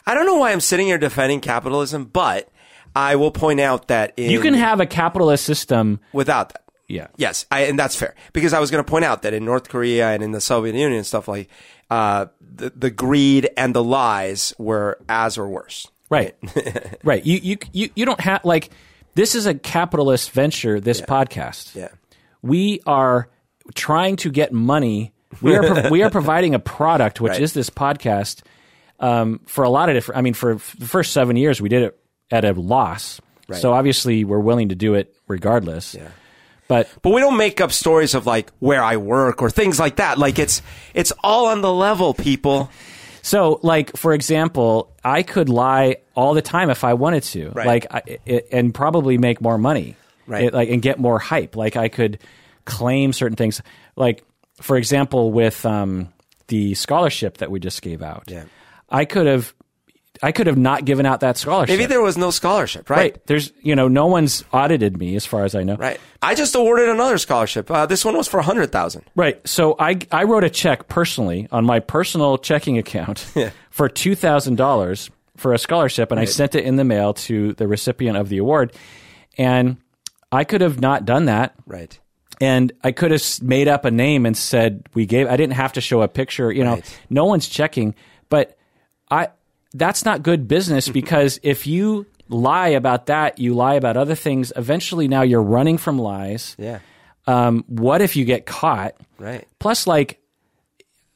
I 0.06 0.14
don't 0.14 0.26
know 0.26 0.36
why 0.38 0.52
I'm 0.52 0.61
sitting 0.61 0.88
here 0.88 0.98
defending 0.98 1.40
capitalism, 1.41 2.06
but 2.06 2.49
I 2.95 3.16
will 3.16 3.32
point 3.32 3.60
out 3.60 3.88
that 3.90 4.14
in, 4.18 4.32
You 4.32 4.40
can 4.41 4.53
have 4.53 4.80
a 4.80 4.86
capitalist 4.86 5.45
system. 5.45 5.99
without 6.14 6.49
that. 6.49 6.64
Yeah. 6.88 7.07
Yes, 7.18 7.45
I, 7.52 7.61
and 7.66 7.78
that's 7.78 7.95
fair 7.95 8.16
because 8.34 8.52
I 8.53 8.60
was 8.60 8.72
going 8.72 8.84
to 8.84 8.90
point 8.90 9.06
out 9.06 9.22
that 9.22 9.34
in 9.34 9.45
North 9.45 9.70
Korea 9.70 10.10
and 10.10 10.24
in 10.24 10.32
the 10.32 10.41
Soviet 10.41 10.74
Union 10.74 10.94
and 10.94 11.06
stuff 11.06 11.28
like 11.28 11.48
uh, 11.91 12.26
the 12.41 12.72
the 12.76 12.90
greed 12.90 13.48
and 13.56 13.76
the 13.76 13.84
lies 13.84 14.53
were 14.57 14.98
as 15.07 15.38
or 15.38 15.48
worse. 15.48 15.88
Right. 16.10 16.36
right. 17.03 17.24
You, 17.24 17.38
you, 17.44 17.57
you, 17.72 17.90
you 17.95 18.06
don't 18.06 18.20
have, 18.22 18.44
like, 18.44 18.72
this 19.14 19.36
is 19.36 19.45
a 19.45 19.53
capitalist 19.53 20.32
venture, 20.32 20.80
this 20.80 21.02
podcast. 21.02 21.76
Yeah. 21.76 21.90
We 22.41 22.82
are 22.88 23.30
trying 23.76 24.16
to 24.18 24.32
get 24.32 24.52
money. 24.52 25.14
We 25.44 25.56
are, 25.56 25.61
pro- 25.64 25.90
we 25.91 26.02
are 26.02 26.10
providing 26.10 26.56
a 26.56 26.60
product, 26.60 27.22
which 27.22 27.34
Right. 27.34 27.41
is 27.41 27.53
this 27.53 27.70
podcast, 27.70 28.41
um, 28.99 29.40
for 29.45 29.64
a 29.64 29.70
lot 29.70 29.90
of 29.90 29.95
different, 29.95 30.18
I 30.18 30.22
mean, 30.22 30.34
for 30.34 30.53
f- 30.56 30.76
the 30.80 30.88
first 30.88 31.14
seven 31.14 31.36
years, 31.38 31.61
we 31.61 31.70
did 31.70 31.84
it 31.84 31.99
at 32.31 32.45
a 32.45 32.53
loss. 32.53 33.19
So 33.51 33.73
obviously, 33.73 34.23
we're 34.23 34.39
willing 34.39 34.69
to 34.69 34.76
do 34.76 34.93
it 34.93 35.15
regardless. 35.27 35.95
Yeah. 35.95 36.10
But 36.68 36.88
But 37.01 37.10
we 37.11 37.22
don't 37.22 37.38
make 37.38 37.60
up 37.61 37.72
stories 37.72 38.14
of 38.14 38.27
like 38.27 38.51
where 38.60 38.84
I 38.84 38.97
work 38.97 39.41
or 39.41 39.49
things 39.49 39.80
like 39.80 39.95
that. 39.95 40.19
Like 40.19 40.38
it's 40.38 40.61
it's 40.93 41.11
all 41.23 41.47
on 41.47 41.61
the 41.61 41.73
level, 41.73 42.14
people. 42.14 42.69
So, 43.23 43.60
like 43.64 43.97
for 43.97 44.14
example, 44.14 44.95
I 45.03 45.23
could 45.23 45.49
lie 45.49 45.97
all 46.15 46.35
the 46.35 46.41
time 46.43 46.69
if 46.69 46.84
I 46.84 46.93
wanted 46.93 47.23
to, 47.23 47.49
Right. 47.49 47.68
like, 47.68 47.85
I, 47.93 48.01
it, 48.26 48.47
and 48.51 48.73
probably 48.73 49.18
make 49.18 49.41
more 49.41 49.57
money, 49.57 49.95
Right. 50.27 50.45
It- 50.45 50.53
like, 50.53 50.69
and 50.69 50.81
get 50.81 50.99
more 50.99 51.18
hype. 51.19 51.56
Like, 51.56 51.76
I 51.76 51.89
could 51.89 52.19
claim 52.65 53.11
certain 53.14 53.35
things, 53.35 53.61
like 53.95 54.23
for 54.61 54.77
example, 54.77 55.31
with 55.31 55.65
um, 55.65 56.10
the 56.47 56.76
scholarship 56.76 57.38
that 57.38 57.49
we 57.51 57.60
just 57.60 57.81
gave 57.81 58.01
out. 58.03 58.23
Yeah. 58.27 58.43
I 58.89 59.06
could 59.06 59.26
have, 59.27 59.53
I 60.22 60.32
could 60.34 60.48
have 60.48 60.58
not 60.58 60.84
given 60.84 61.06
out 61.06 61.22
that 61.22 61.38
scholarship. 61.38 61.78
Maybe 61.78 61.86
there 61.86 62.02
was 62.02 62.18
no 62.18 62.30
scholarship, 62.30 62.90
right? 62.90 62.98
right? 63.14 63.26
There's, 63.28 63.54
you 63.62 63.74
know, 63.76 63.88
no 63.88 64.08
one's 64.08 64.44
audited 64.52 64.98
me 64.98 65.16
as 65.16 65.26
far 65.26 65.46
as 65.46 65.56
I 65.56 65.64
know. 65.64 65.76
Right. 65.76 66.00
I 66.22 66.36
just 66.36 66.54
awarded 66.56 66.90
another 66.90 67.18
scholarship. 67.18 67.72
Uh, 67.72 67.86
this 67.86 68.04
one 68.04 68.18
was 68.18 68.28
for 68.28 68.40
a 68.40 68.44
hundred 68.44 68.72
thousand. 68.72 69.06
Right. 69.16 69.40
So 69.48 69.76
I 69.80 70.00
I 70.12 70.24
wrote 70.26 70.44
a 70.44 70.50
check 70.50 70.88
personally 70.90 71.48
on 71.52 71.66
my 71.66 71.80
personal 71.80 72.38
checking 72.38 72.78
account 72.78 73.26
for 73.70 73.88
two 73.88 74.14
thousand 74.16 74.56
dollars 74.58 75.10
for 75.38 75.54
a 75.54 75.58
scholarship, 75.58 76.12
and 76.12 76.20
I 76.20 76.26
sent 76.26 76.54
it 76.54 76.66
in 76.66 76.76
the 76.76 76.84
mail 76.84 77.14
to 77.14 77.54
the 77.54 77.66
recipient 77.68 78.18
of 78.18 78.28
the 78.28 78.40
award. 78.40 78.74
And 79.38 79.78
I 80.34 80.44
could 80.44 80.60
have 80.60 80.82
not 80.82 81.06
done 81.06 81.26
that, 81.26 81.56
Right. 81.66 81.98
and 82.41 82.74
I 82.84 82.91
could 82.91 83.12
have 83.12 83.24
made 83.41 83.70
up 83.70 83.86
a 83.86 83.91
name 83.91 84.26
and 84.26 84.36
said 84.36 84.88
we 84.94 85.06
gave. 85.06 85.28
I 85.28 85.38
didn't 85.38 85.54
have 85.54 85.72
to 85.74 85.82
show 85.82 86.02
a 86.02 86.10
picture. 86.10 86.52
You 86.52 86.66
know, 86.66 86.74
Right. 86.74 87.00
no 87.10 87.24
one's 87.24 87.48
checking, 87.48 87.96
but 88.28 88.58
I. 89.10 89.30
That's 89.74 90.06
not 90.06 90.24
good 90.24 90.48
business 90.48 90.90
because 91.00 91.40
if 91.44 91.68
you 91.68 92.06
lie 92.30 92.70
about 92.70 93.08
that, 93.08 93.40
you 93.40 93.54
lie 93.54 93.76
about 93.76 93.98
other 93.98 94.16
things. 94.16 94.54
Eventually, 94.56 95.08
now 95.08 95.24
you're 95.24 95.44
running 95.44 95.78
from 95.78 96.00
lies. 96.00 96.56
Yeah. 96.58 96.80
Um, 97.28 97.64
what 97.68 98.02
if 98.02 98.16
you 98.16 98.26
get 98.26 98.46
caught? 98.46 98.96
Right. 99.18 99.48
Plus, 99.60 99.86
like, 99.86 100.20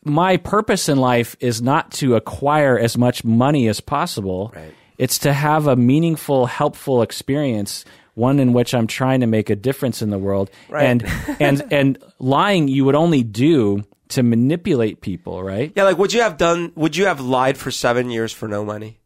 my 0.03 0.37
purpose 0.37 0.89
in 0.89 0.97
life 0.97 1.35
is 1.39 1.61
not 1.61 1.91
to 1.93 2.15
acquire 2.15 2.77
as 2.77 2.97
much 2.97 3.23
money 3.23 3.67
as 3.67 3.79
possible. 3.79 4.51
Right. 4.55 4.73
It's 4.97 5.19
to 5.19 5.33
have 5.33 5.67
a 5.67 5.75
meaningful, 5.75 6.45
helpful 6.45 7.01
experience, 7.01 7.85
one 8.13 8.39
in 8.39 8.53
which 8.53 8.73
I'm 8.73 8.87
trying 8.87 9.21
to 9.21 9.27
make 9.27 9.49
a 9.49 9.55
difference 9.55 10.01
in 10.01 10.09
the 10.09 10.19
world. 10.19 10.51
Right. 10.69 10.83
And 10.83 11.11
and 11.39 11.73
and 11.73 12.03
lying 12.19 12.67
you 12.67 12.85
would 12.85 12.95
only 12.95 13.23
do 13.23 13.83
to 14.13 14.23
manipulate 14.23 15.01
people, 15.01 15.43
right? 15.43 15.71
Yeah. 15.75 15.83
Like, 15.83 15.97
would 15.97 16.13
you 16.13 16.21
have 16.21 16.37
done? 16.37 16.71
Would 16.75 16.95
you 16.95 17.05
have 17.05 17.19
lied 17.19 17.57
for 17.57 17.69
seven 17.71 18.09
years 18.09 18.31
for 18.33 18.47
no 18.47 18.65
money? 18.65 18.99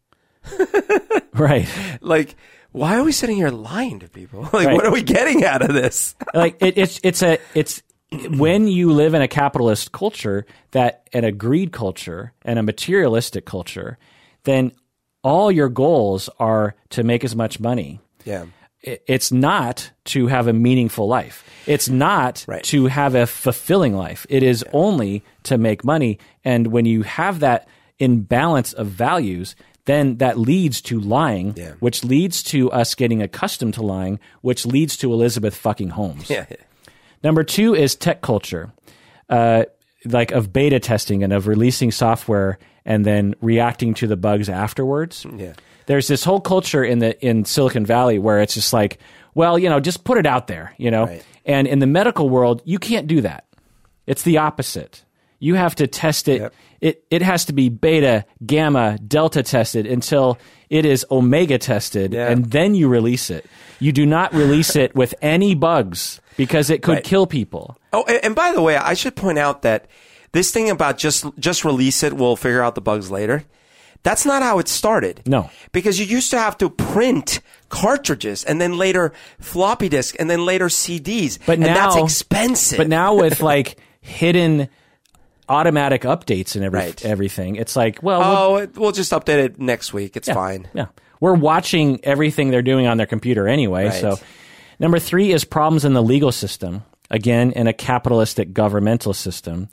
Right. 1.33 1.67
Like, 2.01 2.35
why 2.71 2.95
are 2.97 3.03
we 3.03 3.11
sitting 3.11 3.35
here 3.35 3.49
lying 3.49 3.99
to 3.99 4.09
people? 4.09 4.41
Like, 4.53 4.67
Right. 4.67 4.73
what 4.73 4.85
are 4.87 4.91
we 4.91 5.03
getting 5.03 5.43
out 5.43 5.61
of 5.61 5.71
this? 5.73 6.15
like 6.33 6.57
it, 6.61 6.77
it's 6.77 6.99
it's 7.03 7.21
a 7.21 7.37
it's 7.53 7.83
when 8.31 8.67
you 8.67 8.91
live 8.91 9.13
in 9.13 9.21
a 9.21 9.27
capitalist 9.27 9.91
culture 9.91 10.45
that 10.71 11.07
and 11.13 11.25
a 11.25 11.31
greed 11.31 11.71
culture 11.71 12.33
and 12.43 12.57
a 12.57 12.63
materialistic 12.63 13.45
culture, 13.45 13.99
then 14.45 14.71
all 15.23 15.51
your 15.51 15.69
goals 15.69 16.27
are 16.39 16.75
to 16.89 17.03
make 17.03 17.23
as 17.23 17.35
much 17.35 17.59
money. 17.59 17.99
Yeah. 18.25 18.45
It's 18.83 19.31
not 19.31 19.91
to 20.05 20.27
have 20.27 20.47
a 20.47 20.53
meaningful 20.53 21.07
life. 21.07 21.43
It's 21.65 21.89
not 21.89 22.45
Right. 22.47 22.63
to 22.65 22.85
have 22.87 23.15
a 23.15 23.25
fulfilling 23.27 23.95
life. 23.95 24.25
It 24.29 24.43
is 24.43 24.63
only 24.71 25.23
to 25.43 25.57
make 25.57 25.83
money. 25.83 26.19
And 26.45 26.67
when 26.67 26.85
you 26.85 27.01
have 27.03 27.39
that 27.39 27.67
imbalance 27.99 28.73
of 28.73 28.87
values, 28.87 29.55
then 29.85 30.17
that 30.17 30.37
leads 30.37 30.79
to 30.81 30.99
lying, 30.99 31.53
Yeah. 31.57 31.71
which 31.79 32.03
leads 32.03 32.43
to 32.43 32.71
us 32.71 32.93
getting 32.93 33.21
accustomed 33.21 33.73
to 33.75 33.81
lying, 33.81 34.19
which 34.41 34.65
leads 34.65 34.95
to 34.97 35.11
Elizabeth 35.11 35.55
fucking 35.55 35.89
Holmes. 35.89 36.29
Yeah. 36.29 36.45
Number 37.23 37.43
two 37.43 37.73
is 37.73 37.95
tech 37.95 38.21
culture, 38.21 38.71
uh, 39.29 39.63
like 40.05 40.31
of 40.31 40.53
beta 40.53 40.79
testing 40.79 41.23
and 41.23 41.33
of 41.33 41.47
releasing 41.47 41.91
software 41.91 42.59
and 42.85 43.05
then 43.05 43.33
reacting 43.41 43.95
to 43.95 44.07
the 44.07 44.15
bugs 44.15 44.49
afterwards. 44.49 45.25
Yeah. 45.35 45.53
There's 45.87 46.07
this 46.07 46.23
whole 46.23 46.39
culture 46.39 46.83
in 46.83 46.99
the 46.99 47.19
in 47.25 47.43
Silicon 47.45 47.85
Valley 47.85 48.19
where 48.19 48.39
it's 48.39 48.53
just 48.53 48.71
like, 48.73 48.99
well, 49.33 49.57
you 49.57 49.67
know, 49.69 49.79
just 49.79 50.03
put 50.03 50.17
it 50.17 50.25
out 50.27 50.47
there, 50.47 50.73
you 50.77 50.91
know. 50.91 51.05
Right. 51.05 51.23
And 51.45 51.67
in 51.67 51.79
the 51.79 51.87
medical 51.87 52.29
world, 52.29 52.61
you 52.65 52.77
can't 52.79 53.07
do 53.07 53.21
that. 53.21 53.45
It's 54.05 54.21
the 54.23 54.37
opposite. 54.37 55.03
You 55.39 55.55
have 55.55 55.75
to 55.75 55.87
test 55.87 56.27
it. 56.27 56.41
Yep. 56.41 56.53
It 56.81 57.03
it 57.09 57.21
has 57.23 57.45
to 57.45 57.53
be 57.53 57.69
beta, 57.69 58.25
gamma, 58.45 58.97
delta 58.99 59.41
tested 59.43 59.87
until 59.87 60.37
it 60.69 60.85
is 60.85 61.05
omega 61.09 61.57
tested, 61.57 62.13
Yeah. 62.13 62.29
and 62.29 62.45
then 62.51 62.75
you 62.75 62.87
release 62.87 63.29
it. 63.29 63.45
You 63.79 63.91
do 63.91 64.05
not 64.05 64.33
release 64.33 64.75
it 64.75 64.93
with 64.95 65.15
any 65.21 65.55
bugs 65.55 66.19
because 66.35 66.69
it 66.69 66.81
could 66.83 66.95
Right. 66.95 67.03
kill 67.03 67.25
people. 67.27 67.77
Oh, 67.93 68.03
and, 68.07 68.19
and 68.23 68.35
by 68.35 68.51
the 68.51 68.61
way, 68.61 68.75
I 68.77 68.93
should 68.93 69.15
point 69.15 69.37
out 69.39 69.61
that 69.63 69.85
this 70.33 70.51
thing 70.51 70.69
about 70.69 70.97
just 70.97 71.25
just 71.39 71.63
release 71.65 72.03
it, 72.03 72.13
we'll 72.13 72.35
figure 72.35 72.61
out 72.61 72.75
the 72.75 72.81
bugs 72.81 73.09
later. 73.09 73.43
That's 74.03 74.25
not 74.25 74.41
how 74.43 74.59
it 74.59 74.67
started. 74.67 75.21
No. 75.25 75.49
Because 75.71 75.99
you 75.99 76.05
used 76.05 76.31
to 76.31 76.39
have 76.39 76.57
to 76.59 76.69
print 76.69 77.41
cartridges 77.69 78.43
and 78.43 78.61
then 78.61 78.77
later 78.77 79.11
floppy 79.39 79.89
disk 79.89 80.15
and 80.19 80.29
then 80.29 80.45
later 80.45 80.67
CDs. 80.67 81.39
But 81.45 81.53
and 81.53 81.61
now 81.67 81.91
that's 81.91 81.95
expensive. 82.03 82.77
But 82.77 82.87
now 82.87 83.15
with 83.15 83.41
like 83.53 83.77
hidden 84.01 84.69
automatic 85.49 86.01
updates 86.03 86.55
and 86.55 86.63
every, 86.63 86.79
Right. 86.79 87.05
everything, 87.05 87.55
it's 87.55 87.75
like, 87.75 88.01
well, 88.03 88.19
we'll- 88.53 88.61
oh, 88.63 88.67
we'll 88.75 88.91
just 88.91 89.11
update 89.11 89.39
it 89.43 89.59
next 89.59 89.93
week. 89.93 90.15
It's 90.17 90.29
fine. 90.29 90.67
Yeah. 90.73 90.87
We're 91.19 91.33
watching 91.35 91.99
everything 92.03 92.51
they're 92.51 92.61
doing 92.61 92.85
on 92.85 92.97
their 92.97 93.07
computer 93.07 93.47
anyway. 93.47 93.85
Right. 93.85 93.93
So, 94.01 94.19
number 94.79 94.99
three 94.99 95.31
is 95.31 95.43
problems 95.43 95.83
in 95.83 95.93
the 95.93 96.03
legal 96.03 96.31
system. 96.31 96.83
Again, 97.09 97.51
in 97.53 97.67
a 97.67 97.73
capitalistic 97.73 98.53
governmental 98.53 99.13
system, 99.13 99.69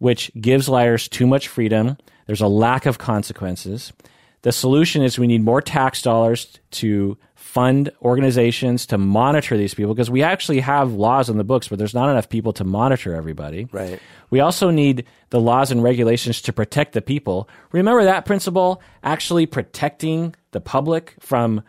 which 0.00 0.30
gives 0.38 0.68
liars 0.68 1.08
too 1.08 1.26
much 1.26 1.46
freedom. 1.48 1.96
There's 2.32 2.40
a 2.40 2.46
lack 2.46 2.86
of 2.86 2.96
consequences. 2.96 3.92
The 4.40 4.52
solution 4.52 5.02
is 5.02 5.18
we 5.18 5.26
need 5.26 5.42
more 5.42 5.60
tax 5.60 6.00
dollars 6.00 6.58
to 6.70 7.18
fund 7.34 7.92
organizations 8.00 8.86
to 8.86 8.96
monitor 8.96 9.58
these 9.58 9.74
people 9.74 9.92
because 9.92 10.10
we 10.10 10.22
actually 10.22 10.60
have 10.60 10.94
laws 10.94 11.28
in 11.28 11.36
the 11.36 11.44
books, 11.44 11.68
but 11.68 11.78
there's 11.78 11.92
not 11.92 12.08
enough 12.08 12.30
people 12.30 12.54
to 12.54 12.64
monitor 12.64 13.14
everybody. 13.14 13.68
Right. 13.70 14.00
We 14.30 14.40
also 14.40 14.70
need 14.70 15.04
the 15.28 15.42
laws 15.42 15.70
and 15.70 15.82
regulations 15.82 16.40
to 16.40 16.54
protect 16.54 16.94
the 16.94 17.02
people. 17.02 17.50
Remember 17.70 18.02
that 18.04 18.24
principle 18.24 18.80
actually 19.04 19.44
protecting 19.44 20.34
the 20.52 20.60
public 20.62 21.14
from 21.20 21.62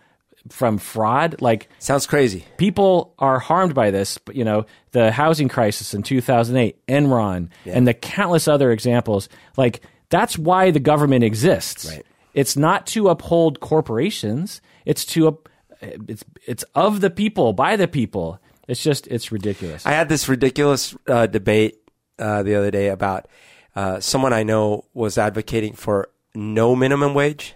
from 0.49 0.77
fraud 0.77 1.41
like 1.41 1.69
Sounds 1.79 2.05
crazy. 2.05 2.45
people 2.57 3.13
are 3.17 3.39
harmed 3.39 3.73
by 3.73 3.91
this 3.91 4.17
but 4.17 4.35
you 4.35 4.43
know 4.43 4.65
the 4.91 5.09
housing 5.09 5.47
crisis 5.47 5.93
in 5.93 6.03
2008 6.03 6.85
enron 6.87 7.47
and 7.65 7.87
the 7.87 7.93
countless 7.93 8.49
other 8.49 8.69
examples 8.71 9.29
like 9.55 9.79
that's 10.13 10.35
why 10.37 10.71
the 10.71 10.79
government 10.91 11.23
exists 11.31 11.81
Right. 11.89 12.05
it's 12.33 12.55
not 12.67 12.79
to 12.93 13.09
uphold 13.13 13.59
corporations 13.59 14.61
it's 14.85 15.03
to 15.13 15.19
up- 15.29 15.49
it's 15.81 16.23
it's 16.47 16.63
of 16.75 17.01
the 17.01 17.09
people 17.09 17.47
by 17.53 17.75
the 17.75 17.87
people 17.99 18.39
it's 18.67 18.81
just 18.89 19.07
it's 19.07 19.27
ridiculous 19.31 19.85
I 19.85 19.91
had 19.99 20.07
this 20.09 20.29
ridiculous 20.29 20.95
uh, 21.07 21.27
debate 21.27 21.73
uh, 22.19 22.43
the 22.47 22.55
other 22.55 22.71
day 22.71 22.87
about 22.89 23.27
uh, 23.75 23.99
someone 23.99 24.33
I 24.33 24.43
know 24.43 24.85
was 24.93 25.17
advocating 25.17 25.73
for 25.73 26.09
no 26.35 26.75
minimum 26.75 27.13
wage, 27.15 27.55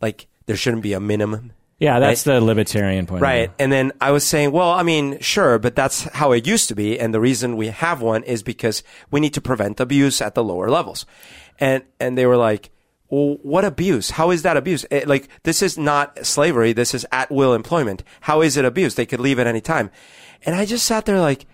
like 0.00 0.26
there 0.46 0.56
shouldn't 0.56 0.82
be 0.82 0.94
a 0.94 1.00
minimum. 1.00 1.52
yeah 1.78 2.00
that's 2.00 2.22
the 2.24 2.40
libertarian 2.40 3.04
point 3.06 3.18
of 3.18 3.22
Right. 3.22 3.50
And 3.60 3.70
then 3.70 3.92
I 4.00 4.10
was 4.10 4.24
saying, 4.24 4.50
well, 4.52 4.70
I 4.70 4.82
mean, 4.82 5.20
sure, 5.20 5.58
but 5.58 5.76
that's 5.76 6.04
how 6.20 6.32
it 6.32 6.46
used 6.46 6.68
to 6.68 6.74
be. 6.74 6.98
And 6.98 7.12
the 7.14 7.20
reason 7.20 7.56
we 7.56 7.68
have 7.68 8.00
one 8.02 8.22
is 8.24 8.42
because 8.42 8.82
we 9.12 9.20
need 9.20 9.34
to 9.34 9.40
prevent 9.42 9.78
abuse 9.78 10.20
at 10.26 10.34
the 10.34 10.42
lower 10.42 10.68
levels. 10.70 11.04
And, 11.60 11.82
and 11.98 12.16
they 12.16 12.26
were 12.26 12.36
like, 12.36 12.70
well, 13.10 13.36
what 13.42 13.64
abuse? 13.64 14.10
How 14.10 14.30
is 14.30 14.42
that 14.42 14.56
abuse? 14.56 14.84
Eh, 14.90 15.04
like, 15.06 15.28
this 15.42 15.62
is 15.62 15.78
not 15.78 16.24
slavery. 16.26 16.72
This 16.72 16.94
is 16.94 17.06
at 17.10 17.30
will 17.30 17.54
employment. 17.54 18.02
How 18.20 18.42
is 18.42 18.56
it 18.56 18.64
abuse? 18.64 18.94
They 18.96 19.06
could 19.06 19.20
leave 19.20 19.38
at 19.38 19.46
any 19.46 19.60
time. 19.60 19.90
And 20.44 20.54
I 20.54 20.64
just 20.66 20.84
sat 20.86 21.06
there 21.06 21.18
like, 21.20 21.46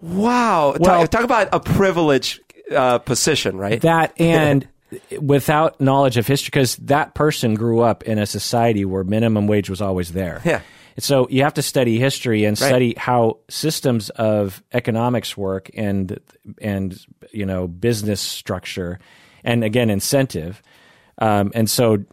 wow. 0.00 0.76
Well- 0.78 1.00
talk, 1.00 1.10
talk 1.10 1.24
about 1.24 1.48
a 1.52 1.60
privileged 1.60 2.40
uh, 2.74 2.98
position, 2.98 3.56
right? 3.56 3.80
that 3.82 4.12
and 4.20 4.68
without 5.20 5.80
knowledge 5.82 6.16
of 6.16 6.26
history 6.26 6.46
because 6.48 6.76
that 6.76 7.14
person 7.14 7.54
grew 7.54 7.80
up 7.80 8.04
in 8.04 8.18
a 8.18 8.24
society 8.24 8.86
where 8.86 9.04
minimum 9.04 9.46
wage 9.46 9.68
was 9.68 9.82
always 9.82 10.12
there 10.12 10.40
Yeah. 10.46 10.62
so 10.98 11.28
you 11.28 11.42
have 11.42 11.52
to 11.54 11.62
study 11.62 11.98
history 11.98 12.46
and 12.46 12.56
study 12.56 12.94
how 12.96 13.36
systems 13.50 14.08
of 14.08 14.62
economics 14.72 15.36
work 15.36 15.70
and 15.74 16.18
and 16.62 16.98
you 17.32 17.44
know 17.44 17.68
business 17.68 18.18
structure 18.22 18.98
and 19.44 19.64
again 19.64 19.90
incentive 19.90 20.62
um, 21.18 21.50
and 21.54 21.68
so 21.68 22.04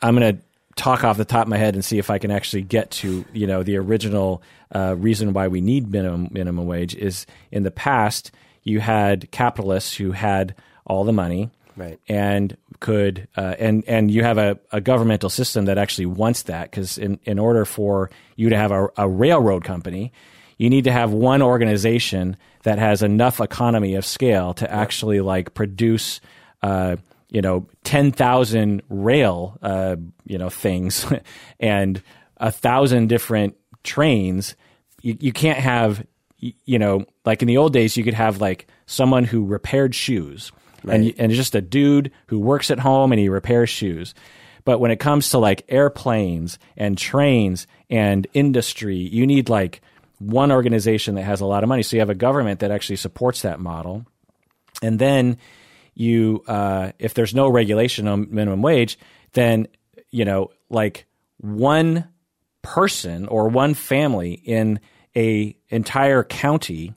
I'm 0.00 0.16
going 0.16 0.36
to 0.36 0.42
talk 0.76 1.04
off 1.04 1.16
the 1.16 1.24
top 1.24 1.42
of 1.42 1.48
my 1.48 1.56
head 1.58 1.74
and 1.74 1.84
see 1.84 1.98
if 1.98 2.10
i 2.10 2.18
can 2.18 2.32
actually 2.32 2.62
get 2.62 2.90
to 2.90 3.24
you 3.32 3.46
know 3.46 3.62
the 3.62 3.76
original 3.76 4.42
uh, 4.74 4.94
reason 4.98 5.32
why 5.32 5.46
we 5.46 5.60
need 5.60 5.88
minimum 5.90 6.26
minimum 6.32 6.66
wage 6.66 6.96
is 6.96 7.26
in 7.52 7.62
the 7.62 7.70
past 7.70 8.32
you 8.64 8.80
had 8.80 9.30
capitalists 9.30 9.94
who 9.94 10.10
had 10.12 10.54
all 10.84 11.04
the 11.04 11.12
money 11.12 11.50
Right. 11.76 11.98
and 12.08 12.56
could 12.80 13.26
uh, 13.36 13.54
and 13.58 13.84
and 13.88 14.10
you 14.10 14.22
have 14.24 14.38
a, 14.38 14.58
a 14.72 14.80
governmental 14.80 15.28
system 15.30 15.64
that 15.64 15.76
actually 15.78 16.06
wants 16.06 16.42
that 16.42 16.70
because 16.70 16.98
in, 16.98 17.18
in 17.24 17.38
order 17.40 17.64
for 17.64 18.10
you 18.36 18.48
to 18.50 18.56
have 18.56 18.70
a, 18.70 18.88
a 18.96 19.08
railroad 19.08 19.64
company 19.64 20.12
you 20.58 20.70
need 20.70 20.84
to 20.84 20.92
have 20.92 21.12
one 21.12 21.42
organization 21.42 22.36
that 22.62 22.78
has 22.78 23.02
enough 23.02 23.40
economy 23.40 23.94
of 23.94 24.04
scale 24.04 24.54
to 24.54 24.70
actually 24.70 25.20
like 25.20 25.54
produce 25.54 26.20
uh, 26.62 26.96
you 27.28 27.42
know 27.42 27.66
10,000 27.84 28.82
rail 28.88 29.58
uh, 29.62 29.96
you 30.24 30.38
know 30.38 30.50
things 30.50 31.06
and 31.60 32.02
a 32.38 32.50
thousand 32.50 33.08
different 33.08 33.56
trains. 33.82 34.56
You, 35.02 35.16
you 35.20 35.32
can't 35.32 35.58
have 35.58 36.06
you 36.38 36.78
know 36.78 37.06
like 37.24 37.42
in 37.42 37.48
the 37.48 37.56
old 37.56 37.72
days 37.72 37.96
you 37.96 38.04
could 38.04 38.14
have 38.14 38.40
like 38.40 38.68
someone 38.86 39.24
who 39.24 39.44
repaired 39.44 39.94
shoes 39.94 40.52
and 40.88 41.14
and 41.18 41.32
just 41.32 41.54
a 41.54 41.60
dude 41.60 42.10
who 42.26 42.38
works 42.38 42.70
at 42.70 42.78
home 42.78 43.12
and 43.12 43.18
he 43.18 43.28
repairs 43.28 43.70
shoes. 43.70 44.14
But 44.64 44.78
when 44.78 44.90
it 44.90 44.98
comes 44.98 45.28
to 45.30 45.38
like 45.38 45.64
airplanes 45.68 46.58
and 46.76 46.96
trains 46.96 47.66
and 47.90 48.26
industry, 48.32 48.96
you 48.96 49.26
need 49.26 49.48
like 49.48 49.82
one 50.18 50.52
organization 50.52 51.16
that 51.16 51.22
has 51.22 51.40
a 51.40 51.46
lot 51.46 51.62
of 51.62 51.68
money. 51.68 51.82
So 51.82 51.96
you 51.96 52.00
have 52.00 52.10
a 52.10 52.14
government 52.14 52.60
that 52.60 52.70
actually 52.70 52.96
supports 52.96 53.42
that 53.42 53.60
model, 53.60 54.06
and 54.82 54.98
then 54.98 55.38
you, 55.94 56.42
uh, 56.46 56.92
if 56.98 57.14
there's 57.14 57.34
no 57.34 57.48
regulation 57.48 58.08
on 58.08 58.28
minimum 58.30 58.62
wage, 58.62 58.98
then 59.32 59.68
you 60.10 60.24
know 60.24 60.50
like 60.70 61.06
one 61.38 62.08
person 62.62 63.26
or 63.28 63.48
one 63.48 63.74
family 63.74 64.32
in 64.32 64.80
a 65.16 65.56
entire 65.68 66.24
county 66.24 66.94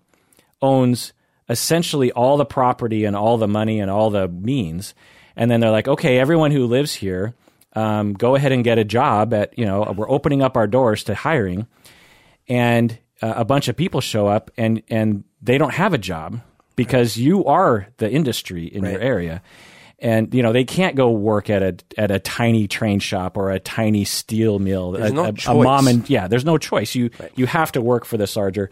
owns 0.61 1.13
essentially 1.49 2.11
all 2.11 2.37
the 2.37 2.45
property 2.45 3.05
and 3.05 3.15
all 3.15 3.37
the 3.37 3.47
money 3.47 3.79
and 3.79 3.91
all 3.91 4.09
the 4.09 4.27
means. 4.27 4.93
And 5.35 5.51
then 5.51 5.59
they're 5.59 5.71
like, 5.71 5.87
okay, 5.87 6.17
everyone 6.17 6.51
who 6.51 6.65
lives 6.65 6.93
here, 6.93 7.35
um, 7.73 8.13
go 8.13 8.35
ahead 8.35 8.51
and 8.51 8.63
get 8.63 8.79
a 8.79 8.83
job 8.83 9.33
at, 9.33 9.57
you 9.57 9.65
know, 9.65 9.93
we're 9.95 10.09
opening 10.09 10.41
up 10.41 10.57
our 10.57 10.67
doors 10.67 11.03
to 11.05 11.15
hiring. 11.15 11.67
And 12.47 12.97
uh, 13.21 13.33
a 13.37 13.45
bunch 13.45 13.67
of 13.67 13.75
people 13.75 14.01
show 14.01 14.27
up 14.27 14.51
and, 14.57 14.81
and 14.89 15.23
they 15.41 15.57
don't 15.57 15.73
have 15.73 15.93
a 15.93 15.97
job 15.97 16.39
because 16.75 17.17
you 17.17 17.45
are 17.45 17.87
the 17.97 18.09
industry 18.09 18.65
in 18.65 18.83
your 18.83 18.99
area. 18.99 19.41
And 19.99 20.31
you 20.31 20.43
know 20.43 20.53
they 20.53 20.63
can't 20.63 20.95
go 20.95 21.09
work 21.09 21.49
at 21.49 21.63
a 21.63 21.75
at 21.97 22.11
a 22.11 22.19
tiny 22.19 22.67
train 22.67 22.99
shop 22.99 23.35
or 23.35 23.49
a 23.49 23.59
tiny 23.59 24.03
steel 24.05 24.59
mill. 24.59 24.91
There's 24.91 25.09
a, 25.09 25.13
no 25.13 25.23
a- 25.25 25.51
a 25.51 25.63
mom 25.63 25.87
and 25.87 26.07
yeah, 26.07 26.27
there's 26.27 26.45
no 26.45 26.59
choice. 26.59 26.93
You 26.93 27.09
you 27.35 27.47
have 27.47 27.71
to 27.71 27.81
work 27.81 28.05
for 28.05 28.15
this 28.15 28.35
larger 28.35 28.69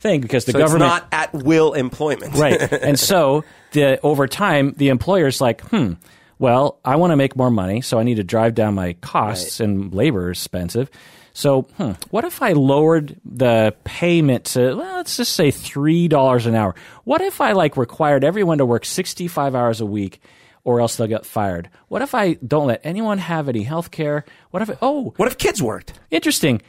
thing 0.00 0.20
because 0.20 0.46
the 0.46 0.52
so 0.52 0.58
government 0.58 0.92
it's 0.92 1.00
not 1.02 1.08
at 1.12 1.32
will 1.32 1.74
employment. 1.74 2.34
right. 2.34 2.60
And 2.82 2.98
so 2.98 3.44
the 3.70 4.00
over 4.02 4.26
time, 4.26 4.74
the 4.76 4.88
employer's 4.88 5.40
like, 5.40 5.60
hmm, 5.68 5.92
well, 6.40 6.80
I 6.84 6.96
want 6.96 7.12
to 7.12 7.16
make 7.16 7.36
more 7.36 7.52
money, 7.52 7.80
so 7.80 8.00
I 8.00 8.02
need 8.02 8.16
to 8.16 8.24
drive 8.24 8.56
down 8.56 8.74
my 8.74 8.94
costs, 8.94 9.60
and 9.60 9.94
labor 9.94 10.32
is 10.32 10.38
expensive. 10.38 10.90
So, 11.36 11.62
hmm, 11.76 11.92
what 12.10 12.24
if 12.24 12.40
I 12.40 12.52
lowered 12.52 13.20
the 13.24 13.74
payment 13.84 14.44
to 14.46 14.76
well, 14.76 14.96
let's 14.96 15.16
just 15.16 15.34
say 15.34 15.50
three 15.50 16.08
dollars 16.08 16.46
an 16.46 16.54
hour? 16.54 16.74
What 17.02 17.20
if 17.20 17.40
I 17.40 17.52
like 17.52 17.76
required 17.76 18.24
everyone 18.24 18.58
to 18.58 18.66
work 18.66 18.84
sixty 18.84 19.28
five 19.28 19.54
hours 19.54 19.80
a 19.82 19.86
week? 19.86 20.20
or 20.64 20.80
else 20.80 20.96
they'll 20.96 21.06
get 21.06 21.26
fired. 21.26 21.68
What 21.88 22.00
if 22.00 22.14
I 22.14 22.34
don't 22.34 22.68
let 22.68 22.80
anyone 22.84 23.18
have 23.18 23.50
any 23.50 23.62
health 23.64 23.90
care? 23.90 24.24
What 24.50 24.62
if, 24.62 24.70
oh, 24.80 25.12
What 25.16 25.28
if 25.28 25.36
kids 25.36 25.62
worked? 25.62 25.92
interesting. 26.10 26.62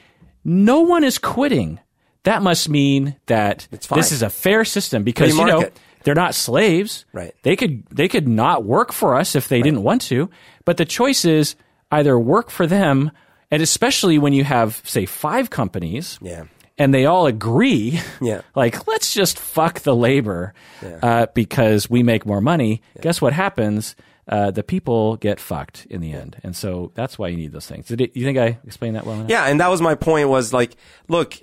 No 0.44 0.82
one 0.82 1.04
is 1.06 1.18
quitting. 1.18 1.80
That 2.24 2.44
must 2.44 2.70
mean 2.70 3.16
that 3.28 3.68
this 3.72 4.12
is 4.12 4.22
a 4.22 4.30
fair 4.30 4.66
system 4.66 5.04
because 5.04 5.36
you 5.36 5.46
know 5.46 5.70
they're 6.04 6.14
not 6.14 6.36
slaves. 6.36 7.06
Right. 7.14 7.34
They 7.44 7.56
could 7.56 7.86
they 7.88 8.08
could 8.08 8.28
not 8.28 8.64
work 8.64 8.92
for 8.92 9.16
us 9.16 9.36
if 9.36 9.48
they 9.48 9.62
didn't 9.62 9.82
want 9.82 10.02
to. 10.04 10.30
But 10.66 10.78
the 10.78 10.86
choice 10.86 11.24
is 11.26 11.56
either 11.92 12.20
work 12.20 12.52
for 12.52 12.68
them, 12.68 13.12
and 13.52 13.62
especially 13.62 14.18
when 14.18 14.34
you 14.34 14.44
have 14.44 14.82
say 14.86 15.06
five 15.06 15.50
companies. 15.50 16.20
Yeah. 16.22 16.46
And 16.78 16.94
they 16.94 17.06
all 17.06 17.26
agree, 17.26 18.02
Yeah. 18.20 18.42
like 18.56 18.86
let's 18.86 19.14
just 19.14 19.40
fuck 19.40 19.80
the 19.82 19.96
labor 19.96 20.54
uh, 21.02 21.28
because 21.34 21.90
we 21.90 22.04
make 22.04 22.26
more 22.26 22.42
money. 22.42 22.82
Guess 23.02 23.22
what 23.22 23.32
happens? 23.32 23.96
Uh, 24.28 24.52
the 24.52 24.64
people 24.64 25.16
get 25.18 25.40
fucked 25.40 25.86
in 25.90 26.02
the 26.02 26.12
end, 26.12 26.36
and 26.44 26.56
so 26.56 26.92
that's 26.96 27.18
why 27.20 27.28
you 27.28 27.38
need 27.38 27.52
those 27.54 27.68
things. 27.68 27.86
Did 27.88 28.02
it, 28.02 28.18
you 28.18 28.26
think 28.26 28.38
I 28.40 28.58
explained 28.66 28.96
that 28.96 29.06
well 29.06 29.16
enough? 29.18 29.30
Yeah, 29.30 29.46
and 29.46 29.60
that 29.62 29.70
was 29.70 29.82
my 29.82 29.94
point 29.96 30.28
was 30.30 30.52
like, 30.52 30.76
look, 31.08 31.40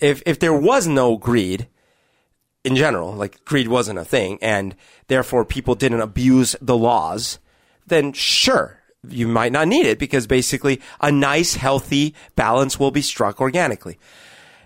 if 0.00 0.22
if 0.26 0.38
there 0.38 0.52
was 0.52 0.86
no 0.86 1.16
greed 1.16 1.66
in 2.62 2.76
general, 2.76 3.12
like 3.12 3.44
greed 3.44 3.68
wasn't 3.68 3.98
a 3.98 4.04
thing 4.04 4.38
and 4.42 4.76
therefore 5.08 5.44
people 5.44 5.74
didn't 5.74 6.00
abuse 6.00 6.54
the 6.60 6.76
laws, 6.76 7.38
then 7.86 8.12
sure, 8.12 8.75
you 9.08 9.28
might 9.28 9.52
not 9.52 9.68
need 9.68 9.86
it 9.86 9.98
because 9.98 10.26
basically 10.26 10.80
a 11.00 11.10
nice 11.12 11.54
healthy 11.54 12.14
balance 12.34 12.78
will 12.78 12.90
be 12.90 13.02
struck 13.02 13.40
organically. 13.40 13.98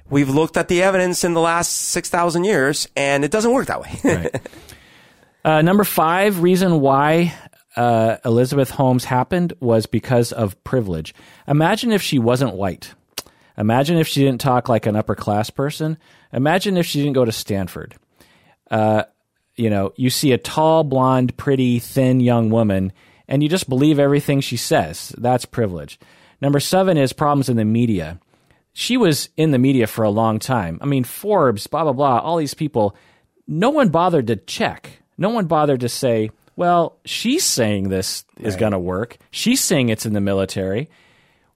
We've 0.08 0.28
looked 0.28 0.56
at 0.56 0.68
the 0.68 0.82
evidence 0.82 1.22
in 1.22 1.34
the 1.34 1.40
last 1.40 1.72
6,000 1.72 2.44
years 2.44 2.88
and 2.96 3.24
it 3.24 3.30
doesn't 3.30 3.52
work 3.52 3.66
that 3.66 3.80
way. 3.80 3.98
Right. 4.04 4.40
Uh, 5.42 5.62
number 5.62 5.84
five 5.84 6.42
reason 6.42 6.80
why 6.80 7.34
uh, 7.76 8.16
Elizabeth 8.24 8.70
Holmes 8.70 9.04
happened 9.04 9.52
was 9.60 9.86
because 9.86 10.32
of 10.32 10.62
privilege. 10.64 11.14
Imagine 11.48 11.92
if 11.92 12.02
she 12.02 12.18
wasn't 12.18 12.54
white. 12.54 12.92
Imagine 13.56 13.96
if 13.98 14.08
she 14.08 14.22
didn't 14.24 14.40
talk 14.40 14.68
like 14.68 14.86
an 14.86 14.96
upper 14.96 15.14
class 15.14 15.50
person. 15.50 15.98
Imagine 16.32 16.76
if 16.76 16.86
she 16.86 17.00
didn't 17.00 17.14
go 17.14 17.24
to 17.24 17.32
Stanford. 17.32 17.96
Uh, 18.70 19.04
you 19.56 19.70
know, 19.70 19.92
you 19.96 20.10
see 20.10 20.32
a 20.32 20.38
tall, 20.38 20.84
blonde, 20.84 21.36
pretty, 21.36 21.78
thin 21.78 22.20
young 22.20 22.50
woman, 22.50 22.92
and 23.31 23.43
you 23.43 23.48
just 23.48 23.69
believe 23.69 23.98
everything 23.98 24.40
she 24.40 24.59
says. 24.59 25.15
That's 25.16 25.47
privilege. 25.47 25.98
Number 26.43 26.61
seven 26.61 26.98
is 26.98 27.12
problems 27.15 27.48
in 27.48 27.57
the 27.57 27.65
media. 27.65 28.19
She 28.73 28.97
was 28.97 29.31
in 29.36 29.51
the 29.52 29.59
media 29.59 29.86
for 29.86 30.05
a 30.05 30.11
long 30.11 30.39
time. 30.39 30.78
I 30.82 30.86
mean, 30.86 31.05
Forbes, 31.05 31.66
blah, 31.66 31.85
blah, 31.85 31.93
blah, 31.93 32.19
all 32.19 32.36
these 32.36 32.55
people. 32.55 32.94
No 33.47 33.70
one 33.70 33.89
bothered 33.89 34.27
to 34.28 34.36
check. 34.36 34.90
No 35.16 35.31
one 35.31 35.47
bothered 35.47 35.81
to 35.81 35.89
say, 35.89 36.31
well, 36.57 36.98
she's 37.05 37.44
saying 37.44 37.89
this 37.89 38.24
is 38.39 38.57
going 38.57 38.73
to 38.73 38.78
work. 38.78 39.16
She's 39.31 39.61
saying 39.62 39.89
it's 39.89 40.07
in 40.07 40.12
the 40.12 40.20
military. 40.20 40.89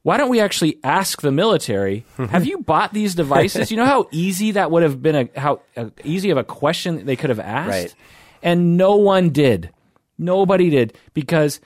Why 0.02 0.18
don't 0.18 0.28
we 0.28 0.40
actually 0.40 0.78
ask 0.84 1.22
the 1.22 1.32
military? 1.32 2.04
have 2.16 2.46
you 2.46 2.58
bought 2.58 2.92
these 2.92 3.14
devices? 3.14 3.70
You 3.70 3.78
know 3.78 3.86
how 3.86 4.08
easy 4.12 4.50
that 4.52 4.70
would 4.70 4.82
have 4.82 5.00
been 5.02 5.30
a 5.34 5.40
how 5.40 5.60
easy 6.04 6.28
of 6.30 6.36
a 6.36 6.44
question 6.44 7.06
they 7.06 7.16
could 7.16 7.30
have 7.30 7.40
asked, 7.40 7.68
Right. 7.70 7.94
and 8.42 8.76
no 8.76 8.96
one 8.96 9.30
did. 9.30 9.70
Nobody 10.18 10.70
did 10.70 10.96
because 11.12 11.60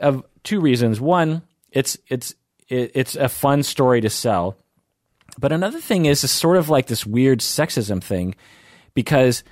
of 0.00 0.24
two 0.44 0.60
reasons. 0.60 1.00
One, 1.00 1.42
it's 1.70 1.98
it's 2.08 2.34
it's 2.68 3.16
a 3.16 3.28
fun 3.28 3.62
story 3.62 4.00
to 4.00 4.10
sell, 4.10 4.56
but 5.38 5.52
another 5.52 5.80
thing 5.80 6.06
is 6.06 6.22
it's 6.22 6.32
sort 6.32 6.56
of 6.56 6.68
like 6.68 6.86
this 6.86 7.04
weird 7.04 7.40
sexism 7.40 8.02
thing 8.02 8.34
because 8.94 9.42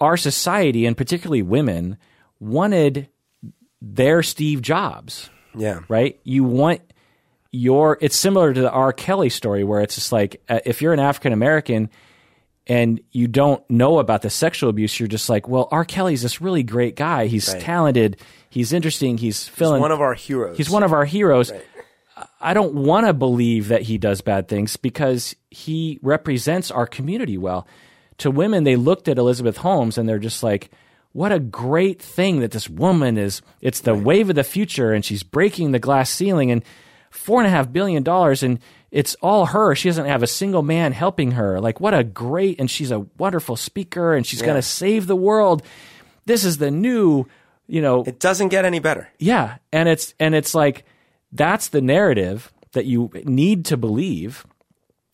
our 0.00 0.16
society 0.16 0.86
and 0.86 0.96
particularly 0.96 1.42
women 1.42 1.98
wanted 2.40 3.08
their 3.80 4.22
Steve 4.22 4.62
Jobs 4.62 5.30
yeah. 5.56 5.80
right? 5.88 6.18
You 6.24 6.44
want 6.44 6.80
your. 7.50 7.98
It's 8.00 8.16
similar 8.16 8.52
to 8.52 8.60
the 8.60 8.70
R. 8.70 8.92
Kelly 8.92 9.30
story, 9.30 9.64
where 9.64 9.80
it's 9.80 9.94
just 9.94 10.12
like 10.12 10.42
uh, 10.48 10.60
if 10.64 10.82
you're 10.82 10.92
an 10.92 11.00
African 11.00 11.32
American 11.32 11.90
and 12.66 13.00
you 13.12 13.28
don't 13.28 13.68
know 13.70 13.98
about 13.98 14.22
the 14.22 14.30
sexual 14.30 14.70
abuse, 14.70 14.98
you're 14.98 15.08
just 15.08 15.28
like, 15.28 15.48
well, 15.48 15.68
R. 15.70 15.84
Kelly's 15.84 16.22
this 16.22 16.40
really 16.40 16.62
great 16.62 16.96
guy. 16.96 17.26
He's 17.26 17.52
talented. 17.54 18.20
He's 18.50 18.72
interesting. 18.72 19.18
He's 19.18 19.46
filling. 19.46 19.80
One 19.80 19.92
of 19.92 20.00
our 20.00 20.14
heroes. 20.14 20.56
He's 20.56 20.70
one 20.70 20.82
of 20.82 20.92
our 20.92 21.04
heroes. 21.04 21.52
I 22.40 22.54
don't 22.54 22.74
want 22.74 23.06
to 23.06 23.12
believe 23.12 23.68
that 23.68 23.82
he 23.82 23.98
does 23.98 24.20
bad 24.20 24.48
things 24.48 24.76
because 24.76 25.36
he 25.50 25.98
represents 26.02 26.70
our 26.70 26.86
community 26.86 27.36
well. 27.38 27.66
To 28.18 28.30
women, 28.30 28.64
they 28.64 28.76
looked 28.76 29.08
at 29.08 29.18
Elizabeth 29.18 29.58
Holmes 29.58 29.98
and 29.98 30.08
they're 30.08 30.18
just 30.18 30.42
like, 30.42 30.70
what 31.12 31.32
a 31.32 31.38
great 31.38 32.00
thing 32.00 32.40
that 32.40 32.50
this 32.50 32.68
woman 32.68 33.18
is. 33.18 33.42
It's 33.60 33.80
the 33.80 33.94
wave 33.94 34.30
of 34.30 34.36
the 34.36 34.44
future 34.44 34.92
and 34.92 35.04
she's 35.04 35.22
breaking 35.22 35.72
the 35.72 35.78
glass 35.78 36.10
ceiling 36.10 36.50
and 36.50 36.64
four 37.10 37.40
and 37.40 37.46
a 37.46 37.50
half 37.50 37.72
billion 37.72 38.02
dollars 38.02 38.42
and 38.42 38.58
it's 38.96 39.14
all 39.20 39.44
her. 39.44 39.74
She 39.74 39.90
doesn't 39.90 40.06
have 40.06 40.22
a 40.22 40.26
single 40.26 40.62
man 40.62 40.92
helping 40.92 41.32
her. 41.32 41.60
Like, 41.60 41.80
what 41.80 41.92
a 41.92 42.02
great, 42.02 42.58
and 42.58 42.70
she's 42.70 42.90
a 42.90 43.00
wonderful 43.18 43.54
speaker 43.56 44.14
and 44.14 44.26
she's 44.26 44.40
going 44.40 44.54
to 44.56 44.62
save 44.62 45.06
the 45.06 45.14
world. 45.16 45.62
This 46.24 46.44
is 46.44 46.56
the 46.56 46.70
new, 46.70 47.26
you 47.66 47.82
know, 47.82 48.04
It 48.04 48.18
doesn't 48.18 48.48
get 48.48 48.64
any 48.64 48.78
better. 48.78 49.08
yeah, 49.18 49.58
and 49.70 49.86
it's 49.86 50.14
and 50.18 50.34
it's 50.34 50.54
like 50.54 50.84
that's 51.30 51.68
the 51.68 51.82
narrative 51.82 52.50
that 52.72 52.86
you 52.86 53.10
need 53.24 53.66
to 53.66 53.76
believe. 53.76 54.46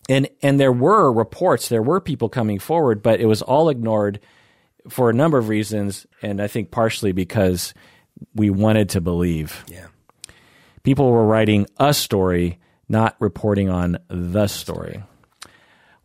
And 0.08 0.28
and 0.42 0.60
there 0.60 0.72
were 0.72 1.12
reports, 1.12 1.68
there 1.68 1.82
were 1.82 2.00
people 2.00 2.28
coming 2.28 2.60
forward, 2.60 3.02
but 3.02 3.20
it 3.20 3.26
was 3.26 3.42
all 3.42 3.68
ignored 3.68 4.20
for 4.88 5.10
a 5.10 5.12
number 5.12 5.38
of 5.38 5.48
reasons, 5.48 6.06
and 6.22 6.40
I 6.40 6.46
think 6.46 6.70
partially 6.70 7.12
because 7.12 7.74
we 8.34 8.48
wanted 8.50 8.88
to 8.90 9.00
believe. 9.00 9.64
Yeah. 9.68 9.86
People 10.82 11.10
were 11.10 11.26
writing 11.26 11.66
a 11.78 11.92
story, 11.94 12.58
not 12.88 13.16
reporting 13.18 13.68
on 13.68 13.98
the 14.08 14.46
story. 14.46 15.02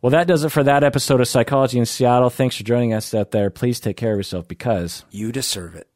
Well, 0.00 0.10
that 0.10 0.28
does 0.28 0.44
it 0.44 0.50
for 0.50 0.62
that 0.62 0.84
episode 0.84 1.20
of 1.20 1.26
Psychology 1.26 1.78
in 1.78 1.86
Seattle. 1.86 2.30
Thanks 2.30 2.56
for 2.56 2.62
joining 2.62 2.92
us 2.94 3.12
out 3.14 3.32
there. 3.32 3.50
Please 3.50 3.80
take 3.80 3.96
care 3.96 4.12
of 4.12 4.18
yourself 4.18 4.46
because 4.46 5.04
You 5.10 5.32
deserve 5.32 5.74
it. 5.74 5.88